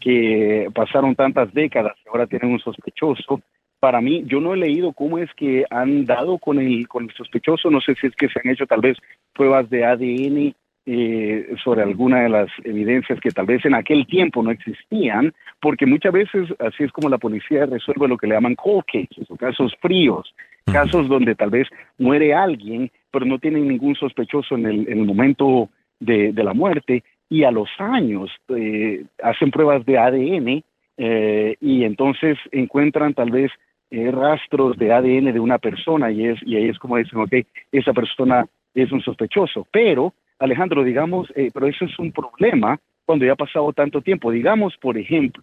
que 0.00 0.68
pasaron 0.74 1.14
tantas 1.14 1.52
décadas 1.54 1.96
y 2.04 2.08
ahora 2.08 2.26
tienen 2.26 2.50
un 2.50 2.58
sospechoso. 2.58 3.40
Para 3.78 4.00
mí, 4.00 4.24
yo 4.26 4.40
no 4.40 4.54
he 4.54 4.56
leído 4.56 4.92
cómo 4.92 5.18
es 5.18 5.30
que 5.34 5.64
han 5.70 6.04
dado 6.04 6.38
con 6.38 6.58
el, 6.58 6.88
con 6.88 7.04
el 7.04 7.14
sospechoso, 7.14 7.70
no 7.70 7.80
sé 7.80 7.94
si 8.00 8.06
es 8.06 8.16
que 8.16 8.28
se 8.28 8.40
han 8.42 8.50
hecho 8.50 8.66
tal 8.66 8.80
vez 8.80 8.96
pruebas 9.34 9.68
de 9.70 9.84
ADN 9.84 10.54
eh, 10.86 11.54
sobre 11.62 11.82
alguna 11.82 12.22
de 12.22 12.28
las 12.28 12.48
evidencias 12.64 13.20
que 13.20 13.30
tal 13.30 13.46
vez 13.46 13.64
en 13.64 13.74
aquel 13.74 14.06
tiempo 14.06 14.42
no 14.42 14.50
existían, 14.50 15.32
porque 15.60 15.86
muchas 15.86 16.12
veces 16.12 16.48
así 16.58 16.84
es 16.84 16.92
como 16.92 17.08
la 17.08 17.18
policía 17.18 17.66
resuelve 17.66 18.08
lo 18.08 18.18
que 18.18 18.26
le 18.26 18.34
llaman 18.34 18.54
cold 18.54 18.84
cases 18.84 19.30
o 19.30 19.36
casos 19.36 19.74
fríos, 19.80 20.34
casos 20.64 21.08
donde 21.08 21.34
tal 21.34 21.50
vez 21.50 21.68
muere 21.98 22.34
alguien, 22.34 22.90
pero 23.10 23.24
no 23.24 23.38
tienen 23.38 23.68
ningún 23.68 23.94
sospechoso 23.94 24.56
en 24.56 24.66
el, 24.66 24.88
en 24.88 24.98
el 25.00 25.06
momento 25.06 25.70
de, 26.04 26.32
la 26.44 26.54
muerte 26.54 27.02
y 27.28 27.44
a 27.44 27.50
los 27.50 27.68
años 27.78 28.30
eh, 28.48 29.04
hacen 29.22 29.50
pruebas 29.50 29.84
de 29.86 29.98
ADN 29.98 30.64
eh, 30.96 31.56
y 31.60 31.84
entonces 31.84 32.38
encuentran 32.52 33.14
tal 33.14 33.30
vez 33.30 33.50
eh, 33.90 34.10
rastros 34.10 34.76
de 34.78 34.92
ADN 34.92 35.32
de 35.32 35.40
una 35.40 35.58
persona 35.58 36.10
y, 36.10 36.26
es, 36.26 36.38
y 36.44 36.56
ahí 36.56 36.68
es 36.68 36.78
como 36.78 36.96
dicen, 36.96 37.20
ok, 37.20 37.32
esa 37.72 37.92
persona 37.92 38.46
es 38.74 38.92
un 38.92 39.00
sospechoso. 39.00 39.66
Pero, 39.70 40.14
Alejandro, 40.38 40.84
digamos, 40.84 41.28
pero 41.52 41.66
eso 41.66 41.84
es 41.84 41.98
un 41.98 42.12
problema 42.12 42.78
cuando 43.04 43.24
ya 43.24 43.32
ha 43.32 43.36
pasado 43.36 43.72
tanto 43.72 44.00
tiempo. 44.00 44.30
Digamos, 44.30 44.76
por 44.76 44.98
ejemplo, 44.98 45.42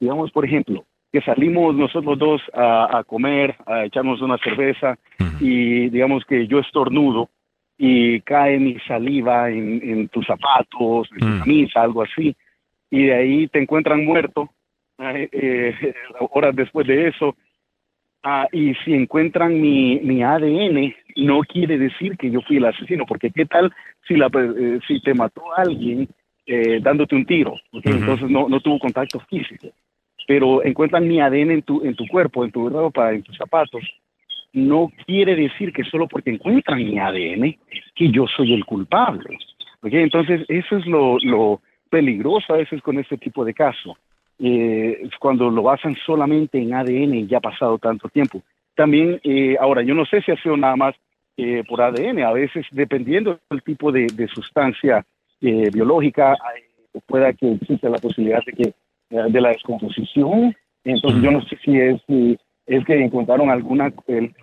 digamos, 0.00 0.30
por 0.32 0.44
ejemplo, 0.44 0.84
que 1.12 1.20
salimos 1.20 1.74
nosotros 1.74 2.18
dos 2.18 2.42
a, 2.54 2.98
a 2.98 3.04
comer, 3.04 3.56
a 3.66 3.84
echarnos 3.84 4.22
una 4.22 4.38
cerveza 4.38 4.98
y 5.40 5.90
digamos 5.90 6.24
que 6.24 6.46
yo 6.46 6.58
estornudo 6.58 7.28
y 7.84 8.20
cae 8.20 8.60
mi 8.60 8.78
saliva 8.86 9.50
en, 9.50 10.06
tus 10.06 10.24
zapatos, 10.24 11.10
en 11.14 11.18
tu 11.18 11.26
mm. 11.26 11.38
camisa, 11.40 11.82
algo 11.82 12.02
así, 12.02 12.36
y 12.88 13.06
de 13.06 13.12
ahí 13.12 13.48
te 13.48 13.60
encuentran 13.60 14.04
muerto 14.04 14.48
eh, 15.00 15.92
horas 16.30 16.54
después 16.54 16.86
de 16.86 17.08
eso. 17.08 17.34
Ah, 18.22 18.46
y 18.52 18.72
si 18.84 18.94
encuentran 18.94 19.60
mi, 19.60 19.98
mi 19.98 20.22
ADN, 20.22 20.94
no 21.16 21.40
quiere 21.40 21.76
decir 21.76 22.16
que 22.16 22.30
yo 22.30 22.40
fui 22.42 22.58
el 22.58 22.66
asesino, 22.66 23.04
porque 23.04 23.32
qué 23.32 23.46
tal 23.46 23.72
si, 24.06 24.14
la, 24.14 24.30
eh, 24.32 24.78
si 24.86 25.00
te 25.00 25.12
mató 25.12 25.42
alguien 25.56 26.08
eh, 26.46 26.78
dándote 26.80 27.16
un 27.16 27.26
tiro, 27.26 27.56
entonces 27.72 28.30
no, 28.30 28.48
no 28.48 28.60
tuvo 28.60 28.78
contacto 28.78 29.18
físico, 29.28 29.70
pero 30.28 30.64
encuentran 30.64 31.08
mi 31.08 31.20
ADN 31.20 31.50
en 31.50 31.62
tu, 31.62 31.84
en 31.84 31.96
tu 31.96 32.06
cuerpo, 32.06 32.44
en 32.44 32.52
tu 32.52 32.68
ropa, 32.68 33.12
en 33.12 33.24
tus 33.24 33.36
zapatos, 33.36 33.82
no 34.52 34.92
quiere 35.06 35.34
decir 35.34 35.72
que 35.72 35.84
solo 35.84 36.06
porque 36.06 36.30
encuentran 36.30 36.78
mi 36.78 36.98
ADN 36.98 37.56
que 37.94 38.10
yo 38.10 38.26
soy 38.26 38.52
el 38.52 38.64
culpable. 38.64 39.38
Entonces, 39.82 40.44
eso 40.48 40.76
es 40.76 40.86
lo, 40.86 41.60
peligroso 41.90 42.54
a 42.54 42.58
veces 42.58 42.80
con 42.82 42.98
este 42.98 43.18
tipo 43.18 43.44
de 43.44 43.52
casos, 43.52 43.98
eh, 44.38 45.08
cuando 45.18 45.50
lo 45.50 45.62
basan 45.62 45.94
solamente 46.06 46.58
en 46.58 46.72
ADN 46.72 47.14
y 47.14 47.26
ya 47.26 47.38
ha 47.38 47.40
pasado 47.40 47.78
tanto 47.78 48.08
tiempo. 48.08 48.42
También, 48.74 49.20
eh, 49.24 49.56
ahora, 49.60 49.82
yo 49.82 49.94
no 49.94 50.06
sé 50.06 50.22
si 50.22 50.32
ha 50.32 50.42
sido 50.42 50.56
nada 50.56 50.76
más 50.76 50.94
eh, 51.36 51.62
por 51.68 51.82
ADN, 51.82 52.22
a 52.22 52.32
veces 52.32 52.64
dependiendo 52.70 53.38
del 53.50 53.62
tipo 53.62 53.92
de, 53.92 54.08
sustancia 54.32 55.04
biológica, 55.40 56.36
pueda 57.06 57.32
que 57.32 57.52
exista 57.52 57.88
la 57.88 57.98
posibilidad 57.98 58.40
de 58.46 58.52
que 58.52 58.74
de 59.10 59.40
la 59.40 59.48
descomposición. 59.48 60.54
Entonces, 60.84 61.20
yo 61.20 61.30
no 61.32 61.42
sé 61.42 61.58
si 61.64 61.78
es 61.78 62.00
es 62.66 62.84
que 62.84 63.02
encontraron 63.02 63.50
alguna, 63.50 63.92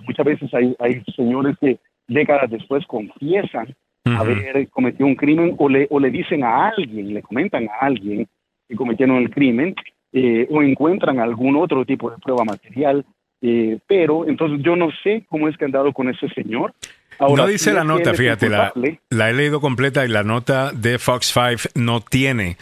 muchas 0.05 0.25
veces 0.25 0.53
hay, 0.53 0.75
hay 0.79 1.01
señores 1.15 1.55
que 1.59 1.79
décadas 2.07 2.49
después 2.49 2.85
confiesan 2.85 3.75
haber 4.05 4.67
cometido 4.69 5.05
un 5.05 5.15
crimen 5.15 5.55
o 5.57 5.69
le, 5.69 5.87
o 5.89 5.99
le 5.99 6.09
dicen 6.09 6.43
a 6.43 6.69
alguien, 6.69 7.13
le 7.13 7.21
comentan 7.21 7.67
a 7.67 7.85
alguien 7.85 8.27
que 8.67 8.75
cometieron 8.75 9.17
el 9.17 9.29
crimen 9.29 9.75
eh, 10.11 10.47
o 10.49 10.61
encuentran 10.63 11.19
algún 11.19 11.55
otro 11.57 11.85
tipo 11.85 12.09
de 12.09 12.17
prueba 12.17 12.43
material. 12.43 13.05
Eh, 13.41 13.79
pero 13.87 14.27
entonces 14.27 14.59
yo 14.63 14.75
no 14.75 14.89
sé 15.03 15.25
cómo 15.29 15.47
es 15.47 15.57
que 15.57 15.65
han 15.65 15.71
dado 15.71 15.93
con 15.93 16.09
ese 16.09 16.27
señor. 16.29 16.73
no 17.19 17.47
dice 17.47 17.71
la 17.73 17.83
nota, 17.83 18.13
fíjate, 18.13 18.49
la, 18.49 18.73
la 19.09 19.29
he 19.29 19.33
leído 19.33 19.61
completa 19.61 20.05
y 20.05 20.09
la 20.09 20.23
nota 20.23 20.71
de 20.71 20.99
Fox 20.99 21.31
5 21.33 21.69
no 21.75 22.01
tiene 22.01 22.57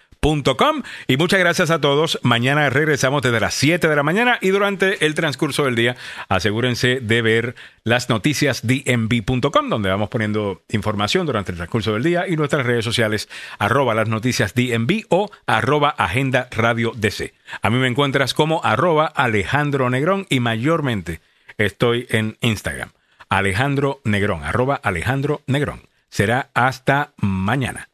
Y 1.07 1.17
muchas 1.17 1.39
gracias 1.39 1.69
a 1.69 1.79
todos. 1.79 2.19
Mañana 2.23 2.67
regresamos 2.71 3.21
desde 3.21 3.39
las 3.39 3.53
7 3.53 3.87
de 3.87 3.95
la 3.95 4.01
mañana 4.01 4.39
y 4.41 4.49
durante 4.49 5.05
el 5.05 5.13
transcurso 5.13 5.65
del 5.65 5.75
día 5.75 5.95
asegúrense 6.29 6.99
de 6.99 7.21
ver 7.21 7.55
las 7.83 8.09
noticias 8.09 8.65
dmv.com 8.65 9.69
donde 9.69 9.89
vamos 9.89 10.09
poniendo 10.09 10.63
información 10.69 11.27
durante 11.27 11.51
el 11.51 11.57
transcurso 11.57 11.93
del 11.93 12.01
día 12.01 12.27
y 12.27 12.37
nuestras 12.37 12.65
redes 12.65 12.83
sociales 12.83 13.29
arroba 13.59 13.93
las 13.93 14.09
noticias 14.09 14.55
dmv 14.55 15.05
o 15.09 15.29
arroba 15.45 15.89
agenda 15.89 16.47
radio 16.49 16.93
DC. 16.95 17.35
A 17.61 17.69
mí 17.69 17.77
me 17.77 17.87
encuentras 17.87 18.33
como 18.33 18.63
arroba 18.63 19.05
Alejandro 19.05 19.91
Negrón 19.91 20.25
y 20.31 20.39
mayormente 20.39 21.21
estoy 21.59 22.07
en 22.09 22.35
Instagram. 22.41 22.89
Alejandro 23.29 24.01
Negrón, 24.03 24.43
arroba 24.43 24.73
Alejandro 24.73 25.43
Negrón. 25.45 25.83
Será 26.09 26.49
hasta 26.55 27.13
mañana. 27.17 27.89